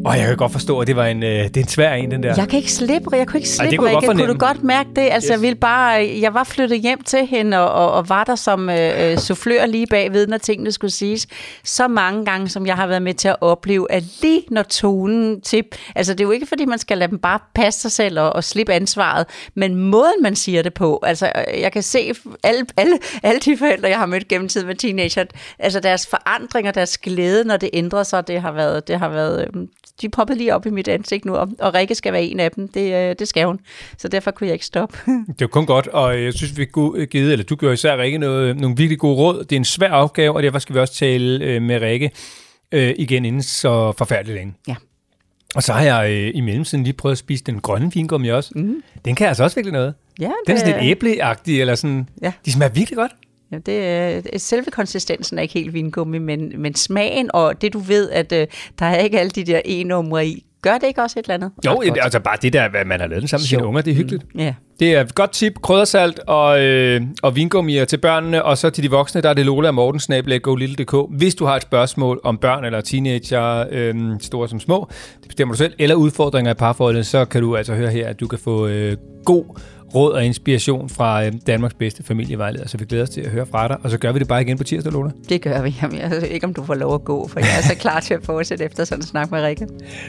Og 0.05 0.17
jeg 0.17 0.27
kan 0.27 0.37
godt 0.37 0.51
forstå, 0.51 0.79
at 0.79 0.87
det 0.87 0.95
var 0.95 1.05
en, 1.05 1.23
øh, 1.23 1.29
det 1.29 1.57
er 1.57 1.61
en 1.61 1.67
svær 1.67 1.93
en, 1.93 2.11
den 2.11 2.23
der. 2.23 2.33
Jeg 2.37 2.49
kan 2.49 2.57
ikke 2.57 2.71
slippe, 2.71 3.17
jeg 3.17 3.27
kunne 3.27 3.37
ikke 3.37 3.49
slippe, 3.49 3.65
Ej, 3.65 3.69
det 3.69 3.79
kunne, 3.79 3.89
Rikke. 3.89 4.07
kunne 4.07 4.33
du 4.33 4.37
godt 4.37 4.63
mærke 4.63 4.89
det? 4.95 5.01
Altså, 5.11 5.27
yes. 5.27 5.31
jeg, 5.31 5.41
ville 5.41 5.55
bare, 5.55 6.17
jeg 6.21 6.33
var 6.33 6.43
flyttet 6.43 6.81
hjem 6.81 7.01
til 7.01 7.25
hende, 7.25 7.59
og, 7.59 7.85
og, 7.85 7.91
og 7.91 8.09
var 8.09 8.23
der 8.23 8.35
som 8.35 8.69
øh, 8.69 9.11
øh, 9.11 9.17
soufflør 9.17 9.65
lige 9.65 9.87
bagved, 9.87 10.27
når 10.27 10.37
tingene 10.37 10.71
skulle 10.71 10.91
siges. 10.91 11.27
Så 11.63 11.87
mange 11.87 12.25
gange, 12.25 12.49
som 12.49 12.67
jeg 12.67 12.75
har 12.75 12.87
været 12.87 13.01
med 13.01 13.13
til 13.13 13.27
at 13.27 13.35
opleve, 13.41 13.91
at 13.91 14.03
lige 14.21 14.43
når 14.51 14.63
tonen 14.63 15.41
til... 15.41 15.63
Altså, 15.95 16.13
det 16.13 16.19
er 16.19 16.25
jo 16.25 16.31
ikke, 16.31 16.45
fordi 16.45 16.65
man 16.65 16.79
skal 16.79 16.97
lade 16.97 17.11
dem 17.11 17.19
bare 17.19 17.39
passe 17.55 17.81
sig 17.81 17.91
selv 17.91 18.19
og, 18.19 18.33
og 18.33 18.43
slippe 18.43 18.73
ansvaret, 18.73 19.25
men 19.55 19.75
måden, 19.75 20.23
man 20.23 20.35
siger 20.35 20.61
det 20.61 20.73
på. 20.73 20.99
Altså, 21.03 21.31
jeg 21.59 21.71
kan 21.71 21.83
se 21.83 22.13
alle, 22.43 22.65
alle, 22.77 22.99
alle 23.23 23.39
de 23.39 23.57
forældre, 23.57 23.89
jeg 23.89 23.97
har 23.97 24.05
mødt 24.05 24.27
gennem 24.27 24.49
tiden 24.49 24.67
med 24.67 24.75
teenager, 24.75 25.25
altså 25.59 25.79
deres 25.79 26.07
forandringer, 26.07 26.71
deres 26.71 26.97
glæde, 26.97 27.43
når 27.43 27.57
det 27.57 27.69
ændrer 27.73 28.03
sig, 28.03 28.27
det 28.27 28.41
har 28.41 28.51
været, 28.51 28.87
det 28.87 28.99
har 28.99 29.09
været 29.09 29.47
øh, 29.55 29.67
de 30.01 30.09
poppede 30.09 30.37
lige 30.37 30.55
op 30.55 30.65
i 30.65 30.69
mit 30.69 30.87
ansigt 30.87 31.25
nu, 31.25 31.35
og, 31.35 31.49
og 31.59 31.73
Rikke 31.73 31.95
skal 31.95 32.13
være 32.13 32.23
en 32.23 32.39
af 32.39 32.51
dem. 32.51 32.67
Det, 32.67 32.93
øh, 32.93 33.15
det 33.19 33.27
skal 33.27 33.45
hun. 33.45 33.59
Så 33.97 34.07
derfor 34.07 34.31
kunne 34.31 34.47
jeg 34.47 34.53
ikke 34.53 34.65
stoppe. 34.65 34.97
det 35.27 35.41
var 35.41 35.47
kun 35.47 35.65
godt, 35.65 35.87
og 35.87 36.23
jeg 36.23 36.33
synes, 36.33 36.57
vi 36.57 36.61
har 36.61 37.05
givet, 37.05 37.31
eller 37.31 37.45
du 37.45 37.55
gør 37.55 37.71
især 37.71 37.97
Rikke 37.97 38.17
noget, 38.17 38.57
nogle 38.57 38.77
virkelig 38.77 38.99
gode 38.99 39.15
råd. 39.15 39.43
Det 39.43 39.51
er 39.51 39.57
en 39.57 39.65
svær 39.65 39.91
opgave, 39.91 40.35
og 40.35 40.43
derfor 40.43 40.59
skal 40.59 40.75
vi 40.75 40.79
også 40.79 40.93
tale 40.93 41.45
øh, 41.45 41.61
med 41.61 41.81
Rikke 41.81 42.11
øh, 42.71 42.93
igen 42.97 43.25
inden 43.25 43.43
så 43.43 43.93
forfærdeligt 43.97 44.35
længe. 44.35 44.53
Ja. 44.67 44.75
Og 45.55 45.63
så 45.63 45.73
har 45.73 45.81
jeg 45.81 46.11
øh, 46.11 46.31
i 46.35 46.41
mellemtiden 46.41 46.83
lige 46.83 46.93
prøvet 46.93 47.11
at 47.11 47.17
spise 47.17 47.43
den 47.43 47.59
grønne 47.59 47.91
vingummi 47.93 48.27
også. 48.27 48.51
Mm. 48.55 48.83
Den 49.05 49.15
kan 49.15 49.27
altså 49.27 49.43
også 49.43 49.55
virkelig 49.55 49.73
noget. 49.73 49.93
Ja, 50.19 50.25
det... 50.25 50.33
Den 50.47 50.55
er 50.55 50.59
sådan 50.59 50.73
lidt 50.73 50.91
æbleagtig, 50.91 51.61
eller 51.61 51.75
sådan. 51.75 52.09
Ja. 52.21 52.31
De 52.45 52.51
smager 52.51 52.71
virkelig 52.71 52.97
godt. 52.97 53.11
Ja, 53.51 53.57
det 53.57 53.87
er, 53.87 54.21
selve 54.37 54.71
konsistensen 54.71 55.37
er 55.37 55.41
ikke 55.41 55.53
helt 55.53 55.73
vingummi, 55.73 56.17
men, 56.17 56.53
men 56.57 56.75
smagen 56.75 57.29
og 57.33 57.61
det 57.61 57.73
du 57.73 57.79
ved, 57.79 58.09
at 58.09 58.31
uh, 58.31 58.37
der 58.79 58.85
er 58.85 58.97
ikke 58.97 59.19
alle 59.19 59.29
de 59.29 59.43
der 59.43 59.61
e-numre 59.65 60.27
i, 60.27 60.45
Gør 60.61 60.77
det 60.77 60.87
ikke 60.87 61.01
også 61.01 61.19
et 61.19 61.23
eller 61.23 61.33
andet? 61.33 61.51
Jo, 61.65 61.71
godt. 61.71 61.97
altså 62.01 62.19
bare 62.19 62.37
det 62.41 62.53
der, 62.53 62.69
hvad 62.69 62.85
man 62.85 62.99
har 62.99 63.07
lavet 63.07 63.21
det 63.21 63.29
sammen 63.29 63.41
med 63.41 63.47
sine 63.47 63.65
unger, 63.65 63.81
det 63.81 63.91
er 63.91 63.95
hyggeligt. 63.95 64.25
Ja. 64.37 64.53
Det 64.79 64.95
er 64.95 65.01
et 65.01 65.15
godt 65.15 65.31
tip. 65.31 65.53
Kryddersalt 65.61 66.19
og, 66.19 66.63
øh, 66.63 67.01
og 67.23 67.35
vingummier 67.35 67.85
til 67.85 67.97
børnene, 67.97 68.43
og 68.43 68.57
så 68.57 68.69
til 68.69 68.83
de 68.83 68.89
voksne, 68.89 69.21
der 69.21 69.29
er 69.29 69.33
det 69.33 69.45
Lola 69.45 69.67
og 69.67 69.75
Morten, 69.75 69.99
snabelag, 69.99 70.41
Hvis 71.09 71.35
du 71.35 71.45
har 71.45 71.55
et 71.55 71.61
spørgsmål 71.61 72.19
om 72.23 72.37
børn 72.37 72.65
eller 72.65 72.81
teenager, 72.81 73.65
øh, 73.71 73.95
store 74.21 74.49
som 74.49 74.59
små, 74.59 74.89
det 75.19 75.27
bestemmer 75.27 75.53
du 75.53 75.57
selv, 75.57 75.73
eller 75.79 75.95
udfordringer 75.95 76.51
i 76.51 76.55
parforholdet, 76.55 77.05
så 77.05 77.25
kan 77.25 77.41
du 77.41 77.55
altså 77.55 77.73
høre 77.73 77.91
her, 77.91 78.07
at 78.07 78.19
du 78.19 78.27
kan 78.27 78.39
få 78.39 78.67
øh, 78.67 78.97
god 79.25 79.59
råd 79.95 80.11
og 80.11 80.25
inspiration 80.25 80.89
fra 80.89 81.25
øh, 81.25 81.33
Danmarks 81.47 81.73
bedste 81.73 82.03
familievejleder. 82.03 82.67
Så 82.67 82.77
vi 82.77 82.85
glæder 82.85 83.03
os 83.03 83.09
til 83.09 83.21
at 83.21 83.29
høre 83.29 83.45
fra 83.45 83.67
dig, 83.67 83.77
og 83.83 83.89
så 83.89 83.97
gør 83.97 84.11
vi 84.11 84.19
det 84.19 84.27
bare 84.27 84.41
igen 84.41 84.57
på 84.57 84.63
tirsdag, 84.63 84.93
Lola. 84.93 85.11
Det 85.29 85.41
gør 85.41 85.61
vi. 85.61 85.75
Jamen, 85.81 85.97
jeg 85.99 86.11
ved 86.11 86.21
ikke, 86.21 86.45
om 86.45 86.53
du 86.53 86.63
får 86.63 86.75
lov 86.75 86.93
at 86.93 87.03
gå, 87.03 87.27
for 87.27 87.39
jeg 87.39 87.49
er 87.57 87.67
så 87.67 87.75
klar 87.75 87.99
til 87.99 88.13
at 88.13 88.19
fortsætte 88.23 88.63
efter 88.63 88.83
sådan 88.83 89.01
en 89.01 89.05
snak 89.05 89.31
med 89.31 89.41
Rikke. 89.43 89.67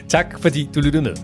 Tak 0.09 0.39
fordi 0.39 0.69
du 0.75 0.79
lyttede 0.81 1.03
med. 1.03 1.15